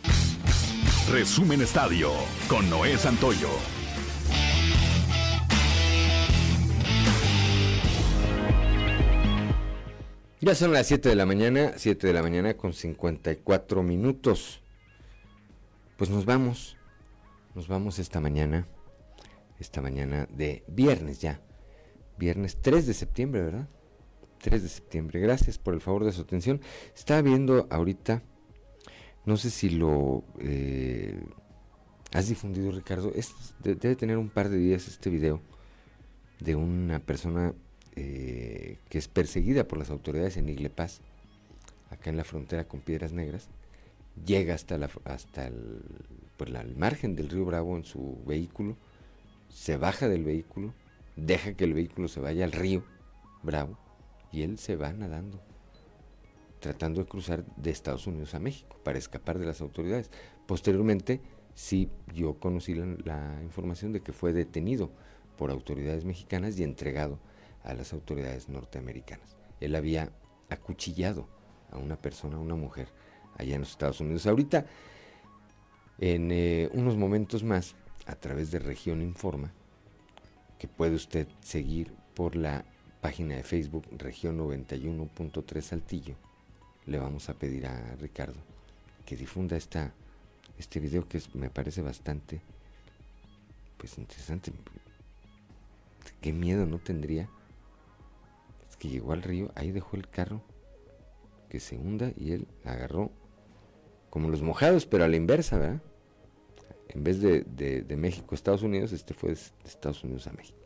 Resumen 1.10 1.64
Estadio 1.64 2.12
con 2.48 2.70
Noé 2.70 2.96
Santoyo. 2.96 3.50
Ya 10.42 10.54
son 10.54 10.74
las 10.74 10.86
7 10.86 11.10
de 11.10 11.16
la 11.16 11.26
mañana, 11.26 11.74
7 11.76 12.06
de 12.06 12.14
la 12.14 12.22
mañana 12.22 12.56
con 12.56 12.74
54 12.74 13.82
minutos. 13.82 14.62
Pues 15.98 16.12
nos 16.12 16.26
vamos, 16.26 16.78
nos 17.56 17.68
vamos 17.68 17.98
esta 17.98 18.20
mañana, 18.20 18.68
esta 19.60 19.82
mañana 19.82 20.28
de 20.30 20.64
viernes 20.68 21.20
ya, 21.20 21.42
viernes 22.20 22.62
3 22.62 22.86
de 22.86 22.94
septiembre, 22.94 23.42
¿verdad? 23.42 23.68
3 24.40 24.64
de 24.64 24.70
septiembre. 24.70 25.20
Gracias 25.20 25.58
por 25.58 25.74
el 25.74 25.82
favor 25.82 26.06
de 26.06 26.12
su 26.12 26.22
atención. 26.22 26.62
Estaba 26.96 27.22
viendo 27.22 27.68
ahorita, 27.70 28.24
no 29.26 29.38
sé 29.38 29.50
si 29.50 29.70
lo 29.70 30.24
eh, 30.40 31.20
has 32.14 32.28
difundido, 32.28 32.72
Ricardo. 32.72 33.12
Es, 33.16 33.34
debe 33.64 33.96
tener 33.96 34.18
un 34.18 34.30
par 34.30 34.50
de 34.50 34.58
días 34.58 34.88
este 34.88 35.10
video 35.10 35.42
de 36.40 36.56
una 36.56 37.00
persona 37.00 37.54
eh, 37.96 38.80
que 38.90 38.98
es 38.98 39.08
perseguida 39.08 39.68
por 39.68 39.78
las 39.78 39.90
autoridades 39.90 40.38
en 40.38 40.50
Iglepaz, 40.50 41.02
acá 41.90 42.10
en 42.10 42.18
la 42.18 42.24
frontera 42.24 42.68
con 42.68 42.80
Piedras 42.80 43.12
Negras. 43.12 43.50
Llega 44.26 44.54
hasta, 44.54 44.78
la, 44.78 44.90
hasta 45.06 45.48
el, 45.48 45.82
pues, 46.38 46.50
el 46.50 46.76
margen 46.76 47.16
del 47.16 47.30
río 47.30 47.46
Bravo 47.46 47.78
en 47.78 47.86
su 47.86 48.22
vehículo, 48.26 48.76
se 49.50 49.78
baja 49.78 50.08
del 50.08 50.24
vehículo, 50.24 50.74
deja 51.16 51.54
que 51.54 51.64
el 51.64 51.74
vehículo 51.74 52.08
se 52.08 52.20
vaya 52.20 52.46
al 52.46 52.52
río 52.52 52.84
Bravo 53.44 53.89
y 54.32 54.44
él 54.44 54.58
se 54.58 54.76
va 54.76 54.92
nadando, 54.94 55.42
tratando 56.60 57.02
de 57.02 57.08
cruzar 57.08 57.46
de 57.56 57.72
Estados 57.72 58.08
Unidos 58.08 58.36
a 58.36 58.40
México 58.40 58.78
para 58.84 58.98
escapar 58.98 59.40
de 59.40 59.46
las 59.46 59.62
autoridades. 59.62 60.12
Posteriormente, 60.46 61.22
sí, 61.54 61.90
yo 62.14 62.40
conocí 62.40 62.76
la, 62.76 63.40
información 63.44 63.92
de 63.92 64.02
que 64.02 64.14
fue 64.14 64.34
detenido 64.34 64.92
por 65.38 65.52
autoridades 65.52 66.06
mexicanas 66.06 66.60
y 66.60 66.64
entregado 66.64 67.20
a 67.64 67.74
las 67.74 67.94
autoridades 67.94 68.50
norteamericanas. 68.50 69.38
Él 69.60 69.76
había 69.76 70.12
acuchillado 70.50 71.28
a 71.72 71.78
una 71.78 71.96
persona, 71.96 72.38
a 72.38 72.40
una 72.40 72.56
mujer, 72.56 72.90
allá 73.38 73.56
en 73.56 73.62
los 73.62 73.72
Estados 73.72 74.02
Unidos. 74.02 74.26
Ahorita, 74.26 74.66
en 76.00 76.32
eh, 76.32 76.70
unos 76.74 76.98
momentos 76.98 77.44
más, 77.44 77.76
a 78.06 78.16
través 78.16 78.52
de 78.52 78.60
Región 78.60 79.02
Informa, 79.02 79.54
que 80.58 80.68
puede 80.68 80.96
usted 80.96 81.28
seguir 81.42 81.94
por 82.16 82.36
la 82.36 82.66
página 83.02 83.36
de 83.36 83.44
Facebook 83.44 83.86
Región 83.98 84.38
91.3 84.38 85.62
Saltillo, 85.62 86.16
le 86.86 87.00
vamos 87.00 87.30
a 87.30 87.34
pedir 87.34 87.68
a 87.68 87.96
Ricardo 87.96 88.40
que 89.06 89.16
difunda 89.16 89.58
esta, 89.58 89.92
este 90.58 90.80
video 90.80 91.08
que 91.08 91.22
me 91.34 91.50
parece 91.50 91.82
bastante 91.82 92.42
pues 93.78 93.98
interesante. 93.98 94.52
Qué 96.22 96.34
miedo 96.34 96.66
no 96.66 96.80
tendría. 96.80 97.30
Es 98.70 98.76
que 98.76 98.90
llegó 98.90 99.14
al 99.14 99.24
río, 99.24 99.52
ahí 99.56 99.72
dejó 99.72 99.96
el 99.96 100.08
carro 100.08 100.42
que 101.50 101.60
se 101.60 101.78
hunda 101.78 102.12
y 102.18 102.34
él 102.34 102.48
agarró 102.66 103.10
como 104.10 104.30
los 104.30 104.42
mojados, 104.42 104.86
pero 104.86 105.06
a 105.06 105.08
la 105.08 105.16
inversa, 105.16 105.58
¿verdad? 105.58 105.82
En 106.90 107.04
vez 107.04 107.22
de, 107.22 107.42
de 107.44 107.98
México 107.98 108.28
a 108.32 108.36
Estados 108.36 108.62
Unidos, 108.62 108.92
este 108.92 109.14
fue 109.14 109.30
de 109.30 109.40
Estados 109.66 110.04
Unidos 110.04 110.28
a 110.28 110.34
México. 110.34 110.60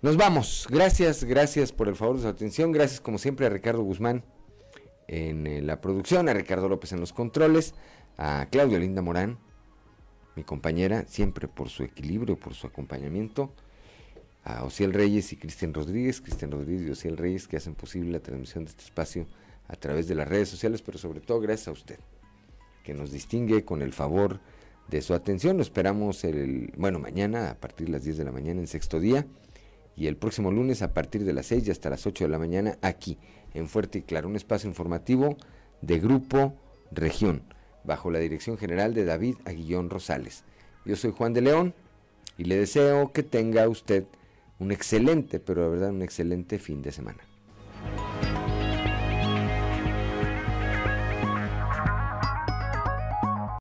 Nos 0.00 0.16
vamos. 0.16 0.68
Gracias, 0.70 1.24
gracias 1.24 1.72
por 1.72 1.88
el 1.88 1.96
favor 1.96 2.14
de 2.16 2.22
su 2.22 2.28
atención. 2.28 2.70
Gracias 2.70 3.00
como 3.00 3.18
siempre 3.18 3.46
a 3.46 3.48
Ricardo 3.48 3.82
Guzmán 3.82 4.22
en 5.08 5.44
eh, 5.48 5.60
la 5.60 5.80
producción, 5.80 6.28
a 6.28 6.34
Ricardo 6.34 6.68
López 6.68 6.92
en 6.92 7.00
los 7.00 7.12
controles, 7.12 7.74
a 8.16 8.46
Claudia 8.48 8.78
Linda 8.78 9.02
Morán, 9.02 9.40
mi 10.36 10.44
compañera, 10.44 11.04
siempre 11.08 11.48
por 11.48 11.68
su 11.68 11.82
equilibrio, 11.82 12.38
por 12.38 12.54
su 12.54 12.68
acompañamiento, 12.68 13.52
a 14.44 14.62
Ociel 14.62 14.92
Reyes 14.92 15.32
y 15.32 15.36
Cristian 15.36 15.74
Rodríguez, 15.74 16.20
Cristian 16.20 16.52
Rodríguez 16.52 16.86
y 16.86 16.90
Ociel 16.90 17.16
Reyes 17.16 17.48
que 17.48 17.56
hacen 17.56 17.74
posible 17.74 18.12
la 18.12 18.20
transmisión 18.20 18.66
de 18.66 18.70
este 18.70 18.84
espacio 18.84 19.26
a 19.66 19.74
través 19.74 20.06
de 20.06 20.14
las 20.14 20.28
redes 20.28 20.48
sociales, 20.48 20.80
pero 20.80 20.98
sobre 20.98 21.18
todo 21.18 21.40
gracias 21.40 21.66
a 21.66 21.72
usted, 21.72 21.98
que 22.84 22.94
nos 22.94 23.10
distingue 23.10 23.64
con 23.64 23.82
el 23.82 23.92
favor 23.92 24.38
de 24.86 25.02
su 25.02 25.12
atención. 25.12 25.56
Lo 25.56 25.62
esperamos 25.64 26.22
el, 26.22 26.72
bueno, 26.76 27.00
mañana 27.00 27.50
a 27.50 27.54
partir 27.56 27.88
de 27.88 27.94
las 27.94 28.04
10 28.04 28.18
de 28.18 28.24
la 28.24 28.30
mañana 28.30 28.60
en 28.60 28.68
sexto 28.68 29.00
día 29.00 29.26
y 29.98 30.06
el 30.06 30.16
próximo 30.16 30.52
lunes 30.52 30.80
a 30.82 30.94
partir 30.94 31.24
de 31.24 31.32
las 31.32 31.46
6 31.46 31.66
y 31.66 31.70
hasta 31.72 31.90
las 31.90 32.06
8 32.06 32.24
de 32.24 32.30
la 32.30 32.38
mañana 32.38 32.78
aquí 32.82 33.18
en 33.52 33.66
Fuerte 33.66 33.98
y 33.98 34.02
Claro, 34.02 34.28
un 34.28 34.36
espacio 34.36 34.68
informativo 34.68 35.36
de 35.82 35.98
Grupo 35.98 36.54
Región, 36.92 37.42
bajo 37.82 38.12
la 38.12 38.20
dirección 38.20 38.56
general 38.58 38.94
de 38.94 39.04
David 39.04 39.36
Aguillón 39.44 39.90
Rosales. 39.90 40.44
Yo 40.84 40.94
soy 40.94 41.10
Juan 41.10 41.32
de 41.32 41.40
León 41.40 41.74
y 42.36 42.44
le 42.44 42.56
deseo 42.56 43.12
que 43.12 43.24
tenga 43.24 43.68
usted 43.68 44.04
un 44.60 44.70
excelente, 44.70 45.40
pero 45.40 45.64
de 45.64 45.70
verdad 45.70 45.90
un 45.90 46.02
excelente 46.02 46.60
fin 46.60 46.80
de 46.80 46.92
semana. 46.92 47.27